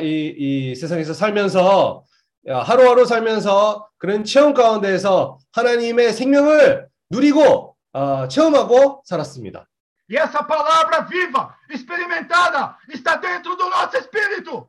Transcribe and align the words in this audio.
이, 0.00 0.34
이 0.36 0.74
세상에서 0.74 1.14
살면서 1.14 2.02
하루하루 2.48 3.06
살면서 3.06 3.88
그런 3.98 4.24
체험 4.24 4.52
가운데에서 4.52 5.38
하나님의 5.52 6.12
생명을 6.12 6.88
누리고 7.10 7.76
어, 7.92 8.28
체험하고 8.28 9.02
살았습니다. 9.04 9.66
E 10.10 10.16
essa 10.16 10.42
palavra 10.42 11.06
viva, 11.06 11.54
experimentada, 11.70 12.76
está 12.88 13.20
dentro 13.20 13.54
do 13.56 13.68
nosso 13.68 13.98
espírito. 13.98 14.68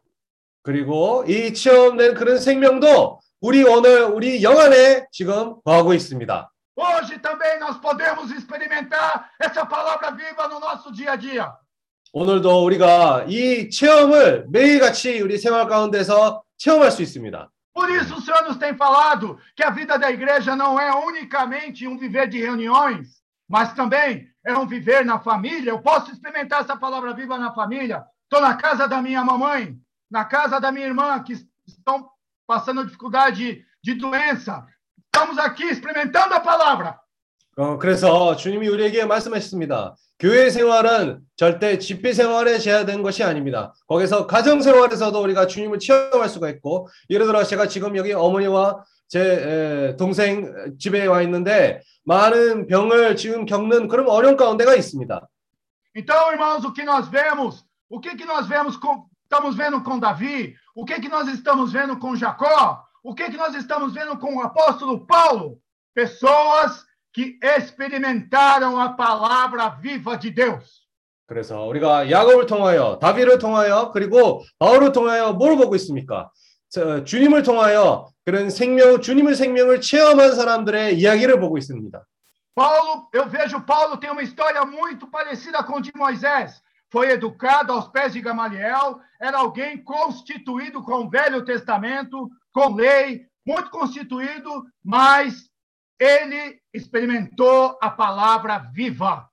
그리고 0.61 1.23
이 1.27 1.53
체험된 1.53 2.13
그런 2.13 2.37
생명도 2.37 3.19
우리 3.39 3.63
오늘 3.63 4.03
우리 4.03 4.43
영 4.43 4.59
안에 4.59 5.07
지금 5.11 5.59
거하고 5.63 5.93
있습니다. 5.93 6.51
Hoje 6.75 7.19
também 7.19 7.59
nós 7.59 7.77
podemos 7.79 8.31
experimentar 8.31 9.31
essa 9.39 9.65
palavra 9.65 10.11
viva 10.11 10.47
no 10.47 10.59
nosso 10.59 10.91
dia 10.91 11.13
a 11.13 11.15
dia. 11.15 11.51
오늘도 12.12 12.64
우리가 12.64 13.24
이 13.28 13.70
체험을 13.70 14.46
매일같이 14.48 15.20
우리 15.20 15.36
생활 15.36 15.66
가운데서 15.66 16.42
체험할 16.58 16.90
수 16.90 17.02
있습니다. 17.02 17.50
Por 17.74 17.90
isso 17.90 18.14
o 18.14 18.20
Senhor 18.20 18.44
nos 18.44 18.56
tem 18.56 18.76
falado 18.76 19.36
que 19.56 19.64
a 19.64 19.70
vida 19.70 19.98
da 19.98 20.08
igreja 20.10 20.54
não 20.54 20.78
é 20.78 20.94
unicamente 20.94 21.88
um 21.88 21.98
viver 21.98 22.28
de 22.28 22.38
reuniões, 22.38 23.20
mas 23.48 23.74
também 23.74 24.28
é 24.46 24.56
um 24.56 24.64
viver 24.64 25.04
na 25.04 25.18
família. 25.18 25.70
Eu 25.70 25.82
posso 25.82 26.12
experimentar 26.12 26.60
essa 26.60 26.76
palavra 26.76 27.12
viva 27.12 27.36
na 27.36 27.52
família. 27.52 28.04
Estou 28.22 28.40
na 28.40 28.54
casa 28.54 28.86
da 28.86 29.02
minha 29.02 29.24
mamãe, 29.24 29.76
na 30.08 30.24
casa 30.24 30.60
da 30.60 30.70
minha 30.70 30.86
irmã, 30.86 31.20
que 31.22 31.34
estão 31.66 32.08
passando 32.46 32.84
dificuldade 32.84 33.64
de 33.82 33.94
doença. 33.94 34.64
Estamos 35.06 35.36
aqui 35.38 35.64
experimentando 35.64 36.34
a 36.34 36.40
palavra. 36.40 36.98
어, 37.59 37.77
그래서 37.77 38.37
주님이 38.37 38.69
우리에게 38.69 39.03
말씀하셨습니다. 39.03 39.97
교회 40.17 40.49
생활은 40.49 41.19
절대 41.35 41.77
집회 41.77 42.13
생활에 42.13 42.57
제한된 42.57 43.03
것이 43.03 43.21
아닙니다. 43.21 43.73
거기서 43.85 44.27
가정 44.27 44.61
생활에서도 44.61 45.21
우리가 45.21 45.45
주님을 45.45 45.77
체험할 45.77 46.29
수가 46.29 46.49
있고, 46.51 46.87
예를 47.09 47.25
들어 47.25 47.43
제가 47.43 47.67
지금 47.67 47.97
여기 47.97 48.13
어머니와 48.13 48.81
제 49.09 49.19
에, 49.19 49.97
동생 49.97 50.77
집에 50.79 51.05
와 51.05 51.21
있는데 51.23 51.81
많은 52.05 52.65
병을 52.67 53.17
지금 53.17 53.45
겪는 53.45 53.89
그런 53.89 54.07
어려운 54.07 54.37
가운데가 54.37 54.73
있습니다. 54.75 55.27
Então, 55.97 56.31
irmãos, 56.31 56.63
o 56.63 56.71
que 56.71 56.85
nós 56.85 57.09
vemos? 57.09 57.65
O 57.89 57.99
que 57.99 58.15
que 58.15 58.23
nós 58.23 58.47
vemos 58.47 58.77
com, 58.77 59.03
estamos 59.23 59.57
vendo 59.57 59.83
com 59.83 59.99
Davi? 59.99 60.55
O 60.73 60.85
que 60.85 60.97
que 61.01 61.09
nós 61.09 61.27
estamos 61.27 61.73
vendo 61.73 61.99
com 61.99 62.15
Jacó? 62.15 62.85
O 63.03 63.13
que 63.13 63.29
que 63.29 63.35
nós 63.35 63.53
estamos 63.53 63.93
vendo 63.93 64.17
com 64.17 64.37
o 64.37 64.41
apóstolo 64.41 65.05
Paulo? 65.05 65.59
Pessoas 65.93 66.87
que 67.12 67.38
experimentaram 67.42 68.78
a 68.78 68.90
palavra 68.90 69.68
viva 69.68 70.16
de 70.16 70.30
Deus. 70.30 70.84
그래서 71.26 71.64
우리가 71.64 72.10
야곱을 72.10 72.46
통하여 72.46 72.98
다윗을 73.00 73.38
통하여 73.38 73.90
그리고 73.92 74.44
바울을 74.58 74.92
통하여 74.92 75.32
뭘 75.32 75.56
보고 75.56 75.74
있습니까? 75.76 76.30
저, 76.68 77.04
주님을 77.04 77.42
통하여 77.42 78.08
그런 78.24 78.50
생명 78.50 79.00
주님의 79.00 79.34
생명을 79.34 79.80
체험한 79.80 80.34
사람들의 80.34 80.98
이야기를 80.98 81.40
보고 81.40 81.56
있습니다. 81.56 82.04
Paulo, 82.54 83.08
eu 83.12 83.28
vejo 83.28 83.64
Paulo 83.64 83.96
tem 83.96 84.10
uma 84.10 84.22
história 84.22 84.64
muito 84.64 85.08
parecida 85.10 85.62
com 85.64 85.78
a 85.78 85.80
de 85.80 85.90
Moisés. 85.96 86.62
Foi 86.90 87.10
educado 87.10 87.72
aos 87.72 87.88
pés 87.88 88.12
de 88.12 88.20
Gamaliel, 88.20 89.00
era 89.20 89.38
alguém 89.38 89.82
constituído 89.82 90.82
com 90.82 91.06
o 91.06 91.10
Velho 91.10 91.44
Testamento, 91.44 92.30
com 92.52 92.74
lei, 92.74 93.26
muito 93.44 93.70
constituído, 93.70 94.64
mas 94.84 95.47
ele 95.99 96.59
experimentou 96.73 97.77
a 97.81 97.89
palavra 97.89 98.71
viva. 98.73 99.27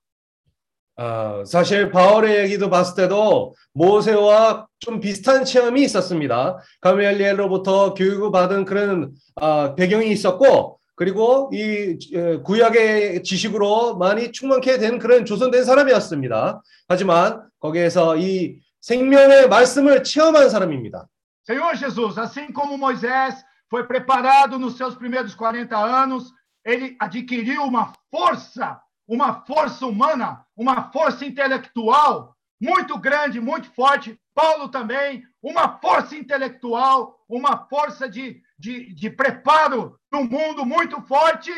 어, 0.98 1.44
사실 1.44 1.90
바울의 1.90 2.44
얘기도 2.44 2.70
봤을 2.70 2.96
때도 2.96 3.54
모세와 3.74 4.66
좀 4.78 4.98
비슷한 4.98 5.44
체험이 5.44 5.82
있었습니다. 5.84 6.58
가멜리엘로부터 6.80 7.92
교육을 7.92 8.32
받은 8.32 8.64
그런 8.64 9.12
어, 9.34 9.74
배경이 9.74 10.10
있었고 10.10 10.80
그리고 10.94 11.50
이 11.52 11.98
에, 12.14 12.38
구약의 12.38 13.22
지식으로 13.22 13.98
많이 13.98 14.32
충만케 14.32 14.78
된 14.78 14.98
그런 14.98 15.26
조선된 15.26 15.64
사람이었습니다. 15.64 16.62
하지만 16.88 17.42
거기에서 17.60 18.16
이 18.16 18.58
생명의 18.80 19.48
말씀을 19.48 20.02
체험한 20.02 20.48
사람입니다. 20.48 21.06
Senhor 21.46 21.76
Jesus, 21.76 22.18
assim 22.18 22.50
como 22.52 22.76
Moisés 22.78 23.34
foi 23.68 23.86
preparado 23.86 24.58
nos 24.58 24.76
seus 24.76 24.96
primeiros 24.96 25.34
40 25.36 25.76
anos, 25.76 26.32
ele 26.65 26.95
adquiriu 26.99 27.63
uma 27.63 27.93
força, 28.09 28.79
uma 29.07 29.45
força 29.45 29.85
humana, 29.85 30.45
uma 30.55 30.91
força 30.91 31.25
intelectual 31.25 32.35
muito 32.59 32.97
grande, 32.97 33.39
muito 33.39 33.71
forte. 33.73 34.19
Paulo 34.33 34.69
também, 34.69 35.23
uma 35.41 35.79
força 35.79 36.15
intelectual, 36.15 37.19
uma 37.27 37.67
força 37.67 38.07
de, 38.07 38.41
de, 38.57 38.93
de 38.93 39.09
preparo 39.09 39.99
no 40.11 40.23
mundo 40.23 40.65
muito 40.65 41.01
forte, 41.01 41.51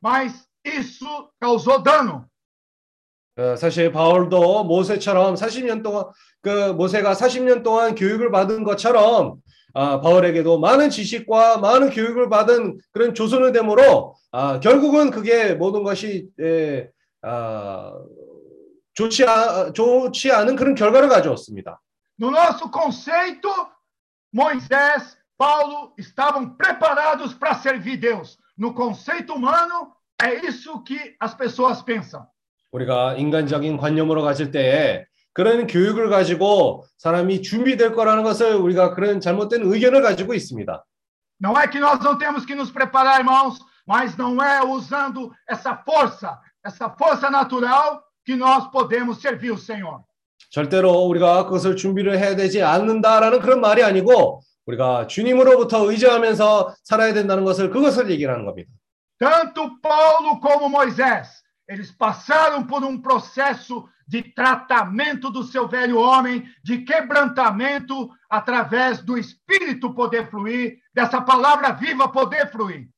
mas 0.00 0.48
isso 0.64 1.30
causou 1.40 1.80
dano. 1.80 2.28
어, 3.38 3.54
사실 3.54 3.92
바울도 3.92 4.64
모세처럼 4.64 5.34
40년 5.34 5.82
동안 5.82 6.06
그 6.40 6.72
모세가 6.72 7.12
40년 7.12 7.62
동안 7.62 7.94
교육을 7.94 8.30
받은 8.30 8.64
것처럼 8.64 9.42
아, 9.73 10.01
바울에게도 10.01 10.59
많은 10.59 10.89
지식과 10.89 11.57
많은 11.57 11.89
교육을 11.91 12.29
받은 12.29 12.79
그런 12.91 13.13
조선의 13.13 13.53
됨으로 13.53 14.15
아, 14.31 14.59
결국은 14.59 15.11
그게 15.11 15.53
모든 15.53 15.83
것이 15.83 16.29
에, 16.39 16.89
아, 17.21 17.93
좋지, 18.93 19.25
아, 19.25 19.71
좋지 19.73 20.31
않은 20.31 20.55
그런 20.55 20.75
결과를 20.75 21.09
가져왔습니다. 21.09 21.81
No 22.19 22.29
nosso 22.29 22.69
conceito, 22.69 23.49
Moisés, 24.31 25.17
Paulo 25.37 25.93
estavam 25.97 26.55
preparados 26.55 27.33
para 27.33 27.55
servir 27.55 27.97
Deus. 27.99 28.37
No 28.57 28.75
conceito 28.75 29.33
humano, 29.33 29.95
é 30.21 30.45
isso 30.45 30.83
que 30.83 31.15
as 31.19 31.35
pessoas 31.35 31.83
pensam. 31.83 32.25
우리가 32.71 33.15
인간적인 33.15 33.77
관념으로 33.77 34.21
가질 34.21 34.51
때에 34.51 35.05
그런 35.33 35.67
교육을 35.67 36.09
가지고 36.09 36.85
사람이 36.97 37.41
준비될 37.41 37.93
거라는 37.93 38.23
것을 38.23 38.55
우리가 38.55 38.93
그런 38.93 39.21
잘못된 39.21 39.61
의견을 39.63 40.01
가지고 40.01 40.33
있습니다. 40.33 40.85
Não 41.41 41.57
é 41.57 41.67
que 41.67 41.79
nós 41.79 41.99
não 42.03 42.17
temos 42.17 42.45
que 42.45 42.53
nos 42.53 42.69
preparar, 42.71 43.19
irmãos, 43.19 43.57
mas 43.87 44.15
não 44.15 44.41
é 44.43 44.63
usando 44.63 45.31
essa 45.49 45.75
força, 45.75 46.37
essa 46.63 46.89
força 46.89 47.31
natural 47.31 48.03
que 48.23 48.35
nós 48.35 48.69
podemos 48.71 49.21
servir 49.21 49.51
o 49.51 49.57
Senhor. 49.57 50.01
절대로 50.51 50.91
우리가 51.05 51.45
그것을 51.45 51.75
준비를 51.75 52.19
해야 52.19 52.35
되지 52.35 52.61
않는다라는 52.61 53.39
그런 53.39 53.61
말이 53.61 53.83
아니고 53.83 54.41
우리가 54.65 55.07
주님으로부터 55.07 55.89
의지하면서 55.89 56.75
살아야 56.83 57.13
된다는 57.13 57.45
것을 57.45 57.69
그것을 57.69 58.09
얘기하는 58.11 58.45
겁니다. 58.45 58.69
Tanto 59.17 59.79
Paulo 59.81 60.39
como 60.39 60.67
Moisés, 60.67 61.27
eles 61.69 61.91
passaram 61.97 62.67
por 62.67 62.83
um 62.83 63.01
processo 63.01 63.87
de 64.10 64.22
tratamento 64.22 65.30
do 65.30 65.42
seu 65.42 65.66
velho 65.68 65.98
homem, 65.98 66.44
de 66.62 66.78
quebrantamento 66.84 68.08
através 68.30 69.02
do 69.02 69.18
Espírito 69.18 69.94
poder 69.94 70.30
fluir, 70.30 70.78
dessa 70.94 71.20
palavra 71.20 71.72
viva 71.72 72.08
poder 72.08 72.50
fluir. 72.50 72.88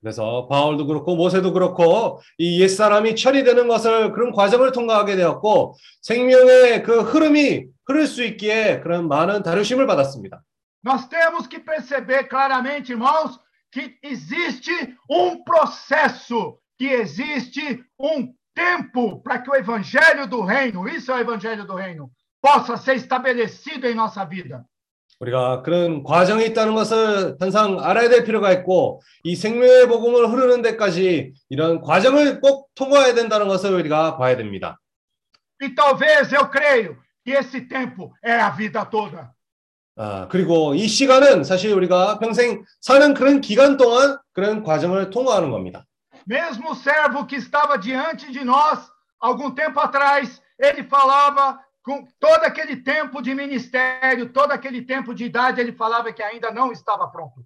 그래서 0.00 0.46
바울도 0.48 0.86
그렇고 0.86 1.16
모세도 1.16 1.54
그렇고 1.54 2.20
이 2.36 2.60
옛사람이 2.60 3.16
처리되는 3.16 3.66
것을 3.66 4.12
그런 4.12 4.32
과정을 4.32 4.70
통과하게 4.72 5.16
되었고 5.16 5.76
생명의 6.02 6.82
그 6.82 7.00
흐름이 7.00 7.64
흐를 7.86 8.06
수 8.06 8.22
있기에 8.22 8.80
그런 8.80 9.08
많은 9.08 9.42
다루심을 9.42 9.86
받았습니다. 9.86 10.42
Nós 10.84 11.08
temos 11.08 11.46
que 11.46 11.58
perceber 11.58 12.28
claramente, 12.28 12.92
irmãos, 12.92 13.40
que 13.72 13.96
existe 14.02 14.70
um 15.08 15.42
processo, 15.42 16.58
que 16.78 16.86
existe 16.86 17.82
um 17.98 18.34
tempo 18.59 19.21
para 19.23 19.39
que 19.41 19.49
o 19.49 19.55
evangelho 19.55 20.27
do 20.27 20.41
reino, 20.43 20.87
isso 20.87 21.11
é 21.11 21.15
o 21.15 21.19
evangelho 21.19 21.65
do 21.65 21.75
reino, 21.75 22.11
possa 22.41 22.75
ser 22.75 22.95
estabelecido 22.95 23.87
em 23.87 23.95
nossa 23.95 24.25
vida. 24.25 24.65
우리가 25.21 25.63
그런 25.63 26.03
과정이 26.03 26.45
있다는 26.45 26.75
것을 26.75 27.35
항상 27.41 27.77
알아야 27.81 28.07
될 28.07 28.23
필요가 28.23 28.53
있고 28.53 29.01
이 29.23 29.35
생명의 29.35 29.87
복음을 29.89 30.29
흐르는 30.29 30.61
데까지 30.61 31.33
이런 31.49 31.81
과정을 31.81 32.39
꼭 32.39 32.69
통과해야 32.75 33.13
된다는 33.13 33.49
것을 33.49 33.73
우리가 33.73 34.17
봐야 34.17 34.37
됩니다. 34.37 34.79
E 35.61 35.75
talvez 35.75 36.31
eu 36.33 36.49
creio 36.49 36.95
que 37.25 37.33
esse 37.33 37.67
tempo 37.67 38.13
é 38.23 38.31
a 38.31 38.49
vida 38.55 38.89
toda. 38.89 39.31
아, 39.97 40.29
그리고 40.29 40.73
이 40.73 40.87
시간은 40.87 41.43
사실 41.43 41.73
우리가 41.73 42.19
평생 42.19 42.63
사는 42.79 43.13
그런 43.13 43.41
기간 43.41 43.75
동안 43.75 44.17
그런 44.31 44.63
과정을 44.63 45.09
통과하는 45.09 45.51
겁니다. 45.51 45.85
Mesmo 46.29 46.73
o 46.73 46.75
servo 46.75 47.25
que 47.25 47.37
estava 47.37 47.75
diante 47.75 48.31
de 48.31 48.43
nós, 48.45 48.77
algum 49.19 49.49
tempo 49.49 49.79
atrás, 49.79 50.39
ele 50.59 50.83
falava 50.83 51.59
com 51.83 52.05
todo 52.19 52.43
aquele 52.43 52.75
tempo 52.83 53.19
de 53.19 53.33
ministério, 53.33 54.29
todo 54.31 54.51
aquele 54.51 54.83
tempo 54.83 55.15
de 55.15 55.25
idade, 55.25 55.59
ele 55.59 55.71
falava 55.73 56.13
que 56.13 56.21
ainda 56.21 56.51
não 56.51 56.71
estava 56.71 57.07
pronto. 57.09 57.43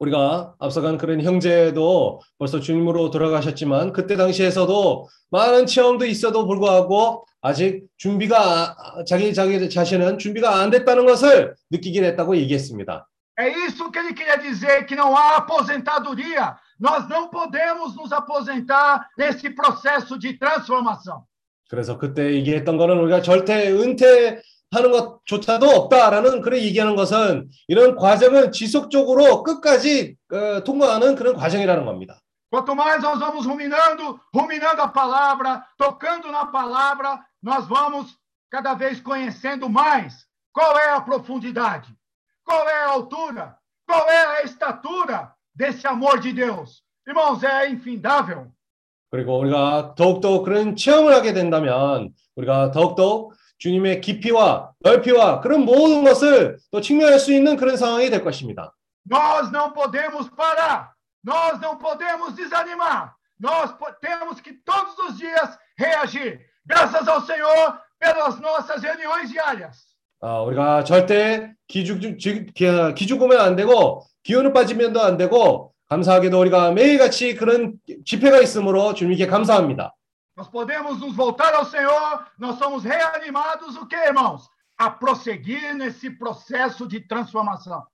우리가 0.00 0.56
앞서간 0.58 0.98
그런 0.98 1.20
형제도 1.22 2.20
벌써 2.36 2.58
주님으로 2.58 3.10
돌아가셨지만 3.12 3.92
그때 3.92 4.16
당시에서도 4.16 5.08
많은 5.30 5.66
체험도 5.66 6.04
있어도 6.06 6.48
불구하고 6.48 7.24
아직 7.40 7.86
준비가 7.96 8.74
아- 8.76 9.04
자기 9.04 9.32
자기 9.32 9.70
자신은 9.70 10.18
준비가 10.18 10.56
안 10.56 10.70
됐다는 10.70 11.06
것을 11.06 11.54
느끼게 11.70 12.00
됐다고 12.00 12.36
얘기했습니다. 12.36 13.06
É 13.36 13.48
isso 13.48 13.88
que 13.92 13.98
ele 14.00 14.12
queria 14.12 14.36
dizer, 14.36 14.84
que 14.86 14.96
não 14.96 15.14
há 15.16 15.36
aposentadoria. 15.36 16.56
Nós 16.79 17.07
não 17.09 17.29
podemos 17.29 17.95
nos 17.95 18.11
aposentar 18.11 19.09
nesse 19.17 19.49
processo 19.49 20.17
de 20.17 20.37
transformação. 20.37 21.25
그래서 21.69 21.97
그때 21.97 22.33
얘기했던 22.33 22.77
거는 22.77 22.97
우리가 22.99 23.21
절대 23.21 23.69
은퇴하는 23.71 24.91
것조차도 24.91 25.67
없다라는 25.69 26.41
그런 26.41 26.59
얘기하는 26.61 26.95
것은 26.95 27.49
이런 27.67 27.95
과정은 27.95 28.51
지속적으로 28.51 29.43
끝까지 29.43 30.15
어, 30.33 30.63
통과하는 30.63 31.15
그런 31.15 31.35
과정이라는 31.35 31.85
겁니다. 31.85 32.19
Quanto 32.51 32.73
mais 32.73 32.99
nós 33.03 33.19
vamos 33.19 33.45
ruminando, 33.45 34.19
ruminando 34.33 34.81
a 34.81 34.87
palavra, 34.87 35.63
tocando 35.77 36.31
na 36.31 36.47
palavra, 36.47 37.23
nós 37.43 37.67
vamos 37.67 38.17
cada 38.49 38.73
vez 38.73 38.99
conhecendo 38.99 39.69
mais 39.69 40.25
qual 40.51 40.75
é 40.79 40.89
a 40.89 41.01
profundidade, 41.01 41.93
qual 42.43 42.67
é 42.67 42.85
a 42.85 42.89
altura, 42.89 43.55
qual 43.85 44.09
é 44.09 44.39
a 44.39 44.43
estatura 44.43 45.31
desse 45.54 45.86
amor 45.86 46.20
de 46.20 46.32
Deus. 46.32 46.82
Irmãos, 47.06 47.42
é 47.42 47.70
infindável. 47.70 48.50
그리고 49.10 49.38
우리가 49.38 49.94
더욱더 49.94 50.42
그런 50.42 50.74
체험을 50.74 51.14
하게 51.14 51.32
된다면 51.32 52.12
우리가 52.34 52.72
더욱더 52.72 53.30
주님의 53.58 54.00
깊이와 54.00 54.72
넓이와 54.80 55.40
그런 55.40 55.64
모든 55.64 56.02
것을 56.02 56.58
또 56.72 56.80
측면할 56.80 57.20
수 57.20 57.32
있는 57.32 57.56
그런 57.56 57.76
상황이 57.76 58.10
될 58.10 58.24
것입니다. 58.24 58.74
Nós 59.06 59.52
não 59.52 59.72
podemos 59.72 60.28
parar, 60.30 60.94
nós 61.22 61.60
não 61.60 61.78
podemos 61.78 62.34
desanimar, 62.34 63.14
nós 63.38 63.72
temos 64.00 64.40
que 64.40 64.54
todos 64.64 64.98
os 64.98 65.18
dias 65.18 65.56
reagir. 65.78 66.40
Graças 66.66 67.06
ao 67.06 67.20
Senhor 67.20 67.78
pelas 68.00 68.40
nossas 68.40 68.82
reuniões 68.82 69.30
diárias. 69.30 69.93
아, 70.26 70.40
우리가 70.40 70.84
절대 70.84 71.52
기죽, 71.68 71.98
기- 72.00 72.46
기죽으면 72.94 73.38
안 73.40 73.56
되고 73.56 74.02
기운을 74.22 74.54
빠지면도 74.54 75.02
안 75.02 75.18
되고 75.18 75.74
감사하게도 75.90 76.40
우리가 76.40 76.70
매일같이 76.72 77.34
그런 77.34 77.74
집회가 78.06 78.40
있으므로 78.40 78.94
주님께 78.94 79.26
감사합니다. 79.26 79.92
Nós 80.36 80.50
podemos 80.50 80.98
nos 80.98 81.14
voltar 81.14 81.54
ao 81.54 81.64
Senhor, 81.66 82.24
nós 82.40 82.58
somos 82.58 82.82
reanimados, 82.84 83.76
o 83.76 83.86
que, 83.86 83.94
irmãos? 83.96 84.48
A 84.78 84.90
prosseguir 84.90 85.74
nesse 85.76 86.10
processo 86.18 86.88
de 86.88 87.06
transformação. 87.06 87.84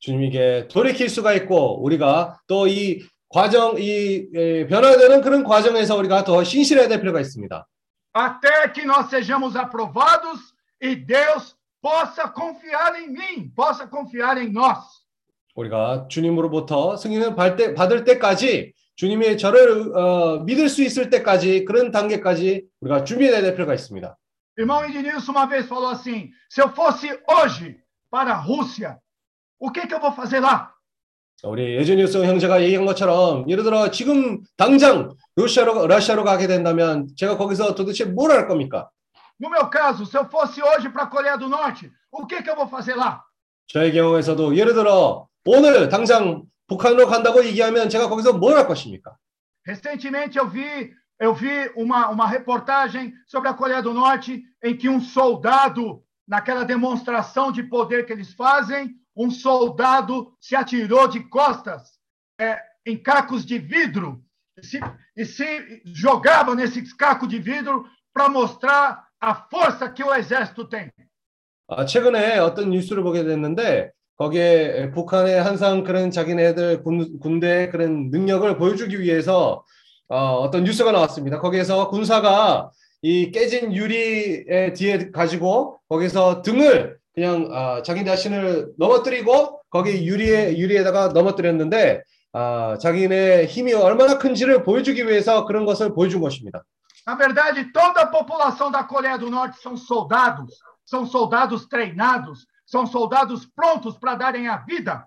주님에게 0.00 0.66
돌이킬 0.68 1.08
수가 1.08 1.32
있고 1.34 1.82
우리가 1.84 2.40
또 2.48 2.66
이 2.66 3.00
과정, 3.28 3.76
이 3.78 4.28
에, 4.34 4.66
변화되는 4.66 5.20
그런 5.22 5.42
과정에서 5.44 5.96
우리가 5.96 6.24
더 6.24 6.42
신실해야 6.44 6.88
될 6.88 7.00
필요가 7.00 7.20
있습니다. 7.20 7.64
Até 8.12 8.72
que 8.74 8.84
nós 8.84 9.08
sejamos 9.08 9.56
aprovados 9.56 10.52
e 10.82 10.94
Deus 10.96 11.55
possa 11.86 12.28
confiar 12.32 13.00
em 13.00 13.10
mim, 13.12 13.52
possa 13.54 13.86
confiar 13.86 14.36
em 14.38 14.50
nós. 14.50 15.04
우리가 15.54 16.08
주님으로부터 16.08 16.96
승인을 16.96 17.36
받을, 17.36 18.04
때, 18.04 18.04
때까지 18.04 18.72
주님의 18.96 19.38
저를 19.38 19.96
어, 19.96 20.38
믿을 20.44 20.68
수 20.68 20.82
있을 20.82 21.08
때까지 21.10 21.64
그런 21.64 21.92
단계까지 21.92 22.64
우리가 22.80 23.04
준비해야 23.04 23.40
될 23.40 23.54
필요가 23.54 23.72
있습니다. 23.74 24.16
Irmão 24.58 24.84
Ednilson 24.84 25.32
uma 25.32 25.46
vez 25.46 25.66
falou 25.68 25.90
assim: 25.90 26.30
se 26.50 26.60
eu 26.60 26.68
fosse 26.70 27.06
hoje 27.28 27.76
para 28.10 28.32
a 28.32 28.40
Rússia, 28.40 28.98
o 29.60 29.70
que, 29.70 29.86
que 29.86 29.94
eu 29.94 30.00
vou 30.00 30.12
fazer 30.12 30.40
lá? 30.40 30.72
우리 31.44 31.76
예준일성 31.76 32.24
형제가 32.24 32.62
얘기한 32.62 32.86
것처럼 32.86 33.48
예를 33.48 33.62
들어 33.62 33.90
지금 33.90 34.40
당장 34.56 35.14
러시아로 35.36 35.86
러시아로 35.86 36.24
가게 36.24 36.46
된다면 36.46 37.06
제가 37.16 37.36
거기서 37.36 37.74
도대체 37.74 38.06
뭘 38.06 38.32
할 38.32 38.48
겁니까? 38.48 38.90
No 39.39 39.49
meu 39.49 39.67
caso, 39.67 40.05
se 40.05 40.17
eu 40.17 40.29
fosse 40.29 40.61
hoje 40.61 40.89
para 40.89 41.03
a 41.03 41.07
Coreia 41.07 41.37
do 41.37 41.49
Norte, 41.49 41.91
o 42.11 42.25
que, 42.27 42.43
que 42.43 42.49
eu 42.49 42.55
vou 42.55 42.67
fazer 42.67 42.95
lá? 42.95 43.23
저의 43.67 43.93
경우에서도 43.93 44.55
예를 44.55 44.73
들어 44.73 45.27
오늘 45.45 45.89
당장 45.89 46.43
북한으로 46.67 47.07
간다고 47.07 47.43
얘기하면 47.45 47.89
제가 47.89 48.07
거기서 48.07 48.33
뭘 48.33 48.57
할 48.57 48.67
것입니까? 48.67 49.15
Recentemente 49.65 50.37
eu 50.37 50.47
vi, 50.47 50.93
eu 51.19 51.33
vi 51.33 51.71
uma, 51.75 52.09
uma 52.09 52.27
reportagem 52.27 53.13
sobre 53.27 53.49
a 53.49 53.53
Coreia 53.53 53.81
do 53.81 53.93
Norte 53.93 54.43
em 54.63 54.75
que 54.75 54.89
um 54.89 54.99
soldado, 54.99 56.03
naquela 56.27 56.63
demonstração 56.63 57.51
de 57.51 57.63
poder 57.63 58.05
que 58.05 58.13
eles 58.13 58.33
fazem, 58.33 58.95
um 59.15 59.29
soldado 59.29 60.33
se 60.39 60.55
atirou 60.55 61.07
de 61.07 61.19
costas 61.29 61.99
é, 62.39 62.59
em 62.85 62.97
cacos 62.97 63.45
de 63.45 63.59
vidro 63.59 64.23
e 64.57 64.65
se, 64.65 64.79
e 65.15 65.25
se 65.25 65.81
jogava 65.85 66.55
nesses 66.55 66.93
cacos 66.93 67.27
de 67.27 67.39
vidro 67.39 67.85
para 68.13 68.29
mostrar 68.29 69.04
a 69.20 69.34
força 69.34 69.88
que 69.90 70.02
o 70.02 70.14
exército 70.14 70.68
tem. 70.68 70.90
아, 71.68 71.84
최근에 71.84 72.38
어떤 72.38 72.70
뉴스를 72.70 73.02
보게 73.02 73.24
됐는데 73.24 73.90
거기에 74.16 74.90
북한의 74.92 75.42
항상 75.42 75.82
그런 75.82 76.10
자기네들 76.10 76.82
군, 76.82 77.18
군대의 77.18 77.70
그런 77.70 78.10
능력을 78.10 78.56
보여주기 78.56 79.00
위해서 79.00 79.64
어, 80.08 80.48
떤 80.50 80.64
뉴스가 80.64 80.92
나왔습니다. 80.92 81.40
거기에서 81.40 81.88
군사가 81.88 82.70
이 83.02 83.30
깨진 83.32 83.74
유리에 83.74 84.72
뒤에 84.74 85.10
가지고 85.10 85.78
거기서 85.88 86.42
등을 86.42 86.98
그냥 87.14 87.48
아, 87.50 87.82
자기 87.82 88.04
자신을 88.04 88.74
넘어뜨리고 88.78 89.60
거기 89.70 90.06
유리에 90.06 90.58
유리에다가 90.58 91.08
넘어뜨렸는데 91.08 92.02
아, 92.32 92.78
자기네 92.80 93.46
힘이 93.46 93.72
얼마나 93.72 94.18
큰지를 94.18 94.62
보여주기 94.62 95.06
위해서 95.06 95.46
그런 95.46 95.64
것을 95.64 95.94
보여준 95.94 96.20
것입니다. 96.20 96.64
Na 97.05 97.15
verdade, 97.15 97.71
toda 97.71 98.01
a 98.01 98.07
população 98.07 98.71
da 98.71 98.83
Coreia 98.83 99.17
do 99.17 99.29
Norte 99.29 99.59
são 99.59 99.75
soldados, 99.75 100.53
são 100.85 101.05
soldados 101.05 101.67
treinados, 101.67 102.45
são 102.65 102.85
soldados 102.85 103.45
prontos 103.55 103.97
para 103.97 104.15
darem 104.15 104.47
a 104.47 104.57
vida. 104.57 105.05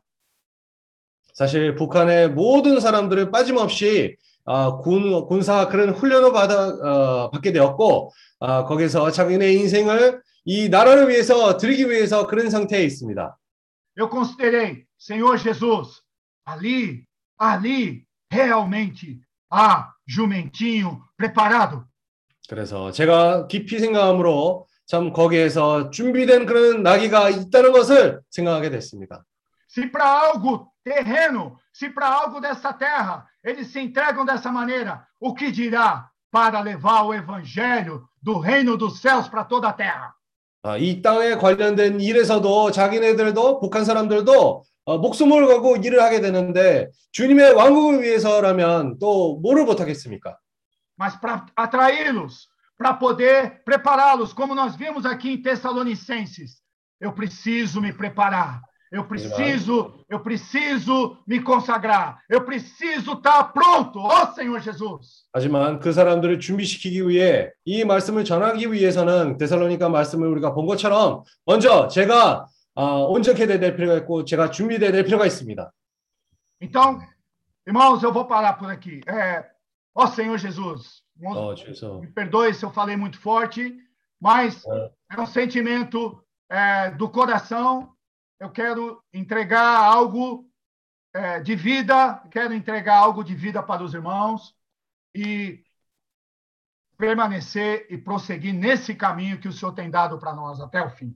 사실 1.34 1.74
북한의 1.74 2.30
모든 2.30 2.78
사람들을 2.78 3.30
빠짐없이 3.30 4.16
아, 4.46 4.76
군 4.76 5.26
군사 5.26 5.68
그런 5.68 5.90
훈련을 5.90 6.32
받아 6.32 6.68
어, 6.68 7.30
받게 7.30 7.52
되었고 7.52 8.12
아, 8.40 8.64
거기서 8.64 9.10
자기네 9.10 9.52
인생을 9.54 10.22
이 10.44 10.68
나라를 10.68 11.08
위해서 11.08 11.56
드리기 11.56 11.88
위해서 11.90 12.26
그런 12.26 12.50
상태에 12.50 12.84
있습니다. 12.84 13.36
Eu 13.96 14.08
considerei, 14.10 14.86
Senhor 14.98 15.38
Jesus, 15.38 16.02
ali, 16.44 17.06
ali, 17.38 18.04
realmente 18.30 19.20
há 19.48 19.92
jumentinho 20.06 21.00
preparado. 21.16 21.86
그래서 22.49 22.91
제가 22.91 23.45
깊이 23.47 23.77
생각함으로 23.79 24.65
참 24.87 25.13
거기에서 25.13 25.91
준비된 25.91 26.47
그런 26.47 26.81
나귀가 26.81 27.29
있다는 27.29 27.71
것을 27.71 28.21
생각하게 28.31 28.71
됐습니다. 28.71 29.23
Se 29.67 29.91
para 29.91 30.31
algo 30.31 30.71
terreno, 30.83 31.59
se 31.71 31.93
para 31.93 32.07
algo 32.07 32.41
dessa 32.41 32.73
terra, 32.73 33.23
eles 33.43 33.71
se 33.71 33.79
entregam 33.79 34.25
dessa 34.25 34.51
maneira, 34.51 35.05
o 35.19 35.35
que 35.35 35.51
dirá 35.51 36.09
para 36.31 36.59
levar 36.61 37.03
o 37.03 37.13
evangelho 37.13 38.09
do 38.19 38.39
reino 38.39 38.75
dos 38.75 38.99
céus 38.99 39.29
para 39.29 39.45
toda 39.45 39.69
a 39.69 39.73
terra? 39.73 40.15
아, 40.63 40.75
이 40.75 41.03
땅에 41.03 41.35
관련된 41.35 42.01
일에서도 42.01 42.71
자기네들도 42.71 43.59
북한 43.59 43.85
사람들도 43.85 44.63
어, 44.85 44.97
목숨을 44.97 45.45
걸고 45.45 45.77
일을 45.77 46.01
하게 46.01 46.19
되는데 46.19 46.89
주님의 47.11 47.53
왕국을 47.53 48.01
위해서라면 48.01 48.97
또 48.97 49.37
뭐를 49.43 49.65
못하겠습니까? 49.65 50.35
Mas 50.98 51.16
para 51.16 51.46
atraí-los, 51.56 52.48
para 52.78 52.94
poder 52.94 53.62
prepará-los, 53.64 54.32
como 54.32 54.54
nós 54.54 54.76
vimos 54.76 55.04
aqui 55.04 55.32
em 55.32 55.42
Tessalonicenses, 55.42 56.62
eu 57.00 57.12
preciso 57.12 57.80
me 57.80 57.92
preparar. 57.92 58.60
Eu 58.92 59.04
preciso, 59.08 59.92
eu 60.08 60.20
preciso 60.20 61.18
me 61.26 61.40
consagrar. 61.40 62.20
Eu 62.30 62.44
preciso 62.44 63.14
estar 63.14 63.52
pronto, 63.52 63.98
ó 63.98 64.32
Senhor 64.32 64.60
Jesus. 64.60 65.26
하지만 65.32 65.80
그 65.80 65.92
사람들을 65.92 66.38
준비시키기 66.38 67.08
위해 67.08 67.50
이 67.64 67.84
말씀을 67.84 68.24
전하기 68.24 68.72
위해서는 68.72 69.36
데살로니가 69.36 69.88
말씀을 69.88 70.28
우리가 70.28 70.54
본 70.54 70.66
것처럼 70.66 71.24
먼저 71.44 71.88
제가 71.88 72.46
아, 72.76 72.82
온전케 72.82 73.46
될 73.46 73.74
필요가 73.74 73.96
있고 73.98 74.24
제가 74.24 74.50
준비돼야 74.50 74.92
될 74.92 75.04
필요가 75.04 75.26
있습니다. 75.26 75.72
Então, 76.60 77.00
irmãos, 77.66 78.02
eu 78.02 78.12
vou 78.12 78.26
parar 78.26 78.56
por 78.56 78.70
aqui. 78.70 79.00
É, 79.08 79.44
Ó 79.95 80.03
oh, 80.03 80.07
Senhor 80.07 80.37
Jesus, 80.37 81.03
me 81.99 82.07
perdoe 82.07 82.53
se 82.53 82.63
eu 82.63 82.71
falei 82.71 82.95
muito 82.95 83.19
forte, 83.19 83.75
mas 84.19 84.63
é 85.11 85.19
um 85.19 85.25
sentimento 85.25 86.23
é, 86.49 86.91
do 86.91 87.09
coração. 87.09 87.93
Eu 88.39 88.49
quero 88.49 89.03
entregar 89.13 89.83
algo 89.83 90.49
é, 91.13 91.39
de 91.39 91.55
vida, 91.55 92.23
quero 92.31 92.53
entregar 92.53 92.97
algo 92.97 93.23
de 93.23 93.35
vida 93.35 93.61
para 93.61 93.83
os 93.83 93.93
irmãos 93.93 94.55
e 95.15 95.63
permanecer 96.97 97.87
e 97.89 97.97
prosseguir 97.97 98.53
nesse 98.53 98.93
caminho 98.93 99.39
que 99.39 99.47
o 99.47 99.53
Senhor 99.53 99.73
tem 99.73 99.89
dado 99.89 100.19
para 100.19 100.33
nós 100.33 100.59
até 100.59 100.81
o 100.81 100.89
fim. 100.89 101.15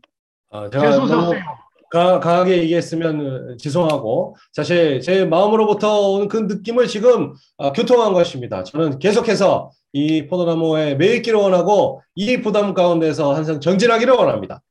Jesus 0.71 1.11
é 1.11 1.15
o 1.15 1.29
Senhor. 1.29 1.72
가- 1.93 2.19
강하게 2.19 2.57
얘기했으면 2.63 3.51
어, 3.53 3.57
죄송하고 3.57 4.35
사실 4.51 4.99
제 4.99 5.25
마음으로부터 5.25 6.09
오는 6.09 6.27
그 6.27 6.37
느낌을 6.37 6.87
지금 6.87 7.35
어, 7.57 7.71
교통한 7.71 8.13
것입니다. 8.13 8.63
저는 8.63 8.97
계속해서 8.97 9.69
이 9.91 10.25
포도나무에 10.25 10.95
매일 10.95 11.17
있기를 11.17 11.37
원하고 11.37 12.01
이 12.15 12.41
부담 12.41 12.73
가운데서 12.73 13.35
항상 13.35 13.59
정진하기를 13.61 14.11
원합니다. 14.11 14.61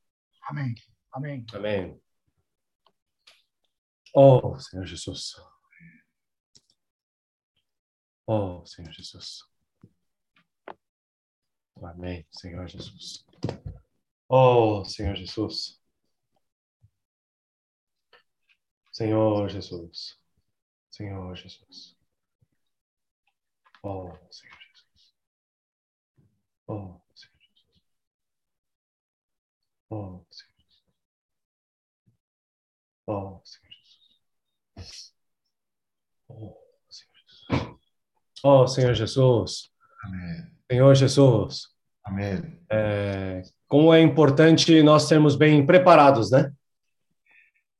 Amém. 0.50 0.75
Amém. 1.17 1.47
아멘. 1.55 1.97
Oh, 4.14 4.57
Senhor 4.59 4.85
Jesus. 4.87 5.37
Oh, 8.26 8.64
Senhor 8.67 8.93
Jesus. 8.93 9.45
Amém, 11.81 12.25
Senhor 12.31 12.67
Jesus. 12.67 13.25
Oh, 14.29 14.83
Senhor 14.85 15.14
Jesus. 15.17 15.79
Senhor 18.93 19.49
Jesus, 19.49 20.19
Senhor 20.91 21.35
Jesus. 21.35 21.97
Oh, 23.83 24.13
Senhor 24.31 24.59
Jesus. 24.69 25.15
Oh, 26.69 27.01
Senhor 27.15 27.41
Jesus. 27.41 27.73
Oh, 29.91 30.25
Senhor 30.31 30.53
Jesus. 30.59 30.83
Oh, 33.09 33.41
Senhor 33.45 33.73
Jesus. 34.77 35.15
Oh, 36.29 36.57
Senhor 36.91 37.15
Jesus. 37.27 37.81
Oh, 38.45 38.67
Senhor 38.67 38.95
Jesus. 38.95 39.71
Amém. 40.05 40.53
Senhor 40.71 40.95
Jesus. 40.95 41.69
Amém. 42.05 42.61
É, 42.71 43.41
como 43.69 43.95
é 43.95 44.03
importante 44.03 44.83
nós 44.83 45.09
termos 45.09 45.35
bem 45.35 45.65
preparados, 45.65 46.31
né? 46.31 46.53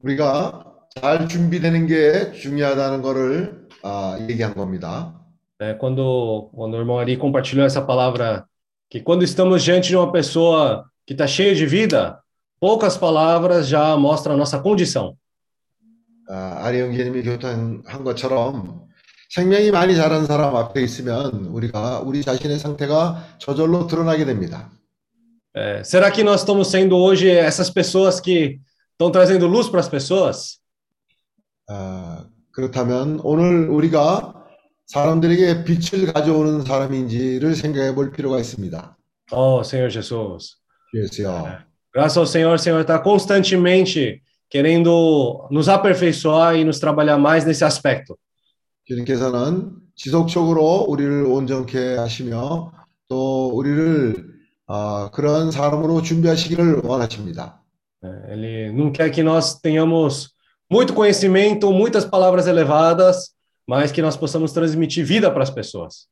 Obrigado. 0.01 0.72
잘 1.00 1.28
준비되는 1.28 1.88
게 1.88 2.32
중요하다는 2.32 3.02
것을 3.02 3.68
아, 3.84 4.18
얘기한 4.30 4.54
겁니다. 4.54 5.14
É, 5.60 5.74
quando, 5.74 6.50
quando 6.54 6.76
o 6.76 6.78
irmão 6.78 7.00
Ari 7.00 7.18
compartilhou 7.18 7.66
essa 7.66 7.82
palavra, 7.82 8.46
que 8.90 9.02
quando 9.02 9.24
estamos 9.24 9.64
diante 9.64 9.90
de 9.90 9.96
uma 9.96 10.12
pessoa 10.12 10.86
que 11.06 11.14
está 11.14 11.26
cheia 11.26 11.56
de 11.56 11.66
vida, 11.66 12.20
poucas 12.60 12.98
palavras 12.98 13.68
já 13.68 13.96
mostram 13.98 14.36
a 14.36 14.38
nossa 14.38 14.60
condição. 14.60 15.16
아, 16.30 16.66
아리 16.66 16.82
형제님이 16.82 17.24
교통한 17.24 18.04
것처럼 18.04 18.88
생명이 19.30 19.72
많이 19.72 19.96
자란 19.96 20.26
사람 20.26 20.56
앞에 20.56 20.82
있으면 20.82 21.48
우리가 21.52 22.00
우리 22.00 22.22
자신의 22.22 22.60
상태가 22.60 23.24
저절로 23.40 23.88
드러나게 23.88 24.26
됩니다. 24.26 24.70
É, 25.56 25.84
será 25.84 26.12
que 26.12 26.24
nós 26.24 26.42
estamos 26.42 26.68
sendo 26.68 26.98
hoje 26.98 27.30
essas 27.30 27.70
pessoas 27.70 28.20
que 28.20 28.60
estão 28.92 29.10
trazendo 29.10 29.48
luz 29.48 29.70
para 29.70 29.80
as 29.80 29.90
pessoas? 29.90 30.60
아, 31.69 32.27
그렇다면 32.53 33.21
오늘 33.23 33.69
우리가 33.69 34.35
사람들에게 34.87 35.65
빛을 35.65 36.13
가져오는 36.13 36.63
사람인지를 36.63 37.55
생각해 37.55 37.95
볼 37.95 38.13
필요가 38.13 38.39
있습니다. 38.39 38.97
Oh, 39.33 39.63
Senhor 39.65 39.91
Jesus. 39.91 40.57
그래서요. 40.91 41.59
Graças 41.95 42.19
ao 42.19 42.27
Senhor, 42.27 42.55
o 42.55 42.59
Senhor 42.59 42.81
está 42.81 43.03
constantemente 43.03 44.23
querendo 44.51 45.49
nos 45.51 45.69
aperfeiçoar 45.69 46.57
e 46.57 46.65
nos 46.65 46.79
trabalhar 46.79 47.19
mais 47.19 47.45
nesse 47.45 47.65
aspecto. 47.65 48.17
주님께서는 48.85 49.77
지속적으로 49.95 50.85
우리를 50.89 51.25
온전케 51.25 51.97
하시며 51.97 52.73
또 53.09 53.49
우리를 53.55 54.33
아, 54.67 55.11
그런 55.13 55.51
사람으로 55.51 56.03
준비하시기를 56.03 56.83
원하십니다. 56.85 57.63
Ele 58.03 58.73
não 58.73 58.93
quer 58.93 59.11
que 59.13 59.23
nós 59.23 59.61
tenhamos 59.61 60.32
muito 60.72 60.94
conhecimento, 60.94 61.72
muitas 61.72 62.06
palavras 62.06 62.48
elevadas, 62.48 63.32
mas 63.68 63.92
que 63.92 64.02
nós 64.02 64.18
possamos 64.18 64.52
transmitir 64.52 65.06
vida 65.06 65.32
para 65.32 65.44
as 65.44 65.50
pessoas. 65.50 66.08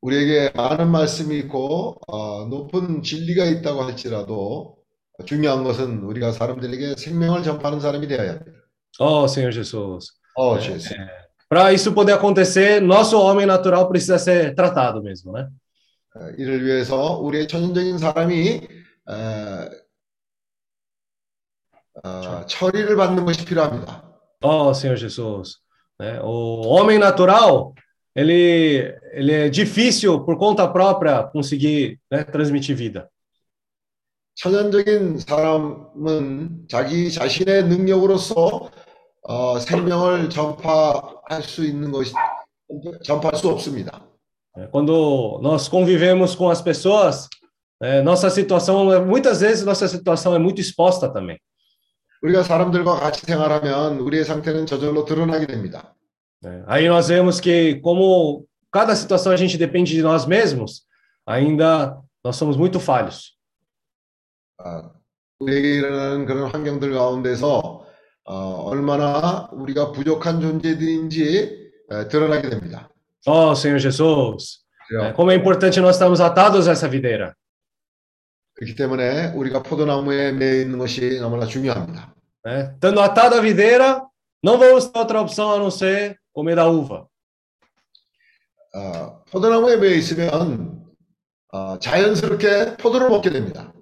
우리에게 0.00 0.52
많은 0.54 0.90
말씀이 0.90 1.38
있고 1.38 1.98
어, 2.06 2.44
높은 2.44 3.02
진리가 3.02 3.46
있다고 3.46 3.82
할지라도 3.82 4.76
중요한 5.24 5.64
것은 5.64 6.02
우리가 6.02 6.32
사람들에게 6.32 6.96
생명을 6.96 7.42
전파하는 7.42 7.80
사람이 7.80 8.06
되어야 8.06 8.32
합니다. 8.32 8.58
Oh, 9.00 9.24
Senhor 9.24 9.50
Jesus. 9.52 10.12
어, 10.36 10.58
네. 10.58 10.60
주예수. 10.60 10.94
Para 11.48 11.72
isso 11.72 11.94
poder 11.94 12.14
acontecer, 12.14 12.82
nosso 12.82 13.18
homem 13.18 13.46
natural 13.46 13.88
precisa 13.88 14.18
ser 14.18 14.54
tratado 14.54 15.02
mesmo, 15.02 15.32
né? 15.32 15.48
어, 16.16 16.30
이를 16.36 16.64
위해서 16.64 17.18
우리의 17.18 17.48
천연적인 17.48 17.98
사람이 17.98 18.60
어, 19.06 19.70
어, 22.02 22.44
처리를 22.46 22.96
받는 22.96 23.24
것이 23.24 23.44
필요합니다. 23.44 24.02
Oh, 24.42 24.72
Senhor 24.74 24.96
Jesus. 24.96 25.58
né? 25.98 26.20
O 26.22 26.66
homem 26.68 26.98
natural, 26.98 27.72
ele, 28.14 28.94
ele 29.12 29.32
é 29.32 29.48
difícil 29.48 30.24
por 30.24 30.36
conta 30.38 30.66
própria 30.68 31.22
conseguir 31.24 31.98
né, 32.10 32.24
transmitir 32.24 32.76
vida. 32.76 33.08
천연적인 34.36 35.18
사람은 35.18 36.66
자기 36.68 37.10
자신의 37.12 37.64
능력으로서 37.68 38.68
어, 39.22 39.58
생명을 39.60 40.28
전파할 40.28 41.42
수 41.42 41.64
있는 41.64 41.92
것이 41.92 42.12
전파할 43.04 43.36
수 43.36 43.48
없습니다. 43.48 44.02
né? 44.56 44.68
Quando 44.72 45.38
nós 45.40 45.68
convivemos 45.68 46.34
com 46.34 46.50
as 46.50 46.60
pessoas, 46.60 47.28
né, 47.80 48.02
nossa 48.02 48.28
situação, 48.28 48.92
é- 48.92 48.98
muitas 49.00 49.40
vezes 49.40 49.64
nossa 49.64 49.86
situação 49.86 50.34
é 50.34 50.38
muito 50.38 50.60
exposta 50.60 51.08
também. 51.08 51.38
우리가 52.22 52.42
사람들과 52.42 52.94
같이 53.00 53.26
생활하면 53.26 53.98
우리의 54.00 54.24
상태는 54.24 54.66
저절로 54.66 55.04
드러나게 55.04 55.46
됩니다. 55.46 55.94
né? 56.42 56.62
Aí 56.66 56.86
nós 56.88 57.08
vemos 57.08 57.40
que, 57.40 57.80
como 57.80 58.46
cada 58.72 58.94
situação 58.94 59.32
a 59.32 59.36
gente 59.36 59.56
depende 59.58 59.94
de 59.94 60.02
nós 60.02 60.26
mesmos, 60.26 60.82
ainda 61.26 61.96
nós 62.24 62.36
somos 62.36 62.56
muito 62.56 62.78
falhos. 62.80 63.34
아, 64.58 64.90
우리에게 65.40 65.74
일어나는 65.76 66.26
그런 66.26 66.50
환경들 66.50 66.92
가운데서 66.92 67.84
어, 68.26 68.34
얼마나 68.64 69.48
우리가 69.52 69.92
부족한 69.92 70.40
존재들인지 70.40 71.70
에, 71.90 72.08
드러나게 72.08 72.48
됩니다. 72.48 72.88
Oh, 73.26 73.52
Senhor 73.54 73.78
Jesus, 73.78 74.60
né, 74.90 75.10
그래요. 75.10 75.14
como 75.14 75.30
é 75.30 75.34
importante 75.34 75.80
nós 75.80 75.96
estarmos 75.96 76.20
atados 76.20 76.68
a 76.68 76.72
essa 76.72 76.88
videira. 76.88 77.34
그렇기 78.59 78.75
때문에 78.75 79.27
우리가 79.35 79.63
포도나무에 79.63 80.33
매여 80.33 80.61
있는 80.61 80.79
것이 80.79 81.17
너무나 81.21 81.45
중요합니다. 81.45 82.13
né? 82.45 82.73
Estando 82.73 82.99
atado 82.99 83.35
à 83.35 83.41
videira, 83.41 84.05
não 84.43 84.57
vamos 84.57 84.87
ter 84.87 84.99
outra 84.99 85.21
opção 85.21 85.53
a 85.53 85.57
não 85.57 85.71
ser 85.71 86.19
comer 86.33 86.55
da 86.55 86.67
uva. 86.67 87.07
어, 88.75 89.23
포도나무에 89.31 89.77
매여 89.77 89.95
있으면 89.95 90.83
어, 91.53 91.79
자연스럽게 91.79 92.75
포도를 92.75 93.09
먹게 93.09 93.29
됩니다. 93.29 93.73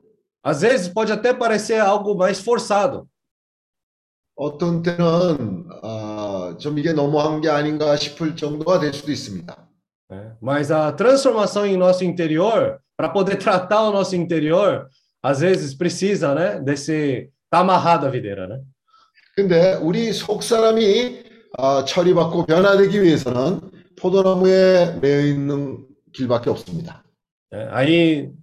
Às 0.44 0.62
vezes 0.62 0.94
pode 0.94 1.12
até 1.12 1.34
parecer 1.34 1.82
algo 1.82 2.14
mais 2.16 2.40
forçado, 2.40 3.08
어떤 4.36 4.84
때는 4.84 5.66
어, 5.82 6.56
좀 6.60 6.78
이게 6.78 6.94
너무한 6.94 7.42
게 7.42 7.50
아닌가 7.50 7.96
싶을 7.96 8.36
정도가 8.36 8.80
될 8.80 8.94
수도 8.94 9.12
있습니다. 9.12 9.58
né? 10.12 10.38
mas 10.40 10.72
a 10.72 10.92
transformação 10.92 11.66
em 11.66 11.76
nosso 11.76 12.04
interior, 12.04 12.80
para 12.98 13.10
poder 13.10 13.38
tratar 13.38 13.84
o 13.84 13.92
nosso 13.92 14.16
interior, 14.16 14.90
às 15.22 15.40
vezes 15.40 15.74
precisa 15.76 16.34
né, 16.34 16.60
desse. 16.60 17.30
Tá 17.50 17.60
amarrado 17.60 18.06
à 18.06 18.10
videira, 18.10 18.46
né? 18.46 18.60
근데 19.38 19.76
우리 19.76 20.12
속 20.12 20.44
사람이 20.44 21.24
어, 21.58 21.86
처리받고 21.86 22.46
변화되기 22.46 23.02
위해서는 23.02 23.62
포도나무에 23.96 24.98
매여 25.00 25.22
있는 25.28 25.86
길밖에 26.12 26.50
없습니다. 26.50 27.04
É, 27.54 27.70
Aí, 27.72 28.34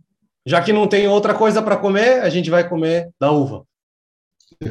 já 0.46 0.62
que 0.62 0.73
não 0.73 0.88
tem 0.88 1.06
outra 1.06 1.34
coisa 1.34 1.61
para 1.61 1.76
comer, 1.76 2.23
a 2.23 2.30
gente 2.30 2.49
vai 2.49 2.66
comer 2.66 3.11
da 3.20 3.30
uva. 3.30 3.64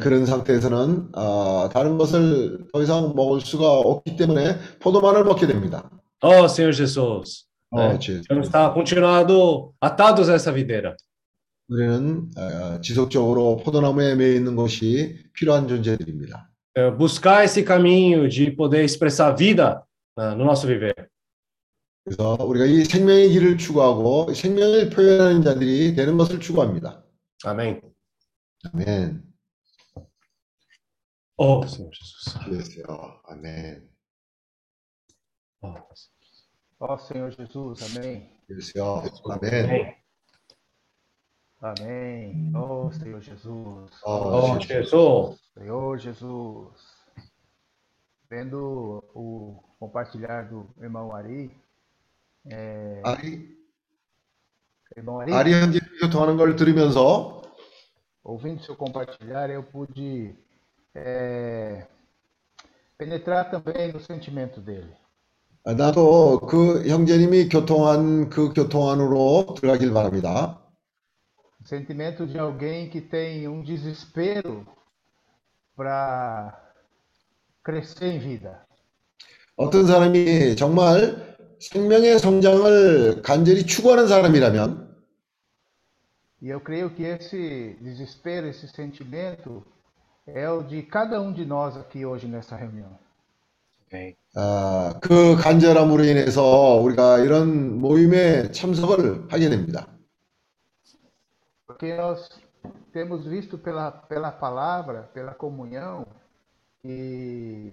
그런 0.00 0.26
상태에서는 0.26 1.10
어, 1.14 1.68
다른 1.72 1.96
것을 1.98 2.66
더 2.72 2.82
이상 2.82 3.14
먹을 3.14 3.40
수가 3.40 3.70
없기 3.70 4.16
때문에 4.16 4.58
포도만을 4.80 5.24
먹게 5.24 5.46
됩니다. 5.46 5.88
Oh, 6.22 6.46
Senhor 6.46 6.72
Jesus, 6.72 7.44
어, 7.74 7.92
네. 7.92 7.98
제- 7.98 8.22
vamos 8.28 8.46
estar 8.46 8.72
continuado 8.72 9.74
atados 9.80 10.28
a 10.28 10.34
essa 10.34 10.52
videira. 10.52 10.96
우리는 11.68 12.30
어, 12.36 12.80
지속적으로 12.80 13.56
포도나무에 13.56 14.14
매여 14.14 14.34
있는 14.34 14.54
것이 14.54 15.24
필요한 15.32 15.66
존재들입니다. 15.66 16.50
Buscar 16.98 17.44
esse 17.44 17.64
caminho 17.64 18.28
de 18.28 18.54
poder 18.54 18.82
expressar 18.82 19.34
vida 19.36 19.82
ah, 20.16 20.34
no 20.34 20.44
nosso 20.44 20.66
viver. 20.66 20.92
그래서 22.04 22.36
우리가 22.40 22.66
이 22.66 22.84
생명의 22.84 23.30
길을 23.30 23.56
추구하고 23.58 24.26
이 24.30 24.34
생명을 24.34 24.90
표현하는 24.90 25.42
자들이 25.42 25.94
되는 25.94 26.16
것을 26.18 26.38
추구합니다. 26.40 27.02
Amém. 27.46 27.80
아멘. 28.72 29.22
Oh, 31.36 31.64
Senhor 31.66 31.90
Jesus. 31.90 32.38
그랬어요. 32.44 33.20
아멘. 33.26 33.88
Oh, 35.62 35.74
Ó 36.79 36.97
Senhor 36.97 37.31
Jesus, 37.31 37.97
amém. 37.97 38.29
그랬어요. 38.47 39.03
아멘. 39.29 39.65
amém. 39.65 39.99
Amém. 41.61 42.51
Oh, 42.55 42.89
Senhor 42.91 43.21
Jesus. 43.21 43.91
어, 44.03 44.55
어, 44.55 44.59
죄송. 44.59 45.35
Senhor 45.53 45.97
Jesus. 45.99 46.73
Vendo 48.29 49.03
o 49.13 49.61
compartilhar 49.79 50.47
do 50.49 50.69
irmão 50.79 51.13
Ari, 51.15 51.51
é, 52.45 53.01
아리, 53.03 53.57
irmão 54.95 55.19
Ari, 55.19 55.33
아리 55.33 55.53
형제님이 55.53 55.99
교통하는 55.99 56.37
걸 56.37 56.55
들으면서 56.55 57.41
ouvindo 58.23 58.61
seu 58.63 58.75
compartilhar, 58.75 59.49
eu 59.49 59.63
pude 59.63 60.35
é, 60.93 61.87
penetrar 62.97 63.49
também 63.49 63.91
no 63.91 63.99
sentimento 63.99 64.61
dele. 64.61 64.95
아, 65.66 65.72
나도 65.72 66.40
그 66.40 66.86
형제님이 66.86 67.48
교통한 67.48 68.28
그 68.28 68.52
교통 68.52 68.90
안으로 68.90 69.54
들어가길 69.58 69.94
바랍니다. 69.94 70.60
Sentimento 71.64 72.26
de 72.26 72.38
alguém 72.38 72.90
que 72.90 73.00
tem 73.00 73.48
um 73.48 73.62
desespero 73.62 74.66
para 75.74 76.52
crescer 77.64 78.12
em 78.12 78.18
vida. 78.18 78.62
어떤 79.56 79.86
사람이 79.86 80.54
정말 80.56 81.34
생명의 81.58 82.18
성장을 82.18 83.22
간절히 83.22 83.64
추구하는 83.64 84.06
사람이라면 84.06 84.92
E 86.42 86.50
eu 86.50 86.60
creio 86.60 86.90
que 86.90 87.04
esse 87.04 87.78
desespero, 87.80 88.48
esse 88.48 88.68
sentimento, 88.68 89.64
é 90.26 90.46
o 90.50 90.62
de 90.62 90.82
cada 90.82 91.18
um 91.22 91.32
de 91.32 91.46
nós 91.46 91.74
aqui 91.74 92.04
hoje 92.04 92.26
nessa 92.26 92.54
reunião. 92.54 92.98
아, 94.35 94.99
그 95.01 95.35
간절함으로 95.35 96.03
인해서 96.03 96.75
우리가 96.75 97.19
이런 97.19 97.79
모임에 97.79 98.51
참석을 98.51 99.27
하게 99.29 99.49
됩니다. 99.49 99.87
Porque 101.65 101.95
nós 101.95 102.27
temos 102.91 103.25
visto 103.25 103.57
pela, 103.57 103.91
pela 103.91 104.31
palavra, 104.31 105.09
pela 105.13 105.33
comunhão, 105.33 106.05
e 106.83 107.71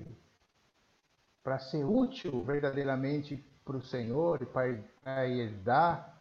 para 1.42 1.58
ser 1.58 1.84
útil 1.84 2.42
verdadeiramente 2.44 3.36
para 3.64 3.76
o 3.76 3.82
Senhor 3.82 4.42
e 4.42 4.46
para 4.46 4.78
para 5.02 5.28
Ele 5.28 5.54
dar 5.62 6.20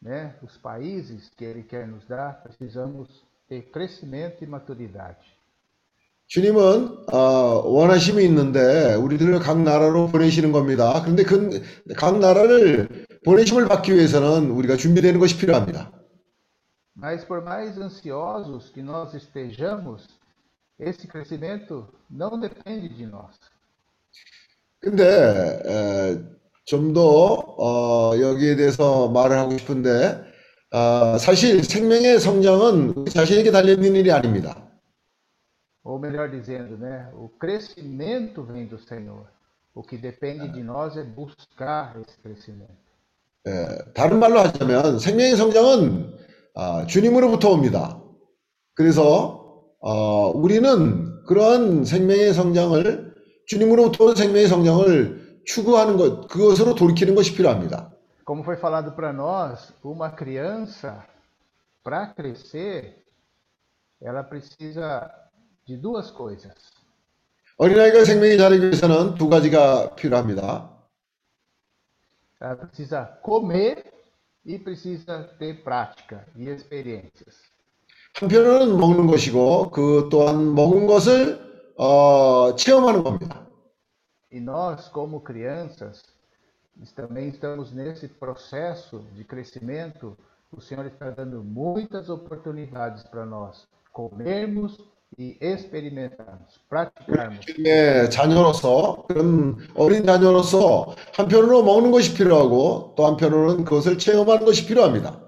né, 0.00 0.34
os 0.42 0.56
países 0.56 1.28
que 1.36 1.44
Ele 1.44 1.62
quer 1.62 1.86
nos 1.86 2.06
dar, 2.06 2.42
precisamos 2.42 3.24
ter 3.46 3.70
crescimento 3.70 4.42
e 4.42 4.46
maturidade. 4.46 5.35
주님은 6.27 7.05
어, 7.13 7.17
원하심이 7.65 8.23
있는데 8.25 8.95
우리들을 8.95 9.39
각 9.39 9.61
나라로 9.61 10.07
보내시는 10.07 10.51
겁니다. 10.51 11.01
그런데 11.01 11.23
그 11.23 11.61
각 11.95 12.19
나라를 12.19 13.05
보내심을 13.25 13.67
받기 13.67 13.93
위해서는 13.93 14.51
우리가 14.51 14.75
준비되는 14.77 15.19
것이 15.19 15.37
필요합니다. 15.37 15.91
Mas 16.99 17.25
por 17.27 17.43
mais 17.43 17.77
ansiosos 17.77 18.71
que 18.73 18.81
nós 18.81 19.13
estejamos, 19.13 20.01
esse 20.79 21.07
crescimento 21.07 21.87
não 22.09 22.39
depende 22.39 22.89
de 22.89 23.05
nós. 23.05 23.35
근데 24.79 25.63
좀더 26.65 27.01
어, 27.57 28.19
여기에 28.19 28.57
대해서 28.57 29.07
말을 29.09 29.37
하고 29.37 29.57
싶은데 29.57 30.21
어, 30.71 31.17
사실 31.17 31.63
생명의 31.63 32.19
성장은 32.19 33.05
자신에게 33.05 33.51
달려있는 33.51 33.95
일이 33.95 34.11
아닙니다. 34.11 34.66
Ou 35.86 35.98
melhor 35.98 36.28
dizendo, 36.30 36.76
né, 36.76 37.10
o 37.14 37.28
crescimento 37.28 38.44
vem 38.44 38.66
do 38.66 38.78
Senhor. 38.78 39.26
O 39.74 39.82
que 39.82 39.96
depende 39.96 40.48
de 40.48 40.62
nós 40.62 40.96
é 40.96 41.02
buscar 41.02 41.96
esse 42.00 42.18
crescimento. 42.18 42.82
예, 43.46 43.92
다른 43.94 44.20
말로 44.20 44.38
하자면 44.38 45.00
생명의 45.00 45.36
성장은 45.36 46.16
아, 46.54 46.86
주님으로부터 46.86 47.50
옵니다. 47.50 48.00
그래서 48.74 49.64
어, 49.80 50.30
우리는 50.30 51.24
그러한 51.26 51.84
생명의 51.84 52.34
성장을 52.34 53.14
주님으로부터 53.46 54.04
온 54.04 54.14
생명의 54.14 54.46
성장을 54.46 55.42
추구하는 55.44 55.96
것, 55.96 56.28
그것으로 56.28 56.76
돌이키는 56.76 57.14
것이 57.16 57.34
필요합니다. 57.34 57.90
Como 58.24 58.44
foi 58.44 58.56
falado 58.56 58.94
para 58.94 59.12
nós, 59.12 59.74
uma 59.82 60.14
criança, 60.14 61.04
para 61.82 62.14
crescer, 62.14 63.02
ela 64.00 64.22
precisa 64.22 65.10
de 65.66 65.76
duas 65.76 66.10
coisas: 66.10 66.54
어린아이가 67.56 68.04
생명이 68.04 68.36
자라기 68.38 68.62
위해서는 68.62 69.14
두 69.14 69.28
가지가 69.28 69.94
필요합니다. 69.94 70.72
ela 72.40 72.56
precisa 72.56 73.20
comer 73.24 73.84
e 74.44 74.58
precisa 74.58 75.22
ter 75.38 75.62
prática 75.62 76.26
e 76.36 76.48
experiências. 76.48 77.52
한편으로는 78.14 78.76
먹는 78.78 79.06
것이고 79.06 79.70
그 79.70 80.08
또한 80.10 80.54
먹은 80.54 80.86
것을 80.86 81.40
어, 81.76 82.54
체험하는 82.56 83.02
겁니다. 83.02 83.46
E 84.30 84.40
nós, 84.40 84.88
como 84.90 85.22
crianças, 85.22 86.02
nós 86.76 86.90
também 86.92 87.28
estamos 87.28 87.70
nesse 87.72 88.08
processo 88.08 89.04
de 89.14 89.24
crescimento. 89.24 90.16
O 90.50 90.60
Senhor 90.60 90.86
está 90.86 91.10
dando 91.10 91.42
muitas 91.44 92.08
oportunidades 92.08 93.02
para 93.04 93.24
nós 93.24 93.66
comermos 93.92 94.78
e 95.17 95.37
experimentarmos, 95.41 96.59
praticarmos. 96.69 97.45
주님의 97.45 98.09
자녀로서 98.11 99.05
그런 99.07 99.57
어린 99.75 100.05
자녀로서 100.05 100.95
한편으로 101.13 101.63
먹는 101.63 101.91
것이 101.91 102.13
필요하고 102.13 102.93
또 102.95 103.05
한편으로는 103.05 103.63
그것을 103.63 103.97
체험하는 103.97 104.45
것이 104.45 104.65
필요합니다. 104.65 105.19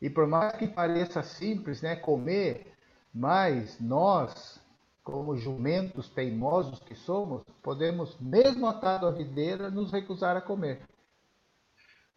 E 0.00 0.10
por 0.10 0.26
mais 0.26 0.56
que 0.58 0.66
pareça 0.66 1.22
simples, 1.22 1.80
né, 1.80 1.94
comer, 1.94 2.66
mas 3.14 3.78
nós, 3.80 4.60
como 5.04 5.36
jumentos 5.36 6.08
teimosos 6.10 6.80
que 6.80 6.96
somos, 6.96 7.42
podemos, 7.62 8.16
mesmo 8.20 8.66
atado 8.66 9.06
à 9.06 9.12
videira, 9.12 9.70
nos 9.70 9.92
recusar 9.92 10.36
a 10.36 10.40
comer. 10.40 10.80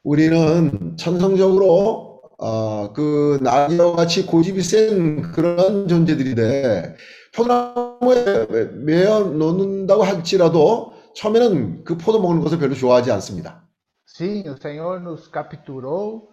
우리는 0.03 0.97
천성적으로 0.97 2.14
어, 2.37 2.91
그 2.93 3.39
나귀와 3.41 3.95
같이 3.95 4.25
고집이 4.25 4.61
센 4.61 5.21
그런 5.31 5.87
존재들인데 5.87 6.95
포도나무에 7.33 8.47
매어 8.73 9.21
놓는다고 9.21 10.03
할지라도 10.03 10.93
처음에는 11.15 11.83
그 11.83 11.97
포도 11.97 12.21
먹는 12.21 12.41
것을 12.41 12.59
별로 12.59 12.73
좋아하지 12.75 13.11
않습니다. 13.11 13.63
Sim, 14.07 14.47
o 14.47 14.55
Senhor 14.55 15.01
nos 15.01 15.29
capturou, 15.29 16.31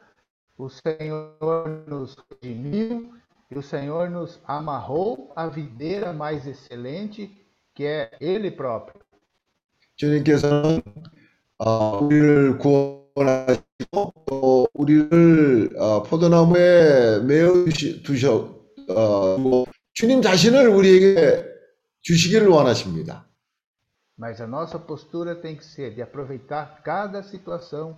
o 0.57 0.69
Senhor 0.69 1.85
nos 1.89 2.17
redimiu 2.31 3.11
e 3.51 3.59
o 3.59 3.63
Senhor 3.63 4.09
nos 4.09 4.41
amarrou 4.47 5.33
à 5.35 5.49
videira 5.49 6.13
mais 6.13 6.47
excelente, 6.47 7.31
que 7.75 7.85
é 7.85 8.11
Ele 8.21 8.51
próprio. 8.51 9.03
주님께서는 9.97 10.83
어, 11.59 11.99
우리를 12.05 12.59
구원 12.59 13.02
하시고 13.16 14.14
또 14.26 14.68
우리를 14.74 15.72
어, 15.78 16.04
포도나무에 16.04 17.20
매어 17.22 17.54
두시- 17.66 18.04
두셔 18.04 18.56
어, 18.90 19.36
두고 19.38 19.66
주님 19.94 20.22
자신을 20.22 20.68
우리에게 20.70 21.46
주시기를 22.02 22.48
원하십니다. 22.48 23.26
Mas 24.20 24.42
a 24.42 24.48
nossa 24.48 24.80
postura 24.80 25.36
tem 25.40 25.56
que 25.56 25.64
ser 25.64 25.94
de 25.94 26.02
aproveitar 26.02 26.82
cada 26.84 27.22
situação, 27.22 27.98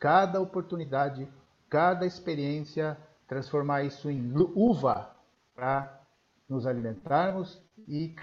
cada 0.00 0.40
oportunidade, 0.40 1.28
cada 1.68 2.04
experiência, 2.06 2.96
transformar 3.28 3.84
isso 3.84 4.10
em 4.10 4.20
lu- 4.32 4.52
uva 4.56 5.14
para 5.54 6.00
nos 6.48 6.66
alimentarmos 6.66 7.62
e. 7.87 8.15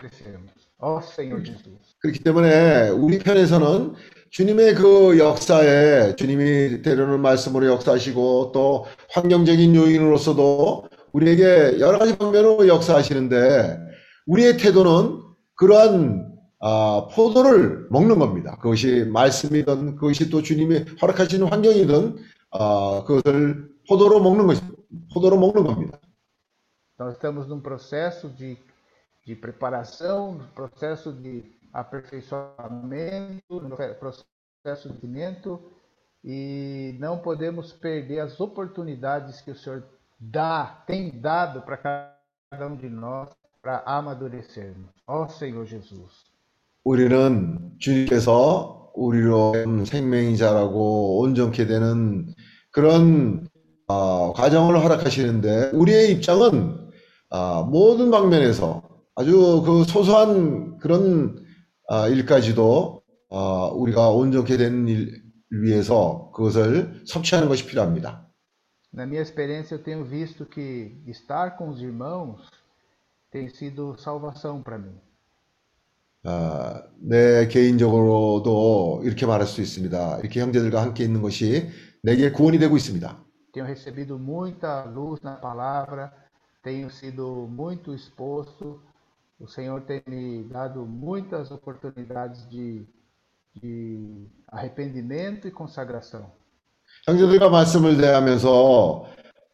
Ó 0.78 1.00
Senhor 1.02 1.44
Jesus. 1.44 1.94
그렇기 2.00 2.20
때문에 2.20 2.88
우리 2.90 3.18
편에서는 3.18 3.94
주님의 4.30 4.74
그 4.74 5.18
역사에 5.18 6.16
주님이 6.16 6.82
때로는 6.82 7.20
말씀으로 7.20 7.66
역사하시고 7.66 8.52
또 8.52 8.86
환경적인 9.10 9.74
요인으로서도 9.74 10.88
우리에게 11.12 11.78
여러 11.78 11.98
가지 11.98 12.16
방면으로 12.16 12.66
역사하시는데 12.66 13.78
우리의 14.26 14.56
태도는 14.56 15.20
그러한 15.54 16.32
아, 16.64 17.08
포도를 17.12 17.88
먹는 17.90 18.18
겁니다. 18.18 18.56
그것이 18.60 19.04
말씀이든 19.04 19.96
그것이 19.96 20.30
또 20.30 20.42
주님이 20.42 20.84
허락하시는 21.00 21.46
환경이든 21.48 22.16
아, 22.52 23.04
그것을 23.06 23.68
포도로 23.88 24.20
먹는 24.20 24.46
것이 24.46 24.62
포도로 25.12 25.38
먹는 25.38 25.64
겁니다. 25.64 25.98
Nós 26.98 27.14
estamos 27.14 27.48
num 27.48 27.62
processo 27.62 28.28
de, 28.36 28.56
de 29.25 29.35
preparação, 29.35 30.33
no 30.33 30.47
processo 30.49 31.11
de 31.13 31.43
aperfeiçoamento, 31.73 33.61
no 33.61 33.75
re- 33.75 33.93
processo 33.95 34.25
de 34.89 34.93
crescimento 34.93 35.59
e 36.23 36.95
não 36.99 37.19
podemos 37.19 37.71
perder 37.73 38.19
as 38.19 38.39
oportunidades 38.39 39.41
que 39.41 39.51
o 39.51 39.55
Senhor 39.55 39.83
dá, 40.19 40.83
tem 40.87 41.19
dado 41.21 41.61
para 41.61 41.77
cada 41.77 42.67
um 42.67 42.75
de 42.75 42.89
nós 42.89 43.29
para 43.61 43.83
amadurecermos. 43.85 44.89
Ó 45.07 45.27
Senhor 45.27 45.65
Jesus. 45.65 46.25
우리는 46.83 47.71
주님께서 47.79 48.91
우리로 48.95 49.53
생명이 49.85 50.37
자라고 50.37 51.19
온전케 51.19 51.67
되는 51.67 52.33
그런 52.71 53.47
어, 53.87 54.33
과정을 54.33 54.81
허락하시는데 54.83 55.71
우리의 55.73 56.11
입장은 56.13 56.89
아, 57.29 57.65
모든 57.69 58.09
방면에서 58.09 58.83
아주 59.14 59.62
그 59.64 59.84
소소한 59.84 60.78
그런 60.78 61.44
아, 61.88 62.08
일까지도 62.08 63.02
아, 63.30 63.70
우리가 63.74 64.10
온전케 64.10 64.56
되는 64.56 64.88
일 64.88 65.22
위해서 65.50 66.30
그것을 66.34 67.02
섭취하는 67.06 67.48
것이 67.48 67.66
필요합니다. 67.66 68.26
Na 68.94 69.06
minha 69.06 69.22
experiência, 69.22 69.74
eu 69.74 69.82
tenho 69.82 70.04
visto 70.04 70.44
que 70.44 71.02
estar 71.06 71.56
com 71.56 71.70
os 71.70 71.80
irmãos 71.80 72.40
tem 73.30 73.48
sido 73.48 73.96
salvação 73.98 74.62
para 74.62 74.78
mim. 74.78 74.98
아, 76.24 76.82
내 77.00 77.48
개인적으로도 77.48 79.02
이렇게 79.04 79.26
말할 79.26 79.46
수 79.46 79.60
있습니다. 79.60 80.20
이렇게 80.20 80.40
형제들과 80.40 80.80
함께 80.80 81.04
있는 81.04 81.20
것이 81.20 81.68
내게 82.02 82.32
구원이 82.32 82.58
되고 82.58 82.76
있습니다. 82.76 83.18
Tenho 83.52 83.66
recebido 83.66 84.18
muita 84.18 84.84
luz 84.86 85.20
na 85.22 85.36
palavra, 85.36 86.10
tenho 86.62 86.88
sido 86.88 87.46
muito 87.50 87.92
exposto. 87.92 88.80
O 89.42 89.48
Senhor 89.48 89.80
tem 89.82 90.00
me 90.06 90.44
dado 90.44 90.86
muitas 90.86 91.50
oportunidades 91.50 92.48
de, 92.48 92.86
de 93.60 94.28
arrependimento 94.46 95.48
e 95.48 95.50
consagração. 95.50 96.30
형제들과 97.06 97.48
말씀을 97.48 97.96
대하면서 97.96 99.06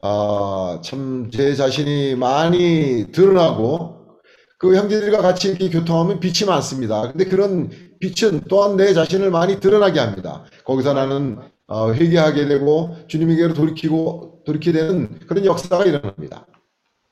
아, 0.02 0.80
참 0.84 1.30
제 1.32 1.54
자신이 1.54 2.16
많이 2.16 3.10
드러나고 3.12 4.18
그 4.58 4.76
형제들과 4.76 5.22
같이 5.22 5.48
이렇게 5.48 5.70
교통하면 5.70 6.20
빛이 6.20 6.46
많습니다. 6.46 7.10
근데 7.10 7.24
그런 7.24 7.70
빛은 7.98 8.42
또한 8.48 8.76
내 8.76 8.92
자신을 8.92 9.30
많이 9.30 9.58
드러나게 9.58 10.00
합니다. 10.00 10.44
거기서 10.64 10.92
나는 10.92 11.38
어, 11.66 11.92
회개하게 11.92 12.46
되고 12.46 12.94
주님에게로 13.06 13.54
돌이키고 13.54 14.42
돌이키게 14.44 14.78
되는 14.78 15.18
그런 15.26 15.46
역사가 15.46 15.84
일어납니다. 15.84 16.44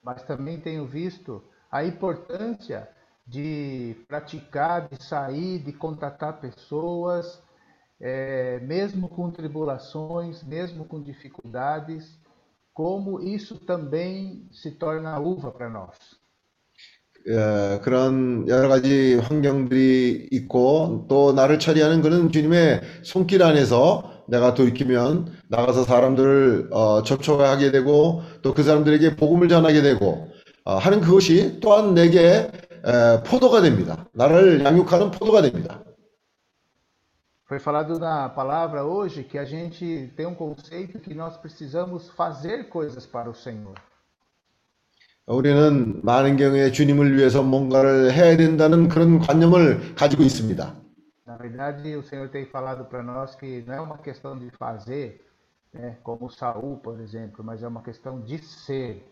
Mas 0.04 0.24
também 0.26 0.62
tenho 0.62 0.86
visto 0.86 1.42
a 1.75 1.83
importância 1.85 2.89
de 3.25 3.95
praticar, 4.07 4.89
de 4.89 5.03
sair, 5.03 5.59
de 5.59 5.73
contatar 5.73 6.39
pessoas, 6.41 7.41
eh, 7.99 8.59
mesmo 8.61 9.07
com 9.09 9.31
tribulações, 9.31 10.43
mesmo 10.43 10.85
com 10.85 11.01
dificuldades, 11.01 12.19
como 12.73 13.21
isso 13.21 13.57
também 13.59 14.47
se 14.51 14.71
torna 14.71 15.19
uva 15.19 15.51
para 15.51 15.69
nós. 15.69 15.97
예, 17.27 17.79
그런 17.83 18.47
여러 18.47 18.67
가지 18.67 19.15
환경들이 19.15 20.29
있고 20.31 21.05
또 21.07 21.33
나를 21.33 21.59
처리하는 21.59 22.01
그런 22.01 22.31
주님의 22.31 22.81
손길 23.03 23.43
안에서 23.43 24.25
내가 24.27 24.53
돌이키면 24.55 25.31
나가서 25.49 25.83
사람들을 25.83 26.69
어, 26.71 27.03
접촉하게 27.03 27.71
되고 27.71 28.21
또 28.41 28.53
그 28.53 28.63
사람들에게 28.63 29.15
복음을 29.17 29.49
전하게 29.49 29.81
되고 29.83 30.07
어, 30.07 30.34
하는 30.66 31.00
그것이 31.00 31.60
또한 31.60 31.94
내게 31.94 32.50
에, 32.84 33.22
포도가 33.24 33.62
됩니다. 33.62 34.06
나를 34.12 34.64
양육하는 34.64 35.10
포도가 35.12 35.42
됩니다. 35.42 35.80
Foi 37.46 37.60
falado 37.60 37.96
na 38.00 38.28
palavra 38.28 38.84
hoje 38.84 39.22
que 39.22 39.38
a 39.38 39.44
gente 39.44 40.12
tem 40.16 40.26
um 40.26 40.34
conceito 40.34 40.98
que 40.98 41.14
nós 41.14 41.36
precisamos 41.36 42.10
fazer 42.10 42.68
coisas 42.68 43.06
para 43.06 43.30
o 43.30 43.34
Senhor. 43.34 43.74
우리는 45.28 46.00
많은 46.04 46.36
경우에 46.36 46.70
주님을 46.72 47.16
위해서 47.16 47.42
뭔가를 47.42 48.12
해야 48.12 48.36
된다는 48.36 48.88
그런 48.88 49.20
관념을 49.20 49.94
가지고 49.94 50.24
있습니다. 50.24 50.74
Na 51.26 51.36
verdade, 51.36 51.94
o 51.96 52.02
Senhor 52.02 52.28
tem 52.30 52.46
falado 52.46 52.84
para 52.86 53.02
nós 53.02 53.34
que 53.36 53.62
não 53.66 53.74
é 53.74 53.80
uma 53.80 53.98
questão 53.98 54.38
de 54.38 54.50
fazer, 54.50 55.24
né, 55.72 55.98
como 56.02 56.30
Saul, 56.30 56.78
por 56.78 57.00
exemplo, 57.00 57.44
mas 57.44 57.62
é 57.62 57.68
uma 57.68 57.82
questão 57.82 58.20
de 58.20 58.38
ser, 58.38 59.04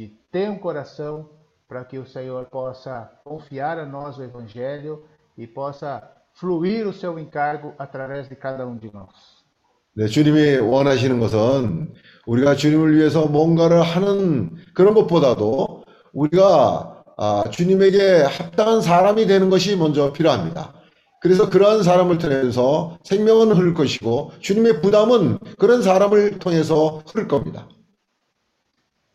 de 0.00 0.06
ter 0.32 0.48
um 0.48 0.56
coração 0.56 1.28
para 1.68 1.84
que 1.84 1.98
o 1.98 2.06
Senhor 2.06 2.46
possa 2.46 3.10
confiar 3.22 3.78
a 3.78 3.84
nós 3.84 4.16
o 4.16 4.22
Evangelho 4.22 5.04
e 5.36 5.46
possa 5.46 6.02
fluir 6.32 6.86
o 6.86 6.92
seu 6.92 7.18
encargo 7.18 7.74
através 7.78 8.26
de 8.26 8.34
cada 8.34 8.66
um 8.66 8.78
de 8.78 8.90
nós. 8.90 9.10
네, 9.94 10.06
주님이 10.06 10.56
원하시는 10.56 11.20
것은 11.20 11.92
우리가 12.26 12.54
주님을 12.54 12.96
위해서 12.96 13.26
뭔가를 13.26 13.82
하는 13.82 14.56
그런 14.72 14.94
것보다도 14.94 15.84
우리가 16.14 17.04
아, 17.18 17.44
주님에게 17.50 18.22
합당한 18.22 18.80
사람이 18.80 19.26
되는 19.26 19.50
것이 19.50 19.76
먼저 19.76 20.14
필요합니다. 20.14 20.72
그래서 21.20 21.50
그러한 21.50 21.82
사람을 21.82 22.16
통해서 22.16 22.96
생명은 23.02 23.52
흐를 23.52 23.74
것이고 23.74 24.32
주님의 24.40 24.80
부담은 24.80 25.38
그런 25.58 25.82
사람을 25.82 26.38
통해서 26.38 27.02
흐를 27.06 27.28
겁니다. 27.28 27.68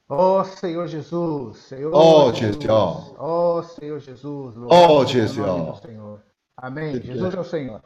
Ó 0.08 0.42
Senhor 0.42 0.88
Jesus, 0.88 1.58
Senhor 1.58 1.92
Ó, 1.94 2.32
Jesus, 2.32 2.56
Jesus. 2.56 3.14
ó 3.18 3.62
Senhor 3.62 4.00
Jesus, 4.00 4.56
Ó, 4.56 4.60
louvado 4.60 5.08
seja 5.08 5.18
o 5.18 5.26
Jesus. 5.26 5.36
nome 5.46 5.70
do 5.72 5.76
Senhor. 5.86 6.22
Amém. 6.56 6.92
Jesus. 6.94 7.06
Jesus 7.06 7.34
é 7.34 7.38
o 7.40 7.44
Senhor. 7.44 7.82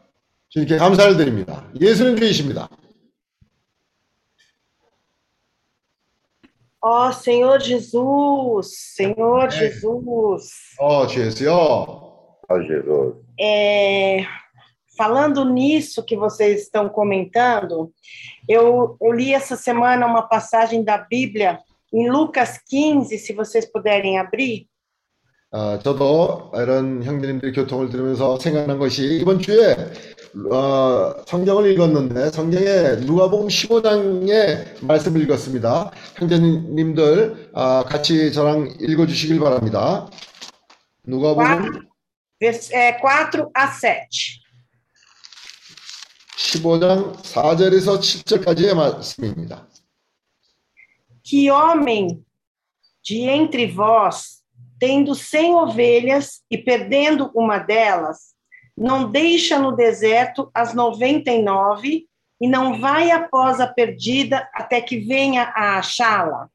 주님께 0.49 0.77
감사를 0.79 1.17
드립니다. 1.17 1.69
예수는 1.81 2.17
주이십니다. 2.17 2.69
Ó 6.81 7.11
Senhor 7.13 7.59
Jesus, 7.61 8.69
Senhor 8.95 9.51
Jesus, 9.51 10.51
어, 10.79 11.07
주 11.07 11.21
예수여. 11.21 12.37
Ó 12.49 12.61
Jesus. 12.63 13.17
é, 13.41 14.25
falando 14.97 15.45
nisso 15.47 16.03
que 16.05 16.17
vocês 16.17 16.63
estão 16.63 16.89
comentando, 16.89 17.91
eu, 18.49 18.97
eu 19.01 19.13
li 19.13 19.33
essa 19.33 19.57
semana 19.57 20.07
uma 20.07 20.23
passagem 20.23 20.85
da 20.85 20.99
Bíblia 20.99 21.59
em 21.94 22.10
Lucas 22.10 22.60
15, 22.68 23.18
se 23.18 23.34
vocês 23.34 23.66
puderem 23.72 24.18
abrir. 24.18 24.68
어, 25.52 25.80
저도 25.80 26.52
이런 26.56 27.04
형제님들의 27.04 27.54
교통을 27.56 27.90
들으면서 27.90 28.38
생각난 28.38 28.78
것이 28.78 29.18
이번 29.20 29.40
주에 29.40 29.76
어, 30.52 31.24
성경을 31.26 31.72
읽었는데 31.72 32.30
성경에 32.30 32.98
누가복음 33.04 33.48
15장의 33.48 34.86
말씀을 34.86 35.22
읽었습니다. 35.24 35.90
형제님들 36.18 37.50
아, 37.56 37.84
같이 37.88 38.32
저랑 38.32 38.76
읽어주시길 38.80 39.40
바랍니다. 39.40 40.08
누가복음 41.08 41.90
Vers- 42.40 42.72
é, 42.72 42.98
4 43.02 43.52
a 43.58 43.68
7. 43.68 44.08
15장 46.38 47.16
4절에서 47.22 48.00
7절까지의 48.00 48.76
말씀입니다. 48.76 49.69
Que 51.29 51.51
homem 51.51 52.23
de 53.03 53.21
entre 53.23 53.67
vós, 53.67 54.43
tendo 54.79 55.15
cem 55.15 55.55
ovelhas 55.55 56.43
e 56.51 56.59
perdendo 56.59 57.31
uma 57.35 57.59
delas, 57.59 58.35
não 58.77 59.11
deixa 59.11 59.59
no 59.59 59.73
deserto 59.73 60.51
as 60.53 60.75
noventa 60.75 61.31
e 61.31 61.43
nove 61.43 62.07
e 62.41 62.49
não 62.49 62.81
vai 62.81 63.11
após 63.11 63.61
a 63.61 63.67
perdida 63.67 64.49
até 64.53 64.81
que 64.81 64.99
venha 64.99 65.53
a 65.55 65.79
achá-la? 65.79 66.49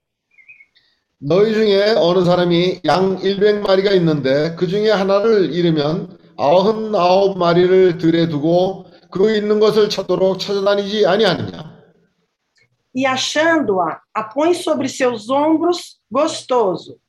너희 1.21 1.53
중에 1.53 1.95
어느 1.97 2.23
사람이 2.23 2.79
양 2.85 3.17
100마리가 3.17 3.91
있는데 3.95 4.55
그 4.55 4.67
중에 4.67 4.89
하나를 4.89 5.53
잃으면 5.53 6.17
아흔아홉 6.38 7.38
마리를 7.38 7.97
들에 7.97 8.29
두고 8.29 8.85
그 9.12 9.35
있는 9.35 9.59
것을 9.59 9.89
찾도록 9.89 10.39
찾아다니지 10.39 11.05
아니하느냐. 11.05 11.72
E 12.93 13.05
achando-a, 13.05 14.01
a 14.13 14.23
põe 14.23 14.53
sobre 14.53 14.89
seus 14.89 15.29
ombros, 15.29 15.99
gostoso. 16.12 16.99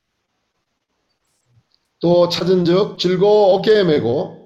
또 1.99 2.27
찾은즉 2.29 2.97
즐거워 2.97 3.53
어깨에 3.55 3.83
메고 3.83 4.41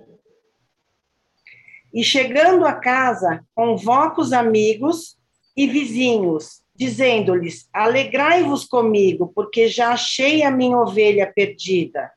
E 1.94 2.04
chegando 2.04 2.66
a 2.66 2.74
casa, 2.74 3.42
convoca 3.56 4.20
os 4.20 4.34
amigos 4.34 5.16
e 5.56 5.66
vizinhos, 5.66 6.60
dizendo-lhes: 6.76 7.70
Alegrai-vos 7.72 8.66
comigo, 8.66 9.32
porque 9.34 9.70
já 9.70 9.94
achei 9.94 10.44
a 10.44 10.52
minha 10.52 10.78
ovelha 10.78 11.32
perdida. 11.34 12.12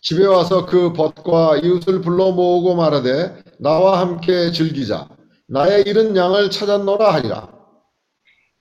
집에 0.00 0.24
와서 0.26 0.66
그 0.66 0.92
벗과 0.92 1.56
이웃을 1.56 2.00
불러 2.00 2.30
모으고 2.30 2.76
말하되 2.76 3.42
나와 3.58 4.00
함께 4.00 4.52
즐기자. 4.52 5.08
나의 5.48 5.82
잃은 5.86 6.16
양을 6.16 6.50
찾았노라 6.50 7.12
하리라. 7.14 7.55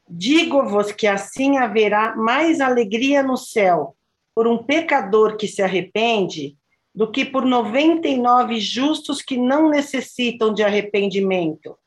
Digo-vos 0.09 0.91
que 0.91 1.07
assim 1.07 1.57
haverá 1.57 2.15
mais 2.15 2.59
alegria 2.59 3.23
no 3.23 3.37
céu 3.37 3.95
por 4.35 4.47
um 4.47 4.57
pecador 4.57 5.37
que 5.37 5.47
se 5.47 5.61
arrepende 5.61 6.57
do 6.93 7.09
que 7.09 7.23
por 7.23 7.45
noventa 7.45 8.07
e 8.07 8.17
nove 8.17 8.59
justos 8.59 9.21
que 9.21 9.37
não 9.37 9.69
necessitam 9.69 10.53
de 10.53 10.63
arrependimento. 10.63 11.77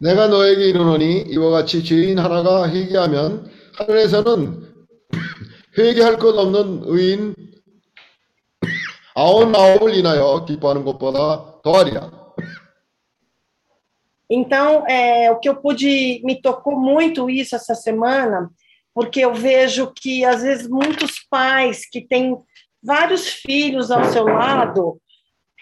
내가 0.00 0.26
너에게 0.26 0.68
이르노니 0.68 1.22
이와 1.28 1.50
같이 1.50 1.84
죄인 1.84 2.18
하나가 2.18 2.68
회개하면 2.68 3.48
하늘에서는 3.74 4.72
회개할 5.78 6.18
것 6.18 6.36
없는 6.36 6.82
의인 6.86 7.34
아흔아홉을 9.14 9.94
인하여 9.94 10.44
기뻐하는 10.44 10.84
것보다 10.84 11.60
더하리라. 11.62 12.10
Então, 14.30 14.86
é, 14.86 15.30
o 15.30 15.38
que 15.38 15.48
eu 15.48 15.56
pude, 15.56 16.22
me 16.24 16.40
tocou 16.40 16.78
muito 16.78 17.28
isso 17.28 17.54
essa 17.54 17.74
semana, 17.74 18.50
porque 18.94 19.20
eu 19.20 19.34
vejo 19.34 19.92
que, 19.94 20.24
às 20.24 20.42
vezes, 20.42 20.68
muitos 20.68 21.26
pais 21.30 21.88
que 21.88 22.00
têm 22.00 22.36
vários 22.82 23.28
filhos 23.28 23.90
ao 23.90 24.04
seu 24.06 24.24
lado, 24.24 24.98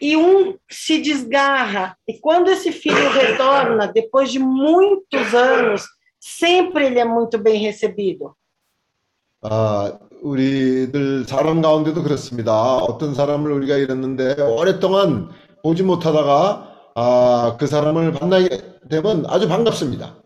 e 0.00 0.16
um 0.16 0.56
se 0.70 0.98
desgarra, 0.98 1.96
e 2.08 2.18
quando 2.18 2.48
esse 2.48 2.72
filho 2.72 3.10
retorna, 3.10 3.86
depois 3.86 4.32
de 4.32 4.38
muitos 4.38 5.34
anos, 5.34 5.84
sempre 6.18 6.86
ele 6.86 6.98
é 6.98 7.04
muito 7.04 7.38
bem 7.38 7.60
recebido. 7.60 8.34
아, 9.42 9.98
우리들 10.22 11.24
사람 11.24 11.62
가운데도 11.62 12.02
그렇습니다. 12.02 12.76
어떤 12.76 13.14
사람을 13.14 13.50
우리가 13.52 13.76
잃었는데 13.76 14.36
오랫동안 14.42 15.30
보지 15.62 15.82
못하다가 15.82 16.68
아, 16.94 17.56
그 17.58 17.66
사람을 17.66 18.12
만나게 18.12 18.48
되면 18.88 19.24
아주 19.26 19.48
반갑습니다. 19.48 20.16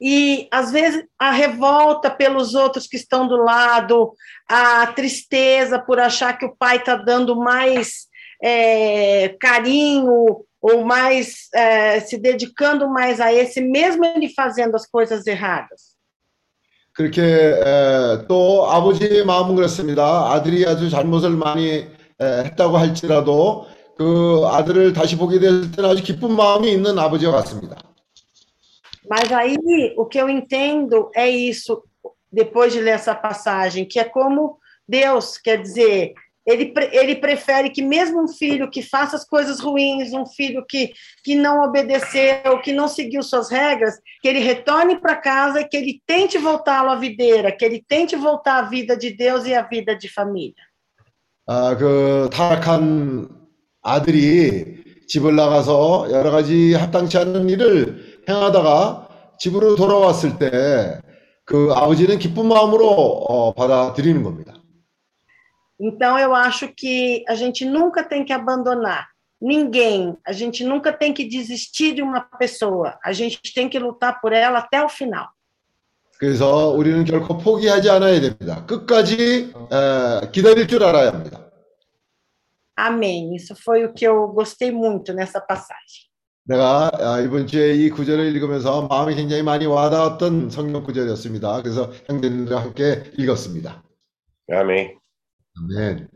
E 0.00 0.46
às 0.52 0.70
vezes 0.70 1.04
a 1.18 1.32
revolta 1.32 2.08
pelos 2.08 2.54
outros 2.54 2.86
que 2.86 2.96
estão 2.96 3.26
do 3.26 3.36
lado, 3.36 4.12
a 4.48 4.86
tristeza 4.88 5.78
por 5.78 5.98
achar 5.98 6.38
que 6.38 6.46
o 6.46 6.54
pai 6.56 6.76
está 6.76 6.94
dando 6.94 7.34
mais 7.34 8.06
é, 8.40 9.34
carinho 9.40 10.44
ou 10.60 10.84
mais 10.84 11.48
é, 11.52 11.98
se 12.00 12.16
dedicando 12.16 12.88
mais 12.88 13.20
a 13.20 13.32
esse, 13.32 13.60
mesmo 13.60 14.04
ele 14.04 14.28
fazendo 14.28 14.76
as 14.76 14.86
coisas 14.86 15.26
erradas. 15.26 15.98
그렇게 16.92 17.22
에, 17.22 18.26
또 18.26 18.68
아버지의 18.68 19.24
마음은 19.24 19.54
그렇습니다. 19.54 20.32
아들이 20.32 20.66
아주 20.66 20.90
잘못을 20.90 21.30
많이 21.30 21.68
에, 21.70 21.88
했다고 22.20 22.76
할지라도 22.76 23.66
그 24.02 24.46
아들을 24.46 24.92
다시 24.92 25.16
보게 25.16 25.38
될 25.40 25.70
때는 25.72 25.90
아주 25.90 26.02
기쁜 26.02 26.32
마음이 26.32 26.70
있는 26.70 26.98
아버지와 26.98 27.32
같습니다. 27.32 27.76
Mas 29.10 29.32
aí 29.32 29.56
o 29.96 30.06
que 30.06 30.20
eu 30.20 30.28
entendo 30.28 31.10
é 31.14 31.28
isso, 31.28 31.82
depois 32.30 32.72
de 32.72 32.80
ler 32.80 32.92
essa 32.92 33.14
passagem, 33.14 33.86
que 33.86 33.98
é 33.98 34.04
como 34.04 34.58
Deus, 34.86 35.38
quer 35.38 35.62
dizer, 35.62 36.12
ele, 36.46 36.66
pre- 36.66 36.90
ele 36.92 37.16
prefere 37.16 37.70
que 37.70 37.82
mesmo 37.82 38.22
um 38.22 38.28
filho 38.28 38.70
que 38.70 38.82
faça 38.82 39.16
as 39.16 39.24
coisas 39.24 39.60
ruins, 39.60 40.12
um 40.12 40.24
filho 40.26 40.64
que, 40.66 40.92
que 41.24 41.34
não 41.34 41.62
obedeceu, 41.62 42.60
que 42.62 42.72
não 42.72 42.86
seguiu 42.86 43.22
suas 43.22 43.50
regras, 43.50 43.98
que 44.22 44.28
ele 44.28 44.40
retorne 44.40 44.96
para 44.96 45.16
casa 45.16 45.60
e 45.60 45.68
que 45.68 45.76
ele 45.76 46.02
tente 46.06 46.38
voltá-lo 46.38 46.90
à 46.90 46.96
videira, 46.96 47.50
que 47.50 47.64
ele 47.64 47.84
tente 47.86 48.14
voltar 48.14 48.58
à 48.58 48.62
vida 48.62 48.96
de 48.96 49.10
Deus 49.10 49.46
e 49.46 49.54
à 49.54 49.62
vida 49.62 49.96
de 49.96 50.08
família. 50.08 50.62
아, 51.46 51.74
그 51.74 52.28
타락한 52.30 53.41
아들이 53.83 54.83
집을 55.07 55.35
나가서 55.35 56.07
여러 56.11 56.31
가지 56.31 56.73
합당치 56.73 57.17
않은 57.17 57.49
일을 57.49 58.23
행하다가 58.27 59.09
집으로 59.37 59.75
돌아왔을 59.75 60.39
때 60.39 61.13
그 61.45 61.71
아버지는 61.73 62.19
기쁜 62.19 62.47
마음으로 62.47 62.87
어, 62.87 63.53
받아들이는 63.53 64.23
겁니다. 64.23 64.53
Então, 65.79 66.17
eu 66.17 66.33
acho 66.33 66.69
que 66.75 67.25
a 67.27 67.35
gente 67.35 67.65
nunca 67.65 68.03
tem 68.03 68.23
que 68.23 68.31
abandonar 68.31 69.07
ninguém, 69.41 70.15
a 70.25 70.31
gente 70.31 70.63
nunca 70.63 70.93
tem 70.93 71.13
que 71.13 71.25
desistir 71.27 71.93
de 71.93 72.01
uma 72.01 72.21
pessoa, 72.39 72.97
a 73.03 73.11
gente 73.11 73.41
tem 73.53 73.67
que 73.67 73.77
lutar 73.79 74.21
por 74.21 74.31
ela 74.31 74.59
até 74.59 74.81
o 74.81 74.87
final. 74.87 75.27
그래서 76.17 76.69
우리는 76.69 77.03
결코 77.03 77.37
포기하지 77.37 77.89
않아야 77.89 78.21
됩니다. 78.21 78.65
끝까지 78.65 79.51
에, 79.51 80.31
기다릴 80.31 80.67
줄 80.69 80.83
알아야 80.83 81.09
합니다. 81.09 81.51
Amém. 82.75 83.35
Isso 83.35 83.55
foi 83.55 83.85
o 83.85 83.93
que 83.93 84.05
eu 84.05 84.27
gostei 84.29 84.71
muito 84.71 85.13
nessa 85.13 85.39
passagem. 85.39 86.11
내가 86.45 86.91
아, 86.93 87.21
이번 87.21 87.47
주에 87.47 87.73
이 87.73 87.89
구절을 87.89 88.25
읽으면서 88.35 88.85
마음이 88.87 89.15
굉장히 89.15 89.43
많이 89.43 89.65
와닿았던 89.65 90.49
성경 90.49 90.83
구절이었습니다. 90.83 91.61
그래서 91.61 91.91
형제님들과 92.07 92.61
함께 92.61 93.03
읽었습니다. 93.17 93.81
Amém. 94.51 94.97
아멘. 95.55 96.12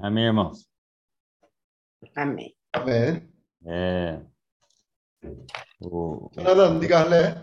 Amém, 0.00 0.24
irmãos? 0.24 0.66
Amém. 2.14 2.54
아멘. 2.72 3.28
É, 3.66 4.22
o, 5.80 6.30
조나단 6.34 6.78
네가 6.78 7.00
할래? 7.00 7.34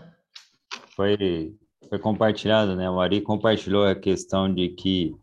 foi, 0.94 1.54
foi 1.88 1.98
compartilhado, 1.98 2.76
né? 2.76 2.88
O 2.88 3.00
Ari 3.00 3.20
compartilhou 3.20 3.84
a 3.84 3.94
questão 3.94 4.52
de 4.52 4.70
que 4.70 5.14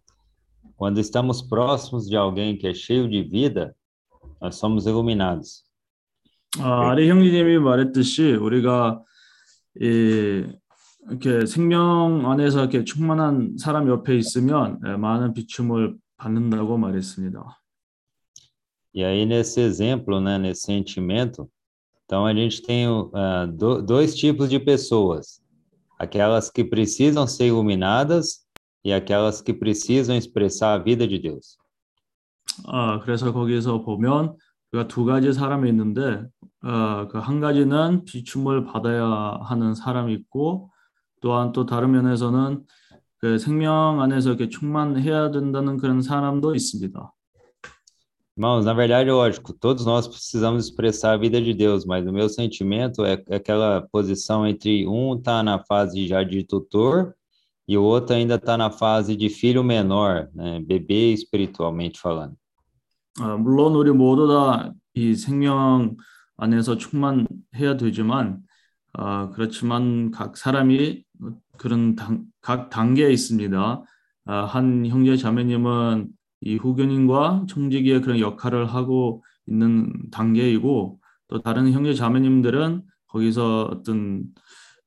quando 0.76 1.00
estamos 1.00 1.42
próximos 1.42 2.08
de 2.08 2.16
alguém 2.16 2.58
que 2.58 2.68
é 2.68 2.74
cheio 2.74 3.10
de 3.10 3.24
vida, 3.24 3.76
nós 4.40 4.56
somos 4.56 4.86
iluminados. 4.86 5.64
아, 6.60 6.90
아래 6.90 7.08
형제님이 7.08 7.60
말했듯이 7.60 8.34
우리가 8.34 9.02
이, 9.80 10.46
이렇게 11.08 11.46
생명 11.46 12.30
안에서 12.30 12.60
이렇게 12.60 12.84
충만한 12.84 13.56
사람 13.58 13.88
옆에 13.88 14.18
있으면 14.18 14.80
예, 14.86 14.98
많은 14.98 15.34
비춤을 15.34 15.96
받는다고 16.18 16.78
말했습니다. 16.78 17.58
E 18.94 19.04
aí, 19.06 19.26
nesse 19.26 19.62
exemplo, 19.62 20.20
né, 20.20 20.38
nesse 20.38 20.64
sentimento, 20.64 21.50
então 22.06 22.26
a 22.26 22.34
gente 22.34 22.62
tem 22.62 22.86
ah, 23.14 23.46
do- 23.46 23.82
dois 23.82 24.16
tipos 24.16 24.50
de 24.50 24.60
pessoas: 24.60 25.42
aquelas 25.98 26.50
que 26.50 26.64
precisam 26.64 27.26
ser 27.26 27.48
iluminadas 27.48 28.46
e 28.84 28.92
aquelas 28.92 29.42
que 29.42 29.54
precisam 29.54 30.16
expressar 30.18 30.74
a 30.74 30.78
vida 30.78 31.08
de 31.08 31.18
Deus. 31.20 31.58
아, 32.66 33.00
그래서 33.00 33.32
거기서 33.32 33.82
보면 33.84 34.36
우리가 34.74 34.88
두 34.90 35.06
가지 35.06 35.32
사람이 35.32 35.70
있는데 35.70 36.26
어, 36.64 37.08
그 37.08 37.18
한 37.18 37.40
가지는 37.40 38.04
비춤을 38.04 38.66
받아야 38.66 39.06
하는 39.44 39.74
사람이 39.74 40.14
있고 40.14 40.70
또한 41.22 41.54
또 41.54 41.66
다른 41.66 41.92
면에서는 41.92 42.66
그 43.27 43.39
생명 43.39 44.01
안에서 44.01 44.31
이렇게 44.31 44.49
충만해야 44.49 45.33
된다는 45.33 45.79
그런 45.79 46.01
사람도 46.01 46.55
있습니다. 46.55 47.12
Irmãos, 48.39 48.65
na 48.65 48.73
verdade, 48.73 49.11
lógico, 49.11 49.53
todos 49.53 49.85
nós 49.85 50.07
precisamos 50.07 50.65
expressar 50.65 51.15
a 51.15 51.17
vida 51.17 51.41
de 51.41 51.53
Deus, 51.53 51.85
mas 51.85 52.07
o 52.07 52.12
meu 52.12 52.29
sentimento 52.29 53.05
é, 53.05 53.15
aquela 53.35 53.83
posição 53.91 54.47
entre 54.47 54.87
um 54.87 55.17
está 55.17 55.43
na 55.43 55.59
fase 55.59 56.07
já 56.07 56.23
de 56.23 56.45
tutor 56.45 57.17
e 57.67 57.77
o 57.77 57.83
outro 57.83 58.15
ainda 58.15 58.37
está 58.37 58.57
na 58.57 58.71
fase 58.71 59.17
de 59.17 59.29
filho 59.29 59.65
menor, 59.65 60.29
né, 60.33 60.61
bebê 60.61 61.12
espiritualmente 61.12 61.99
falando. 61.99 62.37
아, 63.19 63.37
물론 63.37 63.75
우리 63.75 63.91
모두 63.91 64.29
다 64.29 64.73
이 64.95 65.15
생명 65.15 65.97
안에서 66.37 66.77
충만해야 66.79 67.77
되지만 67.77 68.39
아, 68.93 69.31
그렇지만 69.35 70.11
각 70.11 70.37
사람이 70.37 71.03
그런 71.57 71.95
당, 71.97 72.25
각 72.40 72.71
단계에 72.71 73.11
있습니다. 73.12 73.85
아, 74.27 74.45
한 74.45 74.87
형제 74.87 75.16
자매님은 75.16 76.09
이 76.40 76.57
후견인과 76.57 77.47
청지기의 77.49 78.03
그런 78.03 78.21
역할을 78.21 78.66
하고 78.66 79.25
있는 79.47 79.92
단계이고 80.11 81.01
또 81.29 81.42
다른 81.42 81.73
형제 81.73 81.95
자매님들은 81.95 82.83
거기서 83.09 83.71
어떤 83.73 84.25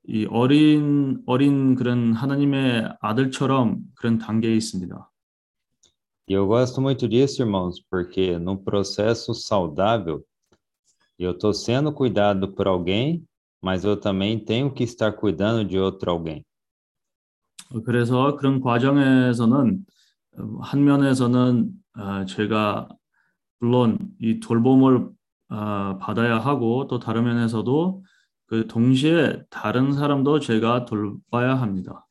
이 0.08 0.25
어린 0.29 1.21
어린 1.25 1.75
그런 1.75 2.13
하나님의 2.13 2.93
아들처럼 3.01 3.79
그런 3.95 4.17
단계에 4.17 4.55
있습니다. 4.55 5.10
E 6.27 6.34
eu 6.34 6.45
gosto 6.45 6.79
muito 6.79 7.08
disso, 7.08 7.41
irmãos, 7.41 7.82
porque 7.89 8.38
num 8.38 8.55
processo 8.55 9.34
saudável, 9.34 10.23
eu 11.17 11.32
estou 11.32 11.51
sendo 11.53 11.91
cuidado 11.91 12.53
por 12.53 12.67
alguém, 12.67 13.25
mas 13.60 13.84
eu 13.84 13.97
também 13.97 14.38
tenho 14.38 14.71
que 14.71 14.84
estar 14.84 15.12
cuidando 15.13 15.65
de 15.65 15.79
outro 15.79 16.12
alguém. 16.12 16.45
어, 17.73 17.82
그래서 17.82 18.36
그런 18.36 18.62
과정에서는 18.62 19.86
어, 20.38 20.58
한 20.62 20.84
면에서는 20.84 21.71
아, 21.93 22.25
제가 22.25 22.88
물론 23.60 23.97
이 24.19 24.39
돌봄을 24.39 25.10
아, 25.49 25.97
받아야 25.99 26.39
하고 26.39 26.88
또 26.88 26.99
다른 26.99 27.23
면에서도 27.25 28.03
그 28.47 28.67
동시에 28.67 29.43
다른 29.49 29.93
사람도 29.93 30.39
제가 30.39 30.86
돌봐야 30.86 31.55
합니다. 31.55 32.05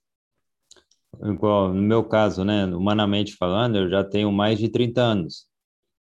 Igual 1.20 1.74
no 1.74 1.82
meu 1.82 2.08
caso, 2.08 2.44
né, 2.44 2.64
humanamente 2.64 3.34
falando, 3.34 3.76
eu 3.76 3.90
já 3.90 4.04
tenho 4.04 4.30
mais 4.30 4.58
de 4.58 4.68
30 4.68 5.00
anos. 5.00 5.48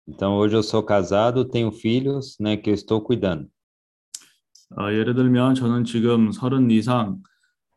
Então, 0.08 0.36
hoje 0.38 0.56
eu 0.56 0.64
sou 0.64 0.82
casado, 0.82 1.46
tenho 1.46 1.72
filhos, 1.72 2.36
né, 2.40 2.58
que 2.58 2.72
eu 2.72 2.74
estou 2.74 3.02
cuidando. 3.02 3.48
아, 4.76 4.92
예를 4.92 5.14
들면 5.14 5.54
저는 5.54 5.84
지금 5.84 6.32
서른 6.32 6.72
이상 6.72 7.22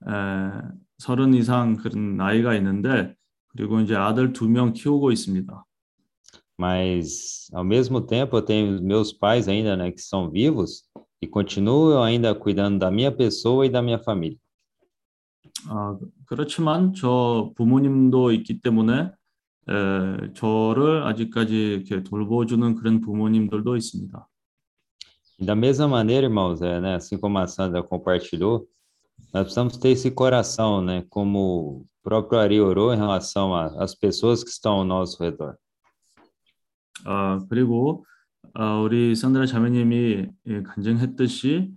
에, 0.08 0.76
서른 0.98 1.34
이상 1.34 1.76
그런 1.76 2.16
나이가 2.16 2.54
있는데 2.54 3.14
그리고 3.48 3.80
이제 3.80 3.94
아들 3.96 4.32
두 4.32 4.48
명 4.48 4.72
키우고 4.72 5.12
있습니다. 5.12 5.64
Mas, 6.58 7.50
ao 7.52 7.62
mesmo 7.62 8.00
tempo, 8.00 8.38
eu 8.38 8.42
tenho 8.42 8.80
meus 8.80 9.12
pais 9.12 9.46
ainda, 9.46 9.76
né, 9.76 9.92
que 9.92 10.00
são 10.00 10.30
vivos 10.30 10.84
e 11.20 11.26
continuam 11.26 12.02
ainda 12.02 12.34
cuidando 12.34 12.78
da 12.78 12.90
minha 12.90 13.12
pessoa 13.12 13.66
e 13.66 13.68
da 13.68 13.82
minha 13.82 13.98
família. 13.98 14.38
아, 15.68 15.98
그렇지만 16.26 16.94
저 16.94 17.52
부모님도 17.56 18.32
있기 18.32 18.60
때문에 18.62 19.10
에, 19.68 20.32
저를 20.34 21.02
아직까지 21.04 21.54
이렇게 21.54 22.02
돌보주는 22.02 22.74
그런 22.76 23.00
부모님들도 23.00 23.76
있습니다. 23.76 24.26
E 25.38 25.44
da 25.44 25.54
mesma 25.54 25.86
maneira, 25.86 26.24
irmãos, 26.26 26.62
é, 26.62 26.80
né, 26.80 26.94
assim 26.94 27.18
como 27.18 27.36
a 27.38 27.46
Sandra 27.46 27.82
compartilhou, 27.82 28.66
nós 29.36 29.44
precisamos 29.44 29.76
ter 29.76 29.90
esse 29.90 30.10
coração, 30.10 30.80
né, 30.80 31.04
como 31.10 31.38
o 31.38 31.86
próprio 32.02 32.38
Ari 32.38 32.58
orou 32.58 32.94
em 32.94 32.96
relação 32.96 33.54
às 33.54 33.94
pessoas 33.94 34.42
que 34.42 34.48
estão 34.48 34.72
ao 34.72 34.84
nosso 34.84 35.22
redor. 35.22 35.56
아, 37.04 37.38
그리고 37.50 38.06
아, 38.54 38.80
우리 38.80 39.14
산드라 39.14 39.44
자매님이 39.44 40.26
예, 40.46 40.62
간증했듯이 40.62 41.70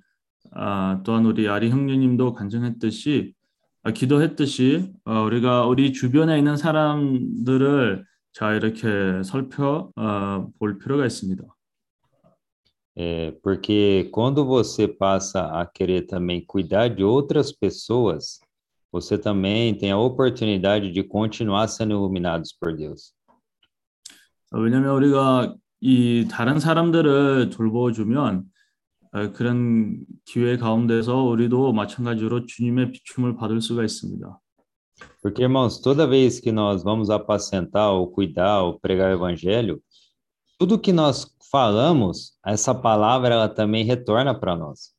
아, 0.52 1.02
또한 1.04 1.26
우리 1.26 1.50
아리 1.50 1.70
형제님도 1.70 2.34
간증했듯이 2.34 3.34
아, 3.84 3.92
기도했듯이 3.92 4.94
어, 5.04 5.24
우리가 5.24 5.66
우리 5.66 5.92
주변에 5.92 6.38
있는 6.38 6.56
사람들을 6.56 8.06
자 8.32 8.54
이렇게 8.54 9.22
살펴 9.24 9.92
어, 9.98 10.50
볼 10.58 10.80
필요가 10.80 11.06
있습니다. 11.06 11.44
É, 12.99 13.33
porque 13.43 14.09
quando 14.13 14.45
você 14.45 14.87
passa 14.87 15.47
a 15.61 15.67
querer 15.67 16.07
também 16.07 16.45
cuidar 16.45 16.89
de 16.89 17.03
outras 17.03 17.51
pessoas, 17.51 18.39
você 18.93 19.19
também 19.19 19.75
tem 19.75 19.91
a 19.91 19.99
oportunidade 19.99 20.93
de 20.93 21.03
continuar 21.03 21.67
sendo 21.67 21.95
iluminados 21.95 22.53
por 22.53 22.77
Deus. 22.77 23.13
어, 24.53 24.61
왜냐하면 24.61 24.95
우리가 24.95 25.57
이 25.81 26.29
다른 26.31 26.61
사람들을 26.61 27.51
돌보주면 27.51 28.45
어, 29.13 29.33
그런 29.33 30.05
기회 30.25 30.57
가운데서 30.57 31.23
우리도 31.25 31.73
마찬가지로 31.73 32.47
주님의 32.47 32.93
비춤을 32.93 33.37
받을 33.37 33.61
수가 33.61 33.85
있습니다. 33.85 34.41
Porque, 35.21 35.43
irmãos, 35.43 35.81
toda 35.81 36.07
vez 36.07 36.39
que 36.39 36.53
nós 36.53 36.85
vamos 36.85 37.11
apacentar 37.11 37.91
ou 37.91 38.13
cuidar 38.13 38.63
ou 38.63 38.79
pregar 38.79 39.11
o 39.11 39.15
evangelho, 39.15 39.83
tudo 40.57 40.79
que 40.79 40.93
nós 40.93 41.27
falamos, 41.51 42.33
essa 42.45 42.75
palavra 42.75 43.35
ela 43.35 43.49
também 43.49 43.85
retorna 43.85 44.35
para 44.35 44.57
nós. 44.57 44.95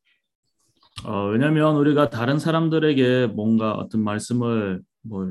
어, 1.03 1.27
왜냐하면 1.27 1.75
우리가 1.75 2.09
다른 2.09 2.39
사람들에게 2.39 3.27
뭔가 3.27 3.73
어떤 3.73 4.01
말씀을 4.01 4.81
뭐 5.01 5.29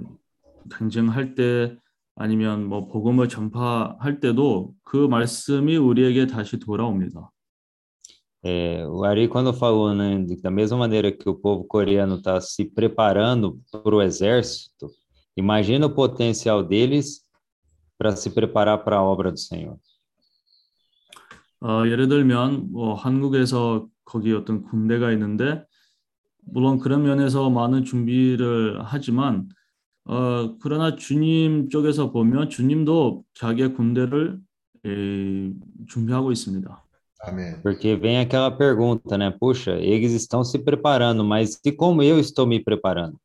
간증할 0.70 1.34
때 1.34 1.76
아니면 2.16 2.66
뭐 2.66 2.86
복음을 2.86 3.28
전파할 3.28 4.20
때도 4.20 4.74
그 4.84 4.96
말씀이 5.08 5.76
우리에게 5.76 6.26
다시 6.26 6.58
돌아옵니다. 6.58 7.30
É, 8.46 8.86
o 8.86 9.02
Ari, 9.04 9.26
quando 9.26 9.54
falou, 9.54 9.94
né, 9.94 10.18
de- 10.22 10.36
da 10.36 10.50
mesma 10.50 10.76
maneira 10.76 11.10
que 11.10 11.26
o 11.26 11.34
povo 11.34 11.64
coreano 11.64 12.16
está 12.16 12.38
se 12.42 12.62
preparando 12.66 13.58
para 13.72 13.94
o 13.96 14.02
exército, 14.02 14.90
imagina 15.34 15.86
o 15.86 15.94
potencial 15.94 16.62
deles 16.62 17.22
para 17.96 18.14
se 18.14 18.28
preparar 18.28 18.84
para 18.84 18.96
a 18.98 19.02
obra 19.02 19.32
do 19.32 19.38
Senhor. 19.38 19.78
어, 21.61 21.83
예를 21.85 22.07
들면 22.07 22.71
뭐 22.71 22.93
한국에서 22.93 23.87
거기 24.05 24.33
어떤 24.33 24.63
군대가 24.63 25.11
있는데 25.11 25.63
물론 26.45 26.79
그런 26.79 27.03
면에서 27.03 27.49
많은 27.49 27.83
준비를 27.83 28.79
하지만 28.83 29.49
어, 30.05 30.57
그러나 30.59 30.95
주님 30.95 31.69
쪽에서 31.69 32.11
보면 32.11 32.49
주님도 32.49 33.23
자기의 33.35 33.73
군대를 33.73 34.39
에, 34.85 35.53
준비하고 35.87 36.31
있습니다. 36.31 36.85
Porque 37.61 37.97
vem 37.97 38.17
aquela 38.17 38.49
pergunta, 38.49 39.17
né? 39.17 39.29
Puxa, 39.29 39.71
eles 39.73 40.13
estão 40.13 40.41
se 40.41 40.57
preparando, 40.57 41.21
mas 41.25 41.59
e 41.65 41.71
como 41.73 42.01
eu 42.01 42.17
estou 42.17 42.47
me 42.47 42.63
preparando? 42.63 43.19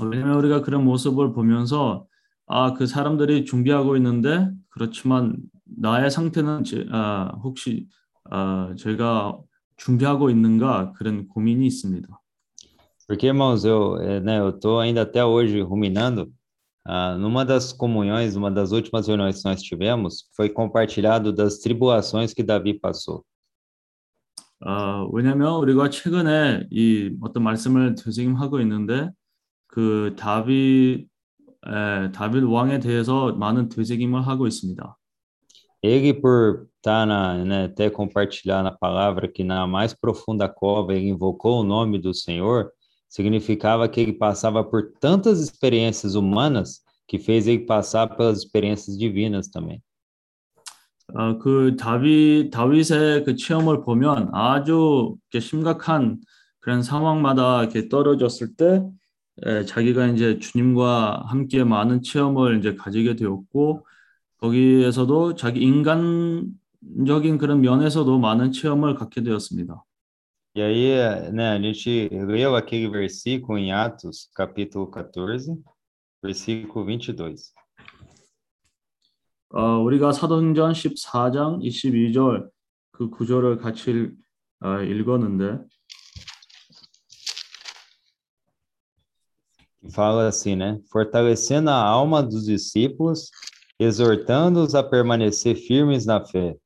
어, 0.00 0.06
왜냐하면 0.06 0.38
우리가 0.38 0.62
그런 0.62 0.84
모습을 0.84 1.34
보면서 1.34 2.06
아, 2.46 2.72
그 2.72 2.86
사람들이 2.86 3.44
준비하고 3.44 3.96
있는데 3.98 4.50
그렇지만 4.70 5.36
나의 5.76 6.10
상태는 6.10 6.64
제, 6.64 6.86
아, 6.90 7.32
혹시 7.42 7.86
아, 8.30 8.74
제가 8.78 9.38
준비하고 9.76 10.30
있는가 10.30 10.92
그런 10.92 11.28
고민이 11.28 11.66
있습니다. 11.66 12.08
Porque, 13.08 13.26
irmãos, 13.26 13.64
eu, 13.64 13.98
eh, 14.00 14.20
né, 14.20 14.38
eu 14.38 14.52
tô 14.52 14.78
ainda 14.78 15.02
até 15.02 15.24
hoje 15.24 15.60
ruminando. 15.60 16.32
Ah, 16.84 17.16
numa 17.18 17.44
das 17.44 17.72
comunhões, 17.72 18.36
uma 18.36 18.50
das 18.50 18.72
últimas 18.72 19.06
reuniões 19.06 19.42
que 19.42 19.48
nós 19.48 19.62
tivemos, 19.62 20.28
foi 20.34 20.48
compartilhado 20.48 21.32
das 21.32 21.58
tribulações 21.58 22.32
que 22.32 22.42
Davi 22.42 22.74
passou. 22.74 23.24
아, 24.64 25.06
왜냐하면 25.12 25.56
우리가 25.56 25.90
최근에 25.90 26.68
이 26.70 27.16
어떤 27.20 27.42
말씀을 27.42 27.96
되새김하고 27.96 28.60
있는데 28.60 29.10
그 29.66 30.14
다윗 30.16 31.08
에, 31.66 32.12
다윗 32.12 32.44
왕에 32.44 32.78
대해서 32.78 33.32
많은 33.32 33.68
되새김을 33.68 34.26
하고 34.26 34.46
있습니다. 34.46 34.96
Ele, 35.81 36.13
por 36.13 36.67
estar 36.77 37.05
na, 37.05 37.45
né, 37.45 37.65
até 37.65 37.89
compartilhar 37.89 38.63
na 38.63 38.71
palavra 38.71 39.27
que 39.27 39.43
na 39.43 39.67
mais 39.67 39.93
profunda 39.93 40.49
cova 40.49 40.93
ele 40.93 41.09
invocou 41.09 41.61
o 41.61 41.63
nome 41.63 41.99
do 41.99 42.13
Senhor, 42.13 42.71
significava 43.07 43.87
que 43.87 44.01
ele 44.01 44.13
passava 44.13 44.63
por 44.63 44.91
tantas 44.99 45.39
experiências 45.39 46.15
humanas 46.15 46.81
que 47.07 47.19
fez 47.19 47.47
ele 47.47 47.65
passar 47.65 48.07
pelas 48.07 48.39
experiências 48.39 48.97
divinas 48.97 49.49
também. 49.49 49.81
어, 51.13 51.37
그 51.37 51.77
다윗 51.77 52.51
다윗의 52.51 53.23
그 53.23 53.35
체험을 53.37 53.81
보면 53.81 54.29
아주 54.33 55.15
이렇게 55.31 55.39
심각한 55.39 56.19
그런 56.59 56.83
상황마다 56.83 57.63
이렇게 57.63 57.87
떨어졌을 57.87 58.55
때 58.55 58.83
에, 59.45 59.63
자기가 59.63 60.07
이제 60.07 60.37
주님과 60.39 61.23
함께 61.27 61.63
많은 61.63 62.01
체험을 62.01 62.59
이제 62.59 62.75
가지게 62.75 63.15
되었고 63.15 63.85
거기에서도 64.42 65.36
자기 65.36 65.60
인간적인 65.62 67.38
그런 67.38 67.60
면에서도 67.60 68.18
많은 68.18 68.50
체험을 68.50 68.96
갖게 68.96 69.22
되었습니다. 69.22 69.84
E 70.54 70.60
aí, 70.60 71.30
né, 71.32 71.52
a 71.52 71.58
gente 71.58 72.10
leu 72.10 72.54
aquele 72.54 72.90
versículo 72.90 73.56
em 73.56 73.72
Atos, 73.72 74.28
capítulo 74.34 74.90
14, 74.90 75.56
versículo 76.20 76.84
22. 76.84 77.54
어, 79.54 79.78
우리가 79.78 80.12
사도행전 80.12 80.72
14장 80.72 81.62
22절 81.62 82.50
그 82.90 83.08
구절을 83.10 83.58
같이 83.58 84.10
어, 84.60 84.82
읽었는데 84.82 85.64
fala 89.92 90.28
assim, 90.28 90.54
né? 90.54 90.80
Fortalecendo 90.90 91.68
a 91.68 91.74
alma 91.74 92.22
dos 92.22 92.46
discípulos, 92.46 93.30
exortando-os 93.79 94.73
a 94.75 94.83
permanecer 94.83 95.55
firmes 95.55 96.05
na 96.05 96.25
fé 96.25 96.57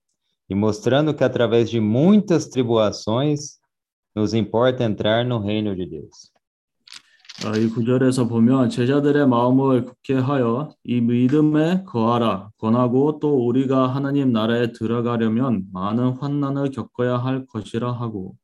e 0.49 0.55
mostrando 0.55 1.13
que 1.13 1.23
através 1.23 1.69
de 1.69 1.79
muitas 1.79 2.47
tribulações 2.47 3.59
nos 4.15 4.33
importa 4.33 4.83
entrar 4.83 5.25
no 5.25 5.39
reino 5.39 5.75
de 5.75 5.85
Deus. 5.85 6.31
어, 7.43 7.57
이 7.57 7.69
구절에서 7.69 8.27
보면 8.27 8.69
제자들의 8.69 9.27
마음을 9.27 9.85
굳게 9.85 10.13
하여 10.15 10.75
이 10.83 11.01
믿음에 11.01 11.83
거하라 11.85 12.51
권하고 12.57 13.17
또 13.19 13.47
우리가 13.47 13.87
하나님 13.87 14.31
나라에 14.31 14.73
들어가려면 14.73 15.63
많은 15.73 16.17
환난을 16.19 16.69
겪어야 16.69 17.17
할 17.17 17.45
것이라 17.47 17.91
하고 17.93 18.35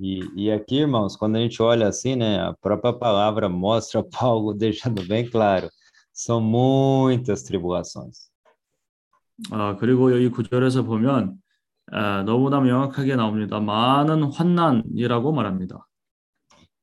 E, 0.00 0.20
e 0.36 0.50
aqui, 0.52 0.76
irmãos, 0.76 1.16
quando 1.16 1.36
a 1.36 1.40
gente 1.40 1.60
olha 1.60 1.88
assim, 1.88 2.14
né, 2.14 2.38
a 2.38 2.54
própria 2.54 2.92
palavra 2.92 3.48
mostra 3.48 4.00
Paulo 4.00 4.54
deixando 4.54 5.04
bem 5.04 5.28
claro, 5.28 5.68
são 6.12 6.40
muitas 6.40 7.42
tribulações. 7.42 8.30
아, 9.50 9.76
그리고 9.76 10.10
이 10.10 10.28
구절에서 10.28 10.82
보면 10.82 11.36
아, 11.90 12.22
너무나 12.24 12.60
명확하게 12.60 13.16
나옵니다. 13.16 13.60
많은 13.60 14.24
환난이라고 14.24 15.32
말합니다. 15.32 15.84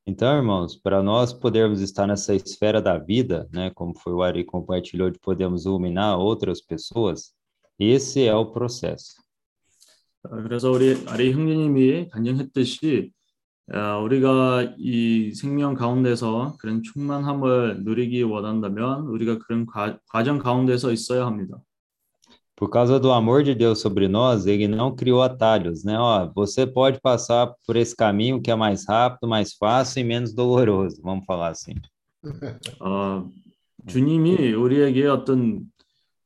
Então, 0.08 0.36
irmãos, 0.36 0.76
para 0.76 1.02
nós 1.02 1.32
podermos 1.32 1.80
estar 1.80 2.06
nessa 2.06 2.32
esfera 2.32 2.80
da 2.80 2.96
vida, 2.96 3.48
né, 3.52 3.70
como 3.74 3.92
foi 3.98 4.12
o 4.12 4.22
Ari 4.22 4.44
compartilhou, 4.44 5.10
de 5.10 5.18
podermos 5.18 5.64
iluminar 5.64 6.16
outras 6.16 6.60
pessoas, 6.60 7.34
esse 7.76 8.24
é 8.24 8.34
o 8.34 8.52
processo. 8.52 9.16
아, 10.22 10.42
그래서 10.42 10.70
우리 10.70 11.04
아리 11.08 11.32
형제님이 11.32 12.08
간증했듯이 12.08 13.10
아, 13.10 13.19
우리가 13.67 14.73
이 14.77 15.33
생명 15.33 15.75
가운데서 15.75 16.57
그런 16.59 16.83
충만함을 16.83 17.83
누리기 17.83 18.23
원한다면 18.23 19.07
우리가 19.07 19.37
그런 19.39 19.65
과, 19.65 19.97
과정 20.09 20.39
가운데서 20.39 20.91
있어야 20.91 21.25
합니다. 21.25 21.57
Por 22.55 22.69
causa 22.69 22.99
do 22.99 23.11
amor 23.11 23.41
de 23.41 23.55
Deus 23.55 23.79
sobre 23.79 24.07
nós, 24.07 24.45
ele 24.45 24.67
não 24.67 24.95
criou 24.95 25.23
atalhos, 25.23 25.83
né? 25.83 25.97
Ó, 25.97 26.31
você 26.35 26.67
pode 26.67 27.01
passar 27.01 27.51
por 27.65 27.75
esse 27.75 27.95
caminho 27.95 28.39
que 28.39 28.51
é 28.51 28.55
mais 28.55 28.85
rápido, 28.87 29.27
mais 29.27 29.53
fácil 29.53 30.01
e 30.01 30.03
menos 30.03 30.31
doloroso, 30.31 31.01
vamos 31.01 31.25
falar 31.25 31.49
assim. 31.49 31.73
어, 32.79 33.27
주님이 33.87 34.53
우리에게 34.53 35.07
어떤 35.07 35.61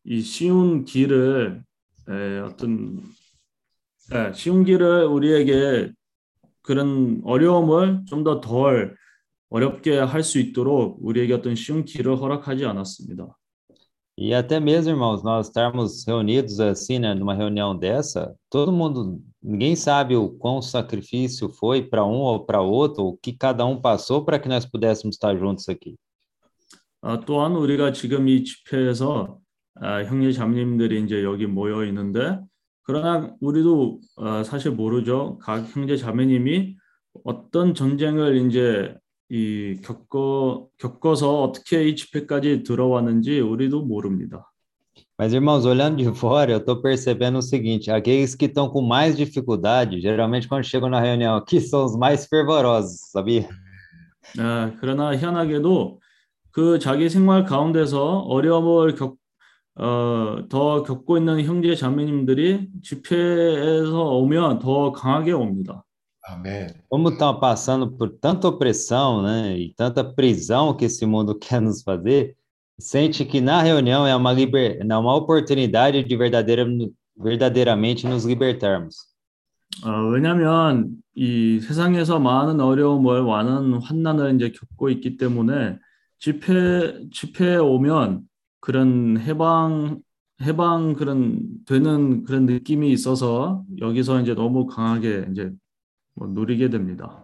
이 0.04 0.20
쉬운 0.20 0.84
길을 0.84 1.64
에, 2.10 2.40
어떤 2.40 3.02
예, 4.14 4.34
쉬운 4.34 4.66
길을 4.66 5.06
우리에게 5.06 5.94
그런 6.65 7.21
어려움을 7.25 8.05
좀 8.07 8.25
더 8.25 8.41
덜 8.41 8.97
어렵게 9.51 9.99
할 9.99 10.23
수 10.23 10.39
있도록 10.39 10.99
우리에게 11.03 11.35
어떤 11.35 11.55
쉬운 11.55 11.85
길을 11.85 12.17
허락하지 12.21 12.65
않았습니다. 12.65 13.37
E 14.17 14.35
até 14.35 14.61
mesmo, 14.61 14.91
irmãos, 14.91 15.23
nós 15.23 15.47
estarmos 15.47 16.05
reunidos 16.05 16.61
assim, 16.61 16.99
né, 16.99 17.15
numa 17.15 17.33
reunião 17.35 17.75
dessa, 17.75 18.35
todo 18.51 18.71
mundo, 18.71 19.19
ninguém 19.43 19.75
sabe 19.75 20.15
o 20.15 20.29
quão 20.29 20.61
sacrifício 20.61 21.49
foi 21.49 21.83
para 21.83 22.05
um 22.05 22.19
ou 22.21 22.45
para 22.45 22.61
outro, 22.61 23.05
o 23.07 23.17
que 23.17 23.33
cada 23.33 23.65
um 23.65 23.81
passou 23.81 24.23
para 24.23 24.39
que 24.39 24.47
nós 24.47 24.67
pudéssemos 24.67 25.17
estar 25.17 25.35
juntos 25.39 25.69
aqui. 25.71 25.97
아, 27.03 27.19
또한 27.25 27.57
우리가 27.57 27.93
지금 27.93 28.29
이 28.29 28.45
집회에서 28.45 29.39
아, 29.77 30.05
형제 30.05 30.33
자매님들이 30.33 31.03
이제 31.03 31.25
여기 31.25 31.47
모여 31.47 31.85
있는데 31.87 32.39
그러나 32.86 33.36
우리도 33.42 34.00
아, 34.18 34.44
사실 34.44 34.72
모르죠. 34.72 35.40
각 35.42 35.66
형제 35.76 35.98
자매님이 35.98 36.78
어떤 37.24 37.74
전쟁을 37.74 38.38
이제 38.48 38.96
이 39.30 39.80
겪어 39.84 40.68
겪어서 40.78 41.42
어떻게 41.42 41.88
이 41.88 41.96
집회까지 41.96 42.64
들어왔는지 42.64 43.40
우리도 43.40 43.82
모릅니다. 43.82 44.52
Mas, 45.18 45.34
irmãos, 45.34 45.66
olhando 45.66 45.96
de 45.98 46.14
fora, 46.14 46.52
eu 46.52 46.58
estou 46.58 46.82
percebendo 46.82 47.38
o 47.38 47.42
seguinte: 47.42 47.90
aqueles 47.90 48.36
que 48.36 48.46
estão 48.46 48.70
com 48.70 48.82
mais 48.82 49.16
dificuldade, 49.16 50.02
geralmente 50.02 50.48
quando 50.48 50.66
chegam 50.66 50.90
na 50.90 51.00
reunião 51.00 51.38
aqui, 51.38 51.60
são 51.62 51.86
os 51.86 51.96
mais 51.96 52.28
fervorosos, 52.28 53.00
sabia? 53.12 53.48
아, 54.38 54.74
그러나 54.80 55.16
희한하게도 55.16 56.00
그 56.52 56.80
자기 56.80 57.10
생활 57.10 57.46
가운데서 57.46 58.22
어려움을 58.28 58.96
겪, 58.96 59.16
어, 59.78 60.46
더 60.50 60.84
겪고 60.84 61.18
있는 61.18 61.44
형제 61.44 61.76
자매님들이 61.76 62.70
집회에서 62.82 64.02
오면 64.18 64.60
더 64.60 64.92
강하게 64.92 65.34
옵니다. 65.34 65.84
아멘. 66.28 66.70
Como 66.90 67.10
estão 67.10 67.40
passando 67.40 67.92
por 67.96 68.10
tanta 68.20 68.48
opressão, 68.48 69.22
né, 69.22 69.58
e 69.58 69.74
tanta 69.76 70.04
prisão 70.04 70.76
que 70.76 70.86
esse 70.86 71.06
mundo 71.06 71.38
quer 71.38 71.62
nos 71.62 71.84
fazer, 71.84 72.36
sente 72.80 73.26
que 73.26 73.40
na 73.40 73.62
reunião 73.62 74.08
é 74.08 74.16
uma, 74.16 74.34
liber... 74.34 74.80
é 74.82 74.98
uma 74.98 75.16
oportunidade 75.16 76.04
de 76.04 76.18
verdadeira... 76.18 76.66
verdadeiramente 77.18 78.08
nos 78.08 78.26
libertarmos. 78.26 79.14
어, 79.84 80.10
왜냐하면 80.10 80.96
이 81.16 81.60
세상에서 81.60 82.20
많은 82.20 82.62
어려움을 82.62 83.24
많은 83.24 83.74
환난을 83.82 84.36
이제 84.36 84.52
겪고 84.52 84.90
있기 84.90 85.18
때문에 85.18 85.78
집회 86.20 87.08
집회에 87.12 87.58
오면 87.58 88.22
그런 88.66 89.20
해방 89.20 90.02
해방 90.42 90.96
그런 90.96 91.40
되는 91.66 92.24
그런 92.24 92.48
느낌이 92.48 92.92
있어서 92.92 93.64
여기서 93.80 94.22
이제 94.22 94.34
너무 94.34 94.66
강하게 94.66 95.28
이제 95.32 95.52
뭐 96.16 96.28
누리게 96.28 96.70
됩니다. 96.70 97.22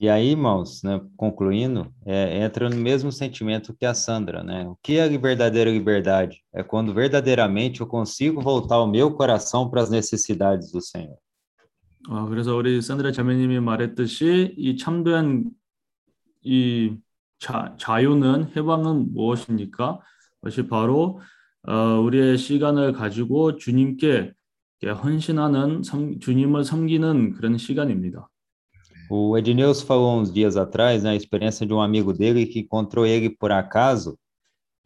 E 0.00 0.08
aí, 0.08 0.30
irmãos, 0.30 0.82
né, 0.82 1.00
concluindo, 1.16 1.92
é, 2.04 2.44
entra 2.44 2.68
no 2.68 2.76
mesmo 2.76 3.12
sentimento 3.12 3.72
que 3.72 3.86
a 3.86 3.94
Sandra, 3.94 4.42
né? 4.42 4.66
O 4.66 4.76
que 4.82 4.98
é 4.98 5.08
verdadeira 5.16 5.70
liberdade? 5.70 6.42
É 6.52 6.62
quando 6.62 6.92
verdadeiramente 6.92 7.80
eu 7.80 7.86
consigo 7.86 8.40
voltar 8.40 8.80
o 8.80 8.86
meu 8.86 9.12
coração 9.12 9.68
para 9.68 9.82
as 9.82 9.90
necessidades 9.90 10.70
do 10.70 10.80
Senhor. 10.80 11.18
어, 12.08 12.26
그래서 12.26 12.56
우리 12.56 12.80
샌드라 12.80 13.12
자매님이 13.12 13.60
말했듯이 13.60 14.54
이 14.56 14.76
참된 14.76 15.50
이 16.42 16.96
자, 17.38 17.74
자유는 17.78 18.56
해방은 18.56 19.12
무엇입니까? 19.12 20.00
그것이 20.42 20.66
바로 20.66 21.20
어, 21.68 22.00
우리의 22.00 22.36
시간을 22.36 22.92
가지고 22.92 23.56
주님께 23.56 24.32
헌신하는 24.84 25.84
섬- 25.84 26.18
주님을 26.18 26.64
섬기는 26.64 27.34
그런 27.34 27.56
시간입니다. 27.56 28.28
O 29.08 29.36
Ednilson 29.38 29.84
falou 29.86 30.18
uns 30.20 30.32
dias 30.32 30.56
atrás, 30.56 31.02
né, 31.04 31.10
a 31.10 31.14
experiência 31.14 31.66
de 31.66 31.72
um 31.72 31.80
amigo 31.80 32.12
dele 32.12 32.46
que 32.46 32.60
encontrou 32.60 33.06
ele 33.06 33.30
por 33.30 33.52
acaso, 33.52 34.16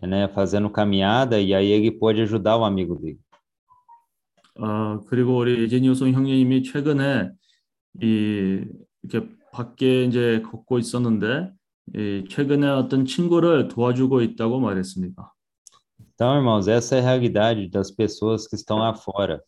né, 0.03 0.29
fazendo 0.29 0.69
caminhada, 0.69 1.41
e 1.41 1.55
aí 1.55 1.71
ele 1.71 1.91
pôde 1.93 2.21
ajudar 2.23 2.57
o 2.59 2.65
amigo 2.65 2.97
dele. 2.97 3.19
어, 4.59 5.01
그리고 5.09 5.37
우리 5.39 5.65
이재니우송 5.65 6.13
형님이 6.13 6.63
최근에 6.63 7.31
이 8.03 8.65
이렇게 9.03 9.29
밖에 9.53 10.05
이제 10.05 10.43
걷고 10.43 10.79
있었는데 10.79 11.51
이 11.95 12.25
최근에 12.29 12.67
어떤 12.67 13.05
친구를 13.07 13.69
도와주고 13.69 14.23
있다고 14.23 14.61
말했습니다. 14.61 15.35
Então, 16.16 16.36
irmãos, 16.36 16.68
essa 16.68 16.96
é 16.96 17.00
a 17.00 17.04
realidade 17.04 17.68
das 17.68 17.92
pessoas 17.92 18.48
que 18.48 18.56
estão 18.56 18.78
lá 18.78 18.94
fora. 18.94 19.44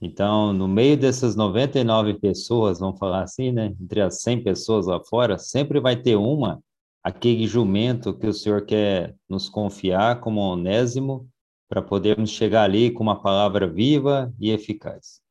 Então, 0.00 0.52
no 0.52 0.68
meio 0.68 0.96
dessas 0.96 1.34
99 1.34 2.14
pessoas, 2.14 2.78
vamos 2.78 2.98
falar 2.98 3.22
assim, 3.22 3.52
né? 3.52 3.74
Entre 3.80 4.00
as 4.00 4.22
100 4.22 4.42
pessoas 4.42 4.86
lá 4.86 5.02
fora, 5.02 5.38
sempre 5.38 5.80
vai 5.80 5.96
ter 5.96 6.16
uma, 6.16 6.62
aquele 7.02 7.46
jumento 7.46 8.16
que 8.16 8.26
o 8.26 8.32
Senhor 8.32 8.64
quer 8.64 9.14
nos 9.28 9.48
confiar 9.48 10.20
como 10.20 10.40
onésimo, 10.40 11.28
para 11.68 11.82
podermos 11.82 12.30
chegar 12.30 12.62
ali 12.62 12.90
com 12.90 13.02
uma 13.02 13.20
palavra 13.20 13.66
viva 13.66 14.32
e 14.38 14.50
eficaz. 14.50 15.22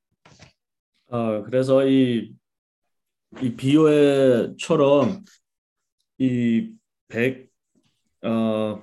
어, 1.08 1.44
그래서 1.44 1.86
이, 1.86 2.34
이 3.40 3.56
비유에처럼 3.56 5.24
이 6.18 6.74
백, 7.08 7.50
어, 8.24 8.82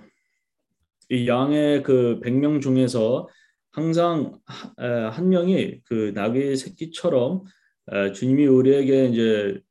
이 1.09 1.27
양의 1.27 1.83
그백명 1.83 2.61
중에서 2.61 3.27
항상 3.71 4.39
한 4.77 5.29
명이 5.29 5.81
그 5.85 6.11
나귀 6.15 6.55
새끼처럼 6.55 7.43
에, 7.91 8.11
주님이 8.13 8.47
우리에게 8.47 9.05
이제 9.07 9.61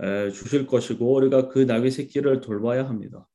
에, 0.00 0.30
주실 0.30 0.66
것이고 0.66 1.14
우리가 1.14 1.48
그 1.48 1.60
나귀 1.60 1.90
새끼를 1.90 2.40
돌봐야 2.40 2.88
합니다. 2.88 3.26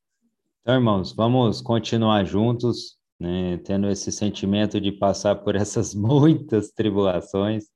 Então, 0.62 0.76
irmãos, 0.76 1.12
vamos 1.14 1.60
continuar 1.60 2.24
juntos, 2.24 2.98
né, 3.20 3.58
tendo 3.66 3.90
esse 3.90 4.10
sentimento 4.10 4.80
de 4.80 4.92
passar 4.92 5.34
por 5.44 5.56
essas 5.56 5.94
muitas 5.94 6.70
tribulações, 6.72 7.66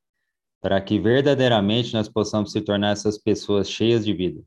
para 0.62 0.80
que 0.80 0.98
verdadeiramente 0.98 1.92
nós 1.92 2.08
possamos 2.08 2.50
se 2.50 2.62
tornar 2.62 2.92
essas 2.92 3.18
pessoas 3.18 3.68
cheias 3.68 4.04
de 4.06 4.14
vida. 4.14 4.42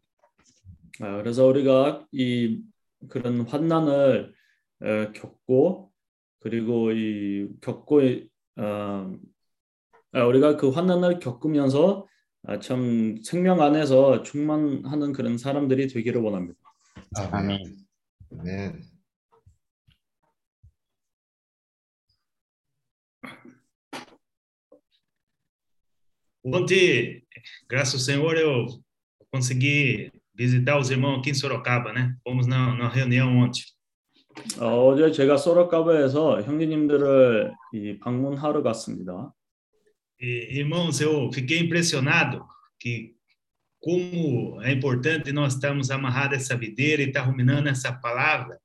아, 0.99 1.17
그래서 1.17 1.45
우리가 1.45 2.05
이 2.11 2.61
그런 3.09 3.41
환난을 3.41 4.33
에, 4.83 5.11
겪고 5.13 5.91
그리고 6.39 6.91
이 6.91 7.49
겪고 7.61 8.01
어, 8.57 9.13
아, 10.13 10.23
우리가 10.25 10.57
그 10.57 10.69
환난을 10.69 11.19
겪으면서 11.19 12.07
아, 12.43 12.59
참 12.59 13.17
생명 13.23 13.61
안에서 13.61 14.23
충만하는 14.23 15.13
그런 15.13 15.37
사람들이 15.37 15.87
되기를 15.87 16.21
원합니다. 16.21 16.59
아멘. 17.31 17.59
아멘. 18.31 18.91
Ontem, 26.43 27.21
graças 27.69 27.93
ao 27.93 27.99
Senhor, 27.99 28.35
eu 28.35 28.65
consegui 29.31 30.11
visitar 30.33 30.79
os 30.79 30.89
irmãos 30.89 31.19
aqui 31.19 31.29
em 31.29 31.33
Sorocaba, 31.35 31.93
né? 31.93 32.17
Fomos 32.23 32.47
na, 32.47 32.73
na 32.73 32.89
reunião 32.89 33.37
ontem. 33.37 33.63
어, 34.59 34.87
어제 34.87 35.11
제가 35.11 35.37
소라카바에서 35.37 36.41
형제님들을 36.43 37.53
이 37.73 37.99
방문하러 37.99 38.63
갔습니다. 38.63 39.33
E, 40.21 40.59
irmãos, 40.59 41.01
eu 41.01 41.31
fiquei 41.33 41.59
impressionado 41.59 42.45
que 42.79 43.15
como 43.79 44.61
é 44.61 44.71
importante 44.71 45.31
nós 45.31 45.55
estarmos 45.55 45.89
amarrados 45.89 46.37
essa 46.37 46.55
videira 46.55 47.01
e 47.01 47.07
estar 47.07 47.23
ruminando 47.23 47.69
essa 47.69 47.91
palavra. 47.93 48.59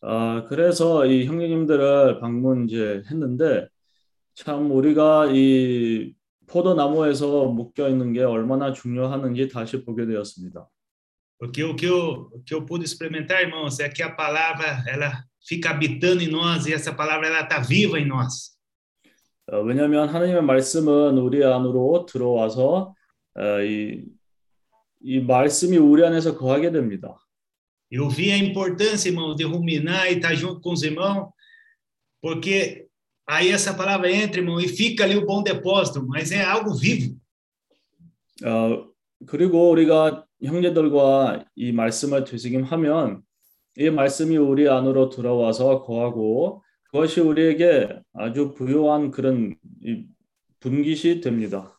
아, 0.00 0.44
그래서 0.48 1.06
이 1.06 1.26
형제님들을 1.26 2.18
방문 2.20 2.64
이제 2.68 3.02
했는데 3.08 3.68
참 4.34 4.70
우리가 4.72 5.30
이 5.32 6.14
포도나무에서 6.48 7.46
묶여 7.46 7.88
있는 7.88 8.12
게 8.12 8.22
얼마나 8.22 8.72
중요하는지 8.72 9.48
다시 9.48 9.84
보게 9.84 10.06
되었습니다. 10.06 10.68
Porque 11.41 11.63
o 11.63 11.75
que 11.75 11.85
eu, 11.85 12.29
o 12.33 12.41
que 12.43 12.53
eu 12.53 12.65
pude 12.65 12.83
experimentar, 12.83 13.41
irmãos, 13.41 13.79
é 13.79 13.87
que 13.87 14.01
a 14.01 14.09
palavra 14.09 14.83
ela 14.87 15.23
fica 15.47 15.69
habitando 15.69 16.23
em 16.23 16.27
nós 16.27 16.65
e 16.65 16.73
essa 16.73 16.93
palavra 16.93 17.27
ela 17.27 17.41
está 17.41 17.59
viva 17.59 17.99
em 17.99 18.05
nós. 18.05 18.57
어, 19.49 19.61
왜냐하면 19.61 20.09
하나님의 20.09 20.43
말씀은 20.43 21.17
우리 21.17 21.41
안으로 21.41 22.05
들어와서 22.05 22.93
어, 23.37 23.61
이, 23.61 24.03
이 25.01 25.19
말씀이 25.21 25.77
우리 25.77 26.03
안에서 26.05 26.37
거하게 26.37 26.71
됩니다. 26.71 27.15
Eu 27.89 28.09
vi 28.09 28.31
a 28.31 28.37
importância, 28.37 29.07
irmãos, 29.07 29.35
de 29.35 29.45
ruminar 29.45 30.11
e 30.11 30.15
estar 30.15 30.35
junto 30.35 30.59
com 30.59 30.73
os 30.73 30.83
irmãos, 30.83 31.31
porque 32.21 32.87
aí 33.25 33.49
essa 33.49 33.73
palavra 33.73 34.11
entra, 34.11 34.41
irmão, 34.41 34.59
e 34.59 34.67
fica 34.67 35.05
ali 35.05 35.15
o 35.15 35.25
bom 35.25 35.41
depósito, 35.41 36.05
mas 36.05 36.31
é 36.33 36.43
algo 36.43 36.73
vivo. 36.75 37.17
어, 38.43 38.87
그리고 39.25 39.71
우리가 39.71 40.25
형제들과 40.42 41.44
이 41.54 41.72
말씀을 41.72 42.24
되새김하면 42.24 43.22
이 43.76 43.90
말씀이 43.90 44.36
우리 44.36 44.68
안으로 44.68 45.08
들어와서 45.08 45.82
거하고 45.82 46.62
그것이 46.84 47.20
우리에게 47.20 48.00
아주 48.12 48.52
부요한 48.54 49.10
그런 49.10 49.54
이 49.82 50.04
분깃이 50.60 51.20
됩니다. 51.20 51.78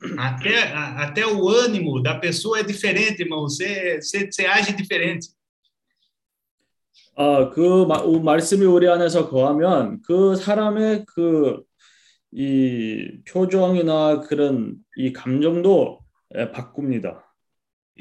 Até, 0.18 0.58
até 0.64 1.24
o 1.26 1.48
ânimo 1.48 2.02
da 2.02 2.18
pessoa 2.18 2.58
é 2.58 2.62
diferente, 2.64 3.22
irmão. 3.22 3.42
Você, 3.42 4.00
você, 4.00 4.28
você 4.30 4.46
age 4.46 4.72
diferente. 4.72 5.28
아, 7.14 7.50
그 7.50 7.84
마- 7.86 8.02
우- 8.02 8.20
말씀이 8.22 8.64
우리 8.64 8.88
안에서 8.88 9.28
거하면 9.28 10.00
그 10.02 10.34
사람의 10.36 11.04
그 11.06 11.62
이 12.34 13.20
표정이나 13.28 14.20
그런 14.20 14.76
이 14.96 15.12
감정도 15.12 16.00
예, 16.34 16.50
바꿉니다. 16.50 17.30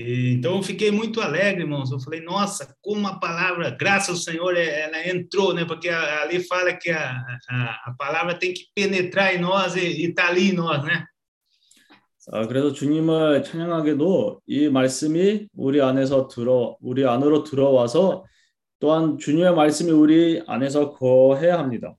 E, 0.01 0.33
então 0.35 0.57
eu 0.57 0.63
fiquei 0.63 0.91
muito 0.91 1.21
alegre, 1.23 1.63
irmãos. 1.63 1.91
Eu 1.91 1.99
falei, 2.01 2.21
nossa, 2.21 2.77
como 2.83 3.07
a 3.09 3.19
palavra, 3.19 3.71
graças 3.71 4.11
ao 4.11 4.17
Senhor, 4.17 4.55
é- 4.57 4.83
ela 4.83 5.09
entrou, 5.09 5.55
né? 5.55 5.65
Porque 5.65 5.89
a- 5.89 6.23
ali 6.23 6.43
fala 6.45 6.75
que 6.75 6.91
a, 6.91 7.17
a, 7.49 7.91
a 7.91 7.95
palavra 7.99 8.35
tem 8.39 8.53
que 8.53 8.65
penetrar 8.75 9.35
em 9.35 9.39
nós 9.39 9.75
e 9.75 10.05
está 10.05 10.29
ali 10.29 10.51
em 10.51 10.53
nós, 10.53 10.85
né? 10.85 11.07
아, 12.33 12.45
그래서 12.47 12.73
주님을 12.73 13.45
찬양하게도 13.45 14.43
이 14.49 14.69
말씀이 14.69 15.47
우리 15.55 15.81
안에서 15.81 16.27
들어 16.27 16.77
우리 16.81 17.07
안으로 17.07 17.45
들어와서 17.45 18.25
또한 18.81 19.17
주님의 19.17 19.55
말씀이 19.55 19.93
우리 19.93 20.43
안에서 20.47 20.93
거해야 20.93 21.59
합니다. 21.59 21.95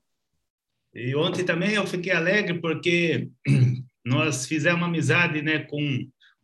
E 0.93 1.15
ontem 1.15 1.45
também 1.45 1.75
eu 1.75 1.85
fiquei 1.87 2.11
alegre 2.11 2.59
porque 2.59 3.29
nós 4.05 4.45
fizemos 4.47 4.79
uma 4.81 4.87
amizade, 4.87 5.41
né, 5.41 5.59
com 5.59 5.77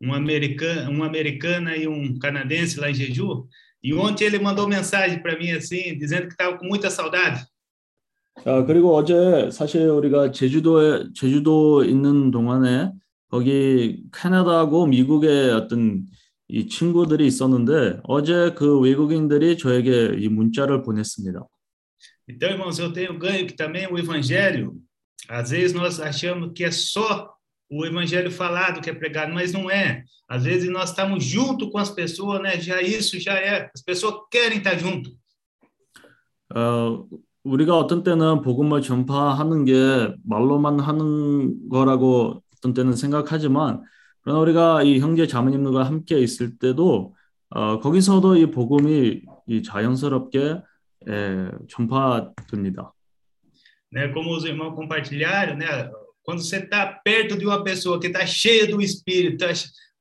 um 0.00 0.14
americano, 0.14 0.90
uma 0.90 1.06
americana 1.06 1.76
e 1.76 1.86
um 1.88 2.18
canadense 2.18 2.78
lá 2.78 2.90
em 2.90 2.94
Jeju. 2.94 3.46
E 3.82 3.94
ontem 3.94 4.24
ele 4.24 4.38
mandou 4.38 4.68
mensagem 4.68 5.20
para 5.20 5.38
mim 5.38 5.50
assim, 5.50 5.96
dizendo 5.96 6.28
que 6.28 6.34
estava 6.34 6.56
com 6.58 6.66
muita 6.66 6.90
saudade. 6.90 7.44
자, 8.44 8.64
그리고 8.64 8.94
어제 8.94 9.50
사실 9.50 9.88
우리가 9.88 10.30
제주도에 10.30 11.08
제주도 11.12 11.84
있는 11.84 12.30
동안에 12.30 12.92
거기 13.30 14.04
캐나다하고 14.12 14.86
미국의 14.86 15.50
어떤 15.50 16.06
이 16.46 16.68
친구들이 16.68 17.26
있었는데 17.26 18.00
어제 18.04 18.52
그 18.54 18.78
외국인들이 18.80 19.58
저에게 19.58 20.16
이 20.18 20.28
문자를 20.28 20.82
보냈습니다. 20.82 21.40
Então, 22.30 22.50
irmãos, 22.50 22.78
eu 22.78 22.92
tenho 22.92 23.18
ganho 23.18 23.46
que 23.46 23.56
também 23.56 23.86
o 23.90 23.98
evangelho, 23.98 24.76
às 25.28 25.50
vezes 25.50 25.72
nós 25.72 25.98
achamos 25.98 26.52
que 26.54 26.62
é 26.62 26.70
só 26.70 27.37
o 27.70 27.84
evangelho 27.84 28.30
falado 28.30 28.80
que 28.80 28.90
é 28.90 28.94
pregado, 28.94 29.32
mas 29.32 29.52
não 29.52 29.70
é. 29.70 30.04
Às 30.28 30.44
vezes 30.44 30.70
nós 30.70 30.90
estamos 30.90 31.24
junto 31.24 31.70
com 31.70 31.78
as 31.78 31.90
pessoas, 31.90 32.40
né? 32.40 32.58
Já 32.60 32.80
isso 32.80 33.18
já 33.20 33.34
é. 33.34 33.70
As 33.74 33.82
pessoas 33.82 34.14
querem 34.30 34.58
estar 34.58 34.78
junto. 34.78 35.16
어, 36.54 37.06
우리가 37.44 37.76
어떤 37.76 38.02
때는 38.02 38.40
복음을 38.40 38.80
전파하는 38.80 39.66
게 39.66 40.14
말로만 40.24 40.80
하는 40.80 41.68
거라고 41.68 42.42
어떤 42.56 42.72
때는 42.72 42.94
생각하지만 42.94 43.82
그러나 44.22 44.40
우리가 44.40 44.82
이 44.82 44.98
형제 44.98 45.26
자매님들과 45.26 45.84
함께 45.84 46.18
있을 46.18 46.58
때도 46.58 47.14
어, 47.50 47.80
거기서도 47.80 48.36
이 48.36 48.50
복음이 48.50 49.22
이 49.46 49.62
자연스럽게 49.62 50.62
예, 51.08 51.50
전파됩니다. 51.68 52.92
né? 53.90 54.08
Como 54.08 54.36
os 54.36 54.44
irmãos 54.44 54.74
compartilharam, 54.74 55.56
né? 55.56 55.90
Quando 56.28 56.42
você 56.42 56.58
está 56.58 56.84
perto 57.02 57.38
de 57.38 57.46
uma 57.46 57.64
pessoa 57.64 57.98
que 57.98 58.08
está 58.08 58.26
cheia 58.26 58.66
do 58.66 58.82
Espírito, 58.82 59.38
tá 59.38 59.46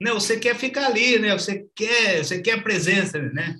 né? 0.01 0.11
Você 0.11 0.37
quer 0.37 0.57
ficar 0.57 0.87
ali, 0.87 1.17
né? 1.17 1.31
Você 1.31 1.65
quer, 1.73 2.21
você 2.21 2.41
quer 2.41 2.59
a 2.59 2.61
presença, 2.61 3.17
né? 3.17 3.55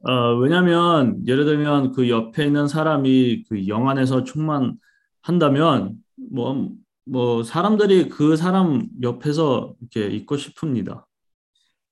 어, 0.00 0.34
왜냐하면 0.38 1.22
예를 1.28 1.44
들면 1.44 1.92
그 1.92 2.08
옆에 2.08 2.46
있는 2.46 2.68
사람이 2.68 3.44
그 3.44 3.68
영 3.68 3.90
안에서 3.90 4.24
충만한다면 4.24 5.98
뭐, 6.30 6.72
뭐 7.04 7.42
사람들이 7.42 8.08
그 8.08 8.34
사람 8.34 8.88
옆에서 9.02 9.74
이렇게 9.78 10.06
있고 10.16 10.38
싶습니다. 10.38 11.06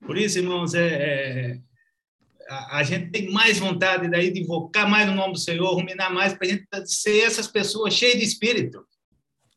Por 0.07 0.17
isso, 0.17 0.39
irmãos, 0.39 0.73
é, 0.73 0.87
é- 0.89 1.61
a, 2.49 2.79
a 2.79 2.83
gente 2.83 3.11
tem 3.11 3.31
mais 3.31 3.59
vontade 3.59 4.09
daí 4.09 4.33
de 4.33 4.41
invocar 4.41 4.89
mais 4.89 5.07
o 5.07 5.13
nome 5.13 5.35
do 5.35 5.39
Senhor, 5.39 5.75
ruminar 5.75 6.11
mais 6.11 6.33
para 6.33 6.47
a 6.49 6.51
gente 6.51 6.67
ser 6.87 7.25
essas 7.27 7.47
pessoas 7.47 7.93
cheias 7.93 8.19
de 8.19 8.25
Espírito. 8.25 8.89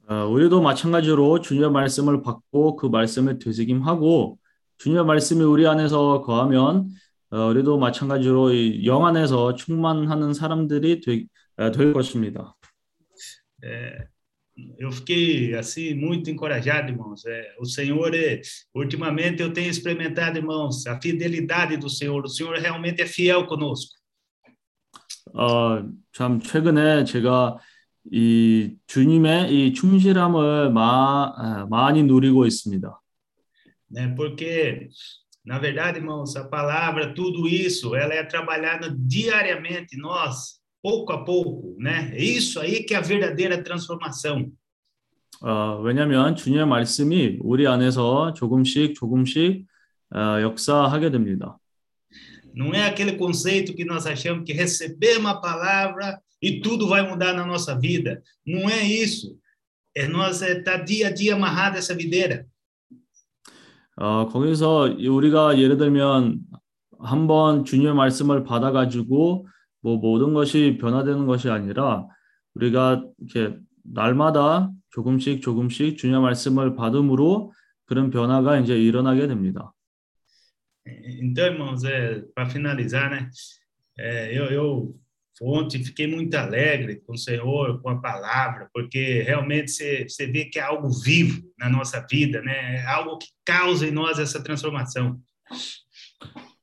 어, 0.09 0.25
우리도 0.25 0.61
마찬가지로 0.61 1.39
주님의 1.41 1.71
말씀을 1.71 2.21
받고 2.21 2.75
그 2.75 2.87
말씀을 2.87 3.39
되새김하고 3.39 4.37
주님의 4.77 5.05
말씀이 5.05 5.43
우리 5.43 5.65
안에서 5.65 6.21
거하면 6.21 6.89
어, 7.29 7.47
우리도 7.47 7.77
마찬가지로 7.77 8.51
이영 8.51 9.05
안에서 9.05 9.55
충만하는 9.55 10.33
사람들이 10.33 10.99
되, 10.99 11.23
어, 11.57 11.71
될 11.71 11.93
것입니다. 11.93 12.55
É, 13.63 14.07
eu 14.77 14.91
fiquei 14.91 15.55
assim 15.55 15.95
muito 15.95 16.29
encorajado, 16.29 16.91
irmãos. 16.91 17.25
É, 17.25 17.55
o 17.57 17.65
Senhor, 17.65 18.13
é, 18.13 18.41
ultimamente 18.75 19.41
eu 19.41 19.53
tenho 19.53 19.69
experimentado, 19.69 20.37
irmãos, 20.37 20.85
a 20.85 20.99
fidelidade 20.99 21.77
do 21.77 21.89
Senhor. 21.89 22.21
O 22.25 22.27
Senhor 22.27 22.57
realmente 22.57 23.01
é 23.01 23.05
fiel 23.05 23.47
conosco. 23.47 23.95
어, 25.33 25.81
참 26.11 26.39
최근에 26.39 27.05
제가 27.05 27.57
이 28.10 28.74
주님의 28.86 29.52
이 29.52 29.74
충실함을 29.74 30.72
마, 30.72 31.32
아, 31.36 31.66
많이 31.68 32.02
누리고 32.02 32.46
있습니다. 32.46 33.00
né? 33.90 34.14
Porque, 34.14 34.88
na 35.44 35.58
verdade, 35.58 35.98
irmãos, 35.98 36.36
a 36.36 36.44
palavra, 36.44 37.14
tudo 37.14 37.48
isso, 37.48 37.94
ela 37.94 38.14
é 38.14 38.22
trabalhada 38.22 38.94
diariamente, 38.98 39.96
nós, 39.96 40.60
pouco 40.82 41.12
a 41.12 41.24
pouco, 41.24 41.76
né? 41.78 42.12
É 42.14 42.22
isso 42.22 42.60
aí 42.60 42.84
que 42.84 42.94
é 42.94 42.98
a 42.98 43.00
verdadeira 43.00 43.62
transformação. 43.62 44.52
어, 45.40 45.80
왜냐하면 45.82 46.34
주님의 46.34 46.66
말씀이 46.66 47.38
우리 47.42 47.66
안에서 47.66 48.32
조금씩 48.34 48.94
조금씩 48.94 49.66
어, 50.12 50.40
역사하게 50.40 51.10
됩니다. 51.10 51.56
Não 52.54 52.74
é 52.74 52.86
aquele 52.88 53.12
conceito 53.16 53.72
que 53.72 53.84
nós 53.84 54.04
achamos 54.06 54.44
que 54.44 54.52
recebemos 54.52 55.30
a 55.30 55.36
palavra 55.36 56.20
e 56.43 56.59
tudo 56.59 56.89
vai 56.89 57.01
mudar 57.09 57.33
na 57.33 57.45
nossa 57.45 57.73
vida. 57.79 58.21
Não 58.45 58.69
é 58.69 58.83
isso. 58.83 59.39
É 59.95 60.07
nós 60.07 60.41
estar 60.41 60.49
é, 60.49 60.61
tá 60.61 60.77
dia 60.77 61.07
a 61.07 61.09
dia 61.09 61.35
amarrado 61.35 61.77
essa 61.77 61.95
videira. 61.95 62.45
어, 63.95 64.27
거기서 64.27 64.89
이- 64.99 65.07
우리가 65.07 65.57
예를 65.59 65.77
들면 65.77 66.39
한번 66.99 67.63
주님의 67.63 67.93
말씀을 67.93 68.43
받아 68.43 68.71
가지고 68.71 69.47
뭐 69.81 69.97
모든 69.97 70.33
것이 70.33 70.77
변화되는 70.81 71.25
것이 71.27 71.49
아니라 71.49 72.07
우리가 72.55 73.05
이렇게 73.19 73.55
날마다 73.83 74.71
조금씩 74.89 75.41
조금씩 75.41 75.97
주님의 75.97 76.21
말씀을 76.21 76.75
받음으로 76.75 77.53
그런 77.85 78.09
변화가 78.09 78.59
이제 78.59 78.77
일어나게 78.77 79.27
됩니다. 79.27 79.73
Então, 80.85 81.45
irmãos, 81.45 81.85
é, 81.85 82.21
para 82.35 82.49
finalizar, 82.49 83.09
né? 83.09 83.29
É, 83.97 84.37
eu, 84.37 84.45
eu 84.51 84.95
ontem 85.40 85.84
fiquei 85.84 86.06
muito 86.06 86.34
alegre 86.34 86.96
com 87.06 87.12
o 87.12 87.18
Senhor, 87.18 87.80
com 87.80 87.90
a 87.90 88.00
palavra, 88.00 88.68
porque 88.72 89.22
realmente 89.22 89.70
você, 89.70 90.04
você 90.08 90.26
vê 90.26 90.46
que 90.46 90.58
é 90.58 90.62
algo 90.62 90.88
vivo 90.88 91.42
na 91.58 91.68
nossa 91.68 92.04
vida, 92.10 92.42
né? 92.42 92.76
É 92.76 92.86
algo 92.86 93.18
que 93.18 93.28
causa 93.44 93.86
em 93.86 93.92
nós 93.92 94.18
essa 94.18 94.42
transformação. 94.42 95.20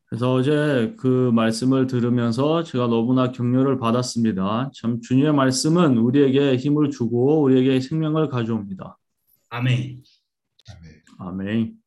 그래서 0.08 0.34
어제 0.34 0.94
그 0.98 1.32
말씀을 1.34 1.88
들으면서 1.88 2.64
제가 2.64 2.88
너무나 2.88 3.32
격려를 3.32 3.80
받았습니다. 3.80 4.72
참 4.74 5.02
주님의 5.02 5.34
말씀은 5.34 5.98
우리에게 5.98 6.56
힘을 6.58 6.90
주고 6.90 7.42
우리에게 7.42 7.80
생명을 7.80 8.30
가져옵니다. 8.30 8.98
Amém. 9.50 10.04
아멘. 11.18 11.79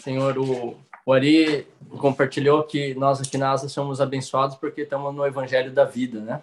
Senhor, 0.00 0.36
o, 0.38 0.76
o 1.06 1.12
Ari 1.12 1.66
compartilhou 1.98 2.62
que 2.64 2.94
nós 2.94 3.20
aqui 3.20 3.38
na 3.38 3.52
ASA 3.52 3.68
somos 3.68 4.00
abençoados 4.00 4.56
porque 4.56 4.82
estamos 4.82 5.14
no 5.14 5.26
Evangelho 5.26 5.72
da 5.72 5.84
Vida, 5.84 6.20
né? 6.20 6.40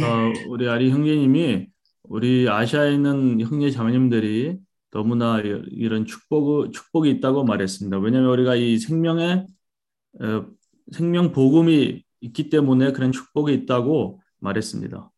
어, 0.00 0.32
우리 0.48 0.68
아리 0.68 0.88
형제님이 0.90 1.66
우리 2.04 2.48
아시아에 2.48 2.94
있는 2.94 3.40
형제 3.40 3.70
자매님들이 3.70 4.58
너무나 4.90 5.40
이- 5.40 5.62
이런 5.72 6.04
축복 6.06 6.72
축복이 6.72 7.10
있다고 7.10 7.44
말했습니다. 7.44 7.98
왜냐하면 7.98 8.30
우리가 8.30 8.54
이 8.56 8.78
생명의 8.78 9.46
어, 10.20 10.46
생명 10.92 11.32
복음이 11.32 12.02
있기 12.20 12.50
때문에 12.50 12.92
그런 12.92 13.12
축복이 13.12 13.52
있다고 13.54 14.20
말했습니다. 14.40 15.10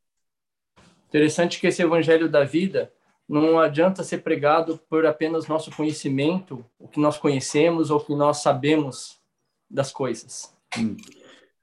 Interessante 1.12 1.60
que 1.60 1.68
esse 1.68 1.82
Evangelho 1.82 2.30
da 2.30 2.44
Vida 2.44 2.90
não 3.28 3.58
adianta 3.58 4.04
ser 4.04 4.18
pregado 4.18 4.78
por 4.88 5.06
apenas 5.06 5.46
nosso 5.48 5.70
conhecimento, 5.70 6.64
o 6.78 6.88
que 6.88 7.00
nós 7.00 7.18
conhecemos 7.18 7.90
ou 7.90 7.98
o 7.98 8.04
que 8.04 8.14
nós 8.14 8.42
sabemos 8.42 9.20
das 9.70 9.92
coisas. 9.92 10.54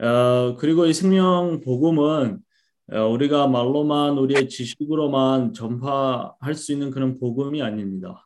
어, 0.01 0.55
그리고 0.57 0.85
이 0.85 0.93
생명 0.93 1.59
복음은 1.61 2.39
어, 2.91 3.07
우리가 3.07 3.47
말로만 3.47 4.17
우리의 4.17 4.49
지식으로만 4.49 5.53
전파할 5.53 6.55
수 6.55 6.71
있는 6.71 6.89
그런 6.89 7.19
복음이 7.19 7.61
아닙니다. 7.61 8.25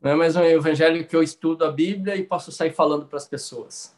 Não 0.00 0.12
é 0.12 0.14
mais 0.14 0.36
um 0.36 0.44
evangelho 0.44 1.06
que 1.08 1.16
eu 1.16 1.22
estudo 1.22 1.64
a 1.64 1.72
Bíblia 1.72 2.14
e 2.14 2.22
posso 2.22 2.52
sair 2.52 2.72
falando 2.72 3.06
para 3.06 3.16
as 3.16 3.26
pessoas. 3.26 3.96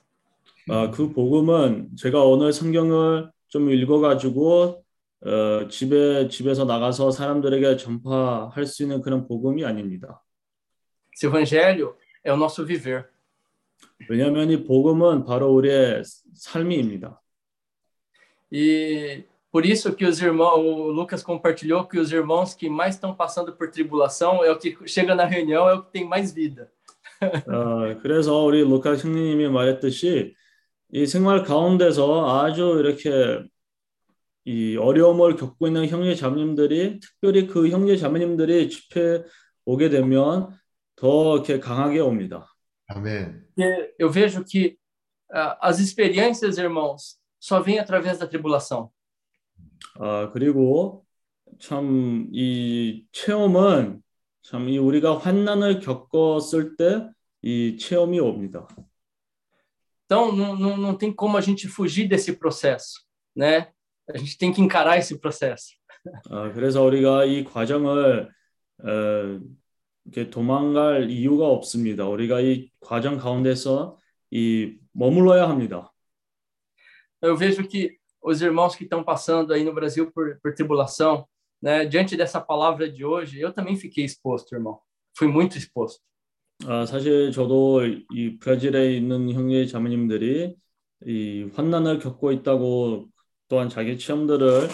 아, 0.71 0.91
그 0.91 1.13
복음은 1.13 1.97
제가 1.97 2.23
오늘 2.23 2.53
성경을 2.53 3.31
좀 3.49 3.71
읽어가지고 3.71 4.85
어, 5.26 5.68
집에 5.70 6.28
집에서 6.28 6.66
나가서 6.66 7.12
사람들에게 7.12 7.78
전파할 7.78 8.66
수 8.66 8.84
있는 8.84 9.02
그런 9.02 9.26
복음이 9.28 9.64
아닙니다. 9.64 10.22
Esse 11.14 11.28
evangelho 11.28 11.96
é 12.26 12.32
o 12.32 12.36
nosso 12.36 12.66
viver. 12.66 13.06
왜냐하면 14.10 14.50
이 14.50 14.64
복음은 14.64 15.24
바로 15.24 15.54
우리의 15.54 16.04
삶입니다. 16.34 17.22
E 18.52 19.24
por 19.52 19.66
isso 19.66 19.96
que 19.96 20.06
os 20.06 20.22
irmãos, 20.22 20.60
o 20.60 20.92
Lucas 20.92 21.24
compartilhou 21.24 21.88
que 21.88 22.00
os 22.00 22.12
irmãos 22.12 22.54
que 22.54 22.70
mais 22.70 22.96
estão 22.96 23.16
passando 23.16 23.54
por 23.54 23.70
tribulação 23.70 24.44
é 24.44 24.52
o 24.52 24.58
que 24.58 24.76
chega 24.88 25.16
na 25.16 25.26
reunião, 25.26 25.70
é 25.70 25.74
o 25.74 25.84
que 25.84 25.92
tem 25.92 26.06
mais 26.06 26.34
vida. 26.34 26.70
어, 27.48 27.98
그래서 28.02 28.44
우리 28.44 28.62
루카 28.64 28.98
형님이 28.98 29.48
말했듯이 29.48 30.36
이 30.92 31.06
생활 31.06 31.44
가운데서 31.44 32.42
아주 32.44 32.76
이렇게 32.80 33.44
이 34.46 34.76
어려움을 34.76 35.36
겪고 35.36 35.68
있는 35.68 35.88
형제 35.88 36.16
자매님들이 36.16 37.00
특별히 37.00 37.48
그 37.48 37.70
형제 37.70 37.96
자매님들이 37.96 38.70
집회 38.70 39.24
오게 39.66 39.90
되면 39.90 40.50
더 40.96 41.36
이렇게 41.36 41.60
강하게 41.60 42.00
옵니다. 42.00 42.54
아멘. 42.88 43.48
Porque 43.56 43.94
eu 43.98 44.10
vejo 44.10 44.44
que 44.44 44.78
ah, 45.32 45.58
as 45.62 45.80
experiências, 45.80 46.58
irmãos, 46.58 47.18
só 47.40 47.62
vêm 47.62 47.80
através 47.80 48.20
da 48.20 48.28
tribulação. 48.28 48.92
아, 50.00 50.30
그리고 50.32 51.06
참 51.60 52.30
이 52.34 53.06
체험은 53.12 54.02
참 54.44 54.68
이 54.68 54.78
우리가 54.78 55.18
환난을 55.20 55.80
겪었을 55.80 56.76
때 56.76 57.08
이 57.44 57.78
체험이 57.78 58.20
옵니다. 58.20 58.68
Então, 60.06 60.32
não, 60.32 60.56
não, 60.56 60.78
não 60.78 60.96
tem 60.98 61.12
como 61.14 61.38
a 61.38 61.42
gente 61.42 61.68
fugir 61.68 62.08
desse 62.08 62.34
processo, 62.34 63.02
né? 63.36 63.72
A 64.11 64.17
gente 64.19 64.39
tem 64.39 64.53
que 64.53 64.61
encarar 64.61 64.99
esse 64.99 65.19
processo. 65.19 65.77
아, 66.31 66.53
그래서 66.53 66.83
우리가 66.83 67.25
이 67.25 67.45
과정을 67.45 68.31
어, 68.81 69.41
이렇게 70.05 70.31
도망갈 70.31 71.11
이유가 71.11 71.47
없습니다. 71.49 72.07
우리가 72.07 72.41
이 72.41 72.71
과정 72.81 73.19
가운데서 73.19 73.99
이 74.31 74.79
머물러야 74.93 75.49
합니다. 75.49 75.93
Eu 77.21 77.37
vejo 77.37 77.67
que 77.67 77.99
os 78.23 78.41
irmãos 78.41 78.77
que 78.77 78.85
estão 78.85 79.03
passando 79.03 79.53
aí 79.53 79.65
no 79.65 79.75
Brasil 79.75 80.11
por, 80.13 80.39
por 80.41 80.55
tribulação, 80.55 81.27
né? 81.61 81.85
Diante 81.85 82.17
dessa 82.17 82.41
palavra 82.41 82.89
de 82.89 83.05
hoje, 83.05 83.41
eu 83.41 83.53
também 83.53 83.77
fiquei 83.77 84.05
exposto, 84.05 84.55
irmão. 84.55 84.81
Fui 85.17 85.27
muito 85.27 85.59
exposto. 85.59 86.01
아, 86.67 86.85
사실 86.87 87.31
저도 87.31 87.85
이 87.85 88.37
브라질에 88.39 88.97
있는 88.97 89.31
형제 89.31 89.65
자매님들이 89.67 90.57
이 91.07 91.51
환난을 91.55 92.01
겪고 92.01 92.33
있다고 92.33 93.09
또한 93.54 93.70
자기 93.70 94.00
체험들을 94.00 94.68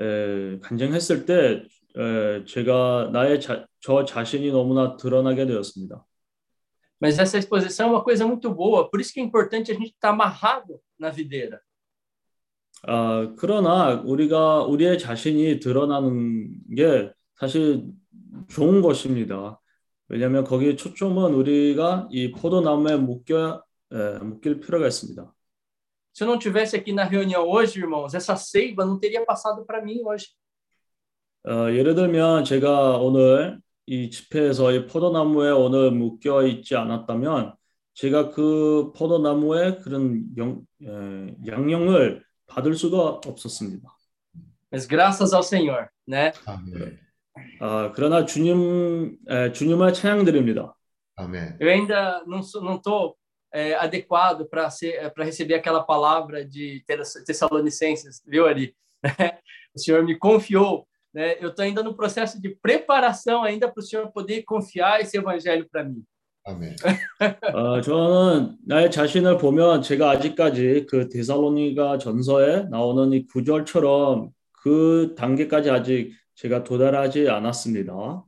에, 0.00 0.58
간증했을 0.58 1.24
때 1.24 1.62
에, 1.96 2.44
제가 2.44 3.10
나의 3.12 3.40
자, 3.40 3.64
저 3.78 4.04
자신이 4.04 4.50
너무나 4.50 4.96
드러나게 4.96 5.46
되었습니다. 5.46 6.04
Mas 7.00 7.20
essa 7.20 7.38
exposição 7.38 7.86
é 7.86 7.90
uma 7.90 8.02
coisa 8.02 8.26
muito 8.26 8.52
boa, 8.52 8.90
por 8.90 9.00
isso 9.00 9.12
que 9.12 9.20
é 9.20 9.22
importante 9.22 9.70
a 9.70 9.74
gente 9.74 9.92
estar 9.92 10.10
amarrado 10.10 10.80
na 10.98 11.10
videira. 11.10 11.60
아, 12.88 13.32
그러나 13.38 14.02
우리가 14.04 14.64
우리의 14.64 14.98
자신이 14.98 15.60
드러나는 15.60 16.58
게 16.74 17.12
사실 17.36 17.84
좋은 18.48 18.82
것입니다. 18.82 19.60
왜냐하면 20.08 20.42
거기에 20.42 20.74
초점은 20.74 21.34
우리가 21.34 22.08
이 22.10 22.32
포도나무에 22.32 22.96
묶여 22.96 23.62
에, 23.92 24.18
묶일 24.18 24.58
필요가 24.58 24.88
있습니다. 24.88 25.32
Se 26.14 26.22
eu 26.22 26.28
não 26.28 26.38
tivesse 26.38 26.76
aqui 26.76 26.92
na 26.92 27.02
reunião 27.02 27.44
hoje, 27.48 27.80
irmãos, 27.80 28.14
essa 28.14 28.36
seiva 28.36 28.84
não 28.84 29.00
teria 29.00 29.24
passado 29.26 29.64
para 29.66 29.82
mim 29.82 30.00
hoje. 30.04 30.28
어, 31.46 31.70
예를 31.72 31.94
들면 31.96 32.44
제가 32.44 32.98
오늘 32.98 33.58
이 33.84 34.08
집회에서 34.08 34.72
이 34.72 34.86
포도나무에 34.86 35.50
오늘 35.50 35.90
묶여 35.90 36.46
있지 36.46 36.76
않았다면 36.76 37.54
제가 37.94 38.30
그 38.30 38.92
포도나무의 38.96 39.80
그런 39.80 40.24
영, 40.38 40.62
에, 40.82 41.34
양령을 41.46 42.22
받을 42.46 42.74
수가 42.74 43.20
없었습니다. 43.26 43.90
Mas 44.70 44.86
graças 44.86 45.34
ao 45.34 45.42
Senhor, 45.42 45.88
né? 46.08 46.32
아멘. 46.46 46.98
아, 47.60 47.92
그러나 47.92 48.24
주님 48.24 49.18
에, 49.28 49.52
주님을 49.52 49.92
찬양드립니다. 49.92 50.74
아멘. 51.16 51.58
Eu 51.60 51.68
ainda 51.68 52.22
não 52.26 52.40
sou, 52.40 52.62
não 52.62 52.80
tô 52.80 53.16
é, 53.53 53.73
adequado 53.75 54.45
para 54.47 54.69
ser 54.69 55.11
para 55.13 55.25
receber 55.25 55.55
aquela 55.55 55.81
palavra 55.83 56.45
de 56.45 56.83
Tess- 56.85 57.23
Tessalonicenses, 57.25 58.21
viu 58.25 58.45
Ari? 58.47 58.75
O 59.75 59.79
Senhor 59.79 60.03
me 60.03 60.17
confiou, 60.17 60.87
né? 61.13 61.37
Eu 61.39 61.49
estou 61.49 61.63
ainda 61.63 61.81
no 61.81 61.95
processo 61.95 62.41
de 62.41 62.49
preparação 62.49 63.43
ainda 63.43 63.67
para 63.71 63.79
o 63.79 63.83
Senhor 63.83 64.11
poder 64.11 64.43
confiar 64.43 65.01
esse 65.01 65.17
evangelho 65.17 65.67
para 65.69 65.83
mim. 65.83 66.03
아멘. 66.45 66.75
어, 67.53 67.81
저는 67.81 68.57
나의 68.65 68.89
자신을 68.89 69.37
보면 69.37 69.81
제가 69.83 70.09
아직까지 70.11 70.85
그 70.89 71.07
데살로니가 71.09 71.97
전서에 71.99 72.63
나오는 72.69 73.11
이 73.13 73.25
구절처럼 73.27 74.31
그 74.63 75.13
단계까지 75.17 75.69
아직 75.69 76.13
제가 76.35 76.63
도달하지 76.63 77.29
않았습니다. 77.29 78.23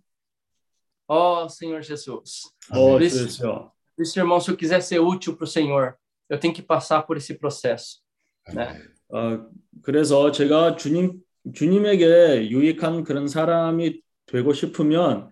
Ó 1.08 1.46
Senhor 1.50 1.82
Jesus, 1.82 2.44
어, 2.72 2.76
Por 2.76 3.02
isso- 3.02 3.72
그렇죠. 3.96 3.96
por 3.96 4.04
isso, 4.04 4.20
irmão, 4.20 4.40
se 4.40 4.52
eu 4.52 4.58
quiser 4.58 4.82
ser 4.82 5.00
útil 5.00 5.36
para 5.36 5.44
o 5.44 5.48
Senhor, 5.48 5.96
eu 6.30 6.40
tenho 6.40 6.54
que 6.54 6.62
passar 6.62 7.04
por 7.04 7.18
esse 7.18 7.34
processo. 7.34 8.02
아멘. 8.48 8.92
어, 9.10 9.50
그래서 9.84 10.32
제가 10.32 10.76
주님 10.76 11.22
주님에게 11.54 12.50
유익한 12.50 13.04
그런 13.04 13.28
사람이 13.28 14.02
되고 14.26 14.54
싶으면 14.54 15.30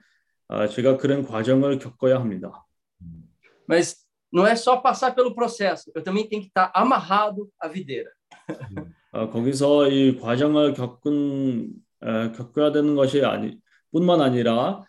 어, 0.48 0.68
제가 0.68 0.98
그런 0.98 1.24
과정을 1.24 1.80
겪어야 1.80 2.20
합니다. 2.20 2.66
Mas 3.68 4.06
não 4.32 4.46
é 4.46 4.56
só 4.56 4.78
passar 4.78 5.14
pelo 5.16 5.34
processo, 5.34 5.92
eu 5.96 6.04
também 6.04 6.28
tenho 6.28 6.42
que 6.42 6.48
estar 6.48 6.72
amarrado 6.74 7.50
à 7.60 7.68
videira. 7.68 8.12
어, 9.12 9.30
거기서 9.30 9.90
이 9.90 10.20
과정을 10.20 10.74
겪은 10.74 11.70
어, 12.02 12.32
겪어야 12.34 12.72
되는 12.72 12.96
것이 12.96 13.24
아니 13.24 13.58
뿐만 13.92 14.22
아니라 14.22 14.54
어, 14.54 14.86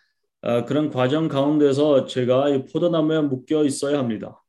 그런 0.66 0.90
과정 0.90 1.28
가운데서 1.28 2.06
제가 2.06 2.50
이 2.50 2.64
포도나무에 2.66 3.20
묶여 3.22 3.64
있어야 3.64 3.98
합니다. 3.98 4.40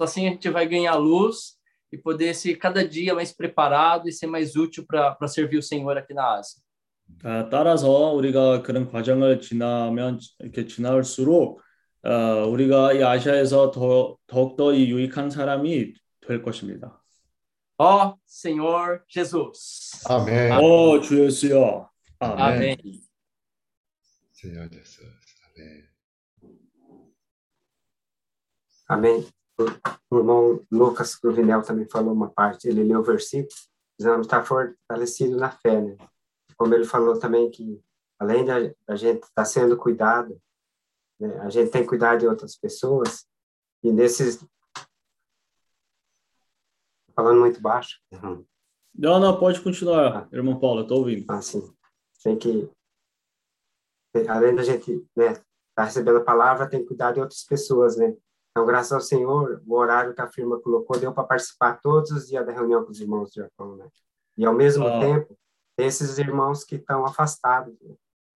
Assim 0.00 0.26
a 0.26 0.30
gente 0.30 0.50
vai 0.50 0.66
ganhar 0.66 0.96
luz 0.96 1.56
e 1.92 1.96
poder 1.96 2.34
ser 2.34 2.56
cada 2.56 2.82
dia 2.82 3.14
mais 3.14 3.32
preparado 3.32 4.08
e 4.08 4.12
ser 4.12 4.26
mais 4.26 4.56
útil 4.56 4.84
para 4.84 5.28
servir 5.28 5.58
o 5.58 5.62
Senhor 5.62 5.96
aqui 5.96 6.12
na 6.12 6.38
Ásia. 6.38 6.60
아, 7.22 7.48
따라서 7.50 8.12
우리가 8.12 8.62
그런 8.62 8.90
과정을 8.90 9.40
지나면 9.40 10.18
이렇게 10.40 10.66
지날수록 10.66 11.60
어, 12.02 12.10
우리가 12.48 12.94
이 12.94 13.02
아시아에서 13.04 13.70
더 13.70 14.16
더욱더 14.26 14.72
이 14.72 14.90
유익한 14.90 15.30
사람이 15.30 15.92
될 16.26 16.42
것입니다. 16.42 17.00
Ó 17.78 18.16
Senhor 18.26 19.02
Jesus. 19.08 20.04
아멘. 20.08 20.58
오주 20.58 21.26
예수여. 21.26 21.88
아멘. 22.18 22.40
Amém. 22.40 23.11
Senhor 24.42 24.68
Jesus. 24.68 25.08
Amém. 25.54 25.88
Amém. 28.88 29.28
O, 30.10 30.16
irmão 30.18 30.66
Lucas 30.68 31.14
Cruvinel 31.14 31.62
também 31.62 31.88
falou 31.88 32.12
uma 32.12 32.28
parte, 32.28 32.66
ele 32.66 32.82
leu 32.82 32.98
o 32.98 33.04
versículo, 33.04 33.54
precisamos 33.96 34.26
estar 34.26 34.42
fortalecidos 34.42 35.36
na 35.36 35.52
fé, 35.52 35.80
né? 35.80 35.96
Como 36.56 36.74
ele 36.74 36.84
falou 36.84 37.20
também 37.20 37.52
que, 37.52 37.80
além 38.18 38.44
da, 38.44 38.54
da 38.84 38.96
gente 38.96 39.22
estar 39.22 39.44
sendo 39.44 39.76
cuidado, 39.76 40.36
né, 41.20 41.38
a 41.42 41.48
gente 41.48 41.70
tem 41.70 41.82
que 41.82 41.88
cuidar 41.88 42.16
de 42.16 42.26
outras 42.26 42.56
pessoas, 42.56 43.24
e 43.80 43.92
nesses... 43.92 44.44
Falando 47.14 47.38
muito 47.38 47.60
baixo, 47.60 48.00
irmão. 48.10 48.44
Não, 48.92 49.20
não, 49.20 49.38
pode 49.38 49.60
continuar, 49.60 50.28
irmão 50.32 50.58
Paulo, 50.58 50.80
eu 50.80 50.82
estou 50.82 50.98
ouvindo. 50.98 51.30
assim, 51.30 51.72
tem 52.24 52.36
que, 52.36 52.68
além 54.28 54.54
da 54.54 54.62
gente, 54.62 55.04
né, 55.16 55.32
estar 55.70 55.84
recebendo 55.84 56.18
a 56.18 56.24
palavra, 56.24 56.68
tem 56.68 56.80
que 56.80 56.86
cuidar 56.88 57.12
de 57.12 57.20
outras 57.20 57.44
pessoas, 57.44 57.96
né? 57.96 58.14
Então, 58.50 58.66
graças 58.66 58.92
ao 58.92 59.00
Senhor, 59.00 59.62
o 59.66 59.74
horário 59.74 60.14
que 60.14 60.20
a 60.20 60.28
firma 60.28 60.60
colocou 60.60 60.98
deu 60.98 61.12
para 61.12 61.24
participar 61.24 61.80
todos 61.80 62.10
os 62.10 62.26
dias 62.28 62.44
da 62.44 62.52
reunião 62.52 62.84
com 62.84 62.90
os 62.90 63.00
irmãos 63.00 63.30
do 63.30 63.36
Japão, 63.40 63.76
né? 63.76 63.88
E 64.36 64.44
ao 64.44 64.52
mesmo 64.54 64.86
Ah. 64.86 65.00
tempo, 65.00 65.36
tem 65.76 65.86
esses 65.86 66.18
irmãos 66.18 66.62
que 66.64 66.76
estão 66.76 67.04
afastados. 67.06 67.74
né? 67.80 67.94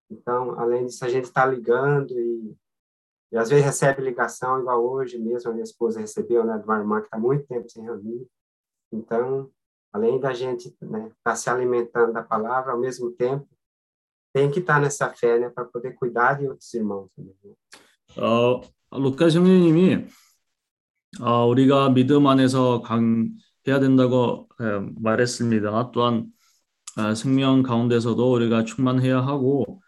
Então, 0.09 0.57
além 0.59 0.85
disso, 0.85 1.03
a 1.03 1.09
gente 1.09 1.25
está 1.25 1.45
ligando 1.45 2.11
e, 2.17 2.55
e 3.33 3.37
às 3.37 3.49
vezes 3.49 3.65
recebe 3.65 4.01
ligação, 4.01 4.59
igual 4.61 4.81
hoje 4.85 5.17
mesmo, 5.17 5.49
a 5.49 5.53
minha 5.53 5.63
esposa 5.63 5.99
recebeu, 5.99 6.45
né, 6.45 6.57
de 6.57 6.63
uma 6.63 6.77
irmã 6.77 6.99
que 7.01 7.07
está 7.07 7.17
muito 7.17 7.45
tempo 7.47 7.69
sem 7.69 7.83
reunir. 7.83 8.25
Então, 8.93 9.49
além 9.91 10.19
da 10.19 10.31
gente 10.33 10.73
né, 10.81 11.11
estar 11.17 11.35
se 11.35 11.49
alimentando 11.49 12.13
da 12.13 12.23
palavra, 12.23 12.71
ao 12.71 12.79
mesmo 12.79 13.11
tempo, 13.11 13.47
tem 14.35 14.51
que 14.51 14.59
estar 14.59 14.81
nessa 14.81 15.13
fé, 15.13 15.39
né, 15.39 15.49
para 15.49 15.63
poder 15.63 15.93
cuidar 15.95 16.33
de 16.37 16.45
outros 16.45 16.73
irmãos. 16.73 17.09
어, 18.17 18.61
루카 18.91 19.29
형제님이 19.29 20.07
어, 21.21 21.45
우리가 21.47 21.89
믿음 21.93 22.27
안에서 22.27 22.81
강해야 22.81 23.79
된다고 23.79 24.49
에, 24.59 24.63
말했습니다. 25.01 25.91
또한 25.93 26.25
어, 26.97 27.15
생명 27.15 27.63
가운데서도 27.63 28.33
우리가 28.33 28.65
충만해야 28.65 29.21
하고 29.25 29.81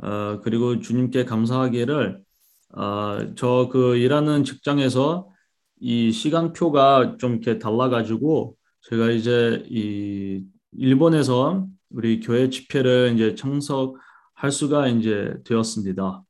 어, 0.00 0.40
그리고 0.42 0.78
주님께 0.78 1.24
감사하기를 1.24 2.22
어, 2.76 3.34
저 3.34 3.68
그 3.72 3.96
일하는 3.96 4.44
직장에서 4.44 5.28
이 5.80 6.12
시간표가 6.12 7.16
좀 7.18 7.32
이렇게 7.32 7.58
달라가지고 7.58 8.56
제가 8.82 9.10
이제 9.10 9.64
이 9.68 10.44
일본에서 10.76 11.66
우리 11.90 12.20
교회 12.20 12.48
집회를 12.50 13.12
이제 13.14 13.34
참석할 13.34 14.50
수가 14.52 14.88
이제 14.88 15.34
되었습니다. 15.44 16.24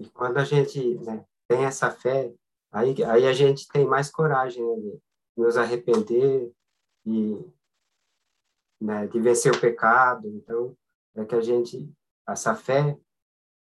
E 0.00 0.08
quando 0.10 0.38
a 0.38 0.44
gente 0.44 0.78
né, 1.04 1.24
tem 1.48 1.64
essa 1.64 1.90
fé, 1.90 2.32
aí, 2.70 2.94
aí 3.04 3.26
a 3.26 3.32
gente 3.32 3.66
tem 3.68 3.84
mais 3.84 4.10
coragem 4.10 4.62
né, 4.62 4.76
de 5.36 5.42
nos 5.42 5.56
arrepender 5.56 6.52
e 7.04 7.36
né, 8.80 9.08
de 9.08 9.18
vencer 9.20 9.52
o 9.52 9.60
pecado. 9.60 10.28
Então, 10.28 10.76
é 11.16 11.24
que 11.24 11.34
a 11.34 11.40
gente, 11.40 11.90
essa 12.28 12.54
fé 12.54 12.96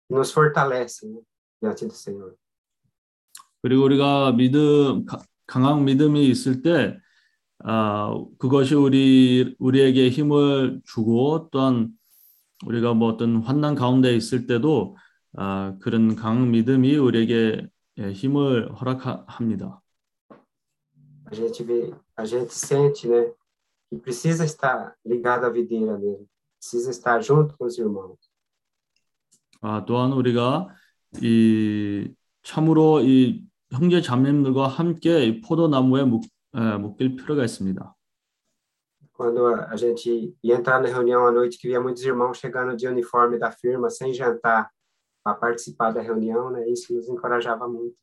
nos 0.09 0.33
fortalece 0.33 1.07
né, 1.07 1.21
diante 1.61 1.87
do 1.87 1.93
Senhor. 1.95 2.35
그리고 3.63 3.85
우리가 3.85 4.33
믿음 4.33 5.05
가- 5.07 5.19
강한 5.47 5.85
믿음이 5.85 6.27
있을 6.29 6.63
때 6.63 6.99
아, 7.59 8.15
그것이 8.39 8.75
우리 8.75 9.55
우리에게 9.59 10.11
힘을 10.11 10.81
주고 10.85 11.49
또한 11.51 11.91
우리가 12.67 12.95
뭐 12.95 13.09
어떤 13.09 13.37
환난 13.39 13.75
가운데 13.75 14.15
있을 14.15 14.47
때도 14.47 14.97
아, 15.37 15.77
그런 15.81 16.17
강한 16.17 16.51
믿음이 16.51 16.97
우리에게 16.97 17.69
예, 17.99 18.13
힘을 18.13 18.73
허락합니다. 18.75 19.81
A 21.31 21.35
gente 21.35 21.63
vê, 21.63 21.95
a 22.17 22.25
gente 22.25 22.53
sente, 22.53 23.09
né, 23.09 23.33
que 23.89 23.99
precisa 23.99 24.45
estar 24.45 24.95
ligado 25.05 25.47
à 25.47 25.51
videira 25.51 25.97
mesmo, 25.97 26.27
precisa 26.59 26.91
estar 26.91 27.23
junto 27.23 27.57
com 27.57 27.65
os 27.67 27.79
irmãos. 27.79 28.19
아, 29.61 29.85
또한 29.87 30.13
우리가 30.13 30.69
이 31.23 32.13
참으로 32.43 33.01
이 33.01 33.43
형제 33.71 34.03
자매님들과 34.03 34.69
함께 34.69 35.25
이 35.25 35.41
포도나무에 35.41 36.05
묶, 36.05 36.25
에, 36.25 36.29
묶일 36.55 37.17
필요가 37.17 37.45
있습니다. 37.45 37.95
Quando 39.17 39.47
a, 39.47 39.77
gente 39.77 40.35
ia 40.43 40.57
entrar 40.57 40.81
na 40.81 40.89
reunião 40.89 41.25
à 41.25 41.31
noite, 41.31 41.57
que 41.57 41.69
via 41.69 41.81
muitos 41.81 42.03
irmãos 42.05 42.37
chegando 42.37 42.77
de 42.77 42.89
uniforme 42.89 43.39
da 43.39 43.51
firma, 43.53 43.89
sem 43.89 44.13
jantar, 44.13 44.69
para 45.23 45.37
participar 45.37 45.93
da 45.93 46.01
reunião, 46.01 46.51
né, 46.51 46.69
isso 46.69 46.93
nos 46.93 47.09
encorajava 47.09 47.69
muito. 47.69 47.97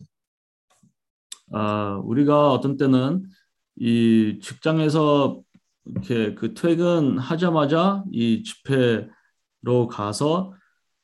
아, 1.53 1.99
우리가 2.05 2.53
어떤 2.53 2.77
때는 2.77 3.27
이 3.75 4.39
직장에서 4.41 5.41
이렇게 5.85 6.33
그 6.33 6.53
퇴근하자마자 6.53 8.05
이 8.11 8.43
집회로 8.43 9.87
가서 9.89 10.53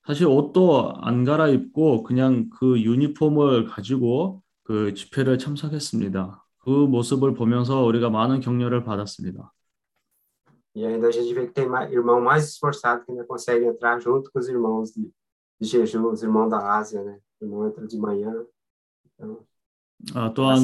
사실 0.06 0.26
옷도 0.26 0.94
안 1.02 1.26
갈아입고 1.26 2.04
그냥 2.04 2.50
그 2.50 2.82
유니폼을 2.82 3.66
가지고 3.66 4.42
그 4.64 4.94
집회를 4.94 5.38
참석했습니다. 5.38 6.47
그 6.68 6.72
모습을 6.86 7.34
보면서 7.34 7.82
우리가 7.86 8.10
많은 8.10 8.42
격려를 8.42 8.84
받았습니다. 8.84 9.54
E 10.76 10.86
ainda 10.86 11.08
a 11.08 11.12
gente 11.12 11.34
vê 11.34 11.48
que 11.48 11.54
tem 11.54 11.66
irmão 11.90 12.20
mais 12.20 12.50
esforçado 12.50 13.06
que 13.06 13.12
ainda 13.12 13.24
consegue 13.24 13.66
entrar 13.66 13.98
junto 14.02 14.30
com 14.30 14.38
os 14.38 14.50
irmãos 14.50 14.92
de, 14.92 15.10
de 15.62 15.66
jejum, 15.66 16.12
os 16.12 16.22
irmãos 16.22 16.50
da 16.50 16.78
Ásia, 16.78 17.02
né? 17.06 17.22
O 17.40 17.46
irmão 17.46 17.68
entra 17.70 17.88
de 17.88 17.98
manhã. 17.98 18.46
Então, 19.16 19.40
아, 20.14 20.34
또한 20.34 20.60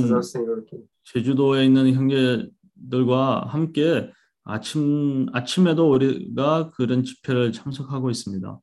제주도에 1.05 1.65
있는 1.65 1.93
형제들과 1.93 3.45
함께 3.47 4.11
아침 4.43 5.27
아침에도 5.31 5.89
우리가 5.89 6.71
그런 6.71 7.03
집회를 7.05 7.53
참석하고 7.53 8.09
있습니다. 8.09 8.59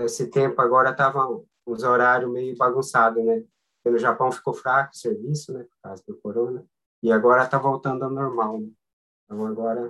esse 0.00 0.30
tempo 0.30 0.62
agora 0.62 0.90
estava 0.90 1.20
uns 1.66 1.82
horários 1.82 2.32
meio 2.32 2.56
bagunçado, 2.56 3.22
né? 3.22 3.44
Porque 3.85 3.93
no 3.93 3.99
Japão 3.99 4.31
ficou 4.31 4.53
fraco 4.53 4.91
o 4.93 4.97
serviço, 4.97 5.53
né? 5.53 5.63
Por 5.63 5.81
causa 5.81 6.03
do 6.07 6.17
corona. 6.17 6.65
E 7.01 7.11
agora 7.11 7.43
está 7.43 7.57
voltando 7.57 8.03
ao 8.03 8.11
normal, 8.11 8.61
né? 8.61 8.69
Então 9.25 9.45
agora 9.45 9.89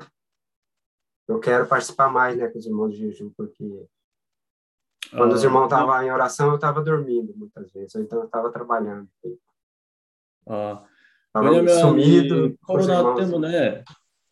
eu 1.28 1.40
quero 1.40 1.66
participar 1.68 2.10
mais, 2.10 2.38
né, 2.38 2.48
com 2.48 2.60
os 2.60 2.66
irmãos 2.66 2.94
de 2.94 3.00
jejum, 3.00 3.32
porque 3.36 3.88
quando 5.12 5.34
os 5.34 5.44
어, 5.44 5.46
irmãos 5.46 5.66
estavam 5.66 6.04
em 6.04 6.12
oração, 6.12 6.50
eu 6.50 6.56
estava 6.56 6.82
dormindo 6.82 7.34
muitas 7.36 7.72
vezes, 7.72 7.96
ou 7.96 8.02
então 8.02 8.20
eu 8.20 8.26
estava 8.26 8.52
trabalhando. 8.52 9.10
아, 10.48 10.84
Estava 11.34 11.50
왜냐면 11.50 11.80
sumido 11.80 12.36
이 12.48 12.58
com 12.58 12.78
os 12.78 12.86
코로나 12.86 13.00
irmãos. 13.00 13.16
때문에 13.16 13.84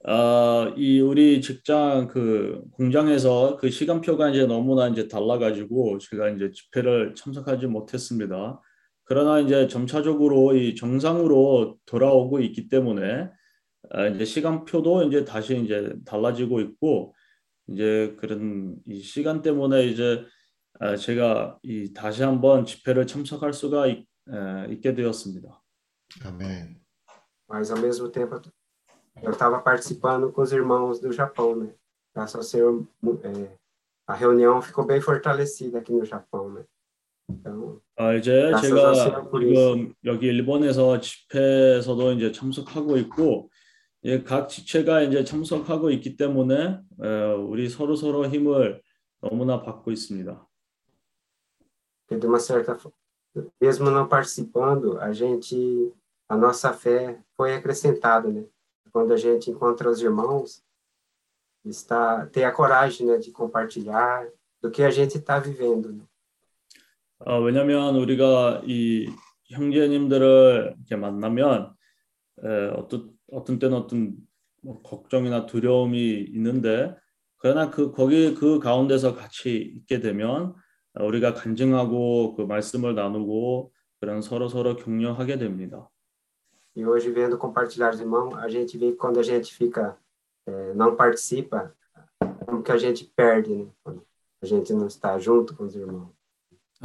아, 0.06 0.74
이 0.76 1.00
우리 1.00 1.42
직장 1.42 2.08
그 2.08 2.62
공장에서 2.72 3.58
그 3.58 3.70
시간표가 3.70 4.30
이제 4.30 4.46
너무나 4.46 4.88
이제 4.90 5.08
달라가지고 5.08 6.00
제가 6.00 6.30
이제 6.30 6.52
집회를 6.52 7.16
참석하지 7.16 7.68
못했습니다. 7.68 8.62
그러나 9.05 9.39
이제 9.39 9.69
점차적으로 9.69 10.55
이 10.57 10.75
정상으로 10.75 11.79
돌아오고 11.87 12.41
있기 12.41 12.69
때문에 12.69 13.31
아, 13.91 14.07
이제 14.07 14.25
시간표도 14.25 15.05
이제 15.05 15.25
다시 15.25 15.57
이제 15.59 15.95
달라지고 16.07 16.61
있고 16.61 17.15
이제 17.69 18.15
그런 18.19 18.77
이 18.87 19.01
시간 19.01 19.43
때문에 19.43 19.87
이제 19.87 20.25
아, 20.81 20.97
제가 20.97 21.59
이 21.63 21.93
다시 21.93 22.23
한번 22.23 22.65
집회를 22.65 23.07
참석할 23.07 23.53
수가 23.53 23.87
있, 23.87 24.07
에, 24.29 24.73
있게 24.73 24.95
되었습니다. 24.95 25.63
아멘. 26.25 26.81
Mas 27.49 27.71
ao 27.71 27.79
mesmo 27.79 28.09
tempo 28.09 28.41
eu 29.23 29.31
estava 29.31 29.61
participando 29.61 30.33
com 30.33 30.43
os 30.43 30.53
irmãos 30.53 30.99
do 30.99 31.13
Japão, 31.13 31.55
né? 31.55 31.75
Graças 32.15 32.37
ao 32.37 32.43
Senhor, 32.43 32.87
é, 33.23 33.57
a 34.07 34.15
reunião 34.15 34.63
ficou 34.63 34.85
bem 34.85 35.01
fortalecida 35.01 35.79
aqui 35.79 35.93
no 35.93 36.05
Japão, 36.05 36.51
né? 36.51 36.65
Então, 37.32 37.80
아, 37.96 38.14
이제 38.14 38.50
나서서 38.50 38.76
제가 38.76 38.94
시간풀이 38.94 39.56
지금 39.56 39.94
여기 40.06 40.28
일본에서 40.28 41.00
집회에서도 41.00 42.14
이제 42.14 42.32
참석하고 42.32 42.98
있고, 42.98 43.50
예, 44.06 44.24
각 44.24 44.48
지체가 44.50 45.02
이제 45.04 45.24
참석하고 45.24 45.92
있기 45.92 46.16
때문에 46.16 46.80
에, 47.04 47.34
우리 47.34 47.70
서로 47.70 47.96
서로 47.96 48.26
힘을 48.28 48.82
너무나 49.22 49.62
받고 49.62 49.92
있습니다. 49.92 50.50
porque 52.10 52.20
de 52.20 52.26
uma 52.26 52.40
certa 52.40 52.76
forma, 52.76 52.98
mesmo 53.62 53.92
não 53.92 54.08
participando, 54.08 55.00
a 55.00 55.14
gente, 55.14 55.94
a 56.28 56.36
nossa 56.36 56.74
fé 56.74 57.22
foi 57.38 57.54
acrescentada, 57.54 58.28
né? 58.30 58.46
Quando 58.92 59.14
a 59.14 59.18
gente 59.18 59.52
encontra 59.52 59.88
os 59.88 60.02
irmãos, 60.02 60.64
está 61.64 62.26
ter 62.26 62.44
a 62.46 62.52
coragem, 62.52 63.06
né, 63.06 63.18
de 63.18 63.32
compartilhar 63.32 64.28
do 64.60 64.72
que 64.72 64.82
a 64.82 64.90
gente 64.90 65.20
está 65.20 65.38
vivendo. 65.38 65.94
Né? 65.94 66.04
아, 67.27 67.37
왜냐면 67.39 67.97
우리가 67.97 68.63
이 68.67 69.09
형제님들을 69.47 70.75
이렇게 70.77 70.97
만나면 70.97 71.73
에, 72.45 72.67
어떤 72.77 73.11
어떤 73.33 73.59
때는 73.59 73.77
어떤 73.77 74.15
뭐 74.63 74.83
걱정이나 74.83 75.47
두려움이 75.47 76.27
있는데 76.35 76.95
그러나 77.39 77.71
그 77.71 77.93
거기 77.93 78.35
그 78.35 78.59
가운데서 78.59 79.15
같이 79.15 79.57
있게 79.57 80.01
되면 80.01 80.55
어, 80.95 81.05
우리가 81.05 81.33
간증하고 81.33 82.35
그 82.37 82.43
말씀을 82.43 82.95
나누고 82.95 83.73
그런 84.01 84.21
서로 84.21 84.49
서로 84.49 84.77
격려하게 84.77 85.39
됩니다. 85.39 85.89
E 86.77 86.85
hoje, 86.85 87.09
vendo 87.13 87.39
compartilhar 87.39 87.95
os 87.95 88.01
irmãos, 88.01 88.35
a 88.35 88.49
gente 88.49 88.77
vê 88.77 88.91
que 88.91 88.97
quando 88.97 89.21
a 89.21 89.23
gente 89.23 89.55
fica, 89.55 89.97
eh, 90.45 90.75
não 90.75 90.97
participa, 90.97 91.73
como 92.45 92.65
que 92.65 92.73
a 92.73 92.77
gente 92.77 93.05
perde, 93.15 93.55
né? 93.55 93.67
Quando 93.85 94.05
a 94.43 94.47
gente 94.47 94.73
não 94.73 94.89
está 94.89 95.17
junto 95.17 95.55
com 95.55 95.65
os 95.65 95.77
irmãos. 95.77 96.11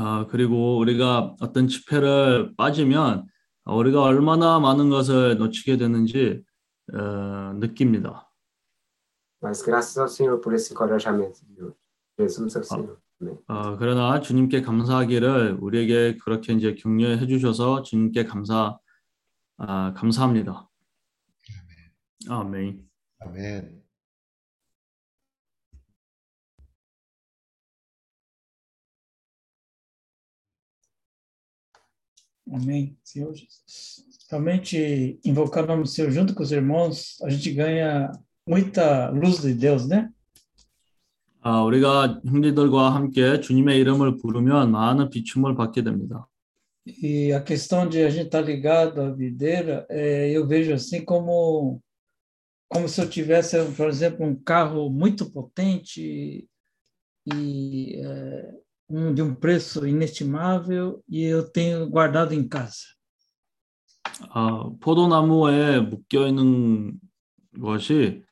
아, 0.01 0.25
그리고 0.27 0.77
우리가 0.77 1.35
어떤 1.41 1.67
집회를 1.67 2.55
빠지면 2.55 3.27
어, 3.65 3.75
우리가 3.75 4.01
얼마나 4.01 4.57
많은 4.57 4.89
것을 4.89 5.37
놓치게 5.37 5.75
되는지 5.75 6.41
어, 6.93 7.53
느낍니다. 7.59 8.25
Mas 9.41 9.61
graças 9.61 9.97
ao 9.97 10.07
Senhor 10.07 10.39
por 10.39 10.53
esse 10.53 10.71
encorajamento. 10.71 11.41
Jesus 12.17 12.55
é 12.55 12.59
o 12.59 12.63
Senhor. 12.63 12.97
Amém. 13.21 13.37
어, 13.47 13.75
그러나 13.77 14.21
주님께 14.21 14.61
감사하기를 14.61 15.57
우리에게 15.59 16.17
그렇게 16.19 16.53
이제 16.53 16.75
격려해 16.75 17.27
주셔서 17.27 17.81
주님께 17.81 18.23
감사 18.23 18.79
아, 19.57 19.93
감사합니다. 19.93 20.69
아멘. 22.29 22.87
아멘. 23.19 23.78
Amém. 32.50 32.96
Senhor 33.02 33.34
Jesus. 33.34 34.04
Realmente, 34.30 35.18
invocar 35.24 35.64
o 35.64 35.66
nome 35.66 35.82
do 35.82 35.88
Senhor 35.88 36.10
junto 36.10 36.34
com 36.34 36.42
os 36.42 36.52
irmãos, 36.52 37.20
a 37.22 37.30
gente 37.30 37.50
ganha 37.52 38.10
muita 38.46 39.10
luz 39.10 39.40
de 39.40 39.54
Deus, 39.54 39.86
né? 39.86 40.10
아, 41.40 41.62
우리가 41.62 42.22
형제들과 42.24 42.94
함께 42.94 43.38
주님의 43.40 43.78
이름을 43.80 44.16
부르면 44.16 44.70
많은 44.70 45.10
비춤을 45.10 45.54
받게 45.54 45.82
됩니다. 45.82 46.26
E 46.86 47.32
a 47.32 47.40
questão 47.40 47.88
de 47.88 48.02
a 48.02 48.10
gente 48.10 48.26
estar 48.26 48.42
ligado 48.42 49.00
à 49.00 49.10
videira, 49.10 49.86
é, 49.88 50.30
eu 50.30 50.46
vejo 50.46 50.74
assim 50.74 51.02
como 51.02 51.80
como 52.68 52.88
se 52.88 53.00
eu 53.00 53.08
tivesse, 53.08 53.56
por 53.76 53.88
exemplo, 53.88 54.26
um 54.26 54.34
carro 54.34 54.90
muito 54.90 55.30
potente 55.30 56.48
e 57.26 57.96
é, 57.96 58.54
um 58.89 59.13
de 59.13 59.21
um 59.21 59.35
preço 59.35 59.87
inestimável 59.87 61.03
e 61.07 61.23
eu 61.23 61.47
tenho 61.47 61.87
guardado 61.89 62.33
em 62.33 62.47
casa. 62.47 62.97
아, 64.31 64.69
포도나무에 64.81 65.79
묶여 65.79 66.27
있는 66.27 66.99
것이 67.61 68.23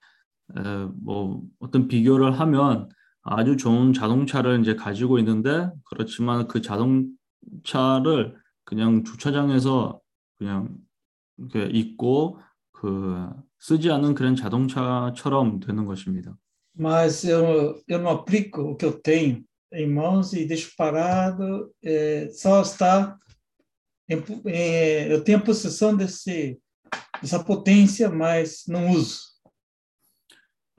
에, 0.55 0.85
뭐 0.95 1.41
어떤 1.59 1.87
비교를 1.87 2.39
하면 2.39 2.89
아주 3.21 3.55
좋은 3.57 3.93
자동차를 3.93 4.59
이제 4.61 4.75
가지고 4.75 5.19
있는데 5.19 5.69
그렇지만 5.85 6.47
그 6.47 6.61
자동차를 6.61 8.35
그냥 8.63 9.03
주차장에서 9.03 9.99
그냥 10.37 10.75
이렇게 11.37 11.65
있고 11.65 12.39
그 12.71 13.29
쓰지 13.59 13.91
않는 13.91 14.13
그런 14.13 14.35
자동차처럼 14.35 15.59
되는 15.59 15.85
것입니다. 15.85 16.35
Mas 16.79 17.27
eu, 17.27 17.81
eu 17.87 17.99
não 17.99 18.11
aplico 18.11 18.61
o 18.61 18.77
que 18.77 18.85
eu 18.85 19.01
tenho 19.01 19.43
em 19.72 19.88
mãos 19.88 20.32
e 20.32 20.44
deixo 20.44 20.72
parado, 20.76 21.72
é, 21.82 22.28
só 22.32 22.62
está. 22.62 23.16
Em, 24.08 24.22
é, 24.46 25.12
eu 25.12 25.24
tenho 25.24 25.38
a 25.38 25.42
possessão 25.42 25.96
desse, 25.96 26.58
dessa 27.20 27.42
potência, 27.42 28.10
mas 28.10 28.64
não 28.68 28.90
uso. 28.90 29.32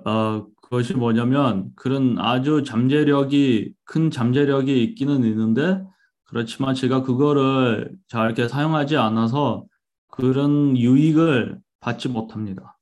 어, 0.06 0.46
그것이 0.62 0.94
뭐냐면 0.96 1.72
그런 1.76 2.18
아주 2.20 2.64
잠재력이 2.64 3.74
큰 3.86 4.12
잠재력이 4.12 4.84
있기는 4.84 5.24
있는데 5.24 5.82
그렇지만 6.26 6.76
제가 6.76 7.04
그거를 7.04 7.96
잘 8.08 8.26
이렇게 8.26 8.48
사용하지 8.48 8.98
않아서 8.98 9.66
그런 10.10 10.78
유익을 10.78 11.60
받지 11.80 12.10
못합니다. 12.10 12.78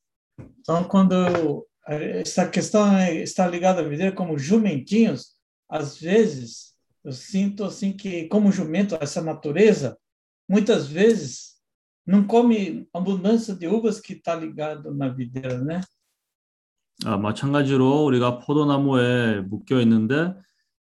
Então, 0.61 0.87
quando 0.87 1.65
essa 1.87 2.47
questão 2.47 2.87
está 3.23 3.47
ligada 3.47 3.81
a 3.81 3.87
viver 3.87 4.13
como 4.15 4.37
jumentinhos, 4.37 5.34
às 5.69 5.97
vezes 5.99 6.73
eu 7.03 7.11
sinto 7.11 7.63
assim 7.63 7.93
que, 7.93 8.27
como 8.27 8.51
jumento, 8.51 8.97
essa 9.01 9.21
natureza, 9.21 9.97
muitas 10.47 10.87
vezes 10.87 11.55
não 12.05 12.25
come 12.25 12.87
abundância 12.93 13.55
de 13.55 13.67
uvas 13.67 13.99
que 13.99 14.13
está 14.13 14.35
ligado 14.35 14.93
na 14.93 15.09
videira, 15.09 15.59
né? 15.63 15.81
아, 17.03 17.17
마찬가지로 17.17 18.03
우리가 18.05 18.39
포도나무에 18.39 19.41
묶여 19.41 19.79
있는데 19.81 20.35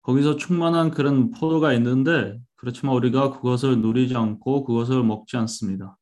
거기서 0.02 0.36
충만한 0.36 0.90
그런 0.90 1.30
포도가 1.30 1.72
있는데 1.74 2.38
그렇지만 2.56 2.94
우리가 2.96 3.30
그것을 3.30 3.80
누리지 3.80 4.14
않고 4.14 4.64
그것을 4.64 5.02
먹지 5.02 5.36
않습니다. 5.36 5.96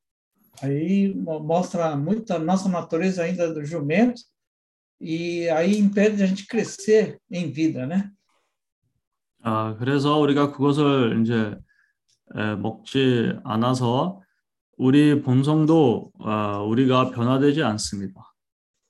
Aí 0.62 1.14
mostra 1.14 1.96
muito 1.96 2.34
a 2.34 2.38
nossa 2.38 2.68
natureza 2.68 3.22
ainda 3.22 3.52
do 3.52 3.64
jumento 3.64 4.20
e 5.00 5.48
aí 5.48 5.78
impede 5.78 6.22
a 6.22 6.26
gente 6.26 6.46
crescer 6.46 7.18
em 7.30 7.50
vida, 7.50 7.86
né? 7.86 8.10
아, 9.47 9.75
그래서 9.77 10.17
우리가 10.17 10.51
그것을 10.51 11.21
이제 11.21 11.55
에, 12.35 12.55
먹지 12.55 13.33
않아서 13.43 14.19
우리 14.75 15.21
본성도 15.21 16.11
아, 16.19 16.57
우리가 16.61 17.11
변화되지 17.11 17.61
않습니다. 17.61 18.21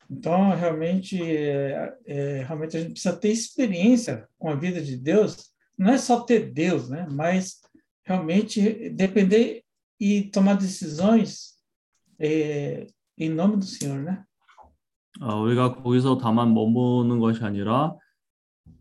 Então, 0.10 0.56
realmente, 0.56 1.22
é, 1.22 1.94
é, 2.06 2.46
realmente 2.48 2.78
a 2.78 2.80
gente 2.80 2.94
precisa 2.94 3.18
ter 3.18 3.32
experiência 3.32 4.30
com 4.38 4.50
a 4.50 4.56
vida 4.56 4.80
de 4.82 4.96
Deus. 4.96 5.52
Não 5.78 5.92
é 5.92 5.98
só 5.98 6.22
ter 6.22 6.54
Deus, 6.54 6.90
né? 6.90 7.06
Mas 7.12 7.60
realmente 8.06 8.90
depender 8.92 9.62
e 10.00 10.24
tomar 10.32 10.54
decisões 10.54 11.56
é, 12.18 12.88
em 13.18 13.30
nome 13.30 13.58
do 13.58 13.66
Senhor, 13.66 14.00
né? 14.02 14.24
아, 15.20 15.36
우리가 15.36 15.76
거기서 15.76 16.18
다만 16.18 16.54
머무는 16.54 17.20
것이 17.20 17.44
아니라 17.44 17.96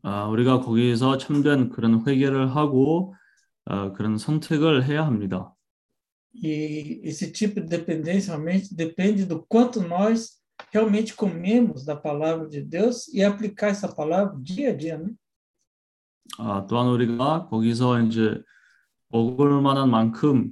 아, 0.07 0.27
우리가 0.27 0.61
거기서 0.61 1.17
참된 1.17 1.71
그런 1.71 2.07
회개를 2.07 2.55
하고 2.55 3.15
아, 3.65 3.93
그런 3.93 4.19
선택을 4.19 4.85
해야 4.85 5.07
합니다. 5.07 5.51
E 6.37 7.01
esse 7.05 7.31
tipo 7.31 7.61
de 7.61 7.67
dependência 7.67 8.35
realmente 8.35 8.75
depende 8.75 9.25
do 9.25 9.47
quanto 9.49 9.81
nós 9.81 10.43
realmente 10.73 11.15
comemos 11.15 11.85
da 11.87 11.97
palavra 11.97 12.49
de 12.49 12.61
Deus 12.61 13.09
e 13.15 13.23
aplicar 13.23 13.71
essa 13.71 13.89
palavra 13.89 14.37
dia 14.43 14.71
a 14.71 14.77
dia, 14.77 14.99
né? 14.99 15.11
아, 16.39 16.67
또한 16.67 16.89
우리가 16.89 17.47
거기서 17.47 18.03
이제 18.03 18.43
먹을 19.09 19.61
만한 19.63 19.89
만큼 19.89 20.51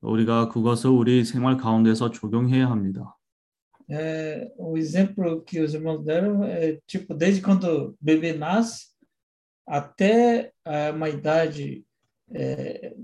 우리가 0.00 0.48
그것을 0.48 0.88
우리 0.90 1.24
생활 1.24 1.58
가운데서 1.58 2.10
적용해야 2.10 2.70
합니다. 2.70 3.14
É, 3.86 4.50
o 4.56 4.78
exemplo 4.78 5.42
que 5.42 5.60
os 5.60 5.74
irmãos 5.74 6.02
deram 6.02 6.42
é 6.42 6.80
tipo 6.86 7.12
desde 7.12 7.42
quando 7.42 7.64
o 7.64 7.96
bebê 8.00 8.32
nasce 8.32 8.93
até 9.66 10.52
uma 10.94 11.08
idade 11.08 11.84
é, 12.32 12.94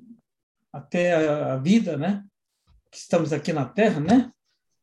até 0.73 1.15
a, 1.15 1.57
vida, 1.57 1.97
né? 1.97 2.25
Que 2.91 2.99
estamos 2.99 3.33
aqui 3.33 3.53
na 3.53 3.65
Terra, 3.65 4.01
né? 4.01 4.33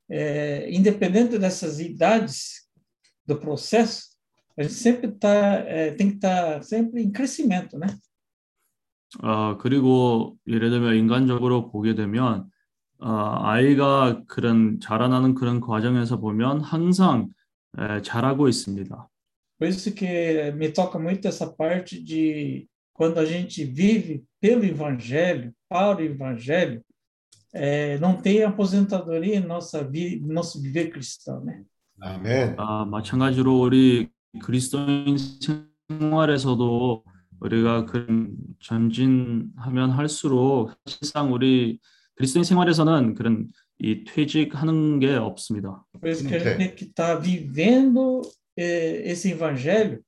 É, 0.09 0.71
independente 0.71 1.38
dessas 1.38 1.80
idades 1.80 2.67
do 3.25 3.38
processo, 3.38 4.15
a 4.57 4.63
gente 4.63 4.73
sempre 4.73 5.11
tá 5.11 5.63
tem 5.97 6.09
que 6.11 6.15
estar 6.15 6.53
tá 6.55 6.61
sempre 6.61 7.01
em 7.01 7.11
crescimento, 7.11 7.78
né? 7.78 7.88
아 9.21 9.57
그리고 9.59 10.38
예를 10.47 10.69
들면 10.69 10.95
인간적으로 10.95 11.71
보게 11.71 11.95
되면 11.95 12.49
아, 12.99 13.51
아이가 13.51 14.23
그런 14.28 14.80
자라나는 14.80 15.36
그런 15.36 15.61
과정에서 15.61 16.19
보면 16.19 16.61
항상 16.61 17.30
에, 17.78 18.01
자라고 18.01 18.47
있습니다. 18.47 19.07
Por 19.59 19.68
isso 19.68 19.92
que 19.92 20.50
me 20.53 20.70
toca 20.70 20.98
muito 20.98 21.28
essa 21.28 21.46
parte 21.46 22.03
de 22.03 22.68
quando 22.92 23.18
a 23.18 23.24
gente 23.24 23.64
vive 23.64 24.24
pelo 24.40 24.64
Evangelho, 24.64 25.53
para 25.68 25.98
o 25.98 26.03
Evangelho, 26.03 26.82
é, 27.53 27.98
não 27.98 28.16
tem 28.16 28.42
aposentadoria 28.42 29.36
em 29.36 29.46
nossa 29.46 29.84
vida, 29.84 30.26
nosso 30.26 30.61
viver 30.61 30.90
cristão, 30.90 31.44
né? 31.44 31.62
아멘. 32.00 32.57
아, 32.59 32.84
마찬가지로 32.84 33.61
우리 33.61 34.09
그리스도인 34.40 35.16
생활에서도 35.88 37.05
우리가 37.40 37.86
그런 37.86 38.34
전진하면 38.61 39.90
할수록 39.90 40.72
사실상 40.86 41.32
우리 41.32 41.78
그리스도인 42.14 42.44
생활에서는 42.44 43.14
그런 43.14 43.48
이 43.78 44.05
퇴직하는 44.05 45.00
게 45.00 45.14
없습니다. 45.16 45.84
Por 46.00 46.09
isso 46.09 46.26
que 46.26 46.34
a 46.34 46.38
gente 46.38 46.57
tem 46.57 46.74
que 46.74 46.84
estar 46.84 47.16
vivendo 47.20 48.22
eh, 48.45 48.45
esse 48.57 49.30
evangelho 49.30 50.05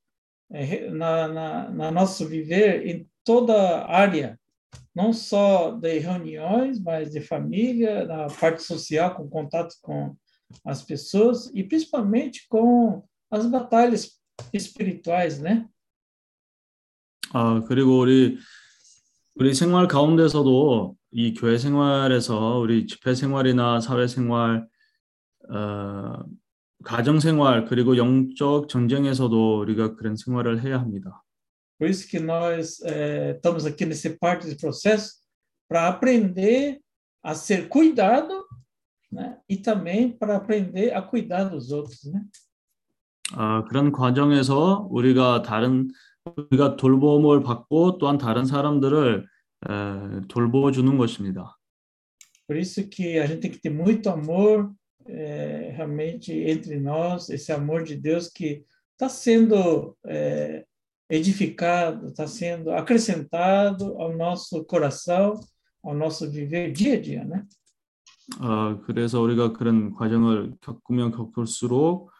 eh, 0.50 0.90
na, 0.90 1.28
na, 1.28 1.70
na 1.70 1.90
nosso 1.90 2.26
viver 2.26 2.86
em 2.86 3.08
toda 3.24 3.86
área, 3.86 4.38
não 4.94 5.12
só 5.12 5.72
de 5.72 5.98
reuniões, 5.98 6.78
mas 6.78 7.10
de 7.10 7.20
família, 7.20 8.04
na 8.04 8.26
parte 8.28 8.62
social, 8.62 9.14
com 9.14 9.28
contato 9.28 9.74
com 9.82 10.14
as 10.64 10.82
pessoas 10.82 11.50
e 11.54 11.64
principalmente 11.64 12.46
com 12.48 13.02
as 13.30 13.46
batalhas 13.46 14.20
espirituais, 14.52 15.40
né? 15.40 15.66
아, 17.32 17.60
그리고 17.66 17.98
우리 17.98 18.38
우리 19.36 19.52
생활 19.52 19.88
가운데서도 19.88 20.96
이 21.10 21.34
교회 21.34 21.58
생활에서 21.58 22.58
우리 22.58 22.86
집회 22.86 23.14
생활이나 23.14 23.80
사회 23.80 24.06
생활, 24.06 24.68
어, 25.50 26.24
가정 26.89 27.19
생활 27.19 27.65
그리고 27.65 27.97
영적 27.97 28.67
전쟁에서도 28.67 29.59
우리가 29.59 29.95
그런 29.95 30.15
생활을 30.15 30.63
해야 30.63 30.79
합니다. 30.79 31.23
Por 31.77 31.87
isso 31.87 32.07
que 32.09 32.19
nós 32.19 32.81
eh, 32.83 33.35
estamos 33.35 33.67
aqui 33.67 33.85
nesse 33.85 34.17
parte 34.17 34.47
desse 34.47 34.57
processo 34.57 35.19
para 35.69 35.87
aprender 35.87 36.79
a 37.23 37.35
ser 37.35 37.69
cuidado, 37.69 38.43
né? 39.11 39.37
E 39.47 39.57
também 39.57 40.17
para 40.17 40.35
aprender 40.35 40.91
a 40.91 41.01
cuidar 41.03 41.43
dos 41.43 41.71
outros, 41.71 42.11
né? 42.11 42.23
아, 43.33 43.63
그런 43.65 43.91
과정에서 43.91 44.87
우리가 44.89 45.43
다른 45.43 45.89
우리가 46.49 46.75
돌봄을 46.75 47.43
받고 47.43 47.99
또한 47.99 48.17
다른 48.17 48.45
사람들을 48.45 49.27
에, 49.69 50.21
돌보주는 50.27 50.97
것입니다. 50.97 51.55
Por 52.47 52.57
isso 52.57 52.89
que 52.89 53.19
a 53.19 53.27
gente 53.27 53.41
tem 53.41 53.51
que 53.51 53.61
ter 53.61 53.69
muito 53.69 54.09
amor 54.09 54.71
é, 55.09 55.73
realmente 55.75 56.31
entre 56.33 56.79
nós, 56.79 57.29
esse 57.29 57.51
amor 57.51 57.83
de 57.83 57.95
Deus 57.95 58.27
que 58.27 58.63
está 58.93 59.09
sendo 59.09 59.97
é, 60.05 60.65
edificado, 61.09 62.07
está 62.07 62.27
sendo 62.27 62.71
acrescentado 62.71 63.97
ao 63.97 64.15
nosso 64.15 64.63
coração, 64.65 65.39
ao 65.83 65.95
nosso 65.95 66.29
viver 66.29 66.71
dia 66.71 66.93
a 66.95 67.01
dia, 67.01 67.25
né? 67.25 67.45
어, 68.39 68.79
그래서 68.85 69.19
우리가 69.21 69.53
그런 69.53 69.91
과정을 69.93 70.53
겪으면 70.61 71.11
겪을수록 71.11 72.11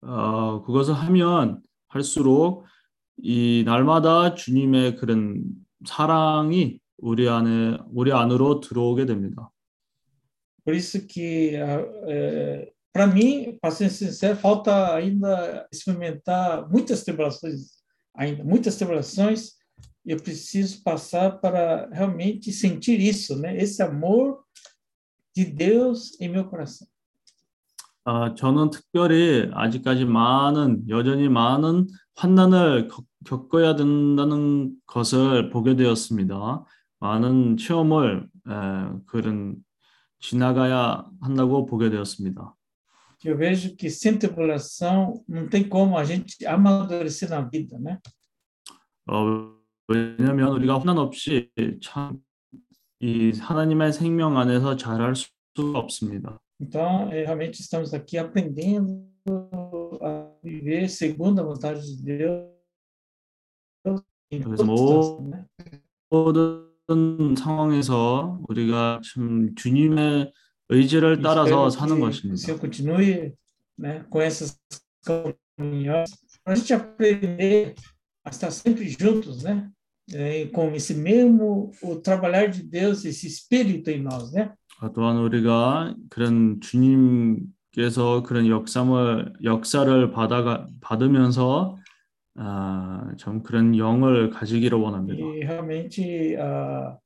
어, 0.00 0.62
그것을 0.62 0.94
하면 0.94 1.60
할수록 1.88 2.64
이 3.18 3.64
날마다 3.66 4.34
주님의 4.34 4.96
그런 4.96 5.44
사랑이 5.84 6.80
우리 6.98 7.28
안에 7.28 7.78
우리 7.92 8.12
안으로 8.12 8.60
들어오게 8.60 9.06
됩니다. 9.06 9.50
Por 10.68 10.74
isso 10.74 11.00
que, 11.06 11.52
para 12.92 13.06
mim, 13.06 13.56
para 13.58 13.70
ser 13.70 13.88
sincero, 13.88 14.36
falta 14.36 14.94
ainda 14.94 15.66
experimentar 15.72 16.68
muitas 16.68 17.04
tribulações, 17.04 17.78
ainda 18.14 18.44
muitas 18.44 18.76
tribulações. 18.76 19.52
Eu 20.04 20.18
preciso 20.18 20.82
passar 20.82 21.40
para 21.40 21.88
realmente 21.90 22.52
sentir 22.52 23.00
isso, 23.00 23.38
né? 23.38 23.56
Esse 23.56 23.82
amor 23.82 24.44
de 25.34 25.46
Deus 25.46 26.20
em 26.20 26.28
meu 26.28 26.44
coração. 26.44 26.86
아, 28.04 28.34
저는 28.34 28.68
특별히 28.68 29.50
아직까지 29.54 30.04
많은 30.04 30.86
여전히 30.90 31.30
많은 31.30 31.86
환난을 32.16 32.88
겪- 32.88 33.06
겪어야 33.24 33.74
된다는 33.74 34.74
것을 34.86 35.48
보게 35.48 35.76
되었습니다. 35.76 36.66
많은 37.00 37.56
체험을 37.56 38.28
에, 38.46 38.52
그런 39.06 39.56
지나가야 40.20 41.04
한다고 41.20 41.66
보게 41.66 41.90
되었습니다. 41.90 42.54
Eu 43.24 43.36
vejo 43.36 43.74
que 43.74 43.90
sem 43.90 44.16
tribulação 44.16 45.24
não 45.28 45.48
tem 45.48 45.68
como 45.68 45.98
a 45.98 46.04
gente 46.04 46.46
amadurecer 46.46 47.28
na 47.28 47.40
vida, 47.40 47.76
né? 47.78 47.98
어, 49.10 49.54
왜냐하면 49.88 50.52
우리가 50.52 50.78
환난 50.78 50.98
없이 50.98 51.50
참 51.82 52.20
이 53.00 53.30
하나님의 53.38 53.92
생명 53.92 54.36
안에서 54.36 54.76
잘할 54.76 55.14
수가 55.14 55.78
없습니다. 55.78 56.40
Então, 56.60 57.08
realmente 57.08 57.60
estamos 57.60 57.94
aqui 57.94 58.18
aprendendo 58.18 59.06
a 60.02 60.28
viver 60.42 60.88
segundo 60.88 61.40
a 61.40 61.44
vontade 61.44 61.80
de 61.82 62.02
Deus 62.02 62.48
em 64.32 64.42
todas 64.42 64.60
as, 64.60 65.20
né? 65.20 65.46
모든 66.10 66.67
상황에서 67.36 68.40
우리가 68.48 69.00
참 69.04 69.54
주님의 69.54 70.32
의지를 70.70 71.20
따라서 71.22 71.70
사는 71.70 72.00
것입니다. 72.00 72.36
Senhor 72.36 72.60
continue 72.60 73.32
né, 73.78 74.04
com 74.10 74.20
essas 74.20 74.58
comunhões, 75.04 76.10
para 76.42 76.54
a 76.54 76.56
gente 76.56 76.72
aprender 76.72 77.74
a 78.24 78.30
estar 78.30 78.50
sempre 78.50 78.88
juntos, 78.88 79.42
né? 79.42 79.70
É, 80.12 80.46
com 80.46 80.74
esse 80.74 80.94
mesmo, 80.94 81.70
o 81.82 81.96
trabalhar 81.96 82.46
de 82.46 82.62
Deus, 82.62 83.04
esse 83.04 83.26
Espírito 83.26 83.90
em 83.90 84.02
nós, 84.02 84.32
né? 84.32 84.52
아, 84.80 84.90
또한 84.90 85.18
우리가 85.18 85.94
그런 86.08 86.60
주님께서 86.60 88.22
그런 88.22 88.46
역삼을 88.46 89.34
역사를 89.42 90.10
받아가 90.10 90.66
받으면서 90.80 91.76
아, 92.37 93.13
참 93.17 93.43
그런 93.43 93.77
영을 93.77 94.29
가지기를 94.29 94.77
원합니다. 94.77 95.23
E 95.23 95.43
realmente, 95.43 96.35
ah, 96.37 96.97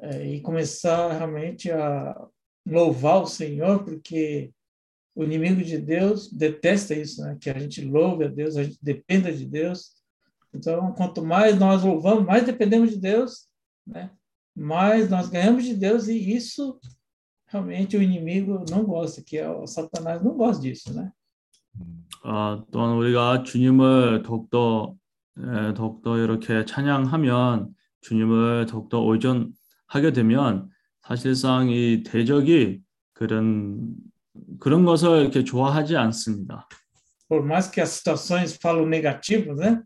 é, 0.00 0.26
e 0.34 0.40
começar 0.40 1.12
realmente 1.12 1.70
a 1.70 2.14
louvar 2.66 3.22
o 3.22 3.26
Senhor, 3.26 3.82
porque 3.84 4.52
o 5.14 5.24
inimigo 5.24 5.62
de 5.62 5.78
Deus 5.78 6.30
detesta 6.30 6.94
isso, 6.94 7.22
né? 7.22 7.36
Que 7.40 7.50
a 7.50 7.58
gente 7.58 7.84
louve 7.84 8.24
a 8.24 8.28
Deus, 8.28 8.56
a 8.56 8.62
gente 8.62 8.78
dependa 8.82 9.32
de 9.32 9.46
Deus. 9.46 9.96
Então, 10.54 10.92
quanto 10.92 11.24
mais 11.24 11.58
nós 11.58 11.82
louvamos, 11.82 12.24
mais 12.24 12.44
dependemos 12.44 12.90
de 12.90 13.00
Deus, 13.00 13.48
né? 13.86 14.10
Mais 14.54 15.08
nós 15.08 15.28
ganhamos 15.28 15.64
de 15.64 15.74
Deus 15.74 16.08
e 16.08 16.34
isso 16.34 16.78
realmente 17.46 17.96
o 17.96 18.02
inimigo 18.02 18.64
não 18.70 18.84
gosta, 18.84 19.22
que 19.22 19.38
é 19.38 19.48
o 19.48 19.66
Satanás 19.66 20.22
não 20.22 20.36
gosta 20.36 20.62
disso, 20.62 20.92
né? 20.92 21.10
아, 22.23 22.63
또한 22.71 22.95
우리가 22.95 23.43
주님을 23.43 24.23
더욱더 24.23 24.95
에, 25.37 25.73
더욱더 25.73 26.17
이렇게 26.17 26.65
찬양하면 26.65 27.73
주님을 28.01 28.65
더욱더 28.67 28.99
의존하게 29.11 30.13
되면 30.13 30.69
사실상 31.01 31.69
이 31.69 32.03
대적이 32.03 32.81
그런 33.13 33.95
그런 34.59 34.85
것을 34.85 35.21
이렇게 35.21 35.43
좋아하지 35.43 35.95
않습니다. 35.97 36.67
Por 37.29 37.43
mais 37.43 37.69
que 37.69 37.81
as 37.81 37.89
situações 37.89 38.57
falam 38.57 38.85
negativo, 38.87 39.55
né? 39.55 39.81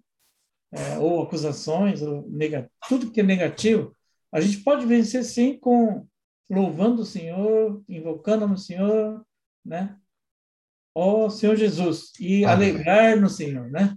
É, 0.71 0.97
ou 0.97 1.21
acusações, 1.21 2.01
ou 2.01 2.27
nega, 2.29 2.69
tudo 2.89 3.09
que 3.11 3.21
é 3.21 3.23
negativo, 3.23 3.93
a 4.31 4.41
gente 4.41 4.57
pode 4.63 4.85
vencer 4.85 5.23
sim 5.23 5.57
com 5.57 6.05
louvando 6.49 7.01
o 7.01 7.05
Senhor, 7.05 7.81
invocando 7.87 8.45
o 8.45 8.57
Senhor, 8.57 9.25
né? 9.65 9.95
Ó 10.96 11.28
Senhor 11.30 11.56
Jesus, 11.56 12.12
e 12.20 12.44
Amém. 12.44 12.70
alegrar 12.72 13.20
no 13.20 13.28
Senhor, 13.28 13.70
né? 13.70 13.96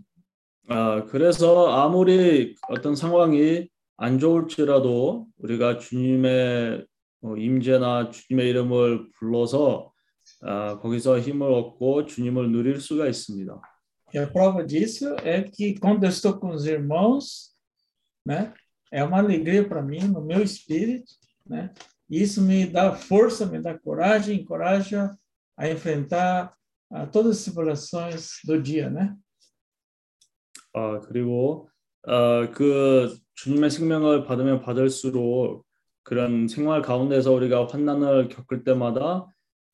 아, 0.68 1.06
그래서 1.06 1.68
아무리 1.70 2.56
어떤 2.70 2.96
상황이 2.96 3.70
안 3.98 4.18
좋을지라도 4.20 5.28
우리가 5.38 5.78
주님의 5.78 6.86
어, 7.22 7.36
임재나 7.38 8.10
주님의 8.10 8.50
이름을 8.50 9.12
불러서 9.20 9.92
아, 10.42 10.80
거기서 10.80 11.20
힘을 11.20 11.52
얻고 11.52 12.06
주님을 12.08 12.52
누릴 12.52 12.80
수가 12.80 13.08
있습니다. 13.08 13.62
E 14.14 14.18
a 14.18 14.28
prova 14.28 14.64
disso 14.64 15.16
é 15.24 15.44
que 15.44 15.78
quando 15.80 16.04
eu 16.06 16.10
estou 16.10 16.40
com 16.40 16.50
os 16.50 16.66
irmãos, 16.66 17.52
né? 18.26 18.54
É 18.92 19.04
uma 19.04 19.18
alegria 19.18 19.68
para 19.68 19.82
mim, 19.82 20.00
no 20.08 20.22
meu 20.22 20.42
espírito, 20.42 21.12
né? 21.46 21.74
E 22.10 22.22
Isso 22.22 22.42
me 22.42 22.66
dá 22.66 22.96
força, 22.96 23.46
me 23.46 23.60
dá 23.62 23.78
coragem, 23.78 24.40
encoraja 24.40 25.12
a 25.58 25.70
enfrentar 25.70 26.54
ah, 26.91 27.07
todas 27.07 27.39
as 27.39 27.45
tribulações 27.45 28.41
do 28.45 28.61
dia, 28.61 28.91
né? 28.91 29.17
아, 30.75 31.01
그리고 31.01 31.69
어, 32.07 32.51
그 32.53 33.17
주님의 33.35 33.71
생명을 33.71 34.25
받으면 34.25 34.61
받을수록 34.61 35.65
그런 36.03 36.49
생활 36.49 36.83
가운데서 36.83 37.33
우리가 37.33 37.67
환난을 37.67 38.29
겪을 38.29 38.65
때마다 38.65 39.27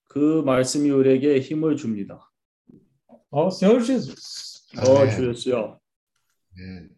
그 0.09 0.43
말씀이 0.45 0.91
우리에게 0.91 1.41
힘을 1.41 1.77
줍니다. 1.77 2.31
Ó 3.31 3.49
Senhor 3.49 3.85
Jesus. 3.85 4.67
어. 4.79 5.09
주 5.11 5.29
예수여. 5.29 5.79
네. 6.57 6.96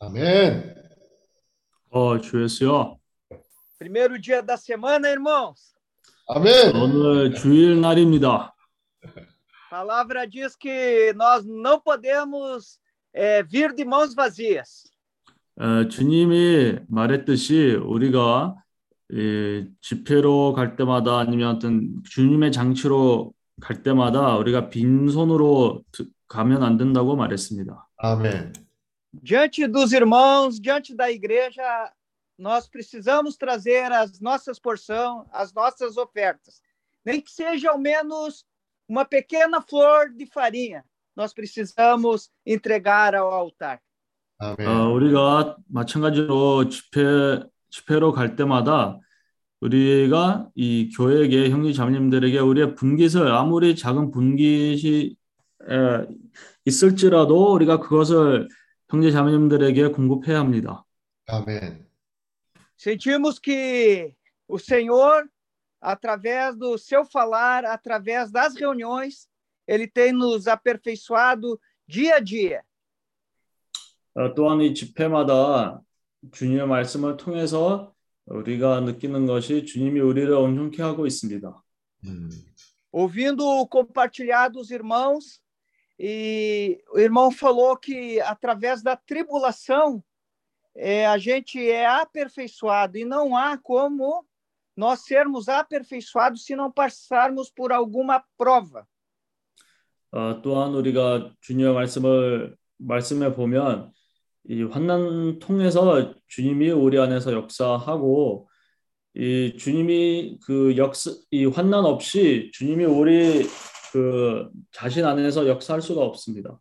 아멘. 0.00 0.74
어, 1.90 2.18
주 2.20 2.42
예수여. 2.42 2.98
primeiro 3.78 4.18
dia 4.20 4.42
da 4.42 4.56
semana, 4.56 5.08
irmãos. 5.08 5.72
아멘. 6.28 6.76
오늘 6.76 7.34
주일 7.34 7.80
날입니다. 7.80 8.52
A 9.02 9.70
palavra 9.70 10.26
diz 10.26 10.56
que 10.56 11.12
nós 11.14 11.44
não 11.46 11.80
podemos 11.80 12.78
é, 13.14 13.42
vir 13.42 13.72
de 13.74 13.84
mãos 13.84 14.14
vazias. 14.14 14.84
어, 15.58 15.88
주님이 15.88 16.80
말했듯이 16.88 17.74
우리가 17.82 18.56
이 19.10 19.64
집회로 19.80 20.52
갈 20.52 20.76
때마다 20.76 21.18
아니면 21.18 21.56
어떤 21.56 22.02
주님의 22.04 22.52
장치로 22.52 23.32
갈 23.60 23.82
때마다 23.82 24.36
우리가 24.36 24.68
빈손으로 24.68 25.82
드- 25.90 26.06
가면 26.27 26.63
안 26.63 26.77
된다고 26.77 27.15
말했습니다. 27.15 27.87
아멘. 27.97 28.53
Diante 29.21 29.67
dos 29.67 29.93
irmãos, 29.93 30.59
diante 30.59 30.95
da 30.95 31.11
igreja, 31.11 31.91
nós 32.37 32.67
precisamos 32.67 33.37
trazer 33.37 33.91
as 33.91 34.19
nossas 34.19 34.59
porções, 34.59 35.25
as 35.31 35.53
nossas 35.53 35.97
ofertas. 35.97 36.61
Nem 37.05 37.21
que 37.21 37.31
seja 37.31 37.69
ao 37.69 37.77
menos 37.77 38.43
uma 38.87 39.05
pequena 39.05 39.61
flor 39.61 40.09
de 40.09 40.25
farinha, 40.25 40.83
nós 41.15 41.33
precisamos 41.33 42.31
entregar 42.45 43.13
ao 43.13 43.31
altar. 43.31 43.79
아멘. 44.39 44.67
어, 44.67 44.91
우리가 44.93 45.57
마찬가지로 45.67 46.67
집회, 46.69 47.43
집회로 47.69 48.11
갈 48.11 48.35
때마다 48.35 48.99
우리가 49.61 50.49
이 50.55 50.89
교회계 50.89 51.49
형제 51.49 51.71
자매님들에게 51.71 52.39
우리의 52.39 52.75
분깃을 52.75 53.31
아무리 53.31 53.75
작은 53.75 54.11
분깃이 54.11 54.85
에, 54.95 55.15
있을지라도 56.64 57.52
우리가 57.52 57.80
그것을 57.80 58.48
형제 58.88 59.10
자매님들에게 59.10 59.88
공급해야 59.88 60.38
합니다. 60.38 60.84
아멘. 61.26 61.86
Sentimos 62.76 63.38
que 63.40 64.14
o 64.46 64.58
Senhor, 64.58 65.28
através 65.80 66.56
do 66.56 66.78
seu 66.78 67.04
falar, 67.04 67.64
através 67.64 68.30
das 68.30 68.54
reuniões, 68.54 69.28
ele 69.66 69.86
tem 69.86 70.12
nos 70.12 70.46
aperfeiçoado 70.46 71.60
dia 71.86 72.16
a 72.16 72.20
dia. 72.20 72.62
어, 74.14 74.34
또한 74.34 74.60
이 74.60 74.74
집회마다 74.74 75.80
주님의 76.32 76.66
말씀을 76.66 77.16
통해서 77.16 77.94
우리가 78.26 78.80
느끼는 78.80 79.26
것이 79.26 79.64
주님이 79.64 80.00
우리를 80.00 80.32
온전케 80.32 80.82
하고 80.82 81.06
있습니다. 81.06 81.62
음. 82.06 82.30
ouvindo 82.92 83.66
compartilhar 83.68 84.50
dos 84.50 84.70
irmãos, 84.70 85.40
e 85.99 86.83
o 86.91 86.99
irmão 86.99 87.31
falou 87.31 87.77
que 87.77 88.19
através 88.21 88.81
da 88.81 88.95
tribulação 88.95 90.03
é, 90.75 91.05
a 91.05 91.17
gente 91.17 91.59
é 91.69 91.85
aperfeiçoado, 91.85 92.97
e 92.97 93.05
não 93.05 93.35
há 93.37 93.57
como 93.57 94.25
nós 94.75 95.01
sermos 95.01 95.47
aperfeiçoados 95.47 96.45
se 96.45 96.55
não 96.55 96.71
passarmos 96.71 97.49
por 97.49 97.71
alguma 97.71 98.23
prova. 98.37 98.87
어, 100.11 100.41
또한 100.43 100.75
우리가 100.75 101.33
주님의 101.41 101.73
말씀을 101.73 102.55
말씀해 102.77 103.33
보면 103.33 103.91
이 104.47 104.61
환난 104.63 105.39
통해서 105.39 106.13
주님이 106.27 106.69
우리 106.69 106.99
안에서 106.99 107.33
역사하고 107.33 108.47
이 109.15 109.55
주님이 109.57 110.37
그 110.45 110.75
역사 110.77 111.11
이 111.31 111.45
환난 111.45 111.85
없이 111.85 112.51
주님이 112.53 112.85
우리 112.85 113.47
그 113.92 114.50
자신 114.70 115.04
안에서 115.04 115.46
역사할 115.46 115.80
수가 115.80 116.02
없습니다. 116.02 116.60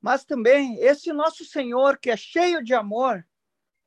Mas 0.00 0.24
também 0.24 0.78
esse 0.80 1.12
nosso 1.12 1.44
Senhor 1.44 1.98
que 1.98 2.10
é 2.10 2.16
cheio 2.16 2.62
de 2.62 2.74
amor, 2.74 3.26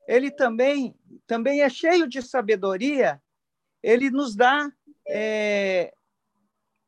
ele 0.07 0.31
também 0.31 0.95
também 1.27 1.61
é 1.61 1.69
cheio 1.69 2.07
de 2.07 2.21
sabedoria. 2.21 3.21
Ele 3.83 4.09
nos 4.09 4.35
dá 4.35 4.71
é, 5.07 5.93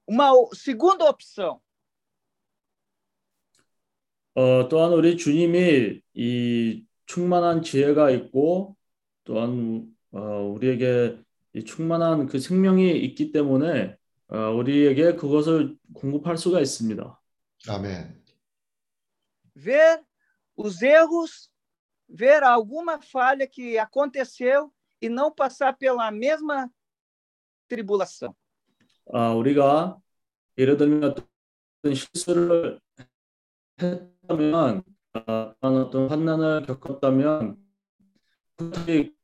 uma 0.08 0.32
segunda 0.54 1.06
opção. 1.06 1.62
어, 4.36 4.68
또한 4.70 4.94
우리 4.94 5.18
주님이 5.18 6.02
이 6.14 6.86
충만한 7.06 7.62
지혜가 7.62 8.10
있고 8.12 8.76
또한 9.26 9.94
어, 10.12 10.20
우리에게 10.56 11.20
이 11.54 11.66
충만한 11.66 12.26
그 12.28 12.40
생명이 12.40 12.98
있기 13.06 13.32
때문에 13.32 13.94
어, 13.94 13.99
우리에게 14.30 15.16
그것을 15.16 15.76
공급할 15.94 16.38
수가 16.38 16.60
있습니다. 16.62 17.20
아멘. 17.68 18.20
ver 19.56 20.02
os 20.56 20.82
erros, 20.82 21.50
ver 22.08 22.44
alguma 22.44 23.02
falha 23.02 23.46
que 23.48 23.78
aconteceu 23.78 24.72
e 25.02 25.10
não 25.10 25.32
passar 25.34 25.74
pela 25.78 26.10
mesma 26.12 26.70
tribulação. 27.68 28.34
아, 29.12 29.34
우리가 29.34 29.98
예를 30.58 30.78
들면 30.78 31.04
어떤 31.12 31.94
실수를 31.94 32.80
했다면, 33.82 34.84
아, 35.14 35.56
어떤 35.62 36.10
환난을 36.10 36.66
겪었다면, 36.66 37.58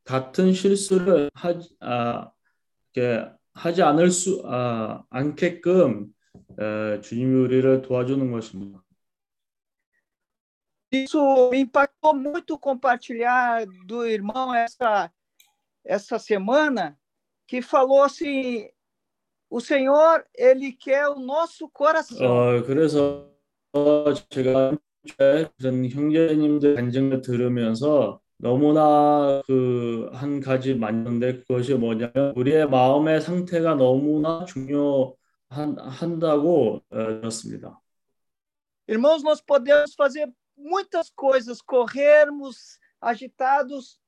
같은 0.04 0.54
실수를 0.54 1.30
하지, 1.34 1.76
아, 1.80 2.32
이렇게 2.94 3.30
하지 3.56 3.82
않을 3.82 4.12
수, 4.12 4.44
아, 4.46 5.04
않게끔 5.10 6.08
에, 6.60 7.02
주님이 7.02 7.36
우리를 7.44 7.82
도와주는 7.82 8.32
것입니다. 8.32 8.82
Isso 10.94 11.50
me 11.52 11.62
impactou 11.62 12.14
muito 12.14 12.58
compartilhar 12.58 13.66
do 13.86 14.06
irmão 14.06 14.54
essa 14.54 15.12
essa 15.84 16.18
semana 16.18 16.98
que 17.48 17.62
falou 17.62 18.04
assim, 18.04 18.70
o 19.50 19.60
Senhor 19.60 20.26
ele 20.34 20.72
quer 20.72 21.08
o 21.10 21.20
nosso 21.20 21.70
coração. 21.70 22.26
어, 22.26 22.64
그래서 22.64 23.30
제가 24.30 24.78
그런 25.18 25.90
형제님들 25.90 26.76
간증을 26.76 27.22
들으면서 27.22 28.22
너무나 28.39 29.43
그 29.47 29.91
한 30.13 30.41
가지 30.41 30.75
맞는데 30.75 31.41
그것이 31.45 31.75
뭐냐면 31.75 32.33
우리의 32.37 32.69
마음의 32.69 33.21
상태가 33.21 33.75
너무나 33.75 34.45
중요한 34.45 35.79
한다고 35.79 36.83
어, 36.91 36.97
들었습니다. 37.21 37.81
Irmãos, 38.89 39.23
nós 39.23 39.41
podemos 39.41 39.95
fazer 39.95 40.29
muitas 40.57 41.11
coisas, 41.11 41.63
corrermos 41.63 42.79
agitados 43.01 44.01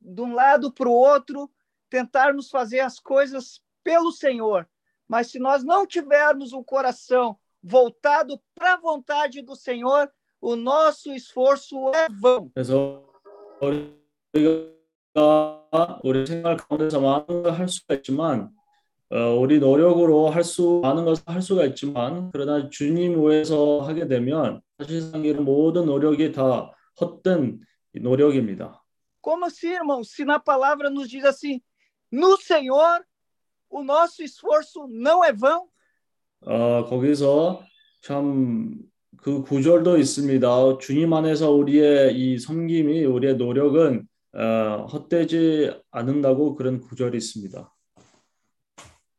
de 0.00 0.22
um 0.22 0.34
lado 0.34 0.72
para 0.72 0.88
o 0.88 0.92
outro, 0.92 1.50
tentarmos 1.90 2.48
fazer 2.48 2.80
as 2.80 2.98
coisas 2.98 3.60
pelo 3.82 4.10
Senhor. 4.10 4.66
Mas 5.06 5.30
se 5.30 5.38
nós 5.38 5.62
não 5.62 5.86
tivermos 5.86 6.54
um 6.54 6.64
coração 6.64 7.38
voltado 7.62 8.40
para 8.54 8.74
a 8.74 8.80
vontade 8.80 9.42
do 9.42 9.54
Senhor, 9.54 10.10
o 10.40 10.56
nosso 10.56 11.12
esforço 11.12 11.76
é 11.94 12.08
vão. 12.08 12.50
그래서 12.54 13.07
우리가 13.61 14.69
우리 16.03 16.25
생활 16.25 16.57
가운데서 16.57 17.01
많은 17.01 17.43
걸할 17.43 17.67
수가 17.67 17.95
있지만 17.95 18.49
어, 19.11 19.35
우리 19.35 19.59
노력으로 19.59 20.29
할 20.29 20.43
수 20.43 20.79
많은 20.83 21.03
것을 21.03 21.23
할 21.25 21.41
수가 21.41 21.65
있지만 21.65 22.29
그러나 22.31 22.69
주님 22.69 23.19
위해서 23.19 23.79
하게 23.81 24.07
되면 24.07 24.61
사실상 24.77 25.23
이런 25.25 25.43
모든 25.43 25.85
노력이 25.85 26.31
다 26.31 26.71
헛된 26.99 27.59
노력입니다. 27.95 28.83
Como 29.21 29.45
assim, 29.45 29.73
irmão? 29.73 30.01
Se 30.03 30.23
na 30.23 30.39
palavra 30.39 30.89
nos 30.89 31.09
diz 31.09 31.25
assim, 31.25 31.61
no 32.09 32.37
Senhor, 32.37 33.03
o 33.69 33.83
nosso 33.83 34.23
esforço 34.23 34.87
não 34.87 35.23
é 35.23 35.33
vão. 35.33 35.67
어, 36.41 36.85
거기서 36.85 37.61
참 38.01 38.88
그 39.21 39.41
구절도 39.41 39.97
있습니다. 39.97 40.77
주님 40.79 41.13
안에서 41.13 41.51
우리의 41.51 42.17
이 42.17 42.39
섬김이 42.39 43.03
우리의 43.05 43.35
노력은 43.35 44.07
어, 44.33 44.85
헛되지 44.85 45.81
않는다고 45.91 46.55
그런 46.55 46.79
구절이 46.79 47.17
있습니다. 47.17 47.69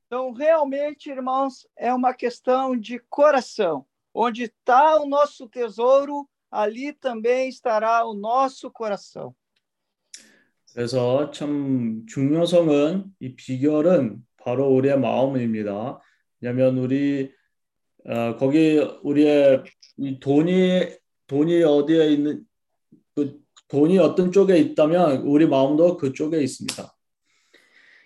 Então, 0.06 0.32
realmente, 0.32 1.08
irmãos, 1.08 1.68
é 1.76 1.92
uma 1.94 2.12
questão 2.14 2.76
de 2.76 2.98
coração. 3.08 3.84
Onde 4.12 4.44
está 4.44 5.00
o 5.00 5.06
nosso 5.06 5.48
tesouro, 5.48 6.28
ali 6.50 6.92
também 6.92 7.48
estará 7.48 8.04
o 8.04 8.14
nosso 8.14 8.70
coração. 8.70 9.34
그래서 10.72 11.30
참 11.30 12.04
중요성은 12.06 13.04
이 13.20 13.34
비결은 13.34 14.24
바로 14.36 14.68
우리의 14.68 14.98
마음입니다. 14.98 16.00
왜냐하면 16.40 16.78
우리 16.78 17.32
어, 18.07 18.35
거기 18.37 18.77
우리의 19.03 19.63
이 19.97 20.19
돈이 20.19 20.97
돈이 21.27 21.63
어디에 21.63 22.09
있는 22.11 22.45
그 23.15 23.39
돈이 23.67 23.97
어떤 23.97 24.31
쪽에 24.31 24.57
있다면 24.57 25.21
우리 25.21 25.47
마음도 25.47 25.97
그쪽에 25.97 26.41
있습니다. 26.41 26.93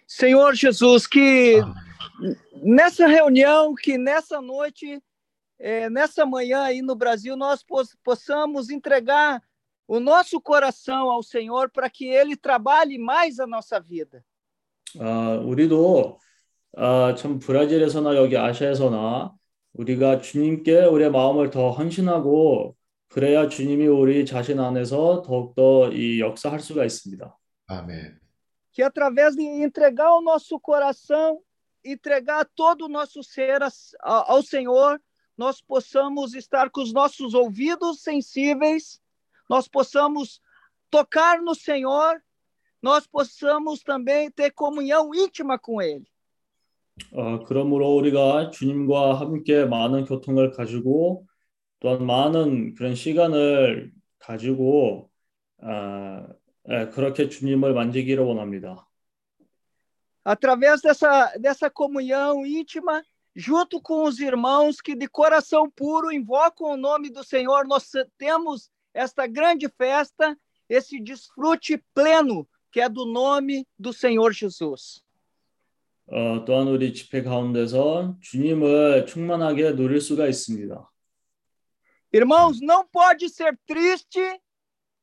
Senhor 0.08 0.56
Jesus, 0.56 1.06
que 1.06 1.62
nessa 2.64 3.06
reunião, 3.08 3.76
que 3.76 3.98
nessa 3.98 4.42
noite, 4.42 5.00
eh, 5.60 5.90
nessa 5.90 6.26
manhã 6.26 6.62
aí 6.64 6.82
no 6.82 6.96
Brasil, 6.96 7.36
nós 7.36 7.62
pos- 7.62 7.96
possamos 8.04 8.70
entregar 8.70 9.42
o 9.88 10.00
nosso 10.00 10.40
coração 10.42 11.12
ao 11.12 11.22
Senhor 11.22 11.70
para 11.70 11.90
que 11.90 12.06
Ele 12.06 12.36
trabalhe 12.36 12.98
mais 12.98 13.40
a 13.40 13.46
nossa 13.46 13.80
vida. 13.80 14.24
아, 15.00 15.40
우리도 15.44 16.18
아, 16.78 17.14
참 17.16 17.38
브라질에서나 17.38 18.16
여기 18.16 18.36
아시아에서나 18.38 19.32
우리가 19.74 20.20
주님께 20.22 20.86
우리의 20.86 21.12
마음을 21.12 21.50
더 21.50 21.72
헌신하고 21.72 22.76
그래야 23.08 23.48
주님이 23.50 23.88
우리 23.88 24.26
자신 24.26 24.60
안에서 24.60 25.22
더욱더 25.24 25.92
이 25.92 26.20
역사할 26.20 26.60
수가 26.60 26.86
있습니다. 26.86 27.38
아멘. 27.68 28.20
que 28.72 28.84
através 28.84 29.36
de 29.36 29.44
entregar 29.44 30.12
o 30.14 30.22
nosso 30.22 30.60
coração, 30.60 31.42
entregar 31.84 32.46
todo 32.56 32.86
o 32.86 32.88
nosso 32.88 33.22
ser 33.24 33.62
a- 33.64 34.32
ao 34.32 34.42
Senhor, 34.44 35.02
nós 35.38 35.60
possamos 35.62 36.34
estar 36.34 36.70
com 36.70 36.82
os 36.82 36.94
nossos 36.94 37.34
ouvidos 37.34 38.02
sensíveis, 38.02 39.02
nós 39.50 39.68
possamos 39.68 40.40
tocar 40.90 41.42
no 41.42 41.56
Senhor, 41.56 42.22
nós 42.82 43.08
possamos 43.08 43.82
também 43.82 44.30
ter 44.32 44.52
comunhão 44.52 45.14
íntima 45.14 45.58
com 45.58 45.82
Ele. 45.82 46.08
어, 47.14 47.44
그러므로 47.46 47.96
우리가 47.96 48.52
주님과 48.52 49.20
함께 49.20 49.66
많은 49.66 50.06
교통을 50.06 50.52
가지고 50.52 51.26
또한 51.80 52.06
많은 52.06 52.76
그런 52.76 52.96
시간을 52.96 53.92
가지고 54.20 55.10
아, 55.62 56.28
예, 56.70 56.90
그렇게 56.90 57.30
주님을 57.30 57.74
만지기를 57.74 58.24
원합니다. 58.24 58.86
Através 60.24 60.82
dessa, 60.82 61.34
dessa 61.40 61.70
comunhão 61.70 62.46
íntima, 62.46 63.04
junto 63.36 63.82
com 63.82 64.04
os 64.04 64.20
irmãos 64.20 64.80
que 64.82 64.96
de 64.96 65.08
coração 65.08 65.70
puro 65.70 66.12
invocam 66.12 66.72
o 66.72 66.78
nome 66.78 67.10
do 67.10 67.24
Senhor, 67.24 67.66
nós 67.66 67.90
temos 68.18 68.70
esta 68.94 69.26
grande 69.26 69.68
festa, 69.70 70.38
esse 70.70 71.00
desfrute 71.00 71.84
pleno 71.96 72.48
que 72.72 72.82
é 72.82 72.88
do 72.90 73.06
nome 73.06 73.66
do 73.78 73.92
Senhor 73.92 74.32
Jesus. 74.32 75.02
어, 76.13 76.45
또한 76.45 76.69
우리 76.69 76.93
집회 76.93 77.23
가운데서 77.23 78.17
주님을 78.21 79.07
충만하게 79.07 79.75
누릴 79.75 80.01
수가 80.01 80.27
있습니다. 80.27 80.91
Irmãos, 82.13 82.61
não 82.63 82.87
pode 82.93 83.29
ser 83.29 83.57
triste 83.67 84.21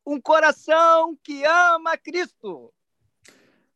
um 0.06 0.22
coração 0.22 1.18
que 1.24 1.44
ama 1.46 1.98
Cristo. 1.98 2.72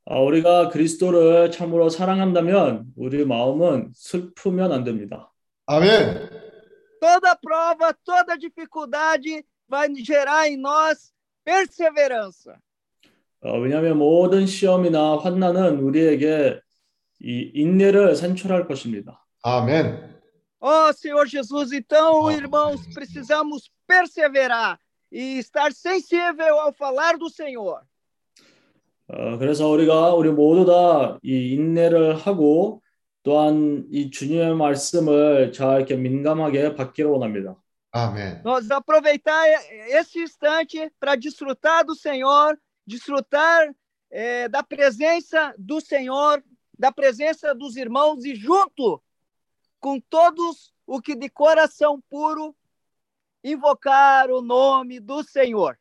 아, 0.06 0.20
우리가 0.20 0.70
그리스도를 0.70 1.52
참으로 1.52 1.90
사랑한다면 1.90 2.86
우리 2.96 3.26
마음은 3.26 3.92
슬프면 3.96 4.72
안 4.72 4.84
됩니다. 4.84 5.34
아멘. 5.66 6.30
Toda 7.02 7.36
prova, 7.42 7.94
toda 8.06 8.38
dificuldade 8.38 9.44
vai 9.68 9.90
gerar 9.96 10.48
em 10.48 10.58
nós 10.58 11.12
perseverança. 11.44 12.56
어, 13.42 13.60
왜냐하면 13.60 13.98
모든 13.98 14.46
시험이나 14.46 15.18
환난은 15.18 15.80
우리에게 15.80 16.60
이 17.25 17.51
인내를 17.55 18.17
산출할 18.17 18.67
것입니다. 18.67 19.25
아멘. 19.43 20.19
Ó 20.61 20.93
Senhor 20.93 21.27
Jesus, 21.27 21.73
então, 21.73 22.31
irmãos, 22.31 22.87
precisamos 22.95 23.71
perseverar 23.87 24.79
e 25.11 25.39
estar 25.39 25.73
sensível 25.73 26.61
ao 26.61 26.73
falar 26.73 27.17
do 27.19 27.29
Senhor. 27.31 27.81
어, 29.09 29.39
그래서 29.39 29.69
우리가 29.69 30.15
우리 30.15 30.31
모두 30.31 30.65
다 30.67 31.19
이 31.23 31.55
인내를 31.55 32.15
하고 32.17 32.83
또한 33.23 33.87
이 33.91 34.11
주님의 34.11 34.55
말씀을 34.55 35.53
잘 35.53 35.79
이렇게 35.79 35.97
민감하게 35.97 36.75
받기를 36.75 37.11
원합니다. 37.11 37.57
아멘. 37.93 38.43
Nós 38.45 38.71
aproveitar 38.71 39.47
esse 39.89 40.21
instante 40.21 40.91
para 41.01 41.17
desfrutar 41.17 41.85
do 41.85 41.95
Senhor, 41.95 42.57
desfrutar 42.87 43.69
eh, 44.13 44.49
da 44.49 44.63
presença 44.63 45.53
do 45.59 45.81
Senhor, 45.81 46.41
da 46.79 46.91
presença 46.91 47.55
dos 47.55 47.77
irmãos 47.77 48.25
e 48.25 48.35
junto 48.35 49.03
com 49.79 50.01
todos 50.01 50.73
o 50.87 51.01
que 51.01 51.15
de 51.15 51.29
coração 51.29 52.01
puro 52.09 52.55
invocar 53.43 54.31
o 54.31 54.41
nome 54.41 55.01
do 55.01 55.23
Senhor. 55.23 55.77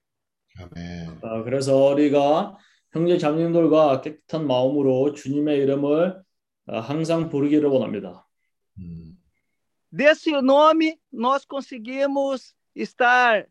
아멘. 0.57 1.19
어, 1.21 1.43
그래서 1.43 1.75
우리가 1.93 2.57
형제 2.91 3.17
자매님들과 3.17 4.01
깨끗한 4.01 4.45
마음으로 4.45 5.13
주님의 5.13 5.59
이름을 5.59 6.21
어, 6.67 6.79
항상 6.79 7.29
부르기를 7.29 7.69
원합니다. 7.69 8.25
음. 8.77 9.17
Desse 9.91 10.31
nome, 10.31 10.99
nós 11.11 11.45
conseguimos 11.45 12.53
estar 12.75 13.47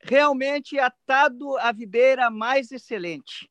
realmente 0.00 0.78
atado 0.78 1.56
à 1.58 1.72
videira 1.72 2.30
mais 2.30 2.70
excelente. 2.72 3.48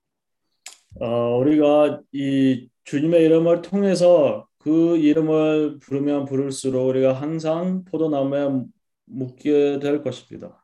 어, 0.99 1.37
우리가 1.37 2.01
이 2.11 2.67
주님의 2.84 3.24
이름을 3.24 3.62
통해서 3.62 4.46
그 4.58 4.96
이름을 4.96 5.78
부르면 5.78 6.24
부를수록 6.24 6.88
우리가 6.88 7.12
항상 7.12 7.84
포도나무에 7.84 8.64
묶게 9.06 9.78
될 9.80 10.02
것입니다. 10.02 10.62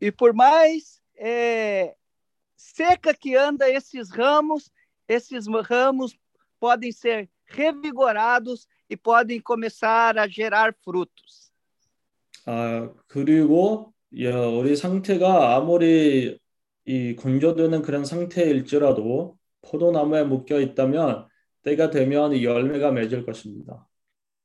E 0.00 0.10
por 0.10 0.34
mais 0.34 1.00
eh, 1.18 1.94
seca 2.54 3.14
que 3.14 3.36
anda 3.36 3.68
esses 3.70 4.10
ramos, 4.10 4.70
esses 5.08 5.46
ramos 5.46 6.14
podem 6.60 6.92
ser 6.92 7.28
revigorados 7.46 8.66
e 8.88 8.96
podem 8.96 9.40
começar 9.40 10.18
a 10.18 10.26
gerar 10.28 10.74
frutos. 10.84 11.50
아, 12.44 12.90
그리고 13.08 13.92
야, 14.20 14.38
우리 14.46 14.76
상태가 14.76 15.56
아무리 15.56 16.38
이 16.84 17.16
건조되는 17.16 17.82
그런 17.82 18.04
상태일지라도 18.04 19.36
포도나무에 19.65 20.23
묶여 20.23 20.59
있다면 20.59 21.27
때가 21.63 21.89
되면 21.89 22.33
이 22.33 22.43
열매가 22.43 22.91
맺을 22.91 23.25
것입니다. 23.25 23.87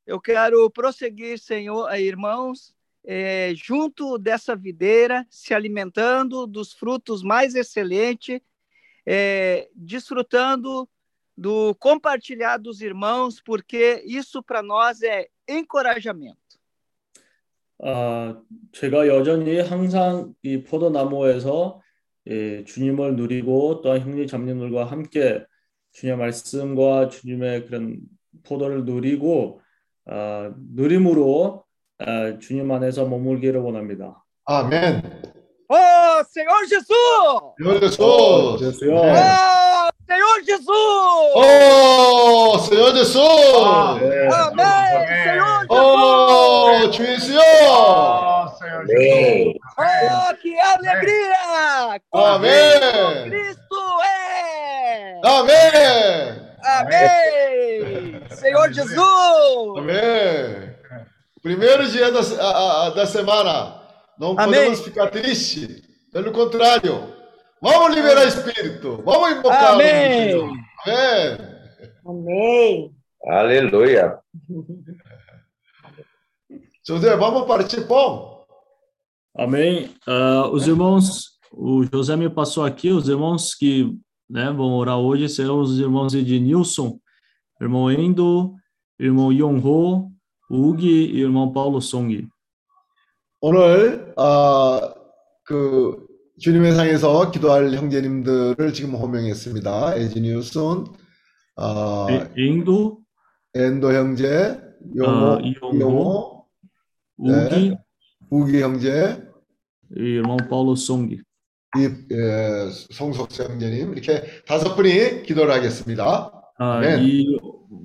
Eu 0.07 0.21
quero 0.21 0.71
prosseguir, 0.71 1.37
Senhor, 1.37 1.91
eh, 1.91 2.01
irmãos, 2.01 2.73
eh, 3.05 3.53
junto 3.57 4.19
dessa 4.19 4.55
videira, 4.55 5.27
se 5.29 5.53
alimentando 5.53 6.47
dos 6.47 6.73
frutos 6.73 7.25
mais 7.25 7.57
excelentes, 7.57 8.41
eh, 9.05 9.69
desfrutando 9.75 10.89
do 11.37 11.75
compartilhar 11.75 12.57
dos 12.57 12.81
irmãos, 12.81 13.41
porque 13.41 14.03
isso 14.07 14.43
para 14.43 14.63
nós 14.63 15.03
é 15.03 15.29
encorajamento. 15.49 16.47
아, 17.79 18.41
제가 18.73 19.07
여전히 19.07 19.59
항상 19.61 20.35
이 20.43 20.63
포도나무에서 20.63 21.80
예, 22.28 22.64
주님을 22.64 23.16
누리고 23.16 23.82
또한 23.82 24.02
형제 24.02 24.26
자매님들과 24.26 24.86
함께 24.86 25.44
주님의 25.94 26.18
말씀과 26.18 27.10
주님의 27.10 27.66
그런 27.66 28.00
포도를 28.44 28.86
누리고 28.86 29.62
아, 30.06 30.52
누림으로 30.74 31.64
아, 32.00 32.40
주님 32.40 32.72
안에서 32.72 33.06
머물기를 33.06 33.60
원합니다. 33.60 34.24
아멘. 34.46 35.32
Oh, 35.74 36.24
Senhor 36.28 36.68
Jesus! 36.68 36.88
Senhor 37.58 37.80
Jesus. 37.80 38.80
주여. 38.80 38.92
Oh, 38.92 39.90
Senhor 40.06 40.44
Jesus! 40.44 40.68
오, 41.34 42.60
Senhor 42.60 42.94
Jesus. 42.94 43.16
Amém, 44.36 44.68
Senhor 45.24 45.64
Jesus! 45.64 45.72
오, 45.72 46.92
주 46.92 47.04
Senhor 48.60 48.84
Amém. 48.84 49.54
Jesus. 49.54 49.61
Oh, 49.86 50.36
que 50.38 50.60
alegria! 50.60 52.02
Amém. 52.14 53.30
Cristo 53.30 53.76
é! 54.04 55.20
아멘. 55.24 56.52
Amém! 56.64 58.22
Senhor 58.32 58.72
Jesus! 58.72 59.78
Amém. 59.78 60.76
Primeiro 61.42 61.88
dia 61.90 62.12
da, 62.12 62.20
a- 62.20 62.88
a- 62.88 62.90
da 62.92 63.06
semana. 63.08 63.82
Não 64.20 64.32
Amém. 64.32 64.46
podemos 64.46 64.82
ficar 64.82 65.10
triste. 65.10 65.84
Pelo 66.14 66.32
contrário. 66.32 67.14
Vamos 67.62 67.96
liberar 67.96 68.26
espírito. 68.26 69.02
Vamos 69.04 69.32
invocar. 69.32 69.72
o 69.72 69.76
Amém. 69.76 70.32
Senhor. 70.32 70.52
Amém. 70.86 71.38
Amém. 72.06 72.92
Aleluia. 73.28 74.18
José, 76.88 77.16
vamos 77.16 77.48
partir 77.48 77.82
pão. 77.88 78.41
Amém. 79.37 79.91
Ah, 80.07 80.49
os 80.51 80.67
irmãos, 80.67 81.39
o 81.53 81.85
José 81.85 82.17
me 82.17 82.31
passou 82.31 82.65
aqui, 82.65 82.91
os 82.91 83.09
irmãos 83.09 83.55
que 83.55 83.95
né, 84.29 84.51
vão 84.51 84.73
orar 84.75 84.99
hoje 84.99 85.29
serão 85.29 85.61
os 85.61 85.79
irmãos 85.79 86.15
Ednilson, 86.15 86.99
irmão 87.61 87.91
Endo, 87.91 88.55
irmão 88.99 89.33
Yonho, 89.33 90.11
Ugi 90.51 90.89
e 90.89 91.21
irmão 91.21 91.53
Paulo 91.53 91.81
Song. 91.81 92.27
오늘 93.41 94.13
아, 94.17 94.95
그 95.45 96.07
주님의 96.39 96.73
상에서 96.73 97.31
기도할 97.31 97.75
형제님들을 97.75 98.73
지금 98.73 98.95
호명했습니다. 98.95 99.97
에지니우슨, 99.97 100.85
아, 101.57 102.07
Endo, 102.37 102.99
엔도 103.55 103.93
형제, 103.93 104.61
용호, 104.97 105.11
아, 105.11 105.41
이용호, 105.41 105.81
용호, 105.81 106.37
Ugi 107.19 107.71
네. 107.71 107.79
우기 108.31 108.61
형제, 108.61 109.23
e 109.97 110.19
irmão 110.19 110.37
Paulo 110.49 110.73
Song. 110.77 111.21
이 111.77 111.85
에, 111.85 112.71
송석수 112.93 113.43
형제님 113.45 113.93
이렇게 113.93 114.23
다섯 114.47 114.75
분이 114.75 115.23
기도를 115.25 115.53
하겠습니다. 115.53 116.33
Ah, 116.59 116.79
Amém. 116.79 117.05
e 117.05 117.39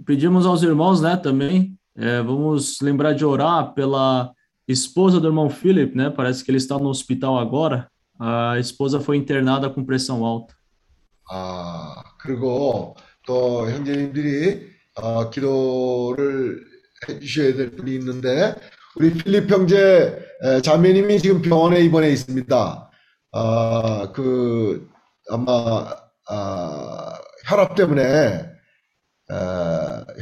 pedimos 0.05 0.45
aos 0.45 0.63
irmãos, 0.63 1.01
né, 1.01 1.17
também, 1.17 1.77
eh, 1.97 2.21
vamos 2.21 2.79
lembrar 2.81 3.13
de 3.13 3.25
orar 3.25 3.73
pela 3.73 4.31
esposa 4.65 5.19
do 5.19 5.27
irmão 5.27 5.49
Philip, 5.49 5.95
né? 5.95 6.09
Parece 6.09 6.43
que 6.43 6.49
ele 6.51 6.57
está 6.57 6.77
no 6.77 6.87
hospital 6.87 7.37
agora. 7.37 7.89
A 8.17 8.57
esposa 8.59 8.99
foi 9.01 9.17
internada 9.17 9.69
com 9.69 9.83
pressão 9.83 10.23
alta. 10.23 10.55
아, 11.29 12.03
그리고 12.19 12.95
또 13.25 13.69
형제님들이 13.69 14.67
어, 14.95 15.29
기도를 15.29 16.63
해주셔야 17.07 17.55
될 17.55 17.71
분이 17.71 17.95
있는데 17.95 18.55
우리 18.95 19.13
필립 19.13 19.49
형제 19.49 19.77
에, 19.77 20.24
자매님이 20.62 21.18
지금 21.18 21.42
병원에 21.42 21.80
입원해 21.80 22.10
있습니다. 22.10 22.90
아, 23.32 24.12
그 24.14 24.88
아마 25.30 25.86
아, 26.28 27.18
혈압 27.48 27.74
때문에 27.74 28.02
에, 28.02 28.50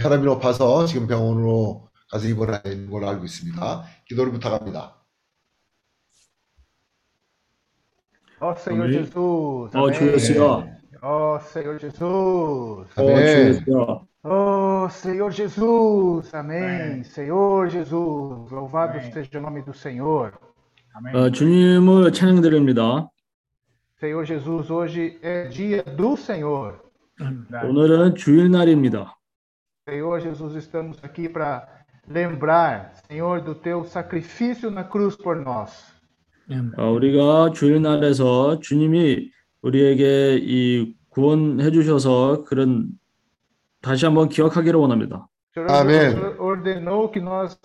혈압이 0.01 0.24
높아서 0.24 0.86
지금 0.86 1.07
병원으로 1.07 1.89
가서 2.11 2.27
입원해 2.28 2.61
있는 2.66 2.91
걸로 2.91 3.09
알고 3.09 3.24
있습니다. 3.24 3.85
기도를 4.07 4.32
부탁합니다. 4.32 5.01
Ó 9.74 9.77
Senhor. 9.91 10.19
Jesus. 10.19 10.39
Ó 11.03 11.35
Senhor 11.41 11.78
Jesus. 11.78 12.05
어 14.24 14.88
아멘. 14.88 14.90
주여 14.90 14.90
주여. 14.90 14.90
Ó 14.90 14.90
Senhor 14.90 15.32
Jesus. 15.32 16.34
Amém. 16.36 16.64
Amém. 16.64 17.03
Senhor 17.03 17.70
Jesus. 17.70 18.52
Louvado 18.52 18.98
Amém. 18.98 19.11
seja 19.11 19.40
o 19.40 19.41
nome 19.41 19.61
do 19.61 19.74
Senhor. 19.74 20.34
Amém. 20.94 21.16
어, 21.16 21.30
주님을 21.32 22.11
찬양드립니다. 22.11 23.10
Senhor 23.99 24.26
Jesus, 24.26 24.70
hoje 24.70 25.20
é 25.22 25.49
dia 25.49 25.84
do 25.84 26.16
Senhor. 26.16 26.80
오늘은 27.20 28.16
주일날입니다. 28.16 29.18
Senhor 29.88 30.22
Jesus, 30.22 30.56
estamos 30.56 30.98
aqui 31.03 31.28
para 31.28 31.68
lembrar, 32.07 32.94
Senhor, 33.10 33.41
do 33.41 33.56
teu 33.56 33.84
sacrifício 33.84 34.72
na 34.72 34.84
cruz 34.84 35.18
por 35.18 35.36
nós. 35.36 35.91
어, 36.78 36.91
우리가 36.91 37.52
주일날에서 37.52 38.60
주님이 38.60 39.32
우리에게 39.61 40.40
이 40.41 40.95
구원해 41.10 41.70
주셔서 41.72 42.44
그런 42.45 42.88
다시 43.85 44.06
한번 44.06 44.28
기억하기를 44.28 44.81
원합니다. 44.81 45.28
Amém. 45.69 46.11
Senhor 46.11 46.40
ordenou 46.40 47.11
que 47.11 47.20
nós 47.20 47.56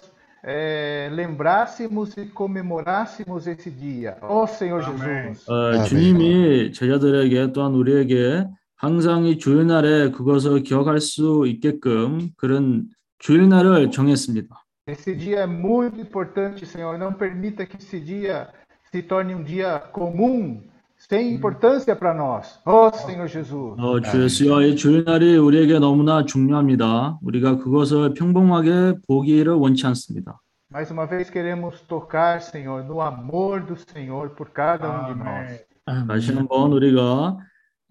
eh, 0.43 1.09
lembrássemos 1.11 2.15
e 2.17 2.27
comemorássemos 2.27 3.47
esse 3.47 3.71
dia. 3.71 4.17
Ó 4.21 4.45
Senhor. 4.45 4.83
Jesus. 4.83 5.49
어, 5.49 5.73
아멘. 5.73 5.85
주님이 5.85 6.71
제자들에게 6.73 7.53
또한 7.53 7.73
우리에게 7.73 8.45
항상 8.75 9.25
이 9.25 9.37
주일날에 9.37 10.11
그것을 10.11 10.61
기억할 10.63 10.99
수 10.99 11.45
있게끔 11.47 12.29
그런 12.37 12.87
주일날을 13.19 13.89
정했습니다. 13.91 14.55
Esse 14.87 15.15
dia 15.15 15.41
é 15.41 15.47
muito 15.47 15.99
importante, 16.01 16.65
Senhor. 16.65 16.97
Não 16.97 17.13
permita 17.13 17.65
que 17.65 17.77
esse 17.77 17.99
dia 17.99 18.49
se 18.91 19.03
torne 19.03 19.35
um 19.35 19.43
dia 19.43 19.79
comum, 19.93 20.63
sem 20.99 21.33
importância 21.33 21.95
para 21.95 22.13
nós. 22.13 22.59
Ó 22.65 22.91
Senhor 22.91 23.27
Jesus. 23.27 23.79
어, 23.79 24.01
주 24.01 24.23
예수여, 24.23 24.61
이 24.63 24.75
주일날이 24.75 25.37
우리에게 25.37 25.79
너무나 25.79 26.25
중요합니다. 26.25 27.19
우리가 27.23 27.57
그것을 27.57 28.13
평범하게 28.13 28.99
보기를 29.07 29.53
원치 29.53 29.87
않습니다. 29.87 30.39
Mais 30.71 30.91
uma 30.91 31.07
vez 31.07 31.31
queremos 31.31 31.81
tocar, 31.87 32.41
Senhor, 32.41 32.83
no 32.83 33.01
amor 33.01 33.65
do 33.65 33.75
Senhor 33.75 34.29
por 34.35 34.51
cada 34.53 34.87
um 34.87 35.13
de 35.13 35.19
nós. 35.19 35.65
Amém. 35.87 36.07
다시 36.07 36.33
한번 36.33 36.73
우리가 36.73 37.37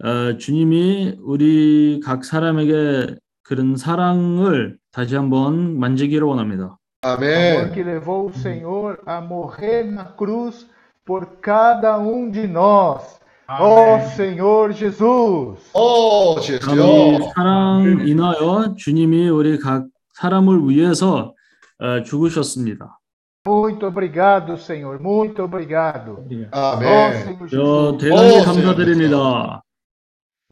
어, 0.01 0.37
주님이 0.37 1.17
우리 1.21 1.99
각 2.05 2.23
사람에게 2.23 3.15
그런 3.43 3.75
사랑을 3.75 4.77
다시 4.93 5.15
한번 5.15 5.77
만지기를 5.79 6.25
원합니다. 6.25 6.77
Amor 7.03 7.17
아멘. 7.25 7.71
que 7.73 7.81
levou 7.83 8.27
o 8.27 8.33
Senhor 8.33 8.99
a 9.05 9.19
morrer 9.19 9.83
na 9.91 10.05
cruz 10.15 10.67
por 11.09 11.39
cada 11.41 11.97
um 11.97 12.29
de 12.29 12.45
nós. 12.45 13.19
Ó 13.49 13.95
Amém. 13.95 14.07
Senhor 14.09 14.71
Jesus. 14.71 15.57
오, 15.73 16.35
이 16.37 16.59
주여. 16.59 17.31
사랑 17.33 18.03
인하여 18.05 18.75
주님이 18.77 19.27
우리 19.29 19.57
각 19.57 19.87
사람을 20.13 20.69
위해서 20.69 21.33
어, 21.79 22.03
죽으셨습니다. 22.03 22.99
Muito 23.47 23.87
obrigado, 23.87 24.55
Senhor. 24.55 24.99
Muito 25.01 25.41
obrigado. 25.41 26.23
Ó 26.53 26.75
아멘. 26.77 27.13
Senhor 27.23 27.49
저 27.49 27.97
Jesus. 27.97 27.97
대단히 27.97 28.39
오, 28.39 28.43
감사드립니다. 28.43 29.63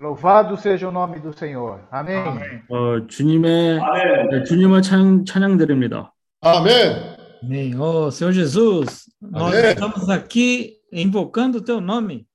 Louvado 0.01 0.57
seja 0.57 0.89
o 0.89 0.91
nome 0.91 1.19
do 1.19 1.31
Senhor. 1.37 1.81
Amém. 1.91 2.17
Amém. 2.17 2.61
어, 2.69 3.05
주님의 3.07 3.79
네, 4.31 4.43
주님을 4.43 4.81
찬양, 4.81 5.25
찬양드립니다. 5.25 6.13
아멘. 6.41 7.16
Amém. 7.43 7.79
Ô, 7.79 8.09
Senhor 8.11 8.31
Jesus, 8.33 9.09
nós 9.21 9.53
Amém. 9.55 9.71
estamos 9.71 10.09
aqui 10.09 10.77
invocando 10.91 11.59
o 11.59 11.61
teu 11.61 11.79
nome, 11.81 12.25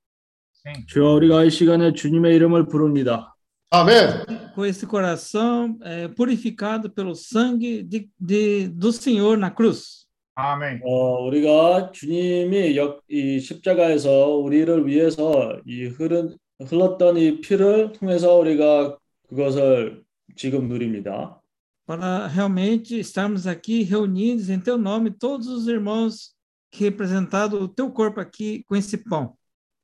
주여 0.86 1.14
우리가 1.14 1.44
이 1.44 1.50
시간에 1.50 1.92
주님의 1.92 2.36
이름을 2.36 2.66
부릅니다. 2.68 3.34
아멘. 3.70 4.52
com 4.54 4.64
esse 4.66 4.86
coração 4.86 5.76
eh, 5.82 6.08
purificado 6.08 6.90
pelo 6.90 7.14
sangue 7.16 7.82
de, 7.82 8.08
de- 8.20 8.68
do 8.68 8.92
Senhor 8.92 9.36
na 9.36 9.50
cruz. 9.50 10.06
Amém. 10.36 10.78
어, 10.84 11.24
우리가 11.26 11.90
주님이 11.92 12.76
역, 12.76 13.00
이 13.08 13.40
십자가에서 13.40 14.36
우리를 14.36 14.86
위해서 14.86 15.58
이 15.66 15.86
흐른, 15.86 16.36
흘렀던 16.60 17.16
이 17.16 17.40
피를 17.40 17.92
통해서 17.92 18.36
우리가 18.36 18.96
그것을 19.28 20.02
지금 20.36 20.68
누립니다. 20.68 21.40
Para 21.85 22.27
realmente 22.27 22.99
estarmos 22.99 23.47
aqui 23.47 23.83
reunidos 23.83 24.49
em 24.49 24.59
teu 24.59 24.77
nome, 24.77 25.09
todos 25.09 25.47
os 25.47 25.67
irmãos 25.67 26.35
que 26.69 26.83
representaram 26.83 27.61
o 27.61 27.67
teu 27.67 27.89
corpo 27.89 28.19
aqui 28.19 28.63
com 28.67 28.75
esse 28.75 28.97
pão. 28.97 29.33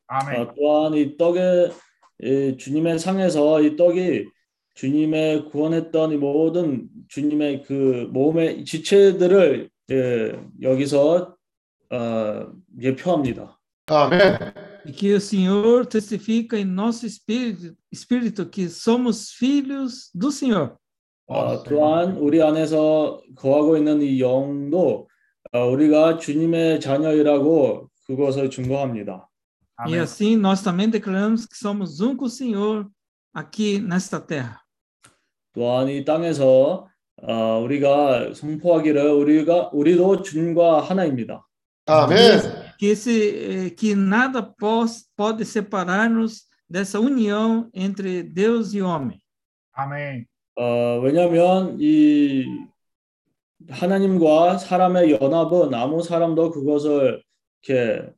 Amém. 0.07 0.41
어, 0.41 0.53
또한 0.53 0.93
이 0.95 1.17
떡에 1.17 1.71
이 2.21 2.57
주님의 2.57 2.99
상에서 2.99 3.61
이 3.61 3.75
떡이 3.75 4.27
주님의 4.75 5.45
구원했던 5.45 6.11
이 6.11 6.17
모든 6.17 6.89
주님의 7.07 7.63
그 7.63 8.09
몸의 8.11 8.65
지체들을 8.65 9.69
예, 9.91 10.39
여기서 10.61 11.35
어, 11.89 12.53
예표합니다. 12.79 13.59
아멘. 13.87 14.19
E 14.85 14.91
que 14.91 15.13
o 15.13 15.21
Senhor 15.21 15.85
testifica 15.85 16.57
em 16.57 16.65
nosso 16.65 17.05
espírito, 17.05 17.75
espírito 17.89 18.45
que 18.45 18.67
somos 18.67 19.31
filhos 19.31 20.09
do 20.13 20.29
Senhor. 20.29 20.77
어, 21.28 21.62
또한 21.62 22.16
우리 22.16 22.42
안에서 22.42 23.20
거하고 23.36 23.76
있는 23.76 24.00
이 24.00 24.20
영도 24.20 25.08
어, 25.52 25.66
우리가 25.66 26.18
주님의 26.18 26.80
자녀이라고 26.80 27.88
그것을 28.06 28.50
증거합니다. 28.50 29.28
E 29.86 29.96
assim 29.96 30.36
nós 30.36 30.62
também 30.62 30.90
declaramos 30.90 31.46
que 31.46 31.56
somos 31.56 32.00
um 32.00 32.16
com 32.16 32.24
o 32.24 32.28
Senhor 32.28 32.86
aqui 33.32 33.78
nesta 33.78 34.18
terra. 34.18 34.60
또한 35.52 35.88
이 35.88 36.04
땅에서 36.04 36.88
어, 37.22 37.58
우리가 37.62 38.32
선포하기를 38.34 39.10
우리가 39.10 39.70
우리도 39.72 40.22
주님과 40.22 40.80
하나입니다. 40.80 41.46
아멘. 41.86 42.40
Que, 42.78 42.86
esse, 42.90 43.10
eh, 43.10 43.70
que 43.70 43.94
nada 43.94 44.42
pode 45.16 45.44
separar-nos 45.44 46.44
dessa 46.68 47.00
união 47.00 47.68
entre 47.74 48.22
Deus 48.22 48.72
e 48.72 48.80
homem. 48.80 49.20
Amém. 49.74 50.26
어, 50.58 50.98
왜냐하면 51.00 51.76
이 51.80 52.44
하나님과 53.70 54.58
사람의 54.58 55.12
연합은 55.12 55.72
아무 55.72 56.02
사람도 56.02 56.50
그것을 56.50 57.22
이렇게 57.62 58.10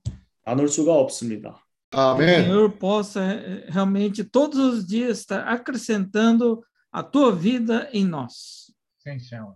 나눌 0.45 0.69
수가 0.69 0.95
없습니다. 0.95 1.67
아멘. 1.93 2.45
Senhor 2.45 2.79
possa 2.79 3.21
eh, 3.21 3.67
realmente 3.69 4.25
todos 4.25 4.59
os 4.59 4.87
dias 4.87 5.19
estar 5.19 5.47
acrescentando 5.49 6.63
a 6.91 7.03
tua 7.03 7.33
vida 7.33 7.89
em 7.93 8.07
nós. 8.07 8.73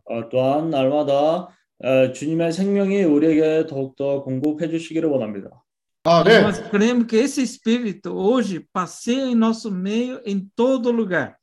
어, 0.05 0.29
또한 0.29 0.69
날마다 0.69 1.49
어, 1.79 2.13
주님의 2.13 2.53
생명이 2.53 3.05
우리에게 3.05 3.67
더욱더 3.67 4.23
공급해 4.23 4.69
주시기를 4.69 5.09
원합니다. 5.09 5.65
아멘. 6.03 6.43
Nós 6.43 6.61
cremos 6.71 7.07
que 7.07 7.17
esse 7.17 7.41
Espírito 7.41 8.13
hoje 8.15 8.61
passeia 8.75 9.25
em 9.31 9.35
nosso 9.35 9.71
meio 9.71 10.21
em 10.27 10.47
todo 10.55 10.91
lugar. 10.91 11.39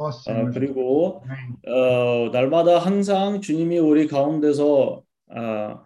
어, 0.00 0.10
Senhor. 0.10 0.50
그리고 0.52 1.22
Amém. 1.24 1.56
어, 1.66 2.30
날마다 2.32 2.78
항상 2.78 3.40
주님이 3.40 3.78
우리 3.78 4.06
가운데서 4.06 5.02
어, 5.28 5.84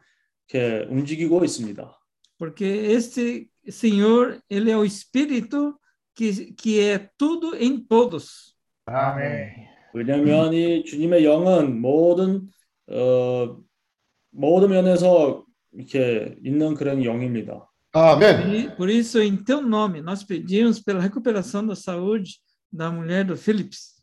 이렇게 0.49 0.86
움직이고 0.89 1.45
있습니다. 1.45 2.01
Porque 2.39 2.65
este 2.65 3.51
Senhor, 3.69 4.41
ele 4.49 4.70
é 4.70 4.77
o 4.77 4.85
Espírito 4.85 5.74
que, 6.15 6.53
que 6.55 6.81
é 6.81 7.11
tudo 7.19 7.57
em 7.57 7.78
todos. 7.85 8.55
Amém. 8.86 9.66
왜냐하면 9.95 10.53
이 10.53 10.85
주님의 10.85 11.24
영은 11.24 11.81
모든 11.81 12.49
어, 12.91 13.57
모든 14.31 14.70
면에서 14.70 15.45
이렇게 15.73 16.36
있는 16.45 16.74
그런 16.74 17.03
영입니다. 17.05 17.69
아멘. 17.93 18.55
E 18.55 18.77
por 18.77 18.91
isso, 18.91 19.20
em 19.20 19.36
teu 19.36 19.61
nome, 19.61 20.01
nós 20.01 20.24
pedimos 20.24 20.81
pela 20.81 21.01
recuperação 21.01 21.65
da 21.65 21.74
saúde 21.74 22.41
da 22.73 22.91
mulher 22.91 23.24
do 23.24 23.36
Philips. 23.36 23.94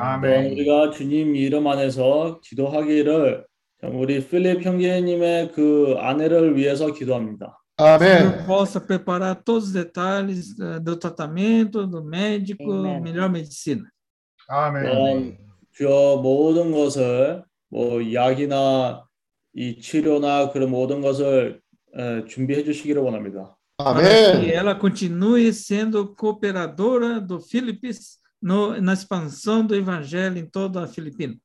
Amém. 0.00 0.52
우리가 0.52 0.90
주님 0.90 1.36
이름 1.36 1.66
안에서 1.66 2.40
기도하기를 2.42 3.44
우리 3.92 4.26
필립 4.26 4.62
형제님의 4.64 5.52
그 5.52 5.94
아내를 5.98 6.56
위해서 6.56 6.92
기도합니다. 6.92 7.58
아멘. 7.76 8.00
Senhor 8.00 8.46
possa 8.46 8.80
preparar 8.80 9.42
todos 9.42 9.68
os 9.68 9.72
detalhes 9.72 10.58
eh, 10.60 10.80
do 10.80 10.96
tratamento, 10.98 11.86
do 11.86 12.02
médico, 12.04 12.70
Amém. 12.72 13.00
melhor 13.00 13.30
medicina. 13.30 13.84
Amém. 14.48 15.38
주여 15.72 16.20
모든 16.22 16.72
것을 16.72 17.42
뭐 17.70 18.00
약이나 18.12 19.04
이 19.54 19.80
치료나 19.80 20.50
그런 20.50 20.70
모든 20.70 21.00
것을 21.00 21.60
에, 21.96 22.24
준비해 22.26 22.62
주시기를 22.64 23.00
원합니다. 23.02 23.56
para 23.78 23.98
que 24.38 24.52
ela 24.52 24.74
continue 24.78 25.48
sendo 25.54 26.14
cooperadora 26.14 27.18
do 27.18 27.40
Philippines 27.40 28.19
no, 28.42 28.80
na 28.80 28.92
expansão 28.92 29.64
do 29.64 29.74
evangelho 29.74 30.38
em 30.38 30.46
toda 30.46 30.84
a 30.84 30.86
Filipina. 30.86 31.36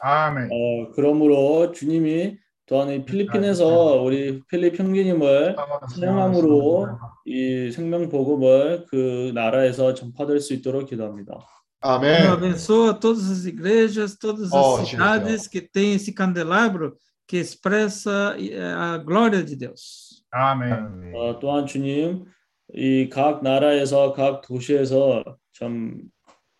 Amém. 0.00 0.48
어, 0.50 0.90
그러므로 0.94 1.72
주님이 1.72 2.38
또한 2.66 2.90
이 2.90 3.04
필리핀에서 3.04 4.02
우리 4.02 4.40
필립 4.48 4.78
형제님을 4.78 5.54
사용함으로 5.94 6.98
이 7.26 7.70
생명 7.70 8.08
복음을 8.08 8.86
그 8.88 9.32
나라에서 9.34 9.94
전파될 9.94 10.40
수 10.40 10.54
있도록 10.54 10.88
기도합니다. 10.88 11.34
Senhor, 11.82 12.32
abençoa 12.38 12.94
todas 12.98 13.30
as 13.30 13.44
igrejas, 13.44 14.16
todas 14.16 14.44
as 14.44 14.52
Oh, 14.54 14.78
Jesus, 14.78 14.90
cidades 14.90 15.46
que 15.46 15.60
têm 15.60 15.92
esse 15.94 16.14
candelabro 16.14 16.96
que 17.28 17.36
expressa 17.36 18.34
eh, 18.38 18.58
a 18.58 18.96
glória 18.96 19.42
de 19.44 19.54
Deus. 19.54 20.24
Amém. 20.32 20.72
어, 21.14 21.38
또한 21.38 21.66
주님 21.66 22.24
이 22.72 23.10
각 23.10 23.42
나라에서 23.42 24.14
각 24.14 24.40
도시에서 24.40 25.22
참 25.52 26.00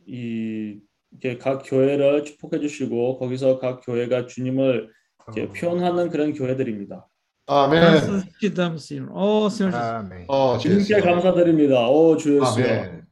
이 0.06 0.81
이렇게 1.10 1.39
각 1.39 1.62
교회를 1.64 2.24
축복해 2.24 2.60
주시고 2.60 3.18
거기서 3.18 3.59
각 3.59 3.81
교회가 3.85 4.26
주님을 4.26 4.90
이렇게 5.26 5.48
표현하는 5.52 6.10
그런 6.10 6.32
교회들입니다. 6.32 7.09
아멘. 7.47 7.81
Graças 7.81 8.39
te 8.40 8.48
damos, 8.48 8.86
Senhor. 8.86 9.10
Oh, 9.12 9.51
Senhor 9.51 9.70
Jesus. 9.70 9.94
Amém. 9.94 10.24
어, 10.28 10.56
주 10.59 10.68
주님께. 10.70 11.01
감사드립니다. 11.01 11.89
오, 11.89 12.16
주 12.16 12.36
예수. 12.36 12.60
아멘. 12.60 13.05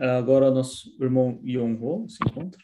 Agora 0.00 0.50
nosso 0.52 0.94
irmão 1.00 1.40
Yonho 1.42 2.08
se 2.08 2.18
encontra. 2.24 2.62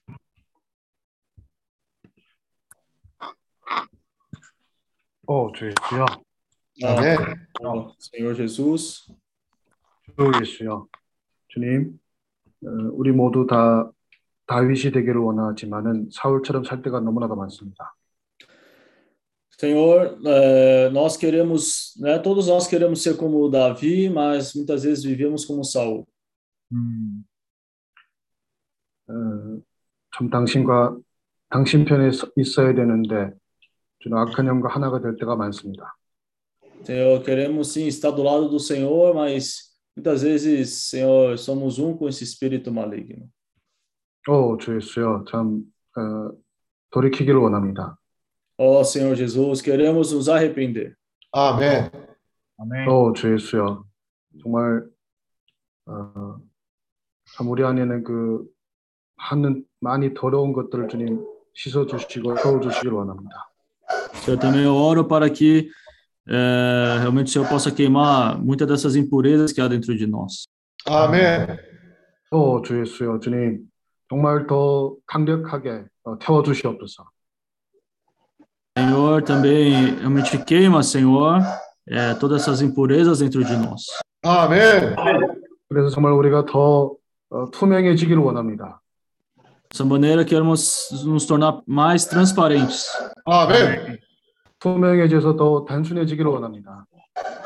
오, 5.26 5.52
주 5.52 5.66
예수요. 5.66 6.05
아멘. 6.84 7.18
어, 7.64 7.92
Senhor 7.98 8.36
Jesus. 8.36 9.06
주 10.05 10.32
예수요. 10.40 10.86
주님, 11.48 11.98
어, 12.64 12.68
우리 12.92 13.12
모두 13.12 13.46
다 13.46 13.90
다윗이 14.46 14.92
되기를 14.92 15.16
원하지만은 15.16 16.09
사울처럼 16.12 16.64
살 16.64 16.82
때가 16.82 17.01
너무나도 17.01 17.36
많습니다. 17.36 17.94
Senhor, 19.56 20.18
eh, 20.26 20.90
nós 20.92 21.16
queremos, 21.16 21.94
né, 22.02 22.18
todos 22.20 22.48
nós 22.48 22.66
queremos 22.66 23.01
ser 23.02 23.16
como 23.16 23.48
Davi, 23.48 24.10
mas 24.10 24.52
muitas 24.55 24.82
vezes 24.82 25.05
vivemos 25.05 25.46
como 25.46 25.62
Saul. 25.62 26.05
음, 26.72 27.24
어, 29.09 29.62
참 30.16 30.28
당신과 30.28 30.96
당신 31.51 31.84
편에 31.84 32.10
서- 32.10 32.28
있어야 32.36 32.74
되는데 32.74 33.30
주는 34.05 34.18
악한 34.18 34.47
영과 34.47 34.68
하나가 34.68 35.01
될 35.01 35.16
때가 35.16 35.35
많습니다. 35.35 35.97
Senhor, 36.82 37.22
queremos 37.24 37.72
sim 37.72 37.86
estar 37.86 38.10
do 38.14 38.22
lado 38.22 38.51
do 38.51 38.60
Senhor, 38.60 39.14
mas 39.14 39.72
muitas 39.97 40.22
vezes, 40.22 40.90
Senhor, 40.90 41.39
somos 41.39 41.78
um 41.78 41.97
com 41.97 42.06
esse 42.06 42.22
espírito 42.22 42.70
maligno. 42.70 43.31
오, 44.28 44.59
주 44.59 44.76
예수요. 44.76 45.24
참 45.31 45.64
어, 45.97 46.31
돌이키기를 46.90 47.40
원합니다. 47.40 47.98
Ó 48.59 48.82
Senhor 48.85 49.16
Jesus, 49.16 49.62
queremos 49.62 50.12
nos 50.12 50.28
arrepender. 50.28 50.94
아멘. 51.32 51.90
Amém. 52.60 52.86
오, 52.86 53.14
주 53.14 53.32
예수요. 53.32 53.86
정말 54.43 54.85
어, 55.86 56.36
참 57.35 57.48
우리 57.48 57.64
안에는 57.64 58.05
그 58.05 58.44
하는 59.16 59.64
많이 59.81 60.12
더러운 60.12 60.52
것들을 60.52 60.89
주님 60.89 61.24
씻어 61.55 61.86
주시고 61.86 62.35
태워 62.35 62.60
주시기를 62.60 62.93
원합니다. 62.93 63.53
Eu 64.27 64.38
também 64.38 64.65
oro 64.68 65.06
para 65.06 65.30
que 65.30 65.69
eh, 66.27 66.98
realmente 66.99 67.27
o 67.27 67.31
Senhor 67.31 67.48
possa 67.48 67.72
queimar 67.72 68.38
muitas 68.40 68.68
dessas 68.68 68.95
impurezas 68.95 69.52
que 69.52 69.61
há 69.61 69.68
dentro 69.68 69.95
de 69.95 70.06
nós. 70.06 70.48
아멘. 70.86 71.57
오, 72.31 72.61
주 72.61 72.80
예수요. 72.80 73.19
주님 73.19 73.60
정말 74.10 74.48
더 74.48 74.95
강력하게 75.07 75.86
어, 76.03 76.18
태워 76.19 76.44
주시옵소서. 76.44 77.06
Senhor, 78.77 79.22
também 79.23 79.95
realmente 79.98 80.38
queima, 80.45 80.81
Senhor, 80.84 81.41
eh, 81.88 82.14
todas 82.15 82.41
essas 82.44 82.61
impurezas 82.61 83.19
dentro 83.19 83.44
de 83.44 83.57
nós. 83.57 83.86
아멘. 84.23 84.95
그래서 85.68 85.90
정말 85.90 86.14
우리가 86.14 86.45
더 86.45 86.95
어, 87.30 87.52
투명해지기를 87.52 88.22
원합니다. 88.22 88.81
Dessa 89.73 89.86
maneira, 89.86 90.26
queremos 90.26 90.90
nos 91.06 91.26
tornar 91.26 91.61
mais 91.68 92.06
transparentes. 92.06 92.86
아멘. 93.26 93.99
투명해져서 94.60 95.36
더 95.36 95.65
단순해지기를 95.65 96.30
원합니다. 96.30 96.86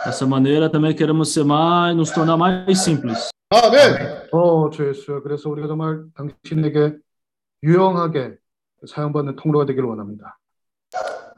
Dessa 0.06 0.26
maneira, 0.26 0.69
também 0.69 0.94
queremos 0.95 1.34
ser 1.34 1.44
mais, 1.45 1.95
nos 1.95 2.11
tornar 2.11 2.38
mais 2.38 2.80
simples. 2.80 3.30
아멘. 3.49 4.30
어, 4.31 4.69
주 4.69 4.88
예수요. 4.88 5.22
그래서 5.22 5.49
우리가 5.49 5.68
정말 5.68 6.03
당신에게 6.15 6.95
유용하게 7.64 8.35
사용받는 8.88 9.35
통로가 9.35 9.65
되기를 9.65 9.88
원합니다. 9.88 10.38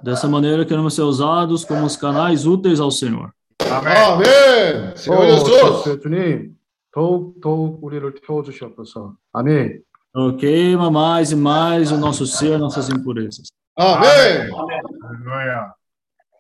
Dessa 0.04 0.28
maneira, 0.28 0.66
queremos 0.66 0.94
ser 0.94 1.04
usados 1.04 1.66
como 1.66 1.86
os 1.86 1.98
canais 1.98 2.46
úteis 2.46 2.80
ao 2.80 2.92
Senhor. 2.92 3.32
아멘. 3.60 4.96
세워 4.96 5.18
어, 5.18 5.26
주 5.26 5.34
예수. 5.34 5.52
예수요. 5.52 6.00
주님 6.00 6.56
더욱 6.94 7.42
더욱 7.42 7.84
우리를 7.84 8.14
태워 8.26 8.44
주시옵소서. 8.44 9.16
아멘. 9.34 9.82
Queima 10.39 10.91
mais 10.91 11.31
e 11.31 11.37
mais 11.37 11.93
o 11.93 11.97
nosso 11.97 12.27
ser, 12.27 12.59
nossas 12.59 12.89
impurezas. 12.89 13.47
Amém! 13.77 14.51
Aleluia! 15.03 15.73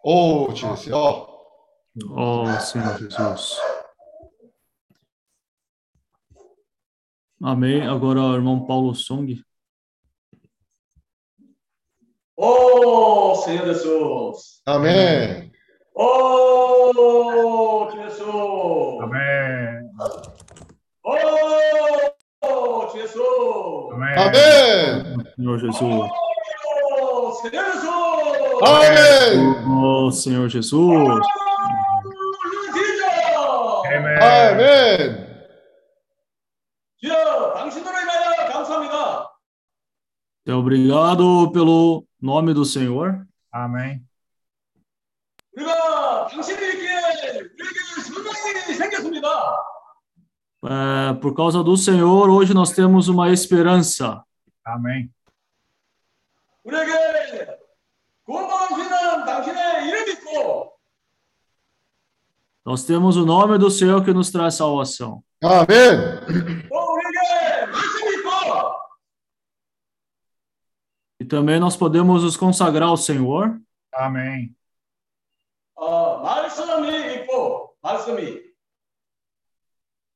Oh, 0.04 0.48
Jesus! 0.52 0.92
Oh. 0.92 1.26
oh, 2.10 2.60
Senhor 2.60 2.98
Jesus. 2.98 3.58
Amém. 7.42 7.86
Agora, 7.86 8.20
o 8.20 8.34
irmão 8.34 8.66
Paulo 8.66 8.94
Song. 8.94 9.40
Oh, 12.36 13.34
Senhor 13.36 13.66
Jesus! 13.66 14.62
Amém! 14.66 15.52
Oh, 15.94 17.88
Jesus! 17.92 19.00
Amém! 19.02 19.90
Oh, 21.04 22.19
수. 22.89 22.89
Amém. 22.89 22.89
오, 22.89 22.89
주 22.89 22.99
예수. 22.99 23.89
Amém. 23.93 24.15
아멘. 24.17 25.23
Senhor 25.37 25.57
Jesus. 25.59 25.83
오, 27.01 27.31
Senhor 27.41 27.65
Jesus. 27.71 27.89
아멘. 28.63 29.65
Oh, 29.67 30.09
Senhor 30.11 30.49
Jesus. 30.49 31.21
Amém. 33.85 34.17
아멘. 34.19 35.25
주여, 36.99 37.53
당신으로 37.53 37.95
인하여 38.01 38.51
감사합니다. 38.51 39.31
Então, 40.41 40.59
obrigado 40.59 41.51
pelo 41.51 42.03
nome 42.21 42.53
do 42.53 42.63
Senhor. 42.65 43.25
Amém. 43.51 44.01
우리가 45.55 46.27
당신이 46.27 46.57
있기에 46.57 46.97
우리에게 47.39 47.79
소망이 48.03 48.73
생겼습니다. 48.77 49.29
É, 50.63 51.13
por 51.21 51.35
causa 51.35 51.63
do 51.63 51.77
Senhor, 51.77 52.29
hoje 52.29 52.53
nós 52.53 52.71
temos 52.71 53.07
uma 53.07 53.31
esperança. 53.31 54.23
Amém. 54.65 55.09
우리에게 56.63 57.59
구원받으시는 58.25 59.25
당신의 59.25 59.87
이름이 59.87 60.11
있고 60.13 60.71
Nós 62.65 62.83
temos 62.83 63.15
o 63.15 63.23
nome 63.25 63.59
do 63.59 63.69
Senhor 63.69 64.03
que 64.03 64.11
nos 64.11 64.31
traz 64.31 64.55
salvação. 64.55 65.21
아멘. 65.43 66.67
또 66.67 66.75
우리에게 66.93 67.65
말씀이 67.71 68.15
있고 68.15 68.29
E 71.21 71.25
também 71.25 71.59
nós 71.59 71.77
podemos 71.77 72.23
nos 72.23 72.35
consagrar 72.35 72.89
ao 72.89 72.97
Senhor. 72.97 73.59
Amém. 73.93 74.55
어, 75.75 76.17
말씀이 76.23 77.13
있고 77.21 77.75
말씀이 77.83 78.48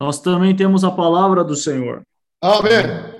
Nós 0.00 0.20
também 0.20 0.54
temos 0.54 0.84
a 0.84 0.90
palavra 0.90 1.44
do 1.44 1.54
Senhor. 1.54 2.02
Amém. 2.42 3.14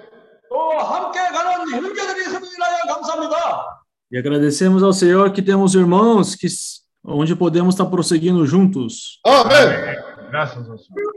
E 4.11 4.19
agradecemos 4.19 4.83
ao 4.83 4.93
Senhor 4.93 5.33
que 5.33 5.43
temos 5.43 5.75
irmãos 5.75 6.35
que 6.35 6.47
onde 7.05 7.35
podemos 7.35 7.75
estar 7.75 7.87
prosseguindo 7.87 8.47
juntos. 8.47 9.21
Amém. 9.27 9.97
Graças 10.31 10.69
ao 10.69 10.79
Senhor. 10.79 11.15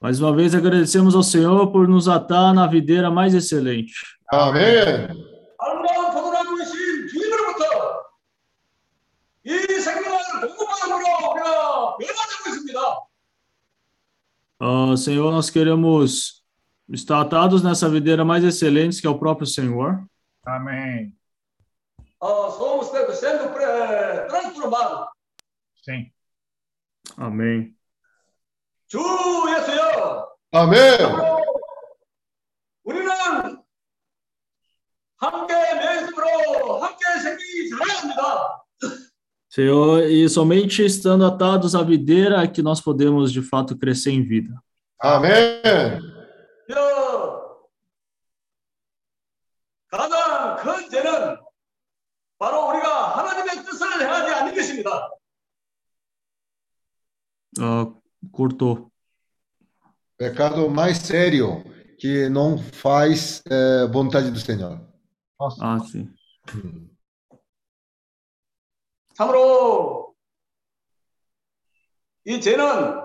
Mais 0.00 0.20
uma 0.20 0.34
vez 0.34 0.54
agradecemos 0.54 1.14
ao 1.14 1.22
Senhor 1.22 1.72
por 1.72 1.88
nos 1.88 2.08
atar 2.08 2.54
na 2.54 2.66
videira 2.66 3.10
mais 3.10 3.34
excelente. 3.34 3.94
Amém. 4.30 5.27
Ah, 14.59 14.95
Senhor, 14.95 15.31
nós 15.31 15.49
queremos 15.49 16.43
estar 16.89 17.21
atados 17.21 17.63
nessa 17.63 17.89
videira 17.89 18.23
mais 18.23 18.43
excelente 18.43 19.01
que 19.01 19.07
é 19.07 19.09
o 19.09 19.19
próprio 19.19 19.47
Senhor. 19.47 20.05
Amém. 20.45 21.13
Ah, 22.21 22.49
somos 22.51 22.87
sendo 23.17 23.59
eh, 23.59 24.27
transformados. 24.27 25.07
Sim. 25.83 26.11
Amém. 27.17 27.75
주 28.87 28.99
예수여, 28.99 30.35
아멘. 30.51 30.99
우리는 32.83 33.09
함께 35.17 35.53
맹습으로 35.53 36.79
함께 36.79 37.03
생기기 37.23 37.69
잘합니다. 37.69 38.63
Senhor, 39.58 40.04
e 40.04 40.28
somente 40.28 40.84
estando 40.84 41.26
atados 41.26 41.74
à 41.74 41.82
videira 41.82 42.44
é 42.44 42.46
que 42.46 42.62
nós 42.62 42.80
podemos 42.80 43.32
de 43.32 43.42
fato 43.42 43.76
crescer 43.76 44.12
em 44.12 44.22
vida. 44.22 44.54
Amém. 45.00 45.32
Uh, 57.58 58.00
cortou. 58.30 58.92
Pecado 60.16 60.70
mais 60.70 60.98
sério 60.98 61.64
que 61.98 62.28
não 62.28 62.58
faz 62.58 63.42
é, 63.50 63.88
vontade 63.88 64.30
do 64.30 64.38
Senhor. 64.38 64.80
Nossa. 65.40 65.58
Ah, 65.60 65.80
sim. 65.80 66.08
Hum. 66.54 66.97
참으로 69.17 70.13
이 72.25 72.39
죄는 72.39 73.01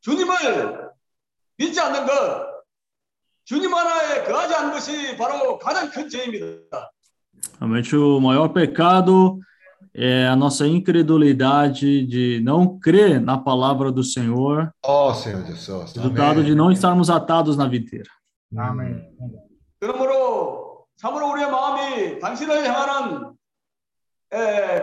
주님을 0.00 0.90
믿지 1.58 1.80
않는 1.80 2.06
것, 2.06 2.12
주님 3.44 3.72
하나에 3.74 4.24
거하지 4.24 4.54
않는 4.54 4.72
것이 4.72 5.16
바로 5.16 5.58
가장 5.58 5.90
큰 5.90 6.08
죄입니다. 6.08 6.90
Realmente 7.60 7.96
o 7.96 8.18
maior 8.20 8.52
pecado 8.52 9.38
é 9.94 10.26
a 10.26 10.34
nossa 10.36 10.66
incredulidade 10.66 12.06
de 12.06 12.40
não 12.42 12.78
crer 12.80 13.20
na 13.20 13.36
palavra 13.36 13.92
do 13.92 14.02
Senhor, 14.02 14.72
Oh, 14.82 15.12
Senhor 15.12 15.44
Jesus. 15.44 15.92
resultado 15.94 16.42
de 16.42 16.52
Amém. 16.52 16.54
não 16.56 16.70
estarmos 16.72 17.10
atados 17.10 17.56
na 17.56 17.66
videira. 17.68 18.10
Amém. 18.56 19.02
그러므로 19.80 20.86
참으로 20.96 21.30
우리의 21.32 21.50
마음이 21.50 22.18
당신을 22.20 22.64
향하는 22.64 23.32
é. 24.31 24.79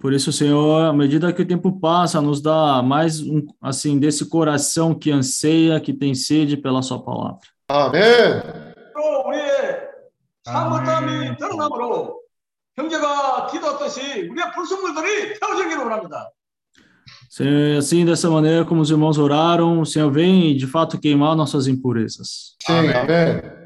Por 0.00 0.12
isso, 0.12 0.32
Senhor, 0.32 0.86
à 0.86 0.92
medida 0.92 1.32
que 1.32 1.42
o 1.42 1.46
tempo 1.46 1.78
passa, 1.78 2.20
nos 2.20 2.40
dá 2.40 2.82
mais 2.82 3.20
um, 3.20 3.46
assim, 3.62 3.98
desse 3.98 4.28
coração 4.28 4.94
que 4.94 5.10
anseia, 5.12 5.80
que 5.80 5.92
tem 5.92 6.14
sede 6.14 6.56
pela 6.56 6.82
sua 6.82 7.02
palavra. 7.02 7.38
Amém. 7.68 8.72
Senhor, 17.30 17.78
assim, 17.78 18.04
dessa 18.04 18.28
maneira 18.28 18.64
como 18.64 18.80
os 18.80 18.90
irmãos 18.90 19.18
oraram, 19.18 19.80
o 19.80 19.86
Senhor 19.86 20.10
vem 20.10 20.56
de 20.56 20.66
fato 20.66 20.98
queimar 20.98 21.36
nossas 21.36 21.66
impurezas. 21.66 22.56
Sim, 22.62 22.72
amém. 22.72 22.94
amém. 22.94 23.56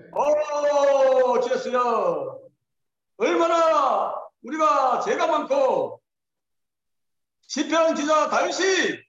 얼마나 3.19 4.13
우리가 4.43 5.01
죄가 5.01 5.27
많고 5.27 6.01
시편 7.47 7.95
기자 7.95 8.29
다윗이 8.29 8.99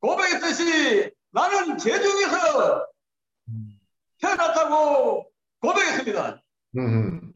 고백했듯이 0.00 1.10
나는 1.30 1.78
죄 1.78 2.00
중에서 2.00 2.86
태어났다고 4.20 5.26
고백했습니다. 5.60 6.40
Uhum. 6.76 7.32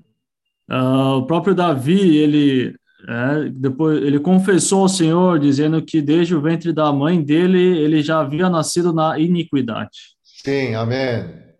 Ah, 0.68 1.14
o 1.16 1.26
próprio 1.26 1.54
Davi, 1.54 2.18
ele 2.18 2.76
é, 3.08 3.48
depois 3.50 4.02
ele 4.02 4.18
confessou 4.18 4.82
ao 4.82 4.88
Senhor, 4.88 5.38
dizendo 5.38 5.80
que 5.82 6.02
desde 6.02 6.34
o 6.34 6.42
ventre 6.42 6.72
da 6.72 6.92
mãe 6.92 7.22
dele 7.22 7.78
ele 7.78 8.02
já 8.02 8.20
havia 8.20 8.50
nascido 8.50 8.92
na 8.92 9.18
iniquidade. 9.18 10.16
sim, 10.24 10.74
아멘. 10.74 11.54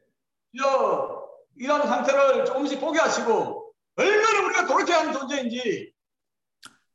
주여, 0.56 1.28
이런 1.56 1.86
상태를 1.86 2.44
조금씩 2.44 2.80
보게 2.80 2.98
하시고 2.98 3.61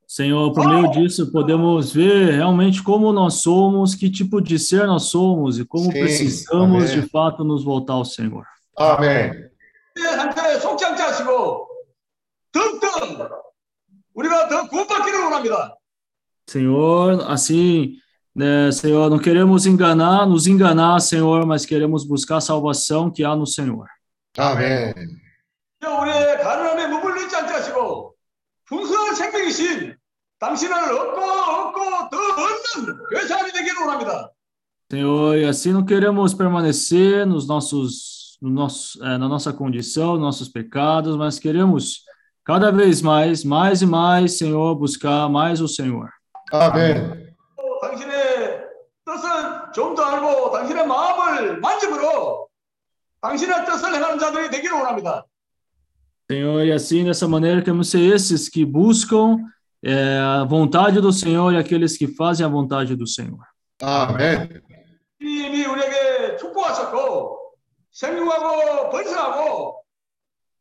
Senhor, 0.07 0.53
por 0.55 0.67
meio 0.67 0.91
disso, 0.91 1.31
podemos 1.31 1.93
ver 1.93 2.33
realmente 2.33 2.83
como 2.83 3.13
nós 3.13 3.35
somos, 3.43 3.95
que 3.95 4.11
tipo 4.11 4.41
de 4.41 4.59
ser 4.59 4.87
nós 4.87 5.05
somos 5.05 5.59
e 5.59 5.67
como 5.67 5.85
Sim, 5.85 6.01
precisamos 6.01 6.91
amém. 6.91 7.01
de 7.01 7.09
fato 7.09 7.45
nos 7.45 7.63
voltar 7.63 7.93
ao 7.93 8.05
Senhor. 8.07 8.47
Amém. 8.77 9.31
Senhor, 16.49 17.31
assim, 17.31 17.97
né, 18.35 18.73
Senhor, 18.73 19.11
não 19.11 19.19
queremos 19.19 19.67
enganar, 19.67 20.27
nos 20.27 20.47
enganar, 20.47 21.01
Senhor, 21.01 21.45
mas 21.45 21.67
queremos 21.67 22.05
buscar 22.05 22.39
a 22.39 22.41
salvação 22.41 23.11
que 23.11 23.23
há 23.25 23.37
no 23.37 23.47
Senhor. 23.47 23.87
Amém. 24.39 24.95
우리의 25.87 26.39
가난함에 26.39 26.89
머물러 26.89 27.23
있지 27.23 27.37
않게 27.37 27.53
하시고 27.53 28.15
풍성한 28.67 29.15
생명이신 29.15 29.97
당신을 30.39 30.75
얻고 30.75 31.21
얻고 31.21 31.81
더 32.11 32.17
얻는 32.17 32.99
교사님이 33.11 33.53
되기를 33.53 33.81
원합니다. 33.81 34.31
Senhor, 34.91 35.37
e 35.37 35.45
assim 35.45 35.73
não 35.73 35.85
queremos 35.85 36.33
permanecer 36.33 37.27
nos 37.27 37.47
nossos, 37.47 38.39
no 38.41 38.49
nosso, 38.49 38.99
eh, 39.05 39.19
na 39.19 39.29
nossa 39.29 39.53
condição, 39.53 40.13
nos 40.15 40.23
nossos 40.23 40.49
pecados, 40.49 41.15
mas 41.15 41.39
queremos 41.39 42.05
cada 42.43 42.73
vez 42.73 43.03
mais, 43.03 43.45
mais 43.45 43.83
e 43.83 43.87
mais, 43.87 44.39
Senhor, 44.39 44.75
buscar 44.77 45.29
mais 45.29 45.61
o 45.61 45.69
Senhor. 45.69 46.09
또 46.51 47.81
당신의 47.83 48.65
뜻을 49.05 49.73
좀더 49.75 50.03
알고 50.03 50.51
당신의 50.53 50.87
마음을 50.87 51.61
만짐으로 51.61 52.49
당신의 53.21 53.67
뜻을 53.67 53.95
행하는 53.95 54.19
자들이 54.19 54.49
되기를 54.49 54.75
원합니다. 54.75 55.27
Senhor, 56.30 56.66
e 56.66 56.72
assim, 56.72 57.04
dessa 57.04 57.28
maneira, 57.28 57.62
queremos 57.62 57.90
ser 57.90 58.00
esses 58.00 58.50
que 58.50 58.66
buscam 58.66 59.38
eh, 59.84 60.18
a 60.20 60.44
vontade 60.46 61.02
do 61.02 61.12
Senhor 61.12 61.54
e 61.54 61.58
aqueles 61.58 61.98
que 61.98 62.08
fazem 62.08 62.46
a 62.46 62.50
vontade 62.50 62.96
do 62.96 63.06
Senhor. 63.06 63.46
아멘. 63.82 64.62
이미 65.20 65.66
우리에게 65.66 66.38
축복하셨고 66.38 67.38
생육하고 67.92 68.90
번성하고 68.90 69.84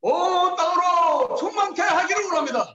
온 0.02 0.56
땅으로 0.56 1.36
충만케 1.36 1.82
하기를 1.82 2.24
원합니다. 2.24 2.74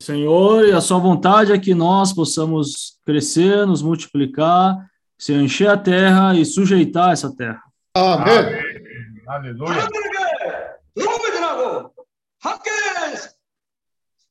Senhor, 0.00 0.66
e 0.66 0.72
a 0.72 0.80
sua 0.80 0.98
vontade 0.98 1.52
é 1.52 1.58
que 1.58 1.74
nós 1.74 2.12
possamos 2.12 2.98
crescer, 3.06 3.64
nos 3.64 3.82
multiplicar, 3.82 4.76
se 5.16 5.32
encher 5.32 5.68
a 5.70 5.76
terra 5.76 6.34
e 6.34 6.44
sujeitar 6.44 7.12
essa 7.12 7.34
terra. 7.34 7.62
아멘. 7.94 8.82
Aleluia. 9.28 9.88
사람들에게 11.46 11.46
좋은 11.46 11.46
전하고 11.46 11.94
함께 12.40 12.70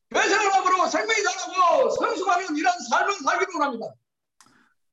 배생을 0.10 0.54
함으로 0.54 0.88
생명이 0.88 1.24
자라고 1.24 1.90
성숙하는 1.92 2.58
이런 2.58 2.74
삶을 2.90 3.14
살기를 3.24 3.54
원합니다. 3.56 3.94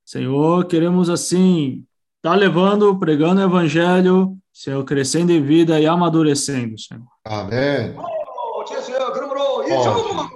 Senhor, 0.05 0.67
queremos 0.69 1.11
assim 1.11 1.85
estar 2.17 2.35
levando, 2.35 2.99
pregando 2.99 3.43
o 3.43 3.45
evangelho, 3.45 4.39
Senhor, 4.51 4.83
crescendo 4.85 5.33
em 5.33 5.43
vida 5.43 5.79
e 5.79 5.87
amadurecendo, 5.87 6.79
Senhor. 6.79 7.07
아멘. 7.25 7.99
오, 7.99 8.65
주여, 8.65 9.13
그러므로 9.13 9.69
이 9.69 9.73
어, 9.73 9.83
조금만 9.83 10.31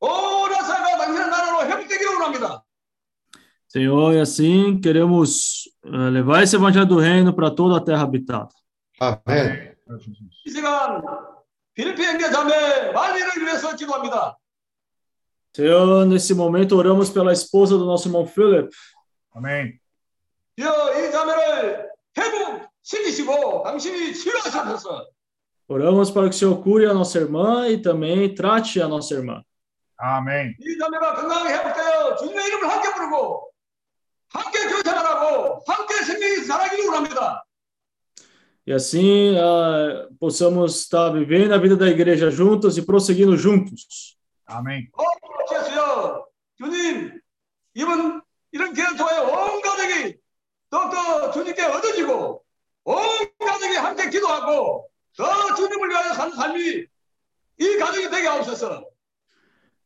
온 0.00 0.50
나사가 0.50 0.96
당신의 0.96 1.28
나라로 1.28 1.66
회복되기를 1.70 2.14
원합니다. 2.14 2.64
Senhor, 3.68 4.14
e 4.14 4.20
assim 4.20 4.80
queremos 4.80 5.68
eh, 5.84 6.10
levar 6.10 6.42
esse 6.42 6.56
evangelho 6.56 6.86
do 6.86 6.98
reino 6.98 7.32
para 7.34 7.50
toda 7.54 7.76
a 7.76 7.84
terra 7.84 8.02
habitada. 8.02 8.48
아멘. 8.98 9.69
이 10.44 10.50
시간 10.50 11.02
필리핀 11.74 12.04
형제 12.04 12.30
자매 12.30 12.92
만리를 12.92 13.42
위해서 13.42 13.74
기도합니다. 13.76 14.38
Senhor, 15.54 16.04
nesse 16.04 16.34
momento 16.34 16.76
oramos 16.76 17.08
pela 17.08 17.32
esposa 17.32 17.78
do 17.78 17.86
nosso 17.86 18.08
irmão 18.08 18.26
Philip. 18.26 18.68
Amém. 19.34 19.78
주여 20.58 20.70
이 20.98 21.10
자매를 21.10 21.90
회복시키시고 22.16 23.62
당신이 23.62 24.14
치료하셔서 24.14 25.06
Oramos 25.68 26.12
para 26.12 26.28
que 26.28 26.36
o 26.36 26.38
Senhor 26.38 26.62
cure 26.62 26.86
a 26.86 26.94
nossa 26.94 27.18
irmã 27.18 27.68
e 27.68 27.82
também 27.82 28.32
trate 28.32 28.80
a 28.80 28.86
nossa 28.86 29.14
irmã. 29.14 29.42
Amém. 29.98 30.54
e 38.65 38.71
assim 38.71 39.35
uh, 39.35 40.13
possamos 40.19 40.81
estar 40.81 41.09
vivendo 41.09 41.53
a 41.53 41.57
vida 41.57 41.75
da 41.75 41.87
igreja 41.87 42.29
juntos 42.29 42.77
e 42.77 42.81
prosseguindo 42.81 43.35
juntos. 43.35 44.17
Amém. 44.45 44.89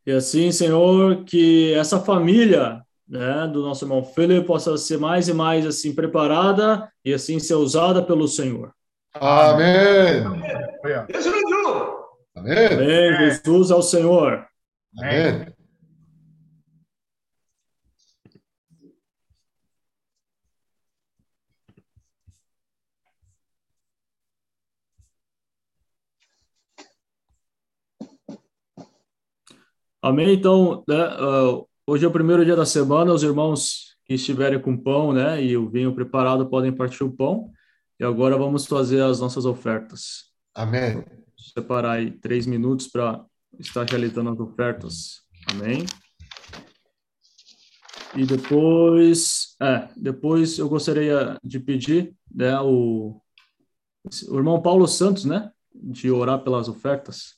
E 0.05 0.11
assim, 0.11 0.51
Senhor, 0.51 1.23
que 1.23 1.73
essa 1.73 1.99
família 1.99 2.84
né, 3.07 3.47
do 3.47 3.61
nosso 3.61 3.85
irmão 3.85 4.03
Felipe 4.03 4.47
possa 4.47 4.77
ser 4.77 4.97
mais 4.97 5.27
e 5.27 5.33
mais 5.33 5.65
assim 5.65 5.93
preparada 5.93 6.91
e 7.03 7.13
assim 7.13 7.39
ser 7.39 7.55
usada 7.55 8.01
pelo 8.01 8.27
Senhor. 8.27 8.73
Amém. 9.13 10.23
Amém. 10.23 11.05
Amém. 12.35 13.15
Jesus 13.17 13.71
é 13.71 13.75
o 13.75 13.81
Senhor. 13.81 14.45
Amém. 14.97 15.55
Amém. 30.01 30.33
Então, 30.33 30.83
né, 30.87 31.03
uh, 31.19 31.67
hoje 31.87 32.05
é 32.05 32.07
o 32.07 32.11
primeiro 32.11 32.43
dia 32.43 32.55
da 32.55 32.65
semana. 32.65 33.13
Os 33.13 33.23
irmãos 33.23 33.95
que 34.05 34.13
estiverem 34.13 34.61
com 34.61 34.77
pão, 34.77 35.11
né, 35.11 35.43
e 35.43 35.57
o 35.57 35.69
vinho 35.69 35.93
preparado 35.93 36.47
podem 36.47 36.71
partir 36.71 37.03
o 37.03 37.11
pão. 37.11 37.51
E 37.99 38.03
agora 38.03 38.37
vamos 38.37 38.65
fazer 38.65 39.01
as 39.01 39.19
nossas 39.19 39.45
ofertas. 39.45 40.31
아멘. 40.53 41.03
Separar 41.53 41.93
aí 41.93 42.11
três 42.11 42.45
minutos 42.45 42.87
para 42.87 43.25
estar 43.59 43.85
realizando 43.85 44.31
as 44.31 44.39
ofertas. 44.39 45.21
Amém. 45.47 45.85
E 48.15 48.25
depois, 48.25 49.55
é, 49.61 49.89
depois 49.95 50.57
eu 50.57 50.69
gostaria 50.69 51.37
de 51.43 51.59
pedir, 51.59 52.15
né, 52.33 52.59
o, 52.61 53.21
o 54.29 54.37
irmão 54.37 54.61
Paulo 54.61 54.87
Santos, 54.87 55.25
né, 55.25 55.51
de 55.73 56.09
orar 56.09 56.43
pelas 56.43 56.69
ofertas. 56.69 57.35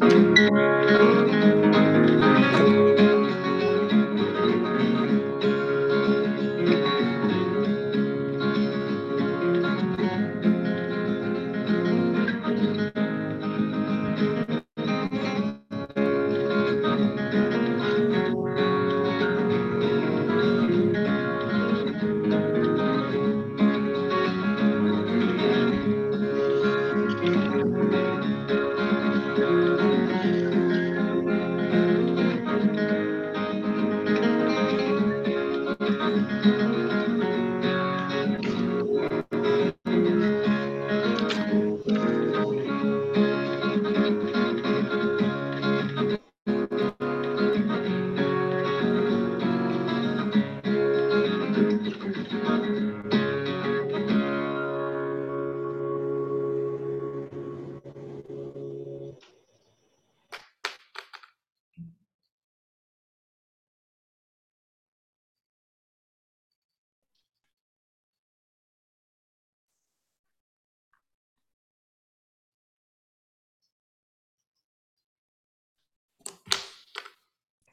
Música 0.00 1.37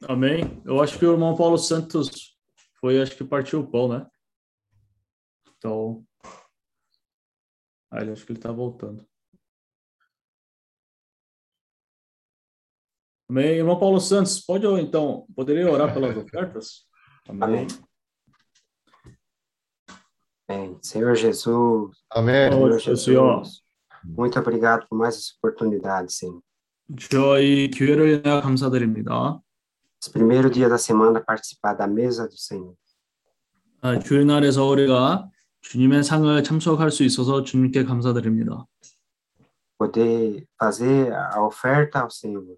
Amém. 0.07 0.61
Eu 0.65 0.81
acho 0.81 0.97
que 0.97 1.05
o 1.05 1.11
irmão 1.11 1.35
Paulo 1.35 1.57
Santos 1.57 2.37
foi, 2.79 3.01
acho 3.01 3.15
que 3.15 3.23
partiu 3.23 3.59
o 3.61 3.67
pão, 3.69 3.87
né? 3.87 4.07
Então, 5.57 6.03
ah, 7.91 8.01
ele 8.01 8.11
acho 8.11 8.25
que 8.25 8.31
ele 8.31 8.39
está 8.39 8.51
voltando. 8.51 9.05
Amém. 13.29 13.57
Irmão 13.57 13.79
Paulo 13.79 13.99
Santos, 13.99 14.39
pode 14.41 14.65
então, 14.65 15.25
poderia 15.35 15.71
orar 15.71 15.93
pelas 15.93 16.17
ofertas? 16.17 16.85
Amém. 17.29 17.67
Amém. 20.49 20.77
Senhor 20.81 21.15
Jesus. 21.15 21.95
아멘. 22.09 22.51
Senhor 22.51 22.71
Oh, 22.71 22.77
Jesus. 22.77 23.03
Senhor. 23.03 23.43
Muito 24.03 24.37
obrigado 24.39 24.85
por 24.89 24.97
mais 24.97 25.15
essa 25.15 25.33
oportunidade, 25.37 26.11
Senhor. 26.11 26.41
주여 26.97 27.39
이 27.39 27.69
기회를 27.69 28.19
인하여 28.19 28.41
감사드립니다. 28.41 29.39
Esse 30.02 30.10
primeiro 30.12 30.50
dia 30.50 30.68
da 30.68 30.78
semana 30.78 31.20
participar 31.20 31.74
da 31.74 31.86
mesa 31.86 32.28
do 32.28 32.36
Senhor. 32.36 32.74
아, 33.82 33.98
주일날에서 33.98 34.64
우리가 34.66 35.28
주님의 35.62 36.04
상을 36.04 36.42
참석할 36.42 36.90
수 36.90 37.02
있어서 37.04 37.42
주님께 37.42 37.84
감사드립니다. 37.84 38.66
Poder 39.78 40.46
fazer 40.60 41.12
a 41.12 41.40
oferta 41.42 42.00
ao 42.00 42.10
Senhor. 42.10 42.56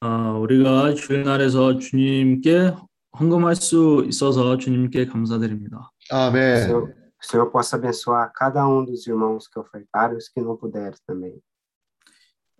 아, 0.00 0.32
우리가 0.32 0.94
주일날에서 0.94 1.78
주님께 1.78 2.74
헌금할 3.18 3.56
수 3.56 4.04
있어서 4.06 4.56
주님께 4.56 5.06
감사드립니다. 5.06 5.90
아멘. 6.10 6.64
Senhor, 6.64 6.86
que 7.20 7.26
o 7.26 7.26
Senhor 7.26 7.50
possa 7.50 7.76
abençoar 7.76 8.32
cada 8.34 8.66
um 8.66 8.84
dos 8.84 9.06
irmãos 9.06 9.46
que 9.46 9.58
ofertaram 9.58 10.14
e 10.14 10.16
os 10.16 10.28
que 10.28 10.40
não 10.40 10.56
puderam 10.56 10.96
também. 11.06 11.38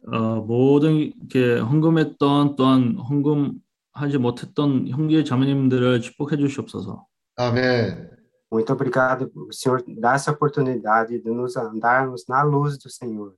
어, 0.07 0.37
모든 0.43 0.97
이렇게 0.97 1.59
헌금했던 1.59 2.57
또한 2.57 2.97
헌금하지 2.97 4.19
못했던 4.19 4.89
형제 4.89 5.25
자매님들을 5.25 6.01
축복해 6.01 6.37
주시옵소서. 6.37 7.07
아멘. 7.37 8.11
Muito 8.53 8.73
obrigado, 8.73 9.31
o 9.37 9.53
Senhor, 9.53 9.81
dar 10.01 10.17
essa 10.17 10.33
oportunidade 10.33 11.23
de 11.23 11.31
nos 11.31 11.57
andarmos 11.57 12.25
na 12.29 12.43
luz 12.43 12.79
do 12.79 12.91
Senhor. 12.91 13.35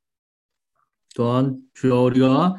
또한 1.15 1.61
주여 1.75 2.01
우리가 2.01 2.57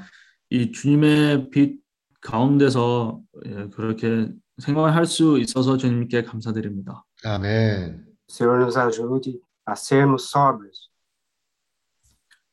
이 0.52 0.72
주님의 0.72 1.50
빛 1.50 1.82
가운데서 2.22 3.20
예, 3.48 3.70
그렇게 3.70 4.30
생활할 4.60 5.08
수 5.08 5.40
있어서 5.40 5.78
주님께 5.78 6.24
감사드립니다. 6.24 7.04
아멘. 7.24 8.06
Senhor 8.30 8.60
nos 8.60 8.78
ajude 8.78 9.42
a 9.66 9.74
sermos 9.76 10.30
sóbrios, 10.30 10.92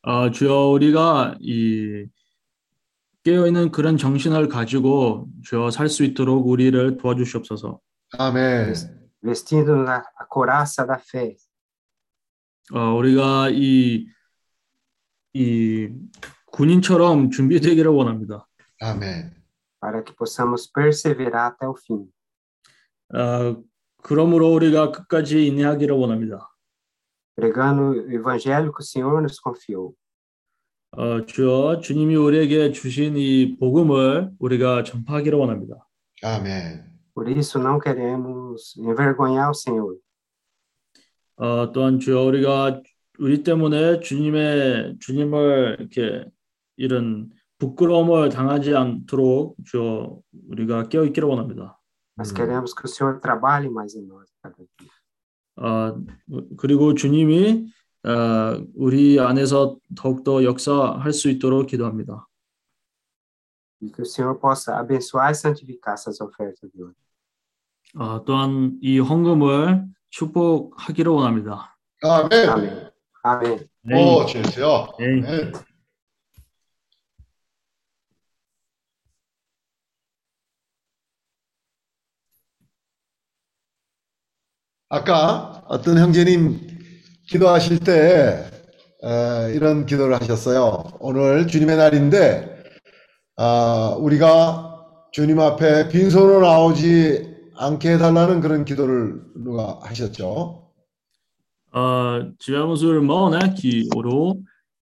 어, 0.02 0.30
주여 0.30 0.68
우리가 0.68 1.36
이 1.40 2.06
깨어 3.22 3.46
있는 3.46 3.70
그런 3.70 3.98
정신을 3.98 4.48
가지고 4.48 5.28
주여 5.44 5.70
살 5.70 5.88
수 5.88 6.04
있도록 6.04 6.46
우리를 6.48 6.96
도와주시옵소서. 6.96 7.80
아멘. 8.18 8.74
vestindo 9.22 9.86
a, 9.86 9.96
a 9.98 10.26
couraça 10.32 10.86
da 10.86 10.96
fé, 10.98 11.36
어, 12.72 12.94
우리가 12.94 13.50
이, 13.50 14.06
이 15.34 15.88
군인처럼 16.46 17.30
준비되기를 17.30 17.90
원합니다. 17.90 18.46
아멘. 18.80 19.34
para 19.82 20.02
que 20.02 20.14
possamos 20.14 20.66
perseverar 20.66 21.52
até 21.52 21.66
o 21.66 21.74
fim. 21.76 22.06
어, 23.14 23.62
그러므로 24.02 24.52
우리가 24.54 24.92
끝까지 24.92 25.46
인내하기를 25.46 25.94
원합니다. 25.94 26.48
Pregando 27.40 27.92
o 27.92 28.12
evangelho 28.12 28.72
que 28.72 28.82
o 28.82 28.84
Senhor 28.84 29.22
nos 29.22 29.40
confiou. 29.40 29.94
어, 30.92 31.24
주여 31.24 31.80
주님이 31.80 32.16
우리에게 32.16 32.72
주신 32.72 33.16
이 33.16 33.56
복음을 33.58 34.30
우리가 34.38 34.82
전파하기를 34.82 35.38
원합니다. 35.38 35.86
아멘. 36.22 36.90
Por 37.14 37.28
isso, 37.28 37.58
não 37.58 37.78
queremos 37.78 38.76
envergonhar 38.76 39.50
o 39.50 39.54
Senhor. 39.54 39.96
어, 41.36 41.72
또한 41.72 41.98
주여 41.98 42.22
우리가 42.22 42.82
우리 43.18 43.42
때문에 43.42 44.00
주님의 44.00 44.96
주님을 45.00 45.76
이렇게 45.80 46.24
이런 46.76 47.30
부끄러움을 47.58 48.30
당하지 48.30 48.74
않도록 48.74 49.56
주여 49.64 50.18
우리가 50.48 50.88
깨어 50.88 51.04
있기를 51.04 51.28
원합니다. 51.28 51.78
Mas 52.18 52.32
queremos 52.32 52.74
que 52.74 52.84
o 52.84 52.88
Senhor 52.88 53.20
trabalhe 53.20 53.70
mais 53.70 53.94
em 53.94 54.04
nós 54.06 54.28
cada 54.42 54.56
dia. 54.78 54.89
어, 55.60 55.94
그리고 56.56 56.94
주님이 56.94 57.66
어, 58.04 58.64
우리 58.74 59.20
안에서 59.20 59.76
더욱더 59.94 60.42
역사할 60.42 61.12
수 61.12 61.28
있도록 61.28 61.66
기도합니다. 61.66 62.26
E 63.82 63.90
que 63.90 64.02
o 64.02 64.04
Senhor 64.04 64.38
possa 64.38 64.76
abençoar 64.76 65.30
e 65.30 65.34
santificar 65.34 65.94
essas 65.94 66.20
ofertas 66.20 66.70
de 66.70 66.82
hoje. 66.82 66.96
어, 67.96 68.22
또한 68.24 68.78
이 68.82 68.98
헌금을 68.98 69.86
축복하기를 70.10 71.10
원합니다. 71.10 71.76
아멘. 72.02 72.48
아멘. 72.48 72.90
아멘. 73.22 73.68
오, 73.92 74.26
주여. 74.26 74.96
네. 74.98 75.22
아멘. 75.26 75.69
아까 84.92 85.62
어떤 85.68 85.98
형제님 85.98 86.66
기도하실 87.28 87.78
때 87.78 88.50
어, 89.04 89.48
이런 89.54 89.86
기도를 89.86 90.20
하셨어요. 90.20 90.82
오늘 90.98 91.46
주님의 91.46 91.76
날인데 91.76 92.64
아, 93.36 93.94
우리가 94.00 94.84
주님 95.12 95.38
앞에 95.38 95.88
빈손으로 95.90 96.40
나오지 96.40 97.52
않게 97.54 97.92
해달라는 97.94 98.40
그런 98.40 98.64
gido를 98.64 99.22
누가 99.36 99.78
하셨죠? 99.82 100.58
Ah, 101.72 102.32
tivemos 102.40 102.82
o 102.82 102.92
irmão, 102.92 103.30
né, 103.30 103.54
que 103.56 103.88
orou, 103.94 104.42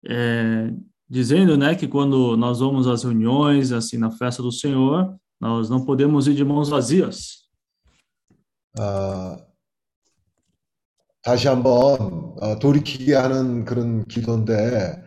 é, 0.08 0.70
dizendo, 1.06 1.58
né, 1.58 1.74
que 1.74 1.86
quando 1.86 2.38
nós 2.38 2.60
vamos 2.60 2.86
às 2.86 3.04
reuniões, 3.04 3.70
assim, 3.70 3.98
na 3.98 4.10
festa 4.10 4.42
do 4.42 4.50
Senhor, 4.50 5.14
nós 5.38 5.68
não 5.68 5.84
podemos 5.84 6.26
ir 6.26 6.32
de 6.32 6.42
mãos 6.42 6.70
vazias. 6.70 7.40
어, 8.78 9.49
다시 11.22 11.48
한번 11.48 12.34
어, 12.40 12.58
돌이키게 12.58 13.14
하는 13.14 13.64
그런 13.64 14.06
기도인데 14.06 15.02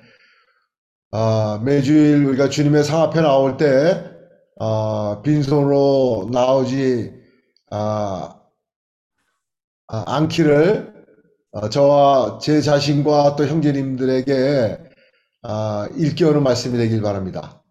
아, 1.12 1.62
매주일 1.64 2.26
우리가 2.26 2.50
주님의 2.50 2.84
상 2.84 3.02
앞에 3.02 3.22
나올 3.22 3.58
때 3.58 4.04
아, 4.60 5.22
빈손으로 5.24 6.30
나오지 6.32 7.14
아, 7.72 8.40
아, 9.88 10.04
않기를 10.08 10.94
어, 11.52 11.70
저와 11.70 12.40
제 12.40 12.62
자신과 12.62 13.36
또 13.36 13.46
형제님들에게 13.46 14.78
아, 15.44 15.88
일깨우는 15.96 16.42
말씀이 16.42 16.78
되길 16.78 17.02
바랍니다. 17.02 17.62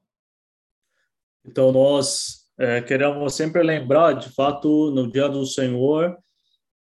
Então, 1.45 1.73
nós 1.73 2.47
é, 2.57 2.81
queremos 2.83 3.35
sempre 3.35 3.63
lembrar, 3.65 4.13
de 4.13 4.29
fato, 4.33 4.93
no 4.93 5.11
dia 5.11 5.29
do 5.29 5.45
Senhor, 5.45 6.17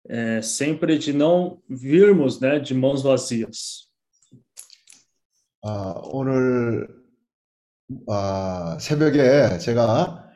é, 0.10 0.41
sempre 0.41 0.98
de 0.98 1.14
não 1.14 1.61
virmos, 1.69 2.40
né, 2.40 2.60
de 2.60 2.73
mãos 2.73 3.03
vazias. 3.03 3.90
아, 5.64 5.94
오늘 6.11 6.88
아, 8.07 8.78
새벽에 8.80 9.60
제가 9.60 10.28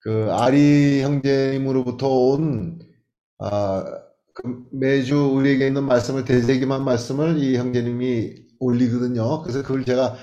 그 0.00 0.30
아리 0.32 1.00
형제님으로부터 1.02 2.08
온 2.08 2.80
아, 3.38 3.84
그 4.34 4.66
매주 4.72 5.16
우리에게 5.16 5.68
있는 5.68 5.84
말씀을 5.84 6.24
되새김한 6.24 6.84
말씀을 6.84 7.38
이 7.38 7.56
형제님이 7.56 8.44
올리거든요. 8.58 9.42
그래서 9.42 9.62
그걸 9.62 9.84
제가 9.84 10.16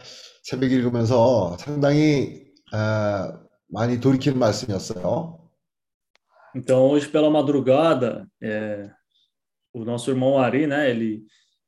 새벽에 0.44 0.76
읽으면서 0.76 1.58
상당히 1.60 2.46
아, 2.72 3.40
많이 3.70 4.00
돌이키는 4.00 4.38
말씀이었어요. 4.38 5.41
Então, 6.55 6.89
hoje 6.89 7.09
pela 7.09 7.31
madrugada, 7.31 8.27
é, 8.43 8.91
o 9.73 9.85
nosso 9.85 10.11
irmão 10.11 10.39
Ari, 10.39 10.67
né, 10.67 10.91
ele, 10.91 11.25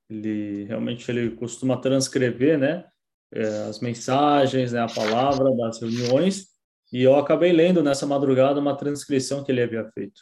ele 0.09 0.64
realmente 0.64 1.10
ele 1.10 1.30
costuma 1.36 1.76
transcrever, 1.76 2.59
né, 2.59 2.84
é, 3.32 3.46
as 3.68 3.80
mensagens, 3.80 4.72
né, 4.72 4.80
a 4.80 4.86
palavra 4.86 5.55
das 5.56 5.80
reuniões, 5.80 6.46
e 6.90 7.02
eu 7.02 7.16
acabei 7.16 7.52
lendo 7.52 7.82
nessa 7.82 8.06
madrugada 8.06 8.59
uma 8.59 8.76
transcrição 8.76 9.44
que 9.44 9.52
ele 9.52 9.62
havia 9.62 9.84
feito. 9.92 10.20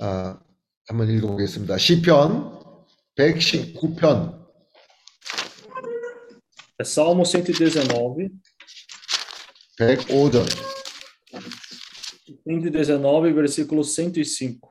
아, 0.00 0.38
한번 0.88 1.10
읽어보겠습니다. 1.10 1.76
시편 1.76 2.58
119편 3.18 4.38
É 6.80 6.84
Salmo 6.84 7.26
119, 7.26 8.30
105절 9.80 10.71
119, 12.45 13.33
versículo 13.33 13.83
105. 13.83 14.69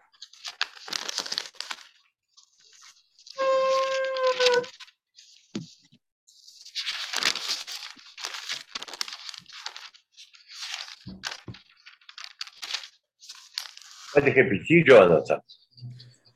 Pode 14.12 14.30
repetir, 14.30 14.84
Jonathan? 14.84 15.40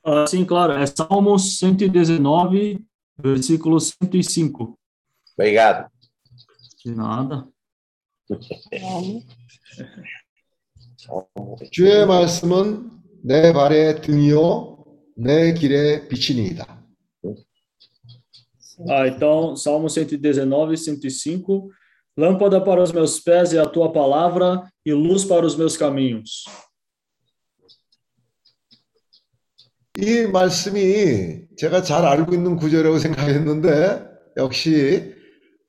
Ah, 0.03 0.27
sim, 0.27 0.45
claro, 0.45 0.73
é 0.73 0.87
Salmos 0.87 1.59
119, 1.59 2.85
versículo 3.19 3.79
105. 3.79 4.79
Obrigado. 5.37 5.91
De 6.85 6.95
nada. 6.95 7.47
주의 11.72 12.06
말씀은 12.06 12.90
내 13.24 13.54
발의 13.54 14.02
등이요 14.02 14.86
내 15.18 15.54
길의 15.54 16.08
빛이니이다. 16.08 16.82
Ah, 18.90 19.08
então, 19.08 19.56
Salmo 19.56 19.88
119, 19.88 20.76
105. 20.76 21.70
Lâmpada 22.18 22.60
para 22.60 22.82
os 22.82 22.92
meus 22.92 23.20
pés 23.20 23.54
é 23.54 23.60
a 23.60 23.66
tua 23.66 23.92
palavra 23.92 24.68
e 24.86 24.92
luz 24.92 25.24
para 25.24 25.46
os 25.46 25.56
meus 25.56 25.78
caminhos. 25.78 26.46
이 29.98 30.26
말씀이 30.26 31.48
제가 31.58 31.84
잘 31.84 32.06
알고 32.06 32.34
있는 32.34 32.56
구절이라고 32.56 32.98
생각했는데 32.98 34.04
역시 34.38 35.14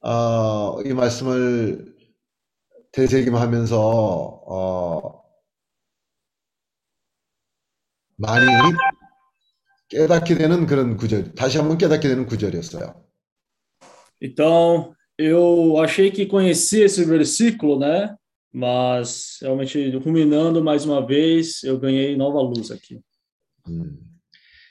어, 0.00 0.80
이 0.84 0.92
말씀을 0.92 1.92
되새김하면서 2.96 3.78
어, 3.78 5.22
많이 8.16 8.46
깨닫게 9.88 10.36
되는 10.36 10.66
그런 10.66 10.96
구절, 10.96 11.34
다시 11.34 11.58
한번 11.58 11.78
깨닫게 11.78 12.08
되는 12.08 12.26
구절이었어요. 12.26 13.02
Então, 14.20 14.94
eu 15.18 15.78
achei 15.82 16.10
que 16.10 16.26
conhecia 16.26 16.84
esse 16.84 17.04
versículo, 17.04 17.78
né? 17.78 18.16
Mas 18.54 19.38
realmente 19.40 19.90
ruminando 19.96 20.62
mais 20.62 20.84
uma 20.84 21.04
vez, 21.04 21.62
eu 21.64 21.78
ganhei 21.78 22.16
nova 22.16 22.40
luz 22.40 22.70
aqui. 22.70 23.00
음. 23.68 23.98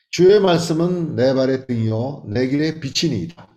주의 0.10 0.39
말씀은 0.39 1.15
내 1.15 1.34
발의 1.34 1.68
등이요 1.68 2.26
내 2.27 2.48
길의 2.48 2.80
빛이니이다. 2.80 3.49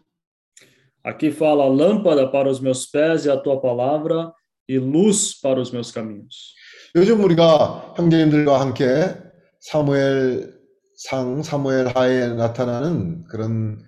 Aqui 1.05 1.31
fala 1.31 1.67
lâmpada 1.69 2.31
para 2.31 2.49
os 2.49 2.61
meus 2.61 2.87
pés 2.87 3.27
e 3.27 3.31
a 3.31 3.37
tua 3.37 3.61
palavra 3.61 4.33
e 4.70 4.78
luz 4.78 5.34
para 5.42 5.60
os 5.60 5.72
meus 5.72 5.92
caminhos. 5.92 6.54
요즘 6.96 7.24
우리가 7.24 7.96
형제님들과 7.98 8.62
함께 8.62 9.16
사무엘 9.62 10.54
상, 10.96 11.42
사무엘 11.42 11.88
하에 11.88 12.28
나타나는 12.34 13.24
그런 13.26 13.82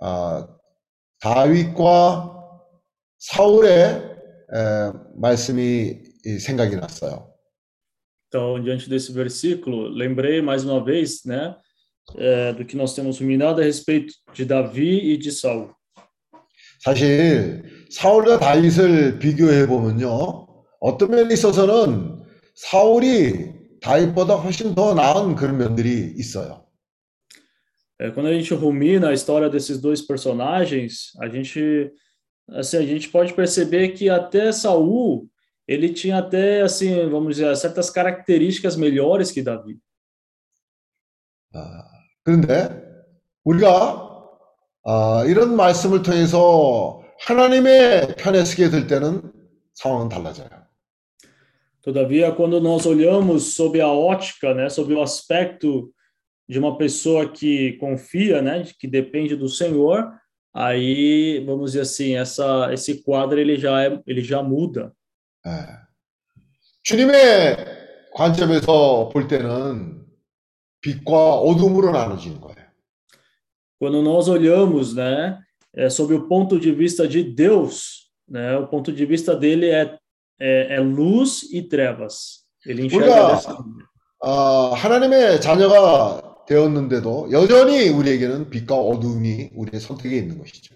아, 0.00 0.48
다윗과 1.20 2.32
사울의 3.18 3.72
에, 3.72 4.92
말씀이 5.16 6.02
이 6.24 6.38
생각이 6.38 6.76
났어요. 6.76 7.30
Então, 8.28 8.58
diante 8.62 8.88
desse 8.88 9.12
versículo, 9.12 9.88
lembrei 9.88 10.40
mais 10.40 10.64
uma 10.64 10.82
vez, 10.82 11.24
né, 11.26 11.54
é, 12.16 12.52
do 12.54 12.64
que 12.64 12.76
nós 12.76 12.94
temos 12.94 13.20
ruminado 13.20 13.60
a 13.60 13.64
respeito 13.64 14.14
de 14.32 14.44
Davi 14.44 15.12
e 15.12 15.18
de 15.18 15.30
Saul. 15.30 15.70
사실 16.82 17.81
사울과 17.92 18.38
다윗을 18.38 19.18
비교해 19.18 19.66
보면요, 19.66 20.46
어떤 20.80 21.10
면에 21.10 21.34
있어서는 21.34 22.22
사울이 22.54 23.52
다윗보다 23.80 24.36
훨씬 24.36 24.74
더 24.74 24.94
나은 24.94 25.34
그런 25.34 25.58
면들이 25.58 26.14
있어요. 26.16 26.62
É, 28.00 28.10
quando 28.10 28.28
a 28.28 28.32
gente 28.32 28.52
rumina 28.54 29.10
a 29.10 29.12
história 29.12 29.48
desses 29.48 29.80
dois 29.80 30.02
personagens, 30.02 31.12
a 31.20 31.28
gente, 31.28 31.92
assim, 32.50 32.78
a 32.78 32.86
gente 32.86 33.08
pode 33.08 33.32
perceber 33.32 33.90
que 33.90 34.08
até 34.10 34.50
Saul, 34.50 35.28
ele 35.68 35.90
tinha 35.90 36.18
até, 36.18 36.62
assim, 36.62 37.08
vamos 37.08 37.36
dizer, 37.36 37.54
certas 37.56 37.90
características 37.90 38.74
melhores 38.76 39.30
que 39.30 39.42
Davi. 39.42 39.78
아, 41.54 41.84
그런데 42.24 42.82
우리가 43.44 44.10
아, 44.84 45.24
이런 45.26 45.54
말씀을 45.54 46.02
통해서 46.02 47.01
하나님의 47.21 48.15
편에 48.17 48.43
서게 48.45 48.69
될 48.69 48.87
때는 48.87 49.31
상황은 49.73 50.09
달라져요. 50.09 50.49
Todavia, 51.81 52.35
quando 52.35 52.59
nós 52.59 52.85
olhamos 52.85 53.55
sob 53.55 53.79
a 53.79 53.87
ótica, 53.87 54.53
né, 54.53 54.67
sob 54.67 54.93
o 54.93 55.01
aspecto 55.01 55.93
de 56.47 56.59
uma 56.59 56.77
pessoa 56.77 57.29
que 57.29 57.77
confia, 57.79 58.41
né, 58.41 58.63
de 58.63 58.73
que 58.73 58.87
depende 58.87 59.37
do 59.37 59.47
Senhor, 59.47 60.11
aí, 60.53 61.41
vamos 61.45 61.71
dizer 61.71 61.81
assim, 61.81 62.15
essa 62.15 62.69
esse 62.73 63.03
quadro 63.03 63.39
ele 63.39 63.57
já 63.57 63.83
é, 63.83 64.01
ele 64.05 64.21
já 64.21 64.43
muda. 64.43 64.91
예. 65.45 65.49
주님의 66.83 67.57
관점에서 68.13 69.09
볼 69.09 69.27
때는 69.27 70.05
빛과 70.81 71.35
어둠으로 71.35 71.91
나눠지는 71.91 72.41
거예요. 72.41 72.67
Quando 73.79 74.01
nós 74.01 74.27
olhamos, 74.27 74.95
né, 74.95 75.39
é, 75.75 75.89
sob 75.89 76.13
o 76.13 76.27
ponto 76.27 76.59
de 76.59 76.71
vista 76.71 77.07
de 77.07 77.23
Deus, 77.23 78.09
né, 78.27 78.57
o 78.57 78.67
ponto 78.67 78.91
de 78.91 79.05
vista 79.05 79.35
dele 79.35 79.69
é, 79.69 79.97
é, 80.39 80.75
é 80.75 80.79
luz 80.79 81.43
e 81.51 81.61
trevas. 81.61 82.45
Ele 82.65 82.85
enxerga 82.85 83.05
우리가 83.05 83.35
dessa 83.35 83.53
maneira. 83.53 83.87
어, 84.19 84.73
하나님의 84.73 85.39
자녀가 85.41 86.43
되었는데도 86.47 87.29
여전히 87.31 87.89
우리에게는 87.89 88.49
빛과 88.49 88.75
어둠이 88.75 89.51
우리의 89.53 89.79
선택에 89.79 90.17
있는 90.17 90.39
것이죠. 90.39 90.75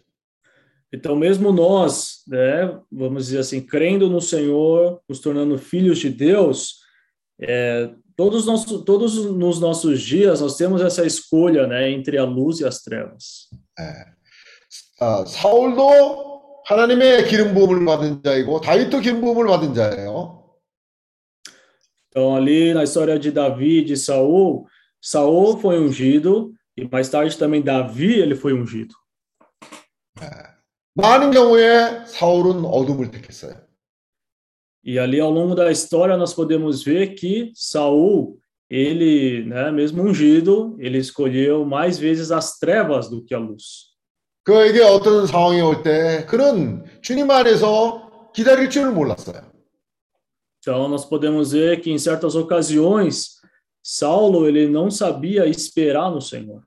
Então, 0.94 1.16
mesmo 1.16 1.54
nós, 1.54 2.24
né, 2.28 2.78
vamos 2.92 3.26
dizer 3.26 3.40
assim, 3.40 3.62
crendo 3.62 4.10
no 4.10 4.20
Senhor, 4.20 5.00
nos 5.08 5.20
tornando 5.20 5.58
filhos 5.58 6.00
de 6.00 6.10
Deus, 6.10 6.82
é, 7.40 7.90
todos, 8.16 8.46
nossos, 8.46 8.84
todos 8.84 9.26
nos 9.26 9.60
nossos 9.62 10.02
dias 10.02 10.42
nós 10.42 10.58
temos 10.58 10.82
essa 10.82 11.06
escolha, 11.06 11.66
né, 11.66 11.90
entre 11.90 12.18
a 12.18 12.26
luz 12.26 12.60
e 12.60 12.66
as 12.66 12.84
trevas. 12.84 13.48
아, 13.80 14.14
사울도 15.28 16.64
하나님의 16.66 17.28
기름 17.28 17.54
부음을 17.54 17.86
받은 17.86 18.24
자이고 18.24 18.62
다윗도 18.62 19.00
기름 19.00 19.22
부음을 19.22 19.48
받은 19.48 19.74
자예요. 19.74 20.42
Então, 22.14 22.36
ali 22.36 22.74
na 22.74 22.84
história 22.84 23.18
de 23.18 23.32
Davi 23.32 23.80
e 23.80 23.86
de 23.86 23.96
Saul, 23.96 24.66
Saul 25.02 25.58
foi 25.58 25.80
ungido 25.80 26.54
e 26.76 26.86
mais 26.86 27.10
tarde 27.10 27.38
também 27.38 27.62
Davi 27.62 28.20
ele 28.20 28.36
foi 28.36 28.54
ungido. 28.54 28.94
많은 30.94 31.32
경우에 31.32 32.06
사울은 32.06 32.66
어둠을 32.66 33.12
택했어요. 33.12 33.56
E 34.84 35.00
ali 35.00 35.22
ao 35.22 35.32
longo 35.32 35.56
da 35.56 35.72
história 35.72 36.18
nós 36.18 36.34
podemos 36.34 36.84
ver 36.84 37.16
que 37.16 37.52
Saul, 37.56 38.38
ele, 38.70 39.46
né, 39.46 39.72
mesmo 39.72 40.04
ungido, 40.04 40.76
ele 40.80 40.98
escolheu 40.98 41.64
mais 41.64 41.98
vezes 41.98 42.30
as 42.32 42.58
trevas 42.60 43.10
do 43.10 43.24
que 43.24 43.34
a 43.34 43.40
luz. 43.40 43.92
그에게 44.47 44.81
어떤 44.81 45.27
상황이 45.27 45.61
올 45.61 45.83
때 45.83 46.25
그는 46.27 46.85
주님 47.03 47.29
안에서 47.31 48.31
기다릴 48.33 48.71
줄을 48.71 48.93
몰랐어요. 48.93 49.43
Então 50.61 50.89
nós 50.89 51.05
podemos 51.05 51.53
ver 51.53 51.81
que 51.81 51.91
em 51.91 51.99
certas 51.99 52.35
ocasiões 52.37 53.41
Saulo 53.83 54.47
ele 54.47 54.69
não 54.69 54.89
sabia 54.91 55.47
esperar 55.47 56.11
no 56.13 56.21
Senhor. 56.21 56.63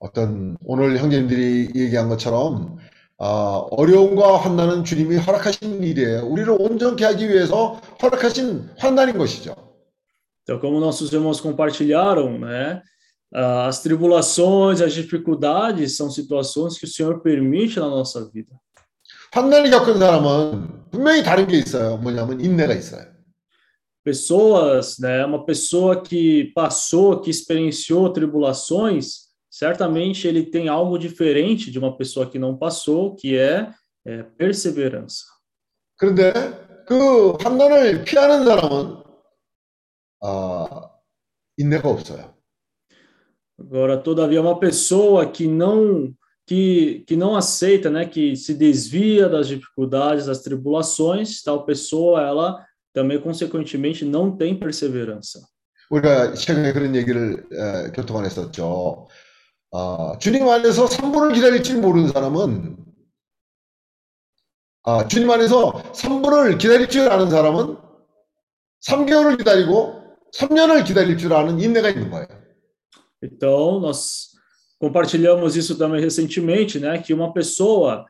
어떤 0.00 0.56
오늘 0.64 0.98
형제님들이 0.98 1.70
얘기한 1.74 2.08
것처럼 2.08 2.78
아, 3.18 3.64
어려움과 3.70 4.38
환난은 4.38 4.84
주님이 4.84 5.16
허락하신 5.18 5.82
일이에요. 5.82 6.26
우리를 6.26 6.50
온전케 6.58 7.04
하기 7.04 7.28
위해서 7.28 7.80
허락하신 8.02 8.70
환난인 8.76 9.18
것이죠. 9.18 9.54
Então 10.42 10.58
como 10.60 10.80
nossos 10.80 11.12
irmãos 11.12 11.40
compartilharam, 11.40 12.38
né, 12.38 12.80
ah, 12.80 12.82
as 13.33 13.81
tribulações, 13.81 14.79
as 14.79 14.93
dificuldades 14.93 15.97
são 15.97 16.09
situações 16.09 16.77
que 16.77 16.85
o 16.85 16.87
Senhor 16.87 17.19
permite 17.21 17.79
na 17.79 17.89
nossa 17.89 18.29
vida. 18.29 18.55
환난을 19.33 19.71
겪은 19.71 19.97
사람은 19.97 20.91
분명히 20.91 21.23
다른 21.23 21.47
게 21.47 21.57
있어요. 21.57 21.97
뭐냐면 21.97 22.39
인내가 22.39 22.73
있어요. 22.73 23.11
Pessoas, 24.03 24.99
né, 24.99 25.25
uma 25.25 25.45
pessoa 25.45 26.03
que 26.03 26.51
passou, 26.53 27.21
que 27.21 27.31
experienciou 27.31 28.11
tribulações, 28.11 29.29
certamente 29.49 30.27
ele 30.27 30.43
tem 30.43 30.67
algo 30.67 30.99
diferente 30.99 31.71
de 31.71 31.79
uma 31.79 31.95
pessoa 31.97 32.29
que 32.29 32.37
não 32.37 32.57
passou, 32.57 33.15
que 33.15 33.37
é, 33.37 33.71
é 34.05 34.21
perseverança. 34.37 35.23
그런데 35.95 36.33
그 36.85 37.31
환난을 37.39 38.03
피하는 38.03 38.45
사람은 38.45 39.03
아, 40.21 40.89
인내가 41.57 41.89
없어요. 41.89 42.35
Agora, 43.58 43.96
todavia, 43.98 44.40
uma 44.40 44.58
pessoa 44.58 45.26
que 45.26 45.46
não 45.46 46.14
que, 46.46 47.04
que 47.06 47.14
não 47.14 47.36
aceita, 47.36 47.90
né, 47.90 48.06
que 48.06 48.34
se 48.34 48.54
desvia 48.54 49.28
das 49.28 49.48
dificuldades, 49.48 50.24
das 50.24 50.40
tribulações, 50.40 51.42
tal 51.42 51.66
pessoa, 51.66 52.22
ela 52.22 52.64
também 52.94 53.20
consequentemente 53.20 54.02
não 54.04 54.34
tem 54.34 54.58
perseverança. 54.58 55.46
우리가 55.90 56.34
최근에 56.34 56.72
그런 56.72 56.94
얘기를 56.94 57.44
에, 57.50 57.90
교통안 57.92 58.24
했었죠. 58.24 59.08
아, 59.72 60.16
주님 60.18 60.48
안에서 60.48 60.86
3분을 60.86 61.34
기다릴 61.34 61.62
줄 61.62 61.80
모르는 61.80 62.08
사람은 62.08 62.76
아, 64.84 65.06
주님 65.08 65.30
안에서 65.30 65.92
3분을 65.92 66.58
기다릴 66.58 66.88
줄 66.88 67.10
아는 67.10 67.30
사람은 67.30 67.76
3개월을 68.86 69.38
기다리고 69.38 70.02
3년을 70.34 70.86
기다릴 70.86 71.18
줄 71.18 71.32
아는 71.34 71.60
인내가 71.60 71.88
있는 71.90 72.10
거예요. 72.10 72.26
Então, 73.21 73.79
nós 73.79 74.29
compartilhamos 74.79 75.55
isso 75.55 75.77
também 75.77 76.01
recentemente, 76.01 76.79
né, 76.79 76.97
que 76.97 77.13
uma 77.13 77.31
pessoa 77.33 78.05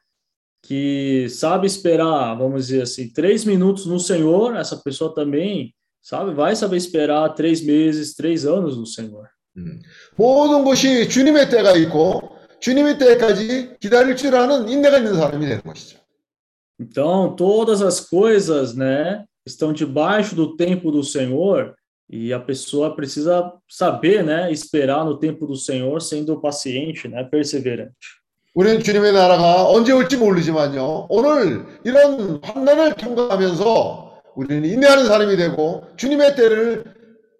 que 0.64 1.27
sabe 1.30 1.68
esperar, 1.68 2.35
vamos 2.35 2.68
dizer 2.68 2.84
assim, 2.84 3.11
três 3.11 3.45
minutos 3.45 3.85
no 3.85 3.99
Senhor, 3.99 4.56
essa 4.56 4.77
pessoa 4.77 5.14
também, 5.14 5.73
sabe, 6.02 6.34
vai 6.34 6.56
saber 6.56 6.77
esperar 6.77 7.34
três 7.35 7.61
meses, 7.61 8.15
três 8.15 8.45
anos 8.45 8.77
no 8.77 8.85
Senhor. 8.85 9.27
모든 10.18 10.64
것이 10.64 11.07
주님의 11.07 11.49
때가 11.49 11.76
있고 11.77 12.35
주님의 12.60 12.98
때까지 12.98 13.77
기다릴 13.80 14.15
줄 14.15 14.35
아는 14.35 14.68
인내가 14.68 14.98
있는 14.98 15.14
사람이 15.15 15.45
되는 15.45 15.61
것이죠. 15.61 15.99
Então, 16.80 17.35
todas 17.35 17.81
as 17.84 17.99
coisas, 17.99 18.73
né, 18.73 19.26
estão 19.45 19.73
debaixo 19.73 20.35
do 20.35 20.56
tempo 20.56 20.91
do 20.91 21.03
Senhor 21.03 21.76
e 22.10 22.34
a 22.34 22.40
pessoa 22.40 22.95
precisa 22.95 23.52
saber, 23.68 24.23
né, 24.23 24.52
esperar 24.52 25.03
no 25.06 25.18
tempo 25.18 25.48
do 25.48 25.56
Senhor, 25.56 26.02
sendo 26.02 26.40
paciente, 26.40 27.07
né, 27.07 27.23
perseverante. 27.23 28.23
우리는 28.56 28.84
주님의 28.84 29.14
나라가 29.14 29.68
언제 29.68 29.91
올지 29.91 30.15
모르지만요. 30.15 31.07
오늘 31.10 31.65
이런 31.84 32.40
환난을 32.44 32.94
통과하면서 32.94 34.22
우리는 34.35 34.69
인내하는 34.69 35.07
사람이 35.07 35.35
되고 35.38 35.84
주님의 35.98 36.35
때를 36.35 36.84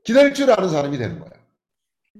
기다릴 0.04 0.34
줄 0.34 0.50
아는 0.50 0.70
사람이 0.70 0.98
되는 0.98 1.20
거예요. 1.20 1.34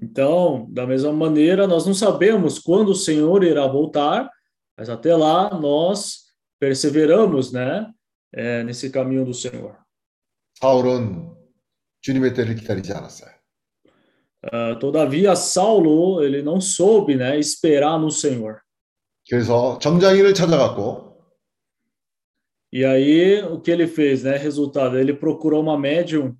Então, 0.00 0.66
da 0.72 0.86
mesma 0.86 1.12
maneira, 1.12 1.66
nós 1.66 1.86
não 1.86 1.94
sabemos 1.94 2.58
quando 2.58 2.90
o 2.90 2.94
Senhor 2.94 3.42
irá 3.44 3.66
voltar, 3.66 4.30
mas 4.76 4.88
até 4.88 5.14
lá 5.16 5.50
nós 5.58 6.24
perseveramos, 6.60 7.52
né, 7.52 7.86
é, 8.32 8.62
nesse 8.64 8.90
caminho 8.90 9.24
do 9.24 9.34
Senhor. 9.34 9.76
사울은 10.60 11.34
주님의 12.01 12.33
때를 12.33 12.55
기다리지 12.55 12.93
않았어요. 12.93 13.29
Ah, 14.41 14.79
todavia, 14.79 15.35
Saulo, 15.35 16.23
ele 16.23 16.41
não 16.41 16.61
soube, 16.61 17.15
né, 17.15 17.37
esperar 17.37 17.99
no 17.99 18.09
Senhor. 18.09 18.61
그래서 19.29 19.77
점장이를 19.79 20.33
찾아갔고 20.33 21.09
E 22.71 22.85
aí, 22.85 23.41
o 23.41 23.59
que 23.61 23.71
ele 23.71 23.87
fez, 23.87 24.23
né? 24.23 24.37
Resultado, 24.37 24.97
ele 24.99 25.13
procurou 25.13 25.61
uma 25.61 25.75
médium 25.77 26.35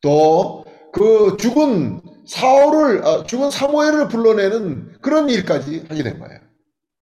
또그 0.00 1.36
죽은 1.38 2.00
사울을 2.26 3.04
아, 3.06 3.22
죽은 3.24 3.50
사무엘을 3.50 4.08
불러내는 4.08 4.98
그런 5.00 5.28
일까지 5.28 5.84
하게 5.88 6.02
된 6.02 6.18
거예요. 6.18 6.40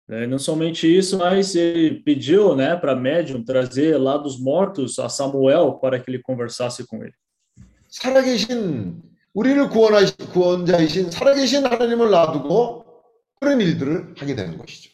né? 0.08 0.26
Não 0.26 0.38
somente 0.38 0.86
isso, 0.86 1.18
mas 1.18 1.54
ele 1.54 2.00
pediu, 2.00 2.54
né, 2.54 2.76
para 2.76 2.94
médium 2.94 3.42
trazer 3.42 3.96
lá 3.98 4.16
dos 4.16 4.38
mortos 4.38 4.98
a 4.98 5.08
Samuel 5.08 5.74
para 5.74 5.98
que 5.98 6.10
ele 6.10 6.22
conversasse 6.22 6.86
com 6.86 7.02
ele. 7.02 7.14
살아계신 7.88 9.02
우리를 9.34 9.68
구원하신 9.68 10.16
구원자이신 10.32 11.10
살아계신 11.12 11.64
하나님을 11.64 12.10
놔두고 12.10 12.84
그런 13.40 13.60
일들을 13.60 14.14
하게 14.18 14.34
되는 14.34 14.58
것이죠. 14.58 14.90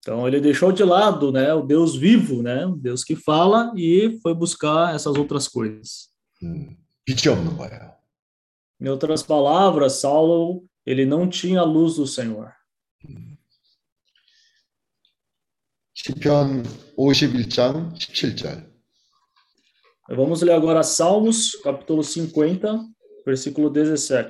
Então 0.00 0.26
ele 0.26 0.40
deixou 0.40 0.72
de 0.72 0.82
lado, 0.82 1.30
né, 1.30 1.52
o 1.52 1.62
Deus 1.62 1.94
vivo, 1.96 2.42
né, 2.42 2.66
o 2.66 2.74
Deus 2.74 3.04
que 3.04 3.14
fala 3.14 3.72
e 3.76 4.18
foi 4.22 4.34
buscar 4.34 4.94
essas 4.94 5.16
outras 5.16 5.46
coisas. 5.48 6.08
음, 6.42 6.76
빛이 7.04 7.32
없는 7.32 7.56
거예요. 7.56 7.94
Em 8.80 8.88
outras 8.88 9.22
palavras, 9.22 9.94
Saulo, 9.94 10.64
ele 10.86 11.04
não 11.04 11.28
tinha 11.28 11.60
a 11.60 11.64
luz 11.64 11.96
do 11.96 12.06
Senhor. 12.06 12.52
시편 15.95 16.63
51장 16.97 17.93
17절. 17.95 18.71
Vamos 20.09 20.41
ler 20.43 20.53
agora 20.55 20.81
Salmos, 20.83 21.61
capítulo 21.63 22.01
50, 22.03 22.93
versículo 23.25 23.69
17. 23.71 24.29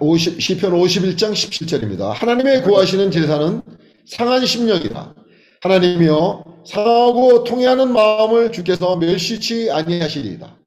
오십- 0.00 0.40
시편 0.40 0.72
51장 0.72 1.32
17절입니다. 1.32 2.12
하나님의 2.14 2.62
구하시는 2.62 3.10
제사는 3.10 3.62
상한 4.06 4.44
심령이다. 4.46 5.14
하나님이여 5.62 6.62
상하고 6.66 7.44
통해하는 7.44 7.92
마음을 7.92 8.50
주께서 8.50 8.96
멸시치 8.96 9.70
아니하시리이다. 9.70 10.58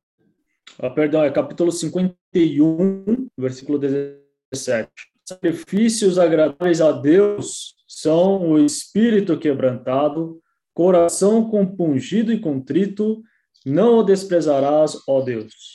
Ah, 0.78 0.90
perdão, 0.90 1.24
é 1.24 1.32
capítulo 1.32 1.72
51, 1.72 3.30
versículo 3.38 3.80
17. 3.80 4.92
sacrifícios 5.24 6.20
agradáveis 6.20 6.82
a 6.82 6.92
Deus 6.92 7.76
são 7.88 8.50
o 8.50 8.60
espírito 8.60 9.40
quebrantado, 9.40 10.42
coração 10.74 11.50
compungido 11.50 12.34
e 12.34 12.40
contrito, 12.42 13.24
não 13.66 14.00
o 14.00 14.04
desprezarás, 14.04 14.98
ó 15.08 15.22
Deus. 15.22 15.75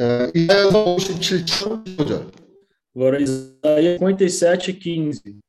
에, 0.00 0.30
이사야서 0.34 0.96
57장 0.96 1.84
15절. 1.96 2.30
Agora, 2.96 3.20
Isaías 3.20 4.00
57, 4.00 4.80
15. 4.80 5.40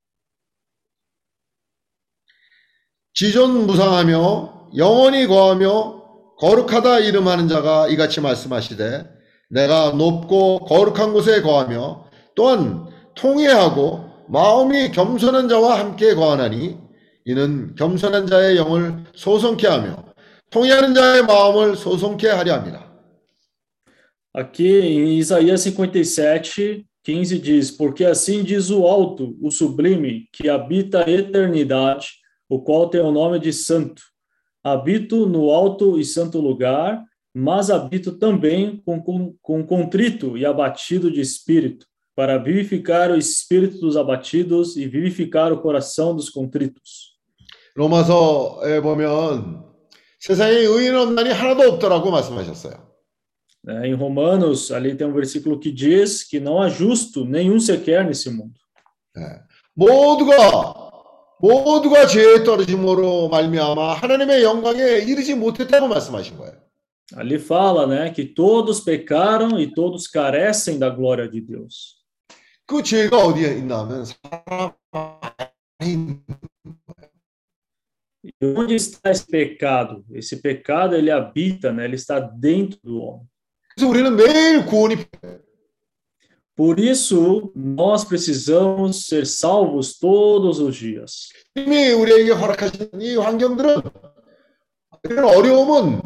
지존 3.14 3.66
무상하며 3.68 4.72
영원히 4.78 5.28
거하며 5.28 6.00
거룩하다 6.40 7.00
이름하는 7.00 7.48
자가 7.48 7.88
이같이 7.88 8.22
말씀하시되 8.22 9.06
내가 9.50 9.92
높고 9.92 10.60
거룩한 10.60 11.12
곳에 11.12 11.42
거하며 11.42 12.06
또한 12.36 12.88
통회하고 13.16 14.10
마음이 14.30 14.92
겸손한 14.92 15.50
자와 15.50 15.80
함께 15.80 16.14
거하나니 16.14 16.78
이는 17.26 17.76
겸손한 17.76 18.28
자의 18.28 18.58
영을 18.58 19.04
소송케 19.16 19.68
하며 19.68 20.06
통회하는 20.52 20.94
자의 20.94 21.24
마음을 21.24 21.76
소송케 21.76 22.30
하려 22.30 22.54
합니다. 22.54 22.89
Aqui 24.33 24.69
em 24.81 25.19
Isaías 25.19 25.61
57, 25.61 26.85
15 27.05 27.39
diz: 27.39 27.71
Porque 27.71 28.05
assim 28.05 28.43
diz 28.43 28.71
o 28.71 28.87
alto, 28.87 29.37
o 29.41 29.51
sublime, 29.51 30.29
que 30.33 30.49
habita 30.49 31.05
a 31.05 31.11
eternidade, 31.11 32.09
o 32.49 32.61
qual 32.61 32.89
tem 32.89 33.01
o 33.01 33.13
nome 33.13 33.39
de 33.39 33.53
Santo. 33.53 34.03
Habito 34.63 35.27
no 35.27 35.51
alto 35.51 36.01
e 36.01 36.05
santo 36.05 36.41
lugar, 36.41 37.05
mas 37.35 37.71
habito 37.71 38.13
também 38.13 38.83
com, 38.85 39.01
com, 39.01 39.35
com 39.43 39.63
contrito 39.63 40.39
e 40.39 40.47
abatido 40.47 41.11
de 41.11 41.21
espírito, 41.21 41.87
para 42.17 42.39
vivificar 42.39 43.11
o 43.11 43.17
espírito 43.17 43.79
dos 43.79 43.97
abatidos 43.97 44.77
e 44.77 44.87
vivificar 44.87 45.53
o 45.53 45.61
coração 45.61 46.17
dos 46.17 46.31
contritos. 46.31 47.15
로마서에 47.77 48.81
보면 48.81 49.65
세상에 50.21 50.55
의인 50.55 50.95
없나니 50.95 51.31
하나도 51.31 51.73
없더라고 51.73 52.11
말씀하셨어요. 52.11 52.88
Né, 53.65 53.89
Em 53.89 53.95
Romanos, 53.95 54.71
ali 54.71 54.95
tem 54.95 55.07
um 55.07 55.13
versículo 55.13 55.59
que 55.59 55.73
diz 55.73 56.23
que 56.23 56.39
não 56.39 56.61
há 56.61 56.69
justo 56.69 57.25
nenhum 57.25 57.59
sequer 57.59 58.05
nesse 58.05 58.31
mundo. 58.31 58.55
모두가 59.75 60.91
모두가 61.41 62.07
죄에 62.07 62.45
떨어짐으로 62.45 63.29
말미암아 63.29 63.95
하나님의 63.95 64.43
영광에 64.43 64.99
이르지 64.99 65.35
못했다고 65.35 65.89
말씀하신 65.89 66.37
거예요. 66.37 66.65
Ali 67.17 67.39
fala, 67.39 67.87
né, 67.87 68.11
que 68.11 68.25
todos 68.25 68.81
pecaram 68.81 69.61
e 69.61 69.73
todos 69.73 70.09
carecem 70.09 70.79
da 70.79 70.89
glória 70.89 71.29
de 71.29 71.41
Deus. 71.41 72.03
그 72.67 72.83
죄가 72.83 73.19
어디에 73.19 73.59
있나 73.59 73.81
하면 73.81 74.05
사람 74.05 74.73
안에 74.91 75.93
있는 75.93 76.25
E 78.25 78.33
onde 78.43 78.75
está 78.75 79.11
esse 79.11 79.27
pecado? 79.27 80.03
Esse 80.11 80.41
pecado 80.41 80.97
ele 80.97 81.11
habita, 81.11 81.71
né? 81.71 81.85
Ele 81.85 81.97
está 81.97 82.19
dentro 82.19 82.81
do 82.83 83.03
homem. 83.03 83.29
그래서 83.79 83.89
우리는 83.89 84.17
매일 84.17 84.67
구원이 84.67 84.97
필요해요. 84.97 85.45
Por 86.57 86.79
isso, 86.79 87.53
nós 87.57 88.05
precisamos 88.05 89.07
ser 89.09 89.27
salvos 89.27 89.99
todos 89.99 90.61
os 90.61 90.77
dias. 90.77 91.29
하나님이 91.57 91.93
우리에게 91.93 92.31
허락하신 92.31 92.91
이 93.01 93.17
환경들은 93.17 93.83
이런 95.11 95.25
어려움은 95.25 96.01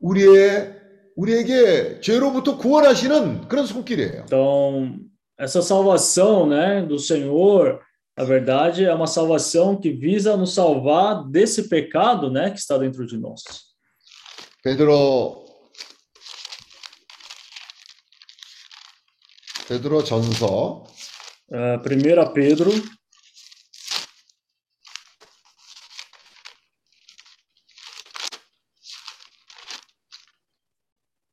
우리의 0.00 0.74
우리에게 1.14 2.00
죄로부터 2.00 2.58
구원하시는 2.58 3.46
그런 3.48 3.64
손길이에요. 3.64 4.24
Então, 4.24 4.98
essa 5.38 5.62
salvação, 5.62 6.46
né, 6.46 6.82
do 6.82 6.98
Senhor, 6.98 7.80
na 8.18 8.24
verdade, 8.24 8.84
é 8.84 8.92
uma 8.92 9.06
salvação 9.06 9.76
que 9.76 9.90
visa 9.90 10.36
nos 10.36 10.52
salvar 10.52 11.28
desse 11.30 11.68
pecado, 11.68 12.30
né, 12.30 12.50
que 12.50 12.58
está 12.58 12.76
dentro 12.76 13.06
de 13.06 13.16
nós. 13.16 13.42
베드로 14.64 15.46
베드로 19.71 20.03
전서 20.03 20.83
Uh, 21.53 21.81
1 21.83 22.33
Pedro, 22.33 22.71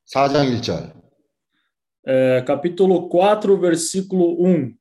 4장 0.07 0.51
1절. 0.51 0.93
eh, 2.09 2.45
capítulo 2.45 3.09
4, 3.09 3.61
versículo 3.61 4.35
1. 4.41 4.77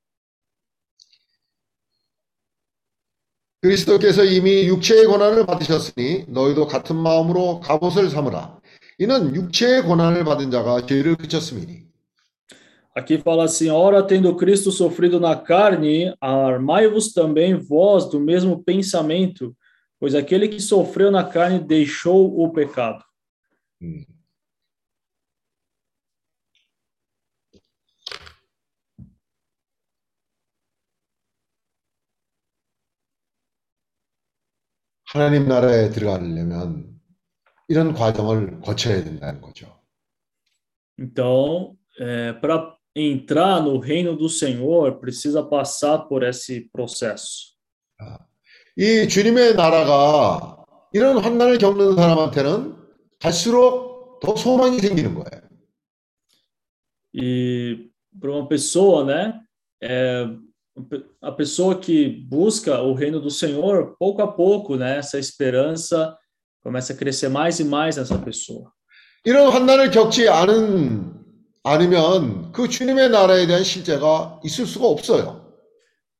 그리스도께서 3.61 4.23
이미 4.23 4.67
육체의 4.67 5.05
고난을 5.05 5.45
받으셨으니 5.45 6.25
너희도 6.29 6.65
같은 6.65 6.95
마음으로 6.95 7.59
갑옷을 7.59 8.09
삼으라. 8.09 8.59
이는 8.97 9.35
육체의 9.35 9.83
고난을 9.83 10.23
받은 10.23 10.49
자가 10.49 10.87
죄를 10.87 11.15
그쳤음이니. 11.15 11.86
Aqui 12.96 13.16
fala 13.18 13.44
assim: 13.44 13.70
Ora, 13.70 14.02
tendo 14.02 14.36
Cristo 14.36 14.70
sofrido 14.70 15.18
na 15.18 15.34
carne, 15.34 16.14
armai-vos 16.20 17.12
também 17.12 17.54
vós 17.54 18.08
do 18.10 18.20
mesmo 18.20 18.62
pensamento, 18.62 19.56
pois 19.98 20.14
aquele 20.14 20.48
que 20.48 20.60
sofreu 20.60 21.10
na 21.10 21.24
carne 21.24 21.58
deixou 21.58 22.38
o 22.38 22.52
pecado. 22.52 23.02
하나님 35.14 35.46
나라에 35.46 35.90
들어가려면 35.90 36.98
이런 37.68 37.92
과정을 37.92 38.60
거쳐야 38.62 39.04
된다는 39.04 39.42
거죠. 39.42 39.78
Então, 40.98 41.76
para 42.40 42.74
entrar 42.96 43.60
no 43.62 43.78
reino 43.78 44.16
do 44.16 44.28
Senhor, 44.28 44.98
precisa 44.98 45.42
passar 45.42 46.08
por 46.08 46.22
esse 46.22 46.68
processo. 46.72 47.52
이 48.76 49.06
주님의 49.06 49.54
나라가 49.54 50.64
이런 50.92 51.18
환난을 51.18 51.58
겪는 51.58 51.94
사람한테는 51.94 52.74
갈수록 53.18 54.18
더 54.20 54.34
소망이 54.36 54.78
생기는 54.78 55.14
거예요. 55.14 55.42
E 57.14 57.90
para 58.18 58.30
uma 58.30 58.48
pessoa, 58.48 59.04
né, 59.04 59.40
é, 59.82 60.26
a 61.20 61.32
pessoa 61.32 61.78
que 61.78 62.08
busca 62.08 62.80
o 62.80 62.94
reino 62.94 63.20
do 63.20 63.30
Senhor, 63.30 63.94
pouco 63.98 64.22
a 64.22 64.32
pouco, 64.32 64.76
né, 64.76 64.96
essa 64.96 65.18
esperança 65.18 66.16
começa 66.62 66.94
a 66.94 66.96
crescer 66.96 67.28
mais 67.28 67.60
e 67.60 67.64
mais 67.64 67.96
nessa 67.96 68.18
pessoa. 68.18 68.72
이런 69.24 69.50
환난을 69.50 69.90
겪지 69.90 70.28
않은 70.28 71.22
않으면 71.66 72.52
그 72.52 72.68
주님의 72.68 73.10
나라에 73.10 73.46
대한 73.46 73.64
실제가 73.64 74.40
있을 74.44 74.66
수가 74.66 74.86
없어요. 74.86 75.42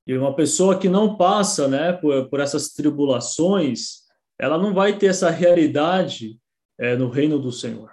E 0.07 0.17
uma 0.17 0.35
pessoa 0.35 0.79
que 0.79 0.89
não 0.89 1.17
passa, 1.17 1.69
né, 1.69 1.93
por, 1.93 2.29
por 2.29 2.41
essas 2.41 2.73
tribulações, 2.75 4.03
ela 4.39 4.59
não 4.59 4.75
vai 4.75 4.99
ter 4.99 5.07
essa 5.07 5.31
realidade 5.31 6.39
é, 6.79 6.97
no 6.97 7.09
reino 7.09 7.39
do 7.39 7.53
Senhor. 7.53 7.89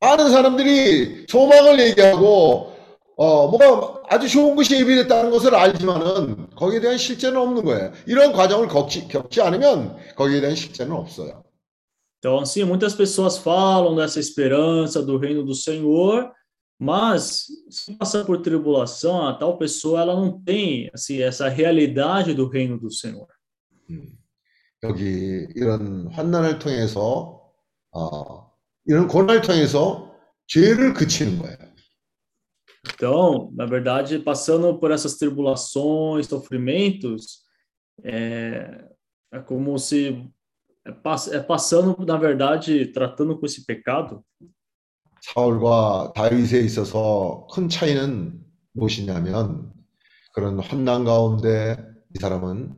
많은 0.00 0.30
사람들이 0.30 1.26
소망을 1.28 1.80
얘기하고 1.80 2.72
어 3.16 3.48
뭐가 3.48 4.02
아주 4.08 4.28
좋은 4.28 4.54
것이 4.54 4.78
예비됐다는 4.78 5.30
것을 5.32 5.54
알지만은 5.54 6.50
거기에 6.54 6.80
대한 6.80 6.96
실제는 6.96 7.36
없는 7.40 7.64
거예요. 7.64 7.92
이런 8.06 8.32
과정을 8.32 8.68
겪지, 8.68 9.08
겪지 9.08 9.40
않으면 9.42 9.96
거기에 10.14 10.40
대한 10.40 10.54
실제는 10.54 10.92
없어요. 10.92 11.42
Então, 12.20 12.38
assim, 12.40 12.64
muitas 12.64 12.94
pessoas 12.94 13.38
falam 13.38 13.94
dessa 13.94 14.18
esperança 14.18 15.02
do 15.02 15.16
reino 15.16 15.44
do 15.44 15.54
Senhor, 15.54 16.32
mas 16.78 17.46
se 17.68 17.94
passar 17.96 18.24
por 18.24 18.40
tribulação, 18.40 19.26
a 19.26 19.34
tal 19.34 19.58
pessoa 19.58 20.00
ela 20.00 20.14
não 20.14 20.40
tem 20.40 20.88
assim 20.94 21.20
essa 21.20 21.48
realidade 21.48 22.34
do 22.34 22.48
reino 22.48 22.78
do 22.78 22.90
Senhor. 22.90 23.26
여기 24.84 25.48
이런 25.56 26.06
환난을 26.12 26.60
통해서 26.60 27.52
어 27.90 28.48
이런 28.86 29.08
고난을 29.08 29.42
통해서 29.42 30.14
죄를 30.46 30.94
그치는 30.94 31.38
거예요. 31.38 31.68
Então, 32.94 33.50
na 33.54 33.66
verdade, 33.66 34.18
passando 34.20 34.78
por 34.78 34.90
essas 34.90 35.16
tribulações, 35.16 36.26
sofrimentos, 36.26 37.44
é, 38.04 38.84
é 39.32 39.40
como 39.40 39.78
se 39.78 40.30
é, 40.84 40.92
pass 40.92 41.28
é 41.28 41.40
passando, 41.40 41.96
na 42.06 42.16
verdade, 42.16 42.86
tratando 42.86 43.38
com 43.38 43.44
esse 43.46 43.66
pecado. 43.66 44.24
사울과 45.23 46.11
다윗에 46.15 46.59
있어서 46.59 47.47
큰 47.51 47.69
차이는 47.69 48.39
무엇이냐면 48.73 49.71
그런 50.33 50.59
환난 50.59 51.05
가운데 51.05 51.77
이 52.15 52.19
사람은 52.19 52.75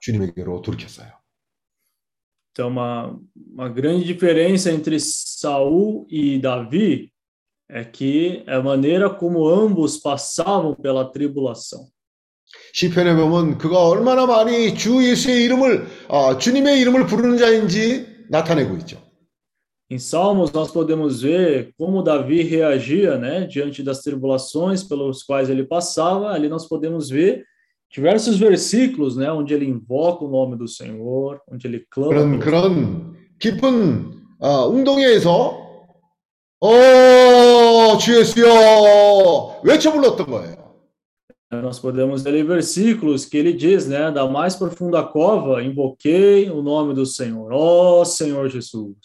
주님에게로 0.00 0.62
돌이켰어요. 0.62 1.08
Então, 2.52 2.68
uma, 2.68 3.16
uma 3.54 3.68
grande 3.68 4.04
diferença 4.04 4.70
entre 4.72 4.98
Saul 4.98 6.06
e 6.10 6.40
Davi 6.40 7.12
é 7.70 7.84
que 7.84 8.42
é 8.46 8.56
a 8.56 8.62
maneira 8.62 9.08
como 9.10 9.48
ambos 9.48 9.98
passavam 9.98 10.74
pela 10.74 11.10
tribulação. 11.10 11.86
시편에 12.72 13.14
보면 13.14 13.58
그가 13.58 13.86
얼마나 13.86 14.26
많이 14.26 14.74
주 14.74 15.06
예수의 15.06 15.44
이름을 15.44 15.86
아, 16.08 16.38
주님의 16.38 16.80
이름을 16.80 17.06
부르는 17.06 17.36
자인지 17.38 18.26
나타내고 18.30 18.76
있죠. 18.78 19.07
Em 19.89 19.99
Salmos, 19.99 20.51
nós 20.51 20.71
podemos 20.71 21.21
ver 21.21 21.73
como 21.77 22.01
Davi 22.01 22.41
reagia 22.41 23.17
né, 23.17 23.45
diante 23.45 23.83
das 23.83 24.01
tribulações 24.01 24.83
pelos 24.83 25.21
quais 25.21 25.49
ele 25.49 25.63
passava. 25.63 26.31
Ali 26.31 26.49
nós 26.49 26.67
podemos 26.67 27.09
ver 27.09 27.45
diversos 27.91 28.39
versículos 28.39 29.15
né, 29.15 29.31
onde 29.31 29.53
ele 29.53 29.65
invoca 29.65 30.25
o 30.25 30.29
nome 30.29 30.55
do 30.57 30.67
Senhor, 30.67 31.39
onde 31.47 31.67
ele 31.67 31.85
clama. 31.91 32.09
그런 32.09 32.39
그런 32.39 33.13
깊은 33.39 34.23
아, 34.39 34.65
웅덩이에서 34.65 35.61
어, 36.59 37.97
주 37.99 38.19
예수여 38.19 39.61
외쳐 39.63 39.91
불렀던 39.91 40.25
거예요. 40.25 40.63
Nós 41.51 41.77
podemos 41.77 42.23
ler 42.23 42.43
versículos 42.43 43.25
que 43.25 43.37
ele 43.37 43.53
diz, 43.53 43.85
né, 43.85 44.09
da 44.11 44.25
mais 44.27 44.55
profunda 44.55 45.03
cova, 45.03 45.61
invoquei 45.61 46.49
o 46.49 46.63
nome 46.63 46.95
do 46.95 47.05
Senhor, 47.05 47.51
ó 47.53 48.03
Senhor 48.03 48.49
Jesus. 48.49 48.97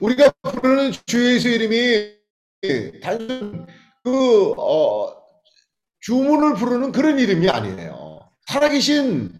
우리가 0.00 0.32
부르는 0.42 0.92
주 1.06 1.34
예수 1.34 1.48
이름이 1.48 3.00
단순 3.02 3.66
그 4.02 4.52
어, 4.56 5.14
주문을 6.00 6.54
부르는 6.54 6.92
그런 6.92 7.18
이름이 7.18 7.48
아니에요. 7.48 8.20
살아계신 8.46 9.30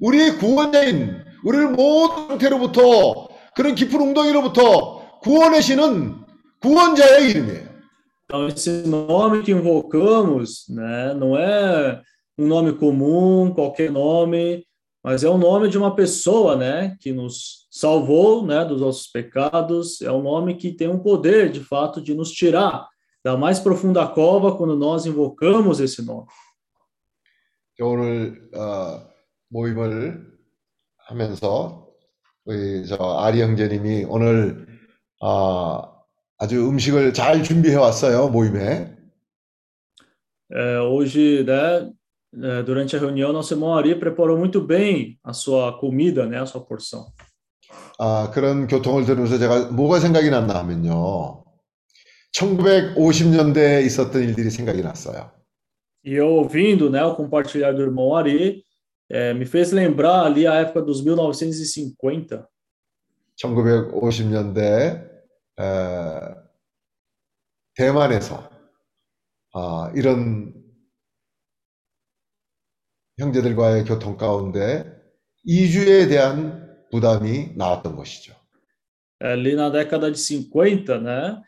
우리의 0.00 0.36
구원자인 0.36 1.24
우리를 1.44 1.70
모든 1.70 2.28
상태로부터 2.28 3.28
그런 3.56 3.74
깊은 3.74 4.00
웅덩이로부터 4.00 5.20
구원하시는 5.20 6.16
구원자의 6.60 7.30
이름이에요. 7.30 7.72
Então, 8.24 8.46
esse 8.48 8.70
nome 8.86 9.42
que 9.42 9.52
invocamos, 9.52 10.66
né, 10.70 11.12
não 11.12 11.36
é 11.36 12.00
um 12.38 12.46
nome 12.46 12.72
comum, 12.78 13.52
qualquer 13.52 13.90
nome, 13.90 14.64
mas 15.03 15.23
é 15.23 15.29
o 15.29 15.37
nome 15.37 15.69
de 15.69 15.77
uma 15.77 15.95
pessoa, 15.95 16.55
né, 16.55 16.97
que 16.99 17.13
nos 17.13 17.67
salvou, 17.71 18.45
né, 18.45 18.65
dos 18.65 18.81
nossos 18.81 19.07
pecados. 19.07 20.01
É 20.01 20.11
um 20.11 20.21
nome 20.21 20.55
que 20.55 20.71
tem 20.71 20.89
um 20.89 20.99
poder, 20.99 21.49
de 21.49 21.61
fato, 21.61 22.01
de 22.01 22.13
nos 22.13 22.31
tirar 22.31 22.87
da 23.23 23.37
mais 23.37 23.59
profunda 23.59 24.05
cova 24.07 24.55
quando 24.57 24.75
nós 24.75 25.05
invocamos 25.05 25.79
esse 25.79 26.03
nome. 26.03 26.27
오늘 27.79 28.49
어, 28.55 29.07
모임을 29.49 30.25
하면서 30.97 31.87
우리 32.45 32.85
저 32.87 32.95
아리 33.19 33.41
형제님이 33.41 34.05
오늘 34.09 34.65
어, 35.21 35.83
아주 36.39 36.67
음식을 36.67 37.13
잘 37.13 37.43
준비해 37.43 37.75
왔어요 37.75 38.29
모임에. 38.29 38.97
É, 40.49 40.79
hoje, 40.79 41.43
né, 41.43 41.53
é, 41.53 41.91
durante 42.65 42.95
a 42.95 42.99
reunião, 42.99 43.31
nosso 43.33 43.53
irmão 43.53 43.73
Ari 43.75 43.95
preparou 43.95 44.37
muito 44.37 44.61
bem 44.61 45.17
a 45.23 45.33
sua 45.33 45.77
comida, 45.79 46.25
né, 46.25 46.39
a 46.39 46.45
sua 46.45 46.61
porção. 46.61 47.07
아, 47.99 48.29
그런 48.33 48.67
교통을 48.67 49.05
들으면서 49.05 49.37
제가 49.37 49.71
뭐가 49.71 49.99
생각이 49.99 50.29
났나 50.29 50.55
하면요. 50.59 51.43
1950년대에 52.35 53.85
있었던 53.85 54.21
일들이 54.21 54.49
생각이 54.49 54.81
났어요. 54.81 55.31
E 56.05 56.13
eu 56.13 56.27
ouvindo, 56.37 56.89
né, 56.89 57.03
o 57.03 57.15
compartilhar 57.15 57.73
do 57.73 57.81
irmão 57.81 58.15
Ari, 58.15 58.63
é, 59.09 59.33
me 59.33 59.45
fez 59.45 59.71
lembrar 59.71 60.25
ali 60.25 60.45
a 60.45 60.55
época 60.55 60.81
dos 60.81 61.03
1950. 61.03 62.47
1950년대 63.43 65.09
에, 65.59 66.35
대만에서 67.75 68.49
아, 69.53 69.91
이런 69.95 70.53
형제들과의 73.18 73.84
교통 73.84 74.16
가운데 74.16 74.84
이주에 75.44 76.08
대한 76.08 76.68
부담이 76.90 77.52
나왔던 77.56 77.96
것이죠. 77.96 78.34
Ali 79.20 79.54
na 79.54 79.70
década 79.70 80.10
de 80.10 80.18
50, 80.18 80.98
né, 80.98 81.40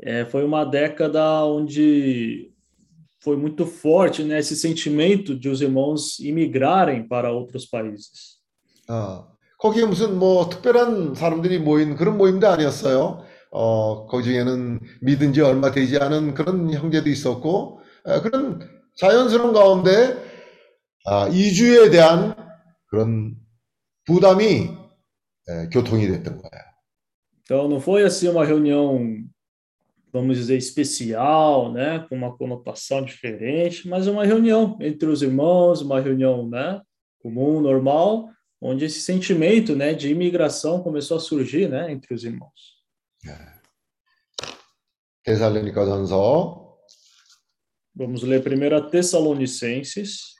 é, 0.00 0.24
foi 0.24 0.44
uma 0.44 0.64
década 0.64 1.44
onde 1.44 2.52
foi 3.20 3.36
muito 3.36 3.66
forte, 3.66 4.22
né, 4.22 4.38
esse 4.38 4.54
sentimento 4.54 5.34
de 5.34 5.48
os 5.48 5.60
irmãos 5.60 6.20
imigrarem 6.20 7.08
para 7.08 7.32
outros 7.32 7.66
países. 7.66 8.40
어, 8.88 9.32
거기에 9.58 9.84
무슨 9.84 10.18
뭐 10.18 10.48
특별한 10.48 11.14
사람들이 11.14 11.58
모인 11.58 11.96
그런 11.96 12.16
모임도 12.16 12.48
아니었어요. 12.48 13.24
어, 13.50 14.06
거기에는 14.06 14.80
믿은 15.00 15.32
지 15.32 15.40
얼마 15.40 15.72
되지 15.72 15.98
않은 15.98 16.34
그런 16.34 16.72
형제도 16.72 17.08
있었고, 17.08 17.80
에, 18.06 18.20
그런 18.20 18.60
자연스러운 18.96 19.52
가운데 19.52 20.31
아, 21.05 21.27
이주에 21.27 21.89
대한 21.89 22.35
그런 22.87 23.35
부담이 24.05 24.69
에, 25.49 25.69
교통이 25.69 26.07
됐던 26.07 26.37
거예요. 26.37 26.67
Então 27.41 27.67
não 27.69 27.79
foi 27.79 28.03
assim 28.03 28.27
uma 28.27 28.43
reunião, 28.43 28.99
vamos 30.11 30.37
dizer, 30.37 30.57
especial, 30.57 31.71
né, 31.71 32.05
com 32.09 32.15
uma 32.15 32.35
conotação 32.35 33.05
diferente, 33.05 33.87
mas 33.87 34.05
uma 34.07 34.25
reunião 34.25 34.77
entre 34.81 35.07
os 35.07 35.21
irmãos, 35.21 35.81
uma 35.81 36.01
reunião, 36.01 36.49
né, 36.49 36.81
comum, 37.19 37.61
normal, 37.61 38.29
onde 38.61 38.83
esse 38.83 38.99
sentimento, 38.99 39.75
né, 39.75 39.93
de 39.93 40.09
imigração 40.09 40.83
começou 40.83 41.15
a 41.15 41.21
surgir, 41.21 41.69
né, 41.69 41.89
entre 41.91 42.13
os 42.13 42.25
irmãos. 42.25 42.77
데살로니가전서 45.23 46.67
Vamos 47.95 48.21
ler 48.21 48.41
1 48.41 48.91
Tessalonicenses, 48.91 50.35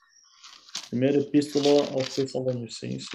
Primeira 0.93 1.19
epístola 1.21 1.89
aos 1.95 2.15
Tessalonicenses. 2.15 3.09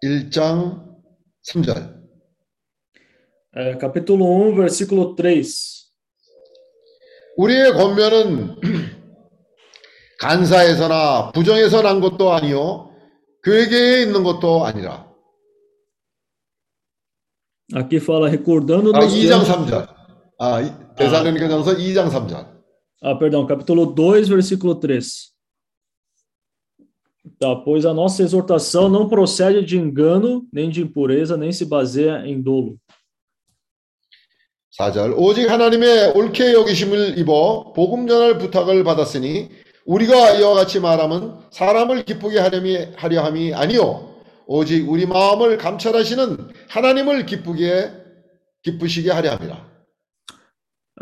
일장 0.00 1.02
3절. 1.42 2.04
É, 3.56 3.76
capítulo 3.76 4.24
1, 4.50 4.54
versículo 4.54 5.16
3. 5.16 5.42
우리의 7.36 7.72
권면은 7.72 8.60
간사에서나 10.20 11.32
부정에서 11.32 11.82
난 11.82 12.00
것도 12.00 12.32
아니요 12.32 12.94
그에게 13.40 14.02
있는 14.02 14.22
것도 14.22 14.66
아니라. 14.66 15.13
Aqui 17.74 17.98
fala 17.98 18.28
recordando 18.28 18.94
아, 18.94 19.00
nos 19.00 19.12
2장 19.12 19.40
tempos- 19.42 19.48
3절. 19.48 19.88
아, 20.38 20.60
이- 20.62 20.72
데살로니가전서 20.96 21.76
2장 21.76 22.08
3절. 22.08 22.54
Ah, 23.02 23.14
perdão, 23.18 23.44
capítulo 23.46 23.86
2, 23.94 24.28
versículo 24.28 24.76
3. 24.76 25.32
Tá, 27.40 27.56
pois 27.56 27.84
a 27.84 27.92
nossa 27.92 28.22
exortação 28.22 28.88
não 28.88 29.08
procede 29.08 29.64
de 29.64 29.76
engano, 29.76 30.46
nem 30.52 30.70
de 30.70 30.82
impureza, 30.82 31.36
nem 31.36 31.50
se 31.52 31.64
baseia 31.64 32.22
em 32.26 32.40
dolo. 32.40 32.78
4절 34.78 35.14
오직 35.16 35.48
하나님의 35.48 36.12
옳게 36.16 36.52
여기심을 36.52 37.18
입어 37.18 37.72
복음 37.74 38.06
전할 38.08 38.38
부탁을 38.38 38.82
받았으니 38.82 39.48
우리가 39.86 40.32
이와 40.32 40.54
같이 40.54 40.80
말함은 40.80 41.32
사람을 41.52 42.04
기쁘게 42.04 42.38
하려미, 42.40 42.76
하려 42.96 43.22
함이 43.24 43.54
아니요 43.54 44.13
오직 44.47 44.89
우리 44.89 45.05
마음을 45.05 45.57
감찰하시는 45.57 46.49
하나님을 46.69 47.25
기쁘게 47.25 47.91
기쁘시게 48.63 49.11
하려 49.11 49.31
함이라. 49.31 49.69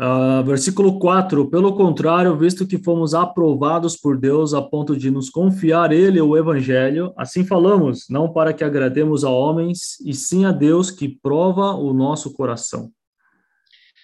Ah, 0.00 0.44
versículo 0.46 0.96
4. 1.00 1.50
Pelo 1.50 1.74
contrário, 1.74 2.36
visto 2.36 2.68
que 2.68 2.78
fomos 2.78 3.14
aprovados 3.14 3.96
por 3.96 4.16
Deus 4.16 4.54
a 4.54 4.62
ponto 4.62 4.96
de 4.96 5.10
nos 5.10 5.28
confiar 5.28 5.90
Ele 5.90 6.20
o 6.20 6.36
Evangelho, 6.36 7.12
assim 7.16 7.44
falamos, 7.44 8.06
não 8.08 8.32
para 8.32 8.52
que 8.52 8.62
agrademos 8.62 9.24
a 9.24 9.30
homens, 9.30 9.98
e 10.06 10.14
sim 10.14 10.44
a 10.44 10.52
Deus 10.52 10.92
que 10.92 11.08
prova 11.20 11.74
o 11.74 11.92
nosso 11.92 12.32
coração. 12.32 12.90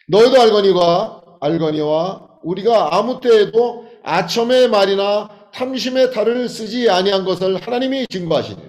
너희도 0.09 0.39
알거니와 0.39 1.23
알거니와 1.41 2.41
우리가 2.43 2.97
아무 2.97 3.20
때에도 3.20 3.86
아첨의 4.03 4.69
말이나 4.69 5.31
탐심의 5.53 6.11
탈을 6.12 6.49
쓰지 6.49 6.91
아니한 6.91 7.24
것을 7.24 7.57
하나님이 7.57 8.09
증거하시니라. 8.09 8.68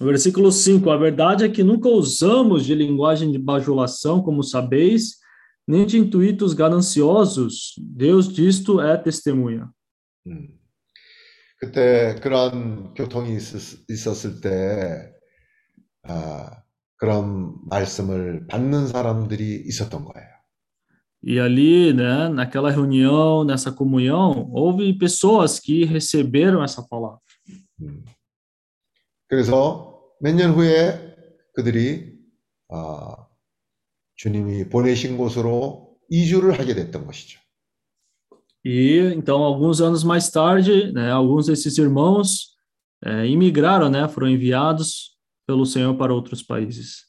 Versículo 0.00 0.50
5: 0.50 0.90
A 0.90 0.96
verdade 0.96 1.44
é 1.44 1.48
que 1.48 1.62
nunca 1.62 1.88
usamos 1.88 2.64
de 2.64 2.74
linguagem 2.74 3.30
de 3.30 3.38
bajulação, 3.38 4.22
como 4.22 4.42
sabeis, 4.42 5.18
nem 5.66 5.86
de 5.86 5.98
intuitos 5.98 6.54
gananciosos. 6.54 7.74
Deus 7.78 8.32
disto 8.32 8.80
é 8.80 8.96
testemunha. 8.96 9.70
음. 10.26 10.58
그때 11.58 12.16
그런 12.20 12.92
교통이 12.94 13.36
있었, 13.36 13.88
있었을 13.88 14.40
때 14.40 15.12
아, 16.02 16.62
그런 16.96 17.54
말씀을 17.68 18.48
받는 18.48 18.88
사람들이 18.88 19.62
있었던 19.66 20.04
거예요. 20.04 20.32
E 21.24 21.38
ali, 21.38 21.92
né, 21.92 22.28
naquela 22.28 22.68
reunião, 22.68 23.44
nessa 23.44 23.70
comunhão, 23.70 24.50
houve 24.52 24.92
pessoas 24.98 25.60
que 25.60 25.84
receberam 25.84 26.64
essa 26.64 26.82
palavra. 26.82 27.20
그래서 29.27 30.01
몇 30.19 30.33
년 30.35 30.51
후에 30.53 31.15
그들이 31.53 32.13
아, 32.69 33.27
주님이 34.15 34.69
보내신 34.69 35.17
곳으로 35.17 35.95
이주를 36.09 36.59
하게 36.59 36.73
됐던 36.75 37.05
것이죠. 37.05 37.39
E 38.65 39.13
então, 39.15 39.43
alguns 39.43 39.79
anos 39.81 40.03
mais 40.03 40.29
tarde, 40.29 40.91
né, 40.91 41.09
alguns 41.11 41.45
desses 41.47 41.77
irmãos 41.77 42.55
eh, 43.05 43.25
imigraram, 43.27 43.89
né, 43.89 44.07
foram 44.09 44.27
enviados 44.27 45.15
pelo 45.47 45.65
Senhor 45.65 45.95
para 45.97 46.13
outros 46.13 46.43
países. 46.43 47.05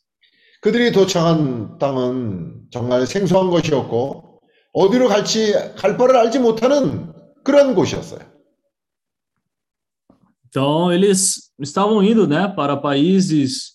그들이 0.61 0.93
도착한 0.93 1.79
땅은 1.79 2.69
정말 2.71 3.07
생소한 3.07 3.51
것이었고 3.51 4.41
어디로 4.73 5.09
갈지 5.09 5.53
갈 5.77 5.97
바를 5.97 6.17
알지 6.17 6.39
못하는 6.41 7.13
그런 7.45 7.75
곳이었어요. 7.75 8.21
Então, 10.48 10.92
eles 10.92 11.52
estavam 11.60 12.04
indo, 12.04 12.28
né, 12.28 12.48
para 12.48 12.78
países 12.78 13.74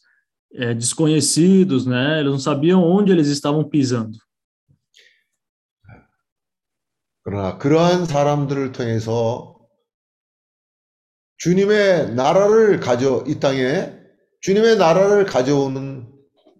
eh, 0.52 0.74
desconhecidos, 0.74 1.86
né, 1.86 2.20
eles 2.20 2.30
não 2.30 2.38
sabiam 2.38 2.82
onde 2.82 3.12
eles 3.12 3.28
estavam 3.28 3.68
pisando. 3.68 4.16
그러나 7.22 7.58
그러한 7.58 8.06
사람들을 8.06 8.72
통해서 8.72 9.58
주님의 11.36 12.14
나라를 12.14 12.80
가져 12.80 13.22
이 13.26 13.38
땅에 13.38 13.92
주님의 14.40 14.76
나라를 14.76 15.26
가져오는 15.26 16.10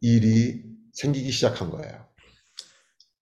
일이 0.03 0.63
생기기 0.93 1.31
시작한 1.31 1.71
거예요. 1.71 2.09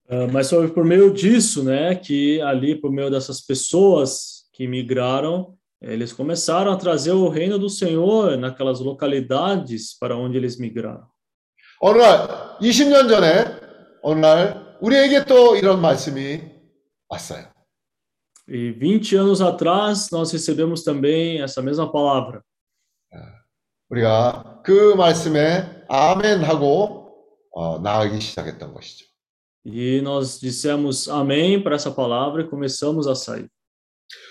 Ah, 0.09 0.29
mas 0.29 0.51
foi 0.51 0.69
por 0.73 0.85
meio 0.85 1.13
disso, 1.13 1.65
né, 1.65 1.97
que 1.97 2.41
ali, 2.41 2.81
por 2.81 2.93
meio 2.93 3.11
dessas 3.11 3.41
pessoas 3.41 4.45
que 4.53 4.67
migraram, 4.69 5.57
eles 5.81 6.13
começaram 6.13 6.73
a 6.73 6.77
trazer 6.77 7.13
o 7.13 7.29
reino 7.29 7.59
do 7.59 7.69
Senhor 7.69 8.37
naquelas 8.37 8.81
localidades 8.81 9.97
para 9.99 10.17
onde 10.17 10.37
eles 10.37 10.59
migraram. 10.59 11.07
어느 11.81 11.99
날 11.99 12.59
20년 12.61 13.09
전에 13.09 13.45
어느 14.03 14.21
날 14.21 14.79
우리에게 14.81 15.25
또 15.27 15.57
이런 15.57 15.81
말씀이 15.81 16.41
왔어요. 17.09 17.47
E 18.49 18.73
20 18.79 19.17
anos 19.17 19.43
atrás, 19.43 20.09
nós 20.13 20.31
recebemos 20.31 20.85
também 20.85 21.43
essa 21.43 21.61
mesma 21.61 21.91
palavra. 21.91 22.43
우리가 23.91 24.63
그 24.65 24.95
말씀에 24.95 25.85
아멘 25.89 26.43
하고 26.45 27.13
어, 27.53 27.79
나아가기 27.79 28.21
시작했던 28.21 28.75
것이죠. 28.75 29.07
E 29.65 30.01
nós 30.01 30.39
dissemos 30.39 31.09
amém 31.09 31.61
para 31.63 31.75
essa 31.75 31.91
palavra 31.91 32.43
e 32.43 32.49
começamos 32.49 33.07
a 33.09 33.15
sair. 33.15 33.49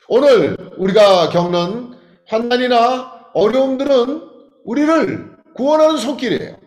오늘 0.08 0.56
우리가 0.80 1.30
겪는 1.30 1.94
환난이나 2.28 3.30
어려움들은 3.34 4.22
우리를 4.64 5.38
구원하는 5.56 5.98
손길이에요. 5.98 6.58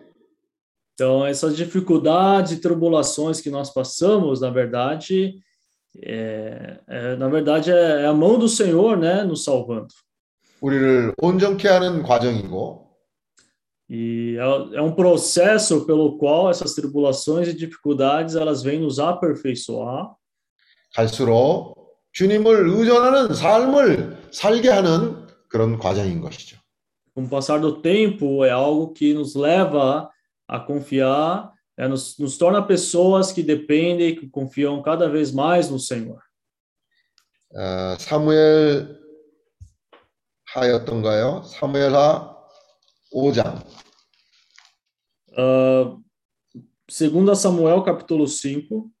Então, 0.93 1.25
essas 1.25 1.55
dificuldades 1.55 2.51
e 2.51 2.61
tribulações 2.61 3.39
que 3.39 3.49
nós 3.49 3.73
passamos, 3.73 4.41
na 4.41 4.49
verdade, 4.49 5.39
é, 6.05 6.79
é, 6.87 7.15
na 7.15 7.29
verdade 7.29 7.71
é, 7.71 8.01
é 8.03 8.05
a 8.05 8.13
mão 8.13 8.37
do 8.37 8.49
Senhor, 8.49 8.97
né, 8.97 9.23
nos 9.23 9.43
salvando. 9.43 9.87
우리를 10.61 11.13
온전케 11.21 11.69
하는 11.69 12.03
과정이고 12.03 12.89
E 13.89 14.37
é, 14.37 14.77
é 14.77 14.81
um 14.81 14.91
processo 14.91 15.85
pelo 15.85 16.17
qual 16.17 16.49
essas 16.49 16.75
tribulações 16.75 17.47
e 17.47 17.53
dificuldades 17.53 18.35
elas 18.35 18.61
vêm 18.61 18.79
nos 18.79 18.99
aperfeiçoar. 18.99 20.13
갈수록 20.93 21.82
주님을 22.13 22.67
의존하는 22.69 23.33
삶을 23.33 24.29
살게 24.31 24.69
하는 24.69 25.27
그런 25.47 25.77
과정인 25.77 26.21
것이죠. 26.21 26.57
Com 27.15 27.25
o 27.25 27.29
passar 27.29 27.59
do 27.59 27.81
tempo, 27.81 28.45
é 28.45 28.51
algo 28.51 28.93
que 28.93 29.13
nos 29.13 29.35
leva 29.35 30.09
a 30.47 30.59
confiar, 30.59 31.51
é, 31.77 31.87
nos, 31.87 32.17
nos 32.17 32.37
torna 32.37 32.61
pessoas 32.61 33.31
que 33.31 33.43
dependem, 33.43 34.15
que 34.15 34.29
confiam 34.29 34.81
cada 34.81 35.09
vez 35.09 35.31
mais 35.31 35.69
no 35.69 35.79
Senhor. 35.79 36.19
어, 37.55 37.97
사무엘 37.97 38.99
하였던가요? 40.53 41.43
사무엘하 41.43 42.35
5장 43.13 43.79
Uh, 45.37 46.01
2 46.87 47.35
Samuel, 47.35 47.83
capítulo 47.83 48.27
5. 48.27 48.91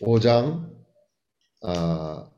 오장 0.00 0.70
아, 1.62 2.30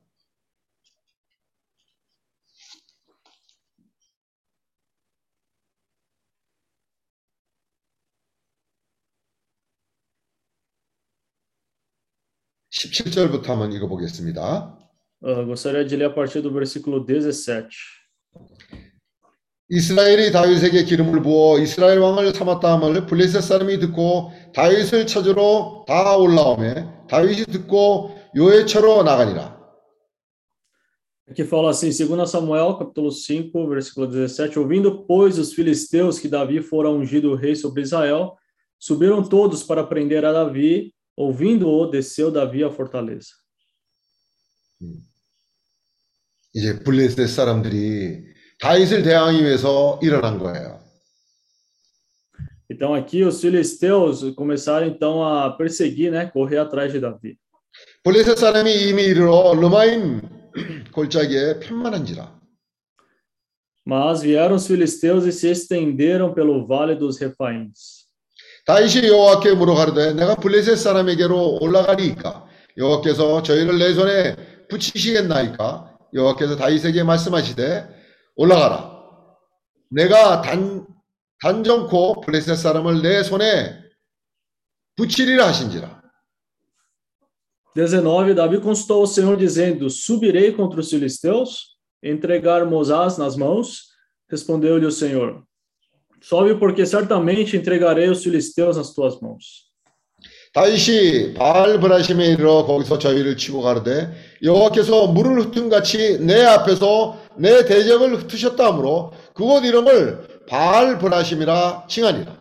십칠 12.71 13.11
절부터 13.11 13.53
한번 13.53 13.73
읽어보겠습니다. 13.73 14.79
Uh, 15.21 15.45
gostaria 15.45 15.85
de 15.85 15.97
ler 15.97 16.07
a 16.07 16.15
partir 16.15 16.41
do 16.41 16.53
versículo 16.53 17.05
17. 17.05 17.98
이스라엘이 19.70 20.32
다윗에게 20.32 20.84
기름을 20.84 21.22
부어 21.22 21.60
이스라엘 21.60 22.00
왕을 22.00 22.34
삼았다 22.34 22.74
함을 22.74 23.06
블레셋 23.08 23.42
사람이 23.42 23.80
듣고 23.80 24.32
다윗을 24.54 25.08
찾으러 25.08 25.86
다 25.88 26.16
올라오매 26.18 27.08
다윗이 27.10 27.46
듣고 27.46 28.16
요에처로 28.36 29.04
나가니라. 29.04 29.54
Aqui 31.26 31.44
fala 31.44 31.70
assim, 31.70 31.90
2 31.90 32.28
Samuel, 32.28 32.78
capítulo 32.78 33.10
5, 33.10 33.68
versículo 33.68 34.08
17. 34.08 34.60
Ouvindo, 34.60 35.06
pois, 35.08 35.40
os 35.40 35.54
filisteus 35.54 36.20
que 36.20 36.28
Davi 36.28 36.62
fora 36.62 36.90
ungido 36.90 37.34
rei 37.34 37.56
sobre 37.56 37.82
Israel, 37.82 38.34
subiram 38.78 39.24
todos 39.24 39.64
para 39.64 39.84
prender 39.84 40.26
a 40.26 40.34
Davi. 40.34 40.94
Ouvindo-o, 41.16 41.88
desceu 41.90 42.30
Davi 42.30 42.64
à 42.64 42.70
fortaleza. 42.70 43.32
이제 46.54 46.84
블레셋 46.84 47.30
사람들이 47.30 48.34
다윗을 48.61 49.03
대항하기 49.03 49.45
위해서 49.45 49.99
일어난 50.03 50.39
거예요. 50.39 50.79
Então 52.71 52.95
aqui 52.95 53.25
os 53.25 53.41
filisteus 53.41 54.23
começaram 54.37 54.87
então 54.87 55.25
a 55.25 55.51
perseguir, 55.51 56.11
né, 56.11 56.27
correr 56.27 56.59
atrás 56.59 56.93
de 56.93 57.01
Davi. 57.01 57.37
블레셋 58.03 58.37
사람이 58.37 58.89
이미 58.89 59.05
이르러 59.05 59.55
르마임 59.55 60.21
골짜기에 60.93 61.61
편만한지라. 61.61 62.39
Mas 63.87 64.21
vieram 64.23 64.57
os 64.57 64.67
filisteus 64.67 65.25
e 65.25 65.33
se 65.33 65.49
estenderam 65.49 66.35
pelo 66.35 66.67
vale 66.67 66.95
dos 66.95 67.19
Refaíns. 67.19 68.07
다윗이 68.67 69.07
여호와께 69.09 69.55
물어가르되 69.55 70.13
내가 70.13 70.35
블레셋 70.35 70.77
사람에게로 70.77 71.61
올라가리이까 71.63 72.47
여호와께서 72.77 73.43
저희를 73.43 73.79
내 73.79 73.95
손에 73.95 74.37
붙이시겠나이까 74.69 75.97
여호와께서 76.13 76.57
다윗에게 76.57 77.03
말씀하시되 77.03 77.98
올라가라 78.38 78.92
내가 79.90 80.42
단 80.42 80.86
단정코 81.42 82.22
블레셋 82.22 82.58
사람을 82.58 83.02
내 83.02 83.24
손에 83.24 83.82
붙이리라 84.96 85.48
하신지라 85.48 86.04
19 87.76 88.36
Davi 88.36 88.62
consultou 88.62 89.02
o 89.02 89.08
Senhor 89.08 89.36
dizendo: 89.36 89.90
Subirei 89.90 90.52
contra 90.52 90.80
os 90.80 90.92
filisteus, 90.92 91.76
entregar 92.04 92.64
Mosás 92.68 93.18
nas 93.18 93.36
mãos. 93.36 93.88
Respondeu-lhe 94.30 94.86
o 94.86 94.92
Senhor: 94.92 95.44
Sobe, 96.22 96.56
porque 96.56 96.86
certamente 96.86 97.58
entregarei 97.58 98.10
os 98.10 98.24
filisteus 98.24 98.78
nas 98.78 98.94
tuas 98.94 99.20
mãos. 99.20 99.74
다윗이 100.54 101.34
바알 101.34 101.80
브라심에 101.80 102.28
이르러 102.28 102.64
거기서 102.66 103.00
저희를 103.00 103.38
치고 103.38 103.62
가르되 103.62 104.14
여호와께서 104.44 105.08
물을 105.08 105.42
흩은 105.42 105.68
같이 105.68 106.20
내 106.20 106.44
앞에서 106.44 107.18
내 107.39 107.65
대적을 107.65 108.17
흩으셨다 108.17 108.67
하므로 108.67 109.13
그곳 109.35 109.65
이름을 109.65 110.47
바알 110.49 110.99
브라심이라 110.99 111.87
칭하니라. 111.89 112.39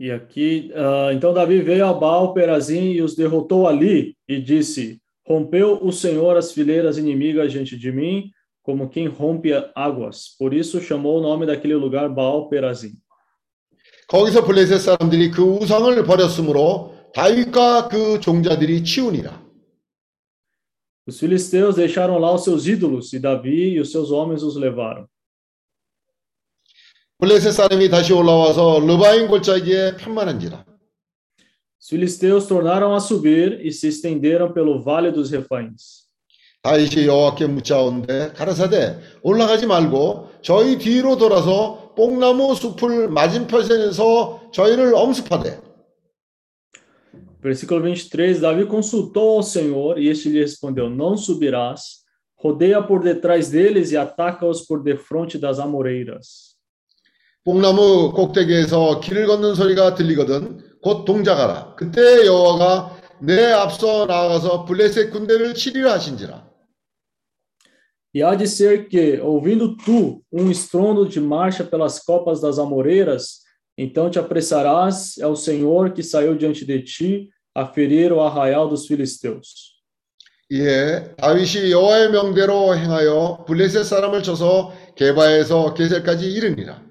E 0.00 0.10
aqui, 0.10 0.72
ah, 0.74 1.12
então 1.14 1.32
Davi 1.32 1.62
veio 1.62 1.86
a 1.86 1.92
Baal 1.92 2.34
Perazim 2.34 2.90
e 2.90 3.00
os 3.00 3.14
derrotou 3.14 3.68
ali 3.68 4.16
e 4.28 4.40
disse: 4.40 5.00
Rompeu 5.26 5.78
o 5.80 5.92
Senhor 5.92 6.36
as 6.36 6.52
fileiras 6.52 6.98
inimigas 6.98 7.52
diante 7.52 7.78
de 7.78 7.92
mim, 7.92 8.30
como 8.60 8.88
quem 8.88 9.06
rompe 9.06 9.52
águas. 9.74 10.34
Por 10.36 10.52
isso 10.52 10.80
chamou 10.80 11.18
o 11.18 11.22
nome 11.22 11.46
daquele 11.46 11.74
lugar 11.74 12.08
Baal 12.08 12.48
Perazim. 12.48 12.94
거기서 14.08 14.44
블레셋 14.44 14.80
사람들이 14.80 15.30
그 15.30 15.42
우상을 15.42 16.04
버렸으므로 16.04 16.94
다윗과 17.14 17.88
그 17.88 18.20
종자들이 18.20 18.84
치우니라. 18.84 19.43
Os 21.06 21.20
filisteus 21.20 21.76
deixaram 21.76 22.18
lá 22.18 22.32
os 22.32 22.44
seus 22.44 22.66
ídolos 22.66 23.12
e 23.12 23.18
Davi 23.18 23.74
e 23.74 23.80
os 23.80 23.92
seus 23.92 24.10
homens 24.10 24.42
os 24.42 24.56
levaram. 24.56 25.06
블레셋 27.18 27.52
사람이 27.52 27.88
다시 27.90 28.12
올라와서 28.12 28.80
르바인 28.80 29.28
골짜기에 29.28 29.96
편만한지라. 29.96 30.64
Os 31.78 31.88
filisteus 31.88 32.46
tornaram 32.46 32.94
a 32.94 33.00
subir 33.00 33.60
e 33.64 33.70
se 33.70 33.88
estenderam 33.88 34.52
pelo 34.52 34.82
vale 34.82 35.12
dos 35.12 35.30
refaíns. 35.30 36.04
다윗이 36.62 37.06
여호와께 37.06 37.46
묻자온데 37.46 38.32
가라사대 38.32 38.98
올라가지 39.22 39.66
말고 39.66 40.30
저희 40.40 40.78
뒤로 40.78 41.18
돌아서 41.18 41.92
뽕나무 41.94 42.54
숲을 42.54 43.08
맞은편에서 43.10 44.50
저희를 44.50 44.94
엄습하되 44.94 45.60
Versículo 47.43 47.81
23, 47.81 48.39
Davi 48.41 48.65
consultou 48.65 49.37
ao 49.37 49.43
Senhor 49.43 49.97
e 49.97 50.09
este 50.09 50.29
lhe 50.29 50.39
respondeu: 50.39 50.89
Não 50.89 51.15
subirás, 51.15 51.99
rodeia 52.35 52.81
por 52.81 53.01
detrás 53.01 53.49
deles 53.49 53.91
e 53.91 53.97
ataca-os 53.97 54.61
por 54.61 54.83
defronte 54.83 55.37
das 55.37 55.59
amoreiras. 55.59 56.57
뽕나무 57.45 58.11
꼭대기에서 58.13 58.99
길을 58.99 59.25
걷는 59.25 59.55
소리가 59.55 59.95
들리거든 59.95 60.59
곧 60.81 61.05
동작하라. 61.05 61.75
그때 61.75 62.25
여호와가 62.25 62.97
내 63.21 63.51
앞서 63.51 64.05
나아가서 64.05 64.65
블레셋 64.65 65.11
군대를 65.11 65.53
치리라 65.53 65.93
하신지라. 65.93 66.49
E 68.13 68.23
há 68.23 68.33
de 68.33 68.47
ser 68.47 68.87
que, 68.87 69.19
ouvindo 69.21 69.77
tu 69.77 70.23
um 70.31 70.49
estrondo 70.49 71.07
de 71.07 71.19
marcha 71.19 71.63
pelas 71.63 71.99
copas 71.99 72.41
das 72.41 72.57
amoreiras, 72.57 73.41
então 73.77 74.09
te 74.09 74.17
apressarás 74.17 75.19
ao 75.21 75.35
Senhor 75.35 75.91
que 75.93 76.01
saiu 76.01 76.35
diante 76.35 76.65
de 76.65 76.81
ti 76.81 77.29
a 77.55 77.65
ferir 77.65 78.11
o 78.11 78.21
arraial 78.21 78.69
dos 78.69 78.87
filisteus. 78.87 79.79
예, 80.51 81.13
다윗이 81.17 81.71
여호와의 81.71 82.09
명대로 82.09 82.75
행하여 82.75 83.45
블레셋 83.47 83.85
사람을 83.85 84.23
쳐서 84.23 84.73
게바에서 84.95 85.75
게셀까지 85.75 86.31
이르니라. 86.31 86.89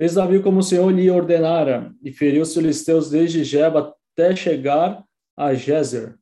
Fez 0.00 0.14
Davi 0.14 0.40
como 0.40 0.60
o 0.60 0.62
Senhor 0.62 0.92
lhe 0.92 1.10
ordenara, 1.10 1.92
e 2.04 2.12
feriu 2.12 2.42
os 2.42 2.54
filisteus 2.54 3.10
desde 3.10 3.42
Geba 3.42 3.92
até 4.14 4.36
chegar 4.36 5.02
a 5.36 5.54
Gezer. 5.54 6.14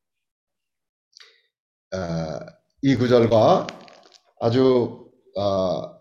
어, 1.92 2.40
이 2.82 2.96
구절과 2.96 3.66
아주 4.40 5.10
어, 5.36 5.96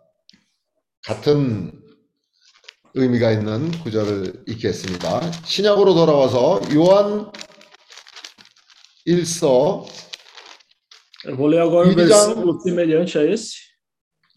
같은 1.04 1.79
의미가 2.95 3.33
있는 3.33 3.71
구절을 3.83 4.45
읽겠습니다. 4.49 5.31
신약으로 5.45 5.95
돌아와서 5.95 6.61
요한 6.75 7.31
1서 9.07 9.87
Eu 11.27 11.37
vou 11.37 11.49
ler 11.49 11.61
agora 11.61 11.87
um 11.87 11.95
Divisão- 11.95 12.35
versículo 12.35 12.61
semelhante 12.61 13.19
a 13.19 13.23
esse. 13.31 13.59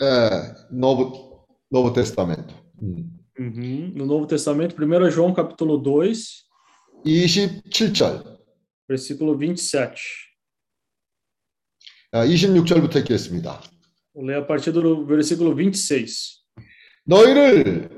에, 0.01 0.53
노브 0.71 1.11
노브 1.71 1.93
테스타멘토 1.93 2.53
음. 2.83 3.09
Uhum. 3.39 3.93
No 3.95 4.05
Novo 4.05 4.27
Testamento, 4.27 4.75
1 4.75 5.09
João 5.09 5.33
capítulo 5.33 5.81
2, 5.81 6.13
27절 7.03 8.37
versículo 8.87 9.35
27. 9.35 9.99
아, 12.11 12.23
26절부터 12.25 12.97
읽겠습니다. 12.99 13.59
Vou 14.13 14.23
ler 14.23 14.37
a 14.37 14.45
partir 14.45 14.71
do 14.71 15.03
versículo 15.07 15.55
26. 15.55 16.43
너희를 17.07 17.89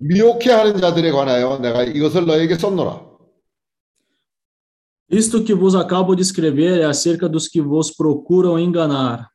미혹해 0.00 0.50
하는 0.50 0.80
자들에 0.80 1.10
관하여 1.12 1.58
내가 1.58 1.84
이것을 1.84 2.26
너에게 2.26 2.56
썼노라. 2.56 3.08
Isto 5.12 5.44
que 5.44 5.54
vos 5.54 5.74
acabo 5.74 6.14
de 6.14 6.22
escrever 6.22 6.80
é 6.80 6.84
acerca 6.84 7.28
dos 7.28 7.48
que 7.48 7.60
vos 7.60 7.90
procuram 7.90 8.58
enganar. 8.58 9.28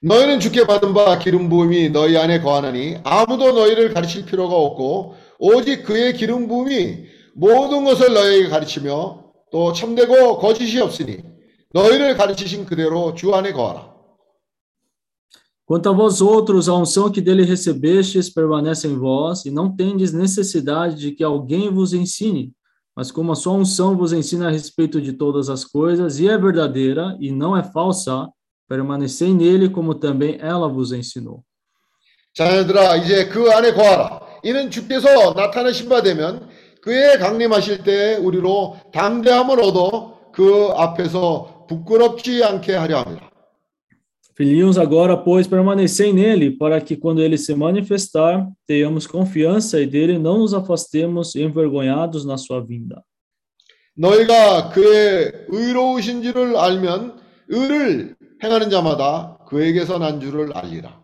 너희는 0.00 0.40
주께 0.40 0.64
받은 0.64 0.94
바 0.94 1.18
기름 1.18 1.48
부음이 1.48 1.90
너희 1.90 2.16
안에 2.16 2.40
거하나니 2.40 2.98
아무도 3.04 3.52
너희를 3.52 3.92
가르칠 3.92 4.24
필요가 4.24 4.54
없고 4.54 5.16
오직 5.38 5.82
그의 5.84 6.14
기름 6.14 6.48
부음이 6.48 7.04
모든 7.34 7.84
것을 7.84 8.14
너희에게 8.14 8.48
가르치며 8.48 9.24
또 9.50 9.72
참되고 9.72 10.38
거짓이 10.38 10.80
없으니 10.80 11.18
너희를 11.72 12.16
가르치신 12.16 12.64
그대로 12.66 13.14
주 13.14 13.34
안에 13.34 13.52
거하라. 13.52 13.97
Quanto 15.67 15.89
a 15.89 15.93
vós 15.93 16.21
outros, 16.21 16.67
a 16.67 16.75
unção 16.75 17.09
que 17.09 17.21
dele 17.21 17.43
recebestes 17.43 18.29
permanece 18.29 18.87
em 18.87 18.97
vós, 18.97 19.45
e 19.45 19.51
não 19.51 19.73
tendes 19.73 20.11
necessidade 20.11 20.95
de 20.95 21.11
que 21.11 21.23
alguém 21.23 21.69
vos 21.69 21.93
ensine, 21.93 22.51
mas 22.95 23.11
como 23.11 23.31
a 23.31 23.35
sua 23.35 23.53
unção 23.53 23.95
vos 23.95 24.11
ensina 24.11 24.47
a 24.47 24.51
respeito 24.51 25.01
de 25.01 25.13
todas 25.13 25.49
as 25.49 25.63
coisas, 25.63 26.19
e 26.19 26.27
é 26.27 26.37
verdadeira 26.37 27.17
e 27.19 27.31
não 27.31 27.55
é 27.55 27.63
falsa, 27.63 28.27
permanecei 28.67 29.33
nele 29.33 29.69
como 29.69 29.95
também 29.95 30.37
ela 30.39 30.67
vos 30.67 30.91
ensinou. 30.91 31.43
자녀들아 32.35 32.97
이제 32.97 33.29
그 33.29 33.49
안에 33.51 33.73
거하라. 33.73 34.21
이는 34.43 34.71
주께서 34.71 35.33
나타나신 35.33 35.87
바 35.87 36.01
되면 36.01 36.49
그의 36.81 37.19
강림하실 37.19 37.83
때 37.83 38.17
우리로 38.17 38.77
담대함을 38.91 39.61
얻어 39.61 40.31
그 40.33 40.69
앞에서 40.75 41.65
부끄럽지 41.69 42.43
않게 42.43 42.73
하려 42.73 43.01
함이라. 43.01 43.26
Filhinhos, 44.37 44.79
agora, 44.79 45.15
pois, 45.15 45.45
permanecei 45.45 46.11
nele, 46.11 46.51
para 46.51 46.81
que, 46.81 46.95
quando 46.97 47.21
ele 47.21 47.37
se 47.37 47.53
manifestar, 47.53 48.49
tenhamos 48.65 49.05
confiança 49.05 49.79
e 49.79 49.85
dele 49.85 50.17
não 50.17 50.39
nos 50.39 50.53
afastemos 50.53 51.35
envergonhados 51.35 52.25
na 52.25 52.37
sua 52.37 52.59
vinda. 52.59 53.03
너희가 53.95 54.69
그의 54.69 55.45
의로우신 55.49 56.23
줄을 56.23 56.57
알면 56.57 57.21
의를 57.47 58.15
행하는 58.43 58.71
자마다 58.71 59.37
그에게서 59.47 59.99
난 59.99 60.19
줄을 60.19 60.51
알리라. 60.57 61.03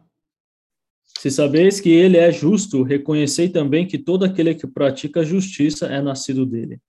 Se 1.20 1.30
sabeis 1.30 1.82
que 1.82 1.90
ele 1.90 2.18
é 2.18 2.32
justo, 2.32 2.82
reconhecei 2.82 3.50
também 3.50 3.86
que 3.86 3.98
todo 3.98 4.24
aquele 4.24 4.56
que 4.56 4.66
pratica 4.66 5.20
a 5.20 5.24
justiça 5.24 5.86
é 5.88 6.02
nascido 6.02 6.46
dele. 6.46 6.80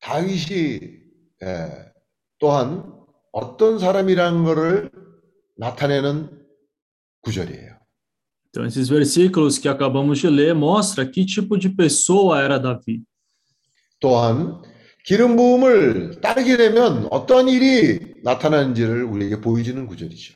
다윗이 0.00 1.00
예, 1.42 1.87
또한 2.38 2.84
어떤 3.32 3.78
사람이라는 3.78 4.44
것을 4.44 4.90
나타내는 5.56 6.30
구절이에요. 7.22 7.74
Então, 8.50 8.64
esses 8.64 8.88
versículos 8.88 9.58
que 9.58 9.68
acabamos 9.68 10.20
de 10.20 10.30
ler 10.30 10.54
mostra 10.54 11.04
que 11.04 11.24
tipo 11.24 11.58
de 11.58 11.68
pessoa 11.68 12.40
era 12.40 12.58
Davi. 12.58 13.02
또한 13.98 14.62
기름 15.04 15.36
부음을 15.36 16.20
따르게 16.20 16.56
되면 16.56 17.08
어떤 17.10 17.48
일이 17.48 18.14
나타나는지를 18.22 19.04
우리에게 19.04 19.40
보여주는 19.40 19.86
구절이죠. 19.86 20.34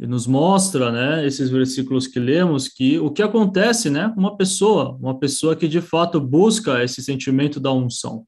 E 0.00 0.06
nos 0.06 0.28
mostra, 0.28 0.92
né, 0.92 1.26
esses 1.26 1.50
versículos 1.50 2.06
que 2.06 2.20
lemos, 2.20 2.68
que 2.68 3.00
o 3.00 3.10
que 3.10 3.20
acontece, 3.20 3.90
né, 3.90 4.10
com 4.14 4.20
uma 4.20 4.36
pessoa, 4.36 4.96
uma 5.00 5.18
pessoa 5.18 5.56
que 5.56 5.66
de 5.66 5.80
fato 5.80 6.20
busca 6.20 6.84
esse 6.84 7.02
sentimento 7.02 7.58
da 7.58 7.72
unção. 7.72 8.24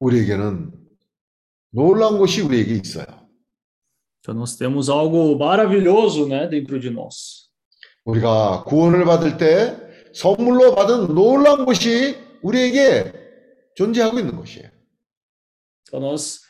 우리에게는 0.00 0.72
놀라운 1.70 2.18
것이 2.18 2.40
우리에게 2.40 2.74
있어요. 2.74 3.06
Então, 4.22 4.34
nós 4.34 4.56
temos 4.56 4.90
algo 4.90 5.36
maravilhoso, 5.38 6.26
né, 6.26 6.46
dentro 6.46 6.78
de 6.78 6.90
nós. 6.90 7.48
우리가 8.04 8.64
구원을 8.64 9.04
받을 9.04 9.36
때 9.36 9.76
선물로 10.12 10.74
받은 10.74 11.14
놀라운 11.14 11.64
것이 11.64 12.16
우리에게 12.42 13.12
존재하고 13.76 14.18
있는 14.18 14.36
것이에요. 14.36 14.68
Então, 15.86 16.00
nós 16.00 16.40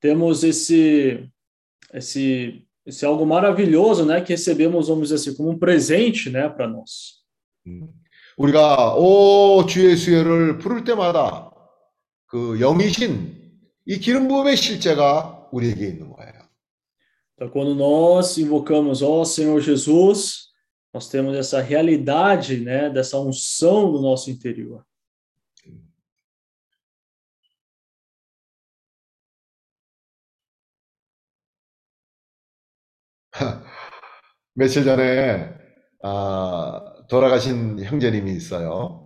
temos 0.00 0.44
esse, 0.44 1.30
esse, 1.92 2.66
esse 2.84 3.06
algo 3.06 3.24
maravilhoso, 3.24 4.04
né, 4.04 4.20
que 4.20 4.32
recebemos, 4.32 4.88
vamos 4.88 5.08
dizer 5.08 5.14
assim, 5.16 5.36
como 5.36 5.50
um 5.50 5.58
presente, 5.58 6.30
né, 6.30 6.48
para 6.48 6.66
nós. 6.66 7.22
우리가 8.36 8.96
오 8.96 9.64
주의 9.64 9.96
수혜를 9.96 10.58
부를 10.58 10.84
때마다 10.84 11.53
그 12.34 12.58
영이신 12.58 13.62
이 13.86 14.00
기름 14.00 14.26
부음의 14.26 14.56
실제가 14.56 15.48
우리에게 15.52 15.86
있는 15.86 16.10
거예요. 16.10 16.32
Então, 17.36 17.48
quando 17.48 17.76
nós 17.76 18.36
invocamos, 18.38 19.02
ó 19.02 19.24
Senhor 19.24 19.60
Jesus, 19.60 20.48
nós 20.92 21.08
temos 21.08 21.36
essa 21.36 21.60
realidade, 21.60 22.58
né, 22.58 22.90
dessa 22.90 23.20
unção 23.20 23.92
no 23.92 24.02
nosso 24.02 24.32
interior. 24.32 24.82
며칠 34.54 34.84
전에 34.84 35.54
아, 36.02 37.06
돌아가신 37.08 37.78
형제님이 37.78 38.32
있어요. 38.32 39.03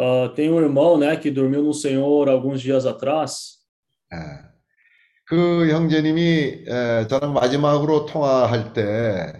Ah, 0.00 0.28
tem 0.36 0.48
um 0.48 0.60
irmão, 0.60 0.96
né, 0.96 1.16
que 1.16 1.28
dormiu 1.28 1.60
no 1.62 1.74
Senhor 1.74 2.28
alguns 2.28 2.60
dias 2.62 2.86
atrás. 2.86 3.58
예. 4.12 4.48
그 5.24 5.68
형제님이 5.70 6.64
에, 6.68 7.06
저랑 7.08 7.32
마지막으로 7.34 8.06
통화할 8.06 8.72
때 8.72 9.32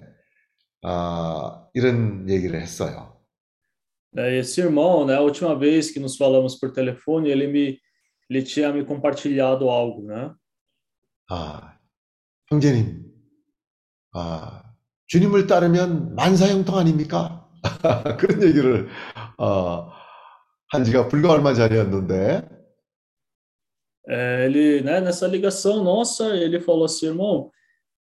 아, 0.83 1.65
이런 1.75 2.29
얘기를 2.29 2.61
했어요. 2.61 3.17
né, 4.13 4.37
esse 4.39 4.61
irmão, 4.61 5.07
né, 5.07 5.15
a 5.15 5.21
última 5.21 5.55
vez 5.55 5.91
que 5.93 6.01
nos 6.01 6.17
falamos 6.17 6.57
por 6.57 6.73
telefone, 6.73 7.31
ele 7.31 7.47
me 7.47 7.79
ele 8.29 8.43
tinha 8.43 8.73
me 8.73 8.85
compartilhado 8.85 9.71
algo, 9.71 10.03
né? 10.03 10.35
아, 11.31 11.79
형제님, 12.51 13.05
아, 14.13 14.63
주님을 15.07 15.47
따르면 15.47 16.15
만사 16.17 16.49
형통 16.49 16.77
아닙니까? 16.77 17.49
그런 18.19 18.43
얘기를 18.43 18.89
어, 19.39 19.91
한 20.70 20.84
지가 20.84 21.08
불과 21.08 21.32
얼마 21.32 21.54
전이었는데 21.54 22.54
É, 24.06 24.46
ele, 24.46 24.82
né, 24.82 25.00
nessa 25.00 25.26
ligação 25.28 25.82
nossa, 25.82 26.36
ele 26.36 26.60
falou 26.60 26.84
assim, 26.84 27.06
irmão, 27.06 27.50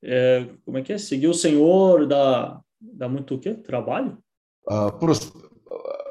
é, 0.02 0.48
como 0.64 0.78
é 0.78 0.82
que 0.82 0.94
é? 0.94 0.98
Seguir 0.98 1.28
o 1.28 1.34
Senhor 1.34 2.08
dá, 2.08 2.62
dá 2.80 3.10
muito 3.10 3.36
o 3.36 3.40
quê? 3.40 3.54
Trabalho? 3.54 4.18
어, 4.66 4.92
pros, 4.92 5.32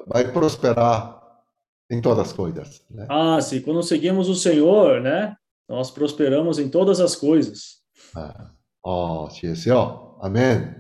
vai 0.07 0.31
prosperar 0.31 1.19
em 1.91 2.03
todas 2.03 2.27
as 2.27 2.33
coisas. 2.35 2.85
né? 2.91 3.07
Ah, 3.09 3.41
sim, 3.41 3.63
quando 3.63 3.83
seguimos 3.83 4.29
o 4.29 4.35
Senhor, 4.35 5.01
né, 5.01 5.35
nós 5.67 5.91
prosperamos 5.91 6.59
em 6.59 6.69
todas 6.69 7.01
as 7.01 7.17
coisas. 7.17 7.83
아, 8.15 8.53
어, 8.83 9.29
지혜수요. 9.31 10.19
아멘. 10.21 10.77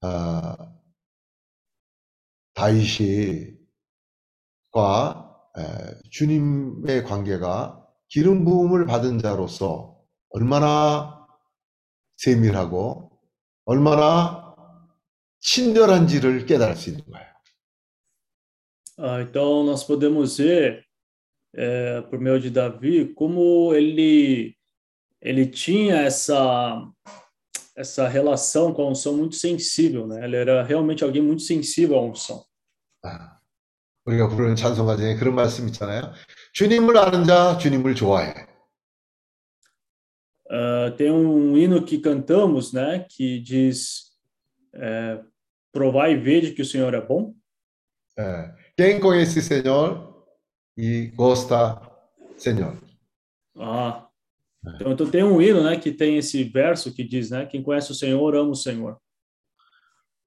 아, 0.00 0.56
다윗 2.54 3.57
과 4.71 5.35
에, 5.57 5.63
주님의 6.11 7.03
관계가 7.03 7.85
기름 8.07 8.45
부음을 8.45 8.85
받은 8.85 9.19
자로서 9.19 9.97
얼마나 10.29 11.27
세밀하고 12.17 13.11
얼마나 13.65 14.55
친절한지를 15.41 16.45
깨달을 16.45 16.75
수 16.75 16.89
있는 16.89 17.05
거예요. 17.05 17.29
Ah, 19.01 19.21
então, 19.21 19.63
nós 19.63 19.81
podemos 19.81 20.37
ver, 20.37 20.83
é, 21.55 22.01
por 22.01 22.19
meio 22.19 22.37
de 22.37 22.49
Davi, 22.49 23.13
como 23.13 23.73
ele, 23.73 24.57
ele 25.21 25.47
tinha 25.47 26.01
essa, 26.01 26.85
essa 27.77 28.09
relação 28.09 28.73
com 28.73 28.81
a 28.81 28.89
unção 28.89 29.15
muito 29.15 29.35
sensível, 29.35 30.05
né? 30.05 30.25
Ele 30.25 30.35
era 30.35 30.63
realmente 30.63 31.01
alguém 31.01 31.21
muito 31.21 31.43
sensível 31.43 31.97
à 31.97 32.01
unção. 32.01 32.43
아, 33.05 33.38
우리가 34.05 34.29
부르는 34.29 34.55
찬송가 34.55 34.95
중에 34.95 35.15
그런 35.15 35.35
말씀 35.35 35.67
있잖아요. 35.67 36.13
주님을 36.53 36.97
아는 36.97 37.25
자 37.25 37.57
주님을 37.57 37.95
좋아해. 37.95 38.49
Ah, 40.51 40.91
tem 40.97 41.11
um 41.11 41.55
hino 41.55 41.85
que 41.85 41.99
cantamos, 41.99 42.73
né, 42.73 43.05
que 43.07 43.39
diz, 43.39 44.17
é, 44.73 45.21
provai 45.71 46.13
e 46.13 46.17
vede 46.17 46.53
que 46.53 46.63
o 46.63 46.65
Senhor 46.65 46.91
é 46.95 47.01
bom. 47.01 47.35
예, 48.19 48.51
quem 48.75 48.99
conhece 48.99 49.37
o 49.37 49.43
Senhor 49.43 50.25
e 50.75 51.11
gosta 51.15 51.79
do 52.33 52.41
Senhor. 52.41 52.75
Ah, 53.55 54.07
então, 54.75 54.91
então 54.91 55.11
tem 55.11 55.23
um 55.23 55.39
hino, 55.39 55.63
né, 55.63 55.77
que 55.77 55.91
tem 55.91 56.17
esse 56.17 56.43
verso 56.45 56.91
que 56.91 57.03
diz, 57.03 57.29
né, 57.29 57.45
quem 57.45 57.61
conhece 57.61 57.91
o 57.91 57.95
Senhor 57.95 58.35
ama 58.35 58.49
o 58.49 58.55
Senhor. 58.55 58.97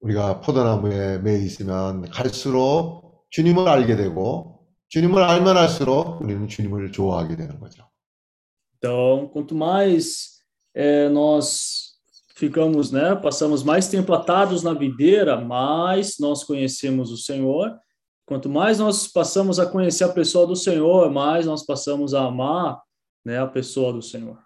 우리가 0.03 0.41
포도나무에 0.41 1.19
매 1.19 1.39
있으면 1.39 2.03
갈수록 2.11 3.12
주님을 3.32 3.68
알게 3.68 3.96
되고 3.96 4.66
주님을 4.90 5.22
알면 5.22 5.58
할수록 5.58 6.22
우리는 6.22 6.48
주님을 6.48 6.92
좋아하게 6.92 7.36
되는 7.36 7.60
거죠. 7.60 7.86
Então, 8.78 9.30
quanto 9.34 9.56
mais 9.56 10.42
é, 10.74 11.10
nós 11.10 11.98
ficamos, 12.36 12.92
né, 12.92 13.16
passamos 13.16 13.64
mais 13.64 13.88
tempo 13.90 14.14
atados 14.14 14.62
na 14.64 14.74
videira, 14.74 15.42
mais 15.42 16.18
nós 16.20 16.44
conhecemos 16.44 17.12
o 17.12 17.18
Senhor. 17.18 17.76
Quanto 18.26 18.50
mais 18.50 18.78
nós 18.78 19.08
passamos 19.08 19.60
a 19.60 19.66
conhecer 19.66 20.04
a 20.04 20.10
pessoa 20.10 20.46
do 20.46 20.56
Senhor, 20.56 21.10
mais 21.10 21.46
nós 21.46 21.66
passamos 21.66 22.14
a 22.14 22.26
amar, 22.26 22.80
né, 23.26 23.40
a 23.40 23.48
pessoa 23.48 23.92
do 23.92 24.02
Senhor. 24.02 24.38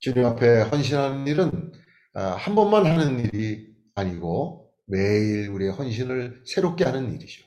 주님 0.00 0.26
앞에 0.26 0.62
헌신하는 0.62 1.26
일은 1.26 1.72
아, 2.12 2.36
한 2.36 2.54
번만 2.54 2.84
하는 2.84 3.20
일이 3.20 3.68
아니고 3.94 4.70
매일 4.84 5.48
우리의 5.48 5.72
헌신을 5.72 6.42
새롭게 6.44 6.84
하는 6.84 7.10
일이죠. 7.14 7.46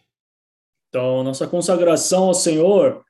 Então, 0.91 1.23
nossa 1.23 1.47
consagração 1.47 2.25
ao 2.25 2.33
Senhor, 2.33 3.03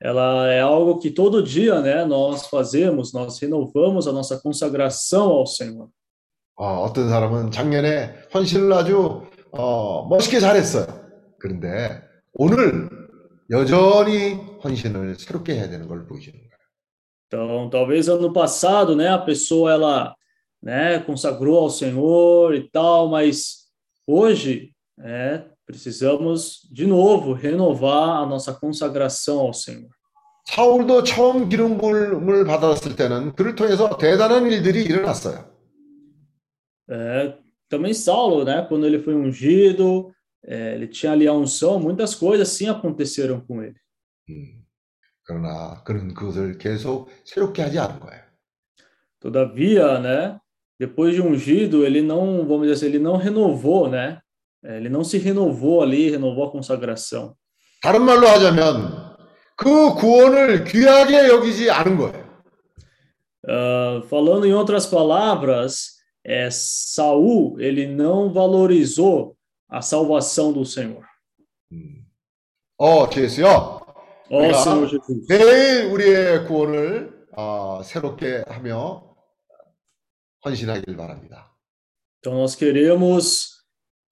ela 0.00 0.48
é 0.48 0.60
algo 0.60 0.98
que 0.98 1.10
todo 1.10 1.42
dia, 1.42 1.80
né, 1.80 2.04
nós 2.04 2.46
fazemos, 2.48 3.12
nós 3.12 3.38
renovamos 3.38 4.06
a 4.06 4.12
nossa 4.12 4.38
consagração 4.40 5.30
ao 5.30 5.46
Senhor. 5.46 5.88
어, 6.56 6.84
어떤 6.84 7.08
사람은 7.08 7.50
작년에 7.50 8.14
헌신을 8.32 8.72
아주 8.72 9.22
어, 9.52 10.06
멋있게 10.08 10.38
잘했어요. 10.38 10.86
그런데 11.38 12.02
오늘 12.34 12.88
여전히 13.50 14.34
헌신을 14.62 15.16
새롭게 15.16 15.54
해야 15.54 15.68
되는 15.68 15.88
걸 15.88 16.06
보여주는 16.06 16.38
거예요. 16.38 16.52
Então, 17.26 17.70
talvez 17.70 18.08
ano 18.10 18.32
passado, 18.32 18.94
né, 18.94 19.08
a 19.08 19.18
pessoa 19.18 19.72
ela, 19.72 20.14
né, 20.62 20.98
consagrou 21.00 21.60
ao 21.60 21.70
Senhor 21.70 22.54
e 22.54 22.68
tal, 22.70 23.08
mas 23.08 23.68
hoje, 24.06 24.74
é, 25.00 25.44
precisamos 25.66 26.68
de 26.70 26.86
novo 26.86 27.32
renovar 27.32 28.22
a 28.22 28.26
nossa 28.26 28.52
consagração 28.52 29.40
ao 29.40 29.52
Senhor. 29.52 29.90
사울도 30.44 31.04
처음 31.04 31.48
기름 31.48 31.78
부음을 31.78 32.44
받았을 32.44 32.96
때는 32.96 33.34
그를 33.34 33.54
통해서 33.54 33.96
대단한 33.96 34.46
일들이 34.46 34.82
일어났어요. 34.82 35.50
É, 36.90 37.38
também 37.68 37.94
Saulo, 37.94 38.44
né, 38.44 38.66
quando 38.68 38.86
ele 38.86 38.98
foi 38.98 39.14
ungido, 39.14 40.12
é, 40.44 40.74
ele 40.74 40.88
tinha 40.88 41.12
ali 41.12 41.28
a 41.28 41.32
unção, 41.32 41.78
muitas 41.78 42.14
coisas 42.14 42.48
sim 42.48 42.68
aconteceram 42.68 43.40
com 43.40 43.62
ele. 43.62 43.76
음, 44.28 44.64
그러나 45.22 45.82
그는 45.84 46.12
그것을 46.12 46.58
계속 46.58 47.08
새롭게 47.24 47.62
하지 47.62 47.78
않은 47.78 48.00
거예요. 48.00 48.22
Todavia, 49.20 50.00
né, 50.00 50.40
depois 50.78 51.14
de 51.14 51.22
ungido, 51.22 51.86
ele 51.86 52.02
não, 52.02 52.44
vamos 52.44 52.62
dizer 52.62 52.72
assim, 52.72 52.86
ele 52.86 52.98
não 52.98 53.16
renovou, 53.16 53.88
né? 53.88 54.20
É, 54.64 54.76
Ele 54.76 54.88
não 54.88 55.02
se 55.04 55.18
renovou 55.18 55.82
ali, 55.82 56.10
renovou 56.10 56.46
a 56.46 56.50
consagração. 56.50 57.34
다른 57.82 58.02
말로 58.02 58.28
하자면 58.28 59.16
그 59.56 59.94
구원을 59.94 60.64
귀하게 60.64 61.28
여기지 61.28 61.70
않은 61.70 61.96
거예요. 61.96 62.22
Ah, 63.48 64.02
falando 64.08 64.46
em 64.46 64.54
outras 64.54 64.86
palavras, 64.86 65.98
é, 66.24 66.48
Saul, 66.50 67.60
ele 67.60 67.86
não 67.88 68.32
valorizou 68.32 69.36
a 69.68 69.82
salvação 69.82 70.52
do 70.52 70.64
Senhor. 70.64 71.04
어, 72.78 73.08
제수요. 73.08 73.80
Ó 74.30 74.38
우리가 74.38 74.62
Senhor 74.62 74.88
Jesus. 74.88 75.26
매일 75.28 75.92
우리의 75.92 76.46
구원을 76.46 77.26
어, 77.36 77.80
새롭게 77.82 78.44
하며 78.46 79.12
헌신하길 80.44 80.96
바랍니다. 80.96 81.52
Então 82.20 82.34
nós 82.34 82.54
queremos 82.54 83.55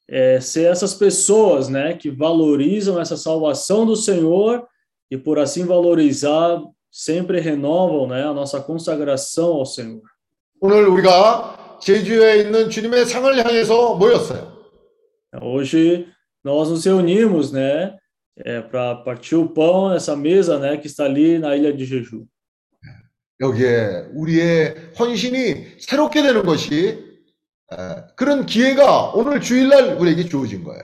é, 0.08 0.40
ser 0.40 0.70
essas 0.70 0.92
pessoas, 0.94 1.68
né, 1.68 1.94
que 1.94 2.10
valorizam 2.10 3.00
essa 3.00 3.16
salvação 3.16 3.86
do 3.86 3.94
Senhor 3.94 4.66
e 5.10 5.16
por 5.16 5.38
assim 5.38 5.64
valorizar 5.64 6.60
sempre 6.90 7.40
renovam, 7.40 8.08
né, 8.08 8.24
a 8.24 8.34
nossa 8.34 8.60
consagração 8.60 9.52
ao 9.52 9.66
Senhor. 9.66 10.02
오늘 10.60 10.86
우리가 10.88 11.78
제주에 11.80 12.42
있는 12.42 12.68
주님의 12.68 13.06
상을 13.06 13.34
향해서 13.38 13.94
모였어요. 13.94 14.60
Hoje 15.40 16.06
nós 16.44 16.68
nos 16.68 16.84
reunimos, 16.84 17.52
né, 17.52 17.96
é, 18.36 18.60
para 18.60 18.96
partir 18.96 19.36
o 19.36 19.48
pão 19.48 19.92
essa 19.92 20.16
mesa, 20.16 20.58
né, 20.58 20.76
que 20.76 20.86
está 20.86 21.04
ali 21.04 21.38
na 21.38 21.56
ilha 21.56 21.72
de 21.72 21.84
Jeju. 21.84 22.26
여기에 23.40 24.10
우리의 24.12 24.92
헌신이 24.98 25.78
새롭게 25.78 26.20
되는 26.22 26.42
것이 26.42 26.74
에, 26.76 27.03
그런 28.15 28.45
기회가 28.45 29.11
오늘 29.11 29.41
주일날 29.41 29.97
우리에게 29.97 30.25
주어진 30.25 30.63
거예요. 30.63 30.81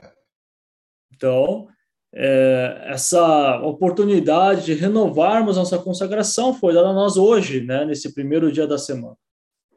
Então, 1.14 1.68
é, 2.14 2.90
essa 2.92 3.60
oportunidade 3.62 4.64
de 4.64 4.74
renovarmos 4.74 5.56
nossa 5.56 5.78
consagração 5.78 6.52
foi 6.52 6.74
dada 6.74 6.88
a 6.88 6.92
nós 6.92 7.16
hoje, 7.16 7.62
né, 7.64 7.84
nesse 7.84 8.12
primeiro 8.12 8.52
dia 8.52 8.66
da 8.66 8.76
semana. 8.76 9.16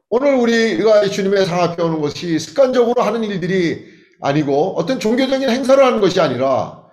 오늘 0.08 0.34
우리가 0.34 1.02
이 1.04 1.10
주님의 1.10 1.46
상 1.46 1.60
앞에 1.62 1.82
오는 1.82 2.00
것이 2.00 2.38
습관적으로 2.38 3.02
하는 3.02 3.24
일들이 3.24 3.84
아니고 4.20 4.74
어떤 4.76 5.00
종교적인 5.00 5.48
행사를 5.48 5.82
하는 5.84 6.00
것이 6.00 6.20
아니라 6.20 6.84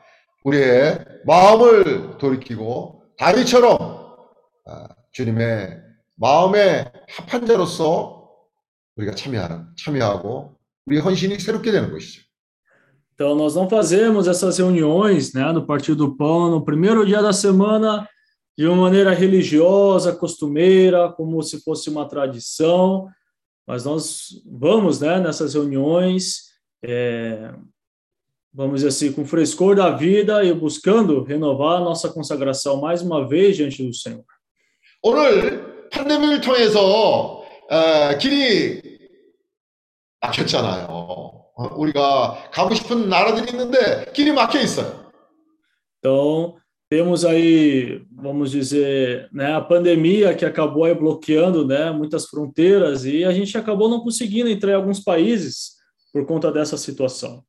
우리의 0.44 1.00
마음을 1.26 2.18
돌이키고 2.18 3.04
다윗처럼 3.18 3.78
아, 4.66 4.88
주님의 5.12 5.78
마음의 6.16 6.92
합한 7.10 7.46
자로서 7.46 8.23
우리가 8.97 9.15
참여하는 9.15 9.67
참여하고 9.77 10.57
우리 10.87 10.99
헌신이 10.99 11.39
새롭게 11.39 11.71
되는 11.71 11.91
것이죠. 11.91 12.23
Então, 13.15 13.35
nós 13.35 13.57
não 13.57 13.69
fazemos 13.69 14.29
essas 14.29 14.59
reuniões, 14.59 15.33
né, 15.33 15.51
no 15.53 15.67
Partido 15.67 16.07
do 16.07 16.17
Pão, 16.17 16.51
no 16.51 16.65
primeiro 16.65 17.05
dia 17.05 17.21
da 17.21 17.33
semana, 17.33 18.09
de 18.57 18.65
uma 18.65 18.77
maneira 18.77 19.13
religiosa, 19.13 20.15
costumeira, 20.15 21.09
como 21.11 21.43
se 21.43 21.61
fosse 21.63 21.91
uma 21.91 22.09
tradição, 22.09 23.09
mas 23.67 23.85
nós 23.85 24.41
vamos, 24.47 25.01
né, 25.01 25.19
nessas 25.19 25.55
reuniões, 25.55 26.45
é, 26.81 27.53
vamos 28.55 28.77
dizer 28.77 28.89
assim, 28.89 29.13
com 29.13 29.23
o 29.23 29.27
frescor 29.27 29.75
da 29.75 29.91
vida 29.91 30.45
e 30.45 30.53
buscando 30.53 31.25
renovar 31.25 31.79
a 31.79 31.85
nossa 31.85 32.09
consagração 32.09 32.81
mais 32.81 33.03
uma 33.03 33.27
vez 33.27 33.57
diante 33.57 33.85
do 33.85 33.93
Senhor. 33.93 34.25
오늘 35.03 35.89
팬데믹을 35.91 36.41
통해서 36.41 37.42
어, 37.74 38.18
길이 38.20 38.82
막혔잖아요. 40.22 40.86
어, 40.90 41.76
우리가 41.76 42.50
가고 42.52 42.76
싶은 42.76 43.10
나라들이 43.10 43.50
있는데 43.50 44.12
길이 44.14 44.32
막혀 44.32 44.60
있어요. 44.62 45.04
Então, 45.98 46.56
temos 46.88 47.26
aí, 47.26 48.04
vamos 48.16 48.52
dizer, 48.52 49.28
né, 49.34 49.56
a 49.56 49.62
pandemia 49.62 50.36
que 50.36 50.46
acabou 50.46 50.84
aí 50.84 50.94
bloqueando, 50.94 51.66
né, 51.66 51.90
muitas 51.90 52.28
fronteiras 52.28 53.06
e 53.06 53.24
a 53.26 53.32
gente 53.32 53.58
acabou 53.58 53.90
não 53.90 54.02
conseguindo 54.02 54.50
entrar 54.50 54.74
em 54.74 54.76
alguns 54.76 55.00
países 55.00 55.72
por 56.12 56.28
conta 56.28 56.52
dessa 56.52 56.78
situação. 56.78 57.42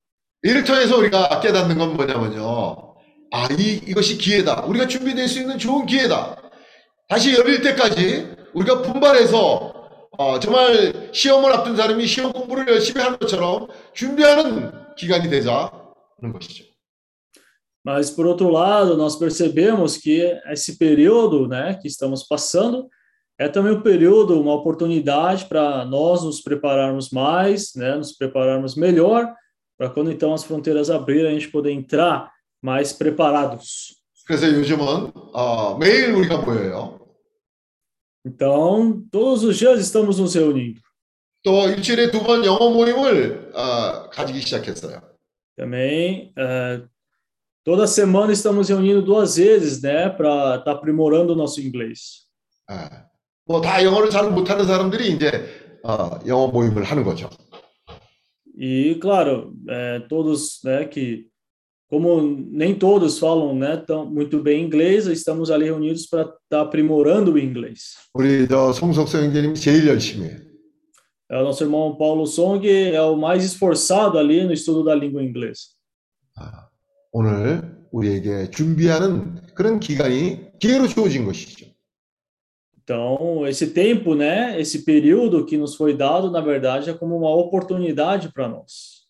이를 0.42 0.64
통해서 0.64 0.96
우리가 0.96 1.40
깨닫는 1.40 1.76
건 1.76 1.96
뭐냐면요. 1.96 2.94
아, 3.30 3.48
이, 3.52 3.80
이것이 3.86 4.16
기회다. 4.16 4.64
우리가 4.64 4.86
준비될 4.86 5.28
수 5.28 5.40
있는 5.40 5.58
좋은 5.58 5.84
기회다. 5.84 6.36
다시 7.08 7.34
열릴 7.34 7.60
때까지 7.60 8.36
우리가 8.54 8.80
분발해서 8.82 9.83
어, 10.17 10.39
정말 10.39 11.09
시험을 11.13 11.51
앞둔 11.53 11.75
사람이 11.75 12.05
시험 12.05 12.33
공부를 12.33 12.67
열심히 12.67 13.01
하는 13.01 13.17
것처럼 13.17 13.67
준비하는 13.93 14.71
기간이 14.95 15.29
되자는 15.29 16.33
것이죠. 16.33 16.69
Mas, 17.81 18.11
por 18.11 18.27
outro 18.27 18.49
lado, 18.49 18.97
nós 18.97 19.15
percebemos 19.15 19.97
que 19.97 20.37
esse 20.51 20.77
período 20.77 21.47
né, 21.47 21.79
que 21.81 21.87
estamos 21.87 22.23
passando 22.23 22.89
é 23.39 23.47
também 23.47 23.71
um 23.71 23.81
período, 23.81 24.39
uma 24.39 24.53
oportunidade 24.53 25.45
para 25.45 25.85
nós 25.85 26.23
nos 26.23 26.41
prepararmos 26.41 27.09
mais, 27.09 27.73
né, 27.75 27.95
nos 27.95 28.11
prepararmos 28.11 28.75
melhor, 28.75 29.33
para 29.77 29.89
quando 29.89 30.11
então 30.11 30.33
as 30.33 30.43
fronteiras 30.43 30.89
abrirem, 30.89 31.31
a 31.31 31.33
gente 31.33 31.47
poder 31.47 31.71
entrar 31.71 32.29
mais 32.61 32.91
preparados. 32.91 33.97
그래서 34.25 34.45
요즘은 34.47 35.11
어, 35.33 35.77
매일 35.77 36.11
우리가 36.11 36.39
모여요. 36.39 36.99
Então, 38.25 39.01
todos 39.11 39.43
os 39.43 39.57
dias 39.57 39.79
estamos 39.79 40.19
nos 40.19 40.35
reunindo. 40.35 40.81
또 41.41 41.69
일주일에 41.69 42.11
두 42.11 42.21
번 42.21 42.43
영어 42.43 42.69
모임을 42.69 43.51
어, 43.55 44.09
가지기 44.09 44.41
시작했어요. 44.41 45.01
Também, 45.57 46.33
eh, 46.37 46.81
toda 47.63 47.85
semana 47.87 48.31
estamos 48.33 48.69
reunindo 48.69 49.01
duas 49.01 49.37
vezes, 49.37 49.81
né, 49.81 50.09
para 50.09 50.57
estar 50.57 50.71
aprimorando 50.71 51.33
o 51.33 51.35
nosso 51.35 51.61
inglês. 51.61 52.27
뭐다 53.45 53.83
영어를 53.83 54.09
잘 54.09 54.29
못하는 54.31 54.65
사람들이 54.65 55.11
이제 55.11 55.79
어, 55.83 56.19
영어 56.27 56.47
모임을 56.47 56.83
하는 56.83 57.03
거죠. 57.03 57.29
E, 58.57 58.99
claro, 58.99 59.53
eh, 59.69 60.01
todos, 60.09 60.59
né, 60.65 60.85
que 60.85 61.29
como 61.93 62.21
nem 62.21 62.75
todos 62.75 63.17
falam, 63.17 63.55
né, 63.55 63.77
tão 63.77 64.05
muito 64.05 64.39
bem 64.39 64.63
inglês, 64.63 65.07
estamos 65.07 65.49
ali 65.49 65.65
reunidos 65.65 66.05
para 66.05 66.21
estar 66.21 66.61
aprimorando 66.61 67.33
o 67.33 67.39
inglês. 67.39 67.97
우리 68.13 68.47
저 68.47 68.71
송석서 68.71 69.23
형제님이 69.23 69.55
제일 69.55 69.87
열심히 69.87 70.27
해요. 70.27 70.39
É, 71.31 71.37
o 71.37 71.43
nosso 71.43 71.63
irmão 71.63 71.95
Paulo 71.95 72.25
Song 72.25 72.67
é 72.67 73.01
o 73.01 73.15
mais 73.15 73.43
esforçado 73.43 74.17
ali 74.17 74.43
no 74.43 74.53
estudo 74.53 74.83
da 74.83 74.95
língua 74.95 75.23
inglesa. 75.23 75.69
오늘 77.11 77.77
우리에게 77.91 78.51
준비하는 78.51 79.53
그런 79.55 79.79
기간이 79.79 80.59
기회로 80.59 80.87
주어진 80.87 81.25
것이죠. 81.25 81.65
Então, 82.83 83.47
esse 83.47 83.71
tempo, 83.71 84.15
né, 84.15 84.59
esse 84.59 84.83
período 84.83 85.45
que 85.45 85.57
nos 85.57 85.75
foi 85.75 85.95
dado, 85.95 86.31
na 86.31 86.41
verdade, 86.41 86.89
é 86.89 86.93
como 86.93 87.15
uma 87.17 87.29
oportunidade 87.29 88.31
para 88.33 88.47
nós. 88.47 89.02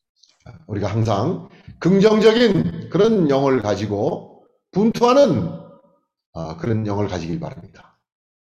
우리가 0.67 0.89
항상 0.89 1.49
긍정적인 1.79 2.91
그런 2.91 3.31
영을 3.31 3.63
가지고 3.63 4.45
분투하는 4.73 5.51
아, 6.35 6.57
그런 6.57 6.87
영을 6.87 7.07
가지길 7.07 7.41
바랍니다. 7.41 7.99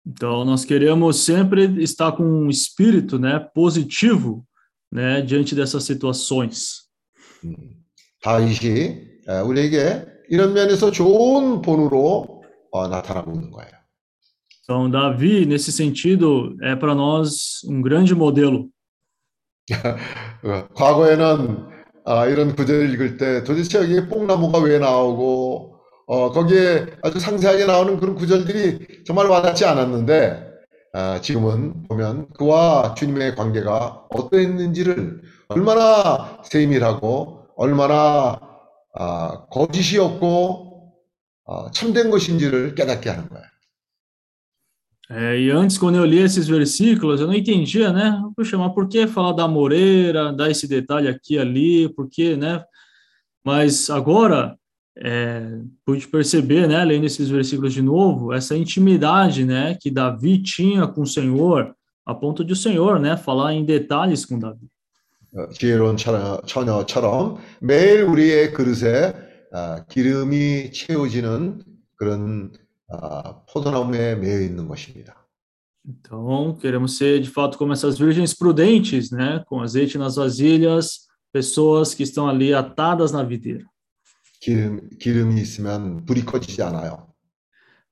Então, 0.05 0.45
nós 0.45 0.63
queremos 0.63 1.25
sempre 1.25 1.65
estar 1.83 2.15
com 2.15 2.23
um 2.23 2.49
espírito, 2.49 3.19
né, 3.19 3.39
positivo, 3.53 4.45
né, 4.89 5.21
diante 5.21 5.53
dessas 5.53 5.83
situações. 5.83 6.87
다윗이 8.21 9.01
에, 9.27 9.39
우리에게 9.39 10.05
이런 10.29 10.53
면에서 10.53 10.91
좋은 10.91 11.61
본으로 11.61 12.43
어, 12.71 12.87
나타나고 12.87 13.33
있는 13.33 13.51
거예요. 13.51 13.71
Então, 14.63 14.89
Davi, 14.89 15.45
nesse 15.45 15.71
sentido, 15.71 16.55
é 16.61 16.75
para 16.75 16.93
nós 16.93 17.63
um 17.65 17.81
grande 17.81 18.13
modelo. 18.13 18.69
어, 20.43 20.67
과거에는 20.73 21.76
아, 22.09 22.25
이런 22.25 22.55
구절을 22.55 22.93
읽을 22.93 23.17
때 23.17 23.43
도대체 23.43 23.79
여기에 23.79 24.07
뽕나무가 24.07 24.59
왜 24.59 24.79
나오고 24.79 25.75
어, 26.05 26.31
거기에 26.31 26.85
아주 27.03 27.19
상세하게 27.19 27.65
나오는 27.65 27.99
그런 27.99 28.15
구절들이 28.15 29.03
정말 29.05 29.27
와닿지 29.27 29.65
않았는데 29.65 30.47
아, 30.93 31.19
지금은 31.19 31.83
보면 31.89 32.29
그와 32.29 32.95
주님의 32.95 33.35
관계가 33.35 34.05
어떠했는지를 34.09 35.21
얼마나 35.49 36.39
세밀하고 36.45 37.41
얼마나 37.57 38.39
아, 38.95 39.45
거짓이 39.51 39.99
없고 39.99 40.93
아, 41.45 41.69
참된 41.73 42.09
것인지를 42.09 42.75
깨닫게 42.75 43.09
하는 43.09 43.27
거예요. 43.27 43.43
É, 45.10 45.38
e 45.38 45.50
antes, 45.50 45.76
quando 45.76 45.96
eu 45.96 46.04
li 46.04 46.18
esses 46.18 46.48
versículos, 46.48 47.20
eu 47.20 47.26
não 47.26 47.34
entendia, 47.34 47.92
né? 47.92 48.18
Puxa, 48.34 48.56
mas 48.56 48.72
por 48.72 48.88
que 48.88 49.06
falar 49.06 49.32
da 49.32 49.46
Moreira, 49.46 50.32
dar 50.32 50.50
esse 50.50 50.66
detalhe 50.66 51.08
aqui 51.08 51.34
e 51.34 51.38
ali, 51.38 51.88
por 51.88 52.08
que, 52.08 52.36
né? 52.36 52.64
Mas 53.44 53.90
agora, 53.90 54.56
é, 54.96 55.58
pude 55.84 56.06
perceber, 56.08 56.68
né, 56.68 56.84
lendo 56.84 57.04
esses 57.06 57.28
versículos 57.28 57.72
de 57.72 57.82
novo, 57.82 58.32
essa 58.32 58.56
intimidade, 58.56 59.44
né, 59.44 59.76
que 59.80 59.90
Davi 59.90 60.42
tinha 60.42 60.86
com 60.86 61.02
o 61.02 61.06
Senhor, 61.06 61.74
a 62.06 62.14
ponto 62.14 62.44
de 62.44 62.52
o 62.52 62.56
Senhor, 62.56 63.00
né, 63.00 63.16
falar 63.16 63.54
em 63.54 63.64
detalhes 63.64 64.24
com 64.24 64.38
Davi. 64.38 64.68
어, 65.34 65.48
지혜로운 65.48 65.96
처녀, 65.96 66.42
처녀처럼 66.44 67.38
매일 67.60 68.02
우리의 68.02 68.52
그릇에 68.52 69.14
아, 69.50 69.84
기름이 69.88 70.72
채워지는 70.72 71.62
그런 71.96 72.52
아, 72.88 73.42
포도나무에 73.46 74.16
매여 74.16 74.40
있는 74.42 74.68
것입니다. 74.68 75.16
Então, 75.84 76.56
queremos 76.60 76.96
ser, 76.96 77.20
de 77.20 77.28
fato, 77.28 77.58
como 77.58 77.72
essas 77.72 77.98
virgens 77.98 78.32
prudentes, 78.32 79.10
né, 79.10 79.42
com 79.48 79.60
azeite 79.60 79.98
nas 79.98 80.14
vasilhas, 80.14 81.08
pessoas 81.32 81.92
que 81.92 82.04
estão 82.04 82.28
ali 82.28 82.54
atadas 82.54 83.10
na 83.12 83.22
videira. 83.24 83.64
기름, 84.40 84.88
기름이 84.98 85.40
있으면 85.40 86.04
불이 86.04 86.24
꺼지지 86.24 86.62
않아요. 86.62 87.08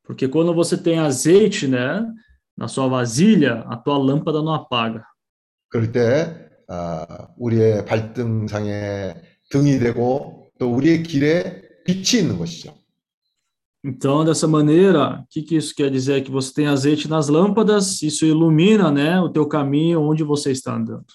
Porque 0.05 0.29
quando 0.29 0.53
você 0.53 0.77
tem 0.77 0.99
azeite, 0.99 1.69
né, 1.69 2.05
na 2.57 2.69
sua 2.69 2.89
vasilha, 2.89 3.65
a 3.69 3.77
tua 3.77 3.97
lâmpada 3.97 4.43
não 4.43 4.53
apaga. 4.53 5.05
그럴 5.69 5.93
때 5.93 6.51
아, 6.69 7.29
우리의 7.39 7.85
발등상에 7.85 9.15
등이 9.51 9.79
되고 9.79 10.51
또 10.59 10.73
우리의 10.75 11.03
길에 11.03 11.63
빛이 11.85 12.23
있는 12.23 12.39
것이죠. 12.39 12.75
Então, 13.85 14.25
dessa 14.25 14.47
maneira, 14.47 15.21
o 15.21 15.27
que, 15.31 15.43
que 15.43 15.57
isso 15.57 15.75
quer 15.75 15.91
dizer? 15.91 16.23
Que 16.23 16.31
você 16.31 16.53
tem 16.53 16.67
azeite 16.67 17.09
nas 17.09 17.29
lâmpadas, 17.29 18.03
isso 18.03 18.27
ilumina, 18.27 18.91
né, 18.91 19.19
o 19.21 19.31
teu 19.31 19.47
caminho 19.49 20.03
onde 20.03 20.23
você 20.23 20.53
está 20.53 20.75
andando. 20.77 21.07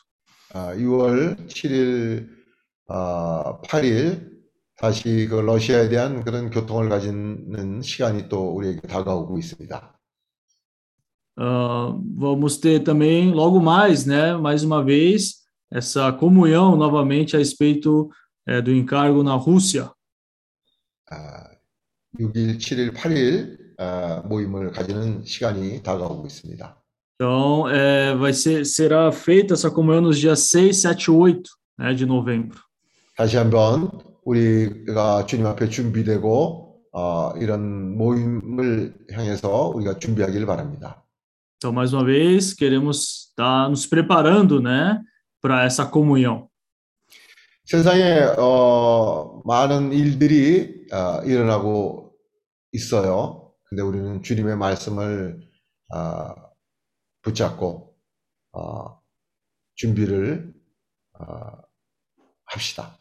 아, 0.52 0.74
6월 0.74 1.36
7일, 1.48 2.28
아, 2.88 3.60
8일 3.62 4.36
다시 4.78 5.28
그 5.30 5.36
러시아에 5.36 5.90
대한 5.90 6.24
그런 6.24 6.49
교통을 6.49 6.90
가지는 6.90 7.82
시간이 7.82 8.30
또 8.30 8.56
우리에게 8.56 8.88
다가오고 8.88 9.38
있습니다. 9.38 9.91
Ah, 11.38 11.94
vamos 12.18 12.57
ter 12.57 12.80
também, 12.84 13.32
logo 13.34 13.60
mais, 13.60 14.06
né, 14.06 14.38
mais 14.38 14.64
uma 14.64 14.82
vez, 14.82 15.44
essa 15.70 16.12
comunhão 16.14 16.78
novamente 16.78 17.36
a 17.36 17.40
respeito 17.40 18.10
eh, 18.48 18.62
do 18.62 18.72
encargo 18.72 19.22
na 19.22 19.36
Rússia. 19.36 19.91
아, 21.12 21.49
6일, 22.21 22.59
7일, 22.59 22.95
8일 22.95 23.57
아, 23.79 24.23
모임을 24.27 24.71
가지는 24.73 25.25
시간이 25.25 25.83
다가오고 25.83 26.27
있습니다. 26.27 26.77
Então, 27.19 27.69
eh, 27.69 28.15
vai 28.17 28.33
ser, 28.33 28.65
será 28.65 29.13
feita 29.13 29.53
essa 29.53 29.71
comunhão 29.71 30.01
nos 30.01 30.19
dias 30.19 30.51
6, 30.51 30.75
7 30.75 31.11
e 31.11 31.11
8 31.11 31.43
né, 31.79 31.95
de 31.95 32.07
novembro. 32.07 32.59
다시 33.17 33.37
한번 33.37 33.91
우리가 34.25 35.27
주님 35.27 35.47
앞에 35.47 35.69
준비되고 35.69 36.71
어, 36.93 37.33
이런 37.39 37.97
모임을 37.97 38.95
향해서 39.13 39.73
우리가 39.75 39.99
준비하길 39.99 40.47
바랍니다. 40.47 41.05
Então, 41.57 41.73
mais 41.73 41.93
uma 41.93 42.05
vez, 42.05 42.55
queremos 42.55 43.29
estar 43.29 43.69
nos 43.69 43.87
preparando, 43.87 44.63
né, 44.63 44.99
para 45.43 45.65
essa 45.65 45.91
comunhão. 45.91 46.49
세상에 47.67 48.35
어, 48.39 49.43
많은 49.45 49.93
일들이 49.93 50.87
어, 50.91 51.21
일어나고 51.25 52.10
있어요. 52.72 53.53
근데 53.70 53.82
우리는 53.82 54.22
주님의 54.22 54.57
말씀을 54.57 55.40
어, 55.94 56.36
붙잡고 57.22 57.95
어, 58.53 58.99
준비를 59.76 60.53
어, 61.20 61.26
합시다. 62.45 62.98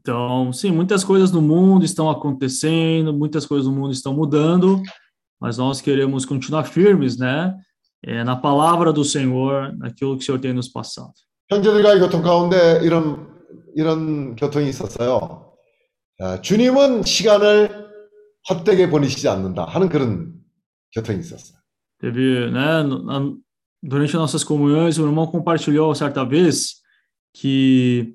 Então, 0.00 0.52
sim, 0.52 0.70
muitas 0.70 1.02
coisas 1.02 1.32
no 1.32 1.40
mundo 1.40 1.84
estão 1.84 2.10
acontecendo, 2.10 3.12
muitas 3.14 3.46
coisas 3.46 3.66
no 3.66 3.72
mundo 3.72 3.92
estão 3.92 4.12
mudando, 4.12 4.82
mas 5.40 5.56
nós 5.56 5.80
queremos 5.80 6.26
continuar 6.26 6.64
firmes, 6.64 7.16
né? 7.16 7.56
É, 8.02 8.22
na 8.22 8.36
palavra 8.36 8.92
do 8.92 9.02
Senhor, 9.02 9.74
naquilo 9.78 10.18
que 10.18 10.24
o 10.24 10.26
Senhor 10.26 10.38
tem 10.38 10.52
nos 10.52 10.68
passado. 10.68 11.14
형제들과의 11.50 12.00
교통 12.00 12.22
가운데 12.22 12.80
이런 12.82 13.32
이런 13.74 14.36
교통이 14.36 14.68
있었어요. 14.68 15.52
아, 16.20 16.40
주님은 16.40 17.02
시간을 17.02 17.84
헛되게 18.50 18.90
보내시지 18.90 19.28
않는다 19.28 19.64
하는 19.64 19.88
그런 19.88 20.34
교통이 20.94 21.20
있었어요. 21.20 21.58
Teve, 22.00 22.50
né, 22.50 22.82
na- 22.82 23.34
durante 23.82 24.14
nossas 24.16 24.44
comunhões, 24.44 24.98
o 24.98 25.06
irmão 25.06 25.26
compartilhou 25.26 25.94
certa 25.94 26.24
vez 26.24 26.82
que 27.32 28.14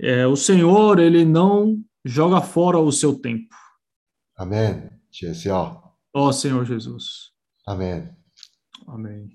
é, 0.00 0.26
o 0.26 0.34
Senhor, 0.36 0.98
ele 0.98 1.24
não 1.24 1.76
joga 2.04 2.40
fora 2.40 2.78
o 2.78 2.90
seu 2.90 3.18
tempo. 3.20 3.48
아멘. 4.36 4.90
주 5.10 5.26
예수여. 5.26 5.82
Ó 6.14 6.30
Senhor 6.32 6.64
Jesus. 6.64 7.32
아멘. 7.66 8.16
Amém. 8.88 9.28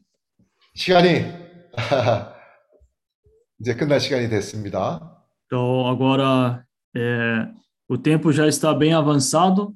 시간이 0.73 1.23
이제 3.59 3.75
끝날 3.75 3.99
시간이 3.99 4.27
됐습니다. 4.29 5.11
Então, 5.45 5.87
agora, 5.87 6.65
é, 6.95 7.47
o 7.87 7.97
tempo 7.97 8.31
já 8.33 8.47
está 8.47 8.73
bem 8.73 8.93
avançado, 8.93 9.73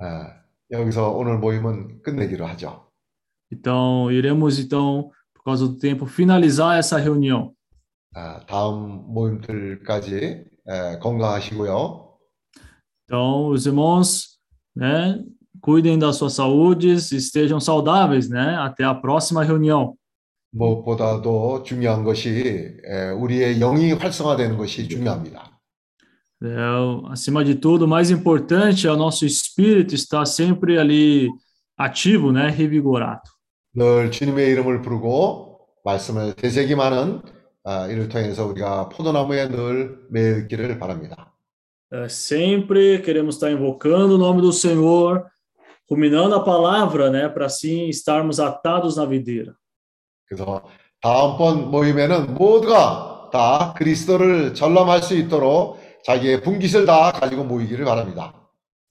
아, 0.00 0.34
여기서 0.70 1.10
오늘 1.10 1.38
모임은 1.38 2.02
끝내기로 2.02 2.46
하죠. 2.46 2.86
então 3.52 4.10
iremos, 4.12 4.58
então, 4.60 5.10
por 5.34 5.42
causa 5.44 5.66
do 5.66 5.76
tempo, 5.78 6.06
finalizar 6.06 6.78
essa 6.78 6.96
reunião. 6.98 7.52
아, 8.14 8.40
다음 8.46 9.04
모임들까지 9.12 10.44
에, 10.68 10.98
건강하시고요. 11.00 12.08
Então, 13.04 13.48
os 13.48 13.66
irmãos, 13.66 14.38
né, 14.76 15.18
cuidem 15.60 15.98
das 15.98 16.16
suas 16.16 16.34
saúdes, 16.34 17.10
estejam 17.12 17.58
saudáveis, 17.60 18.28
né, 18.28 18.56
até 18.56 18.84
a 18.84 18.94
próxima 18.94 19.42
reunião. 19.42 19.94
무엇보다도 20.52 21.62
중요한 21.64 22.02
것이 22.04 22.76
에, 22.84 23.10
우리의 23.10 23.58
영이 23.58 23.92
활성화되는 23.92 24.56
것이 24.56 24.88
중요합니다. 24.88 25.49
É, 26.43 27.11
acima 27.11 27.43
de 27.43 27.55
tudo, 27.55 27.85
o 27.85 27.87
mais 27.87 28.11
importante 28.11 28.87
é 28.87 28.91
o 28.91 28.97
nosso 28.97 29.25
espírito 29.25 29.95
estar 29.95 30.25
sempre 30.25 30.77
ali 30.77 31.29
ativo, 31.77 32.31
né, 32.31 32.49
revigorado. 32.49 33.21
늘 33.73 34.09
주님의 34.09 34.51
이름을 34.51 34.81
부르고 34.81 35.59
말씀을 35.83 36.33
되새김하는 36.35 37.21
아, 37.65 37.87
이를 37.87 38.07
통해서 38.07 38.45
우리가 38.45 38.89
포도나무에 38.89 39.49
늘 39.49 39.97
매기를 40.09 40.77
바랍니다. 40.79 41.33
É, 41.91 42.07
sempre 42.07 43.01
queremos 43.01 43.35
estar 43.35 43.51
invocando 43.51 44.15
o 44.15 44.17
nome 44.17 44.41
do 44.41 44.51
Senhor, 44.51 45.25
ruminando 45.89 46.35
a 46.35 46.43
palavra, 46.43 47.09
né, 47.09 47.29
para 47.29 47.45
assim 47.45 47.87
estarmos 47.89 48.39
atados 48.39 48.97
na 48.97 49.05
videira. 49.05 49.53
그래서 50.27 50.63
다음번 51.01 51.69
모임에는 51.71 52.33
모두가 52.33 53.29
다 53.31 53.73
그리스도를 53.77 54.53
전람할 54.53 55.03
수 55.03 55.15
있도록 55.15 55.78
자기의 56.03 56.41
분깃을 56.41 56.85
다 56.85 57.11
가지고 57.11 57.43
모이기를 57.45 57.85
바랍니다. 57.85 58.33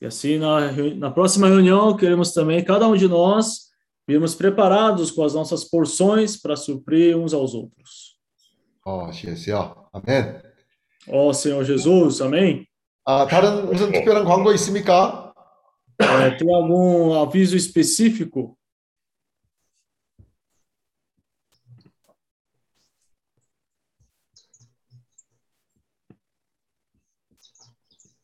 E 0.02 0.06
assim, 0.06 0.38
na, 0.38 0.70
reu- 0.70 0.94
na 0.98 1.10
próxima 1.10 1.46
reunião, 1.48 1.96
queremos 1.96 2.32
também, 2.34 2.62
cada 2.62 2.86
um 2.88 2.96
de 2.96 3.08
nós, 3.08 3.70
virmos 4.06 4.34
preparados 4.34 5.10
com 5.10 5.24
as 5.24 5.32
nossas 5.34 5.64
porções 5.64 6.36
para 6.36 6.56
suprir 6.56 7.16
uns 7.16 7.32
aos 7.32 7.54
outros. 7.54 8.14
어, 8.84 9.10
시에스요. 9.12 9.86
아멘. 9.92 10.42
Ó 11.08 11.32
Senhor 11.32 11.64
Jesus, 11.64 12.20
amém? 12.20 12.66
아, 13.06 13.26
다른 13.26 13.66
무슨 13.66 13.92
특별한 13.92 14.24
광고 14.24 14.52
있습니까? 14.54 15.32
É, 16.00 16.30
tem 16.36 16.52
algum 16.54 17.14
aviso 17.14 17.56
específico? 17.56 18.56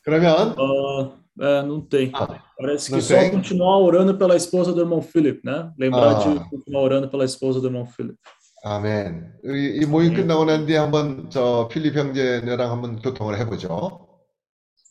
그러면 0.04 0.54
Ah, 0.58 1.10
é, 1.40 1.62
não 1.62 1.80
tem. 1.80 2.10
Parece 2.58 2.86
que 2.86 2.92
não 2.92 3.00
só 3.00 3.14
tem? 3.14 3.30
continuar 3.30 3.78
orando 3.78 4.16
pela 4.18 4.36
esposa 4.36 4.72
do 4.72 4.80
irmão 4.80 5.00
Philip, 5.00 5.40
né? 5.44 5.72
Lembrar 5.78 6.16
Ah. 6.16 6.18
de 6.18 6.50
continuar 6.50 6.82
orando 6.82 7.08
pela 7.08 7.24
esposa 7.24 7.60
do 7.60 7.66
irmão 7.68 7.86
Philip. 7.86 8.16
아멘. 8.62 9.32
이, 9.44 9.80
이 9.82 9.86
모임 9.86 10.12
끝나고 10.14 10.44
난 10.44 10.66
뒤에 10.66 10.76
한번 10.76 11.30
저 11.30 11.66
필립 11.70 11.96
형제랑 11.96 12.70
한번 12.70 13.00
교통을 13.00 13.38
해보죠. 13.38 14.06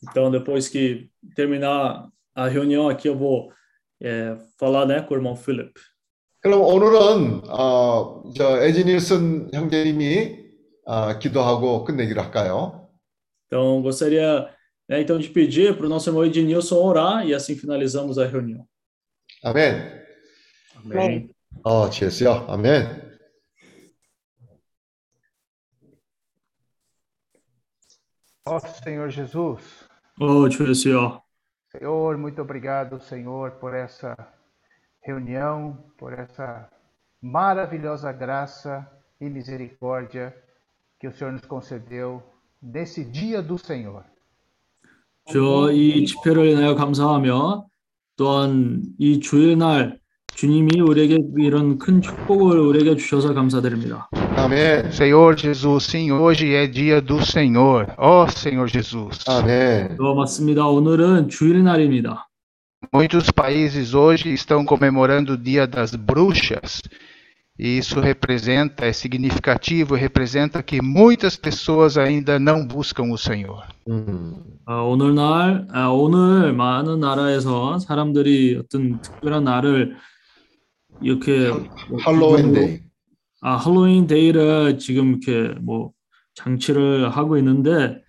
Então, 0.08 0.30
depois 0.30 0.68
que 0.68 1.08
terminar 1.36 2.08
a 2.34 2.48
reunião 2.48 2.88
aqui, 2.88 3.06
eu 3.08 3.16
vou 3.16 3.52
é, 4.02 4.36
falar 4.58 4.86
né, 4.86 5.02
com 5.02 5.14
o 5.14 5.16
irmão 5.18 5.36
Philip. 5.36 5.72
그럼 6.42 6.62
오늘은 6.62 7.42
어, 7.50 8.22
저 8.34 8.60
에지닐슨 8.62 9.50
형제님이 9.52 10.38
어, 10.86 11.18
기도하고 11.18 11.84
끝내기로 11.84 12.22
할까요? 12.22 12.88
Então, 13.46 13.82
gostaria 13.82 14.48
é, 14.87 15.01
então, 15.01 15.17
de 15.17 15.29
pedir 15.29 15.75
para 15.75 15.87
o 15.87 15.89
nosso 15.89 16.09
irmão 16.09 16.23
Ednilson 16.23 16.75
orar 16.75 17.25
e 17.25 17.33
assim 17.33 17.55
finalizamos 17.55 18.19
a 18.19 18.25
reunião. 18.25 18.67
Amém. 19.43 19.71
Amém. 20.75 21.35
Assim, 21.65 22.25
ó, 22.25 22.45
oh, 22.45 22.51
Amém. 22.51 22.83
Nosso 28.45 28.83
Senhor 28.83 29.09
Jesus. 29.09 29.85
Oh, 30.19 30.49
Senhor. 30.51 30.69
Assim, 30.69 31.21
Senhor, 31.79 32.17
muito 32.17 32.41
obrigado, 32.41 33.01
Senhor, 33.01 33.51
por 33.53 33.73
essa 33.73 34.15
reunião, 35.01 35.91
por 35.97 36.13
essa 36.13 36.69
maravilhosa 37.19 38.11
graça 38.11 38.87
e 39.19 39.27
misericórdia 39.29 40.35
que 40.99 41.07
o 41.07 41.11
Senhor 41.11 41.31
nos 41.31 41.45
concedeu 41.45 42.21
nesse 42.61 43.03
dia 43.03 43.41
do 43.41 43.57
Senhor. 43.57 44.05
저이 45.31 46.05
집회를 46.05 46.47
인하여 46.47 46.75
감사하며 46.75 47.65
또한 48.17 48.83
이 48.99 49.19
주일날 49.19 49.99
주님이 50.35 50.81
우리에게 50.81 51.17
이런 51.37 51.77
큰 51.77 52.01
축복을 52.01 52.59
우리에게 52.59 52.97
주셔서 52.97 53.33
감사드립니다. 53.33 54.09
아멘. 54.35 54.91
Senhor 54.91 55.35
Jesus, 55.35 55.85
sim, 55.89 56.11
hoje 56.11 56.53
é 56.53 56.67
dia 56.69 57.01
do 57.01 57.19
Senhor. 57.21 57.87
Ó 57.97 58.27
Senhor 58.27 58.69
Jesus. 58.69 59.23
아멘. 59.29 59.97
어, 59.99 60.13
맞습니다. 60.13 60.67
오늘은 60.67 61.29
주일 61.29 61.63
날입니다. 61.63 62.27
Muitos 62.93 63.31
países 63.31 63.95
hoje 63.95 64.31
estão 64.33 64.63
comemorando 64.63 65.33
o 65.33 65.37
Dia 65.37 65.65
das 65.65 65.95
Bruxas. 65.95 66.81
E 67.57 67.77
isso 67.77 68.01
representa, 68.01 68.85
é 68.85 68.91
significativo, 68.91 69.95
representa 69.95 70.61
que 70.61 70.81
muitas 70.81 71.37
pessoas 71.37 71.97
ainda 71.97 72.37
não 72.37 72.67
buscam 72.67 73.11
o 73.13 73.17
Senhor. 73.17 73.63
음, 73.87 74.35
아, 74.65 74.81
오늘날 74.81 75.65
아, 75.71 75.87
오늘 75.87 76.51
많은 76.51 76.99
나라에서 76.99 77.79
사람들이 77.79 78.57
어떤 78.57 78.99
특별한 79.01 79.45
날을 79.45 79.95
이렇게 81.01 81.49
뭐 81.89 81.97
할로윈 82.01 82.51
기념으로- 82.51 82.53
데이. 82.55 82.79
아, 83.41 83.55
할로윈 83.55 84.07
데이를 84.07 84.77
지금 84.77 85.11
이렇게 85.23 85.57
뭐 85.61 85.91
장치를 86.33 87.09
하고 87.09 87.37
있는데 87.37 88.01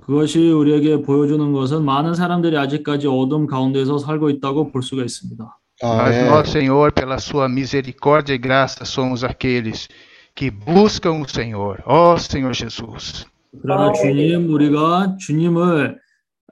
그것이 0.00 0.50
우리에게 0.50 1.02
보여주는 1.02 1.52
것은 1.52 1.84
많은 1.84 2.14
사람들이 2.14 2.56
아직까지 2.58 3.06
어둠 3.06 3.46
가운데서 3.46 3.98
살고 3.98 4.30
있다고 4.30 4.72
볼 4.72 4.82
수가 4.82 5.04
있습니다. 5.04 5.56
Mas 5.81 6.15
아멘. 6.15 6.27
nós, 6.27 6.49
Senhor, 6.49 6.91
pela 6.93 7.17
sua 7.17 7.49
misericórdia 7.49 8.33
e 8.33 8.37
graça, 8.37 8.85
somos 8.85 9.23
aqueles 9.23 9.89
que 10.35 10.49
buscam 10.49 11.21
o 11.21 11.27
Senhor. 11.27 11.83
Ó 11.85 12.17
Senhor 12.17 12.53
Jesus. 12.53 13.25
그러나 13.61 13.91
주님, 13.93 14.49
우리가 14.49 15.17
주님을 15.19 15.99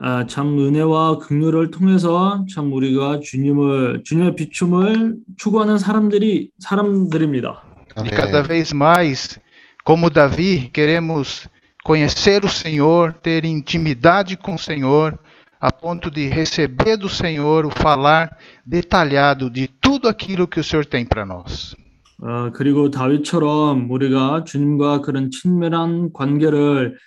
아, 0.03 0.25
참 0.25 0.57
은혜와 0.57 1.19
긍휼을 1.19 1.69
통해서 1.69 2.43
참 2.53 2.73
우리가 2.73 3.19
주님을 3.19 4.01
주님의 4.03 4.35
비춤을 4.35 5.17
추구하는 5.38 5.77
사람들이 5.77 6.49
사람들입니다. 6.59 7.63
E 8.05 8.09
cada 8.09 8.41
vez 8.41 8.71
mais, 8.73 9.38
como 9.83 10.09
Davi, 10.09 10.69
queremos 10.73 11.47
conhecer 11.83 12.43
o 12.45 12.49
Senhor, 12.49 13.13
ter 13.21 13.45
intimidade 13.45 14.38
com 14.38 14.55
o 14.55 14.59
Senhor, 14.59 15.19
a 15.65 15.71
ponto 15.71 16.09
de 16.09 16.27
receber 16.27 16.97
do 16.97 17.07
Senhor 17.07 17.65
o 17.65 17.69
falar 17.69 18.38
detalhado 18.65 19.49
de 19.49 19.67
tudo 19.67 20.07
aquilo 20.07 20.47
que 20.47 20.59
o 20.59 20.63
Senhor 20.63 20.85
tem 20.85 21.05
para 21.05 21.25
nós. 21.25 21.75
어, 22.23 22.51
그리고 22.53 22.91
다윗처럼 22.91 23.89
우리가 23.89 24.43
주님과 24.43 25.01
그런 25.01 25.31
친밀한 25.31 26.13
관계를 26.13 26.97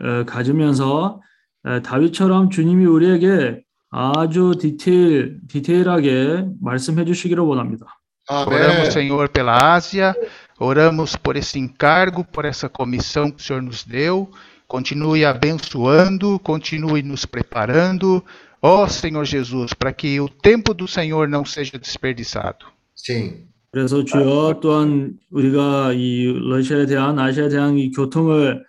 어, 0.00 0.24
가지면서 0.24 1.20
어, 1.64 1.82
다윗처럼 1.82 2.50
주님이 2.50 2.86
우리에게 2.86 3.62
아주 3.90 4.54
디테일 4.60 5.40
디테일하게 5.48 6.46
말씀해 6.60 7.04
주시기를 7.04 7.42
원합니다. 7.42 7.86
Oramos, 8.30 8.92
Senhor, 8.92 9.28
pela 9.28 9.74
Ásia, 9.74 10.14
oramos 10.60 11.16
por 11.16 11.36
esse 11.36 11.58
encargo, 11.58 12.22
por 12.22 12.44
essa 12.44 12.68
comissão 12.68 13.28
que 13.28 13.42
o 13.42 13.44
Senhor 13.44 13.60
nos 13.60 13.82
deu, 13.82 14.30
Continue 14.67 15.25
abençoando, 15.25 16.39
continue 16.39 17.01
nos 17.01 17.25
preparando, 17.25 18.23
ó 18.61 18.87
Senhor 18.87 19.25
Jesus, 19.25 19.73
para 19.73 19.93
que 19.93 20.19
o 20.19 20.27
tempo 20.27 20.73
do 20.73 20.87
Senhor 20.87 21.27
não 21.27 21.45
seja 21.45 21.77
desperdiçado. 21.77 22.65
Sim. 22.95 23.47
그래서 23.71 24.05
주여 24.05 24.61
또한 24.61 25.19
우리가 25.31 25.91
이 25.93 26.31
러시아에 26.31 26.85
대한 26.85 27.19
아시아에 27.19 27.49
대한 27.49 27.77
이 27.77 27.91
교통을 27.91 28.63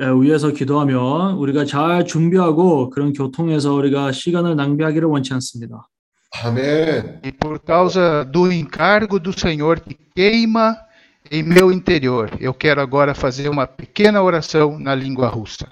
에, 0.00 0.06
위해서 0.22 0.52
기도하며 0.52 1.36
우리가 1.36 1.66
잘 1.66 2.06
준비하고 2.06 2.88
그런 2.88 3.12
교통에서 3.12 3.74
우리가 3.74 4.10
시간을 4.10 4.56
낭비하기를 4.56 5.06
원치 5.06 5.34
않습니다. 5.34 5.88
Amém. 6.44 7.20
E 7.24 7.32
por 7.32 7.58
causa 7.60 8.24
do 8.24 8.50
encargo 8.50 9.18
do 9.18 9.32
Senhor 9.38 9.80
que 9.80 9.94
queima 10.14 10.76
em 11.31 11.43
meu 11.43 11.71
interior, 11.71 12.29
eu 12.39 12.53
quero 12.53 12.81
agora 12.81 13.13
fazer 13.13 13.49
uma 13.49 13.65
pequena 13.65 14.21
oração 14.21 14.77
na 14.79 14.93
língua 14.95 15.27
russa. 15.27 15.67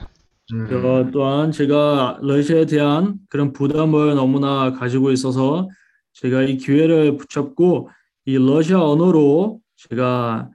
저 0.49 1.09
또한 1.13 1.51
제가 1.51 2.19
러시아에 2.21 2.65
대한 2.65 3.19
그런 3.30 3.53
부담을 3.53 4.15
너무나 4.15 4.73
가지고 4.73 5.11
있어서 5.11 5.69
제가 6.13 6.41
이 6.41 6.57
기회를 6.57 7.15
붙잡고 7.15 7.89
이 8.25 8.38
러시아 8.38 8.81
언어로 8.81 9.61
제가 9.77 10.49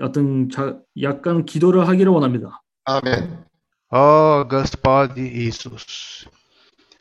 어떤 0.00 0.48
자, 0.50 0.78
약간 1.00 1.44
기도를 1.44 1.86
하기를 1.86 2.10
원합니다. 2.10 2.60
Amém. 2.88 3.44
Ó 3.90 4.44
Gospod 4.48 5.16
Isus, 5.16 6.28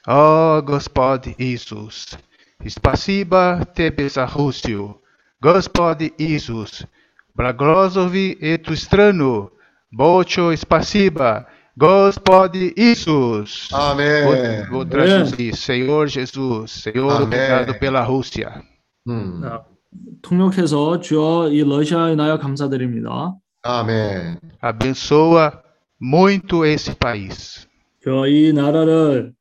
ó 0.05 0.61
Gospod 0.61 1.33
Isus, 1.39 2.17
Spasiba 2.65 3.65
Tebe 3.73 4.07
za 4.09 4.25
Rusiu, 4.25 5.01
Gospod 5.41 6.01
Isus, 6.19 6.85
Blagosovi 7.35 8.37
etu 8.41 8.75
stranu, 8.75 9.49
Bocho 9.91 10.51
Spasiba, 10.55 11.45
Gospod 11.77 12.55
Isus. 12.75 13.69
Amém. 13.71 14.23
Vou, 14.23 14.71
vou 14.71 14.85
traduzir, 14.85 15.55
Senhor 15.55 16.07
Jesus, 16.07 16.71
Senhor, 16.71 17.11
Amém. 17.11 17.23
obrigado 17.27 17.79
pela 17.79 18.01
Rússia. 18.01 18.63
음. 19.07 19.41
아, 19.43 19.61
통역해서 20.21 20.99
주여 20.99 21.49
이 21.51 21.63
러시아에 21.63 22.15
나여 22.15 22.37
감사드립니다. 22.39 23.35
Amém. 23.63 24.37
Abençoa 24.61 25.61
muito 26.01 26.65
esse 26.65 26.95
país. 26.95 27.67
주여 28.03 28.27
이 28.27 28.53
나라를 28.53 29.33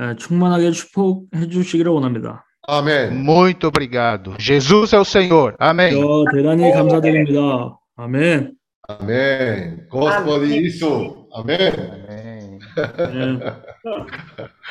에, 0.00 0.16
충만하게 0.16 0.70
축복해 0.72 1.48
주시기를 1.50 1.92
원합니다. 1.92 2.44
Amém. 2.68 3.10
Muito 3.10 3.66
obrigado. 3.68 4.34
Jesus 4.38 4.92
é 4.92 4.98
o 4.98 5.04
Senhor. 5.04 5.54
Amém. 5.58 5.92
주여 5.92 6.24
대단히 6.32 6.72
감사드립니다. 6.72 7.78
아멘. 7.96 8.56
Amém. 8.88 9.86
Gosto 9.88 10.46
disso. 10.46 11.28
Amém. 11.32 11.58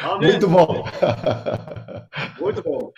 Amém. 0.03 0.27
Muito 0.27 0.47
bom. 0.47 0.83
Muito 2.39 2.63
bom. 2.63 2.91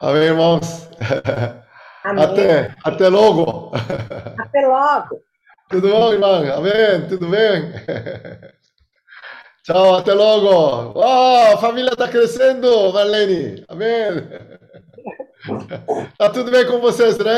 Amém, 0.00 0.22
irmãos. 0.22 0.90
Amém. 2.04 2.24
Até, 2.24 2.74
até 2.84 3.08
logo. 3.08 3.72
Até 4.38 4.66
logo. 4.66 5.20
Tudo 5.68 5.88
bom, 5.88 6.12
irmã? 6.12 6.52
Amém? 6.52 7.06
Tudo 7.08 7.28
bem? 7.28 7.72
Tchau, 9.65 9.95
até 9.95 10.13
logo. 10.13 10.99
Uau, 10.99 11.53
a 11.53 11.57
família 11.57 11.89
está 11.89 12.07
crescendo, 12.07 12.93
Marlene. 12.93 13.65
Amém. 13.67 14.21
Tá 16.19 16.29
tudo 16.29 16.51
bem 16.51 16.67
com 16.67 16.79
vocês, 16.79 17.17
né? 17.17 17.33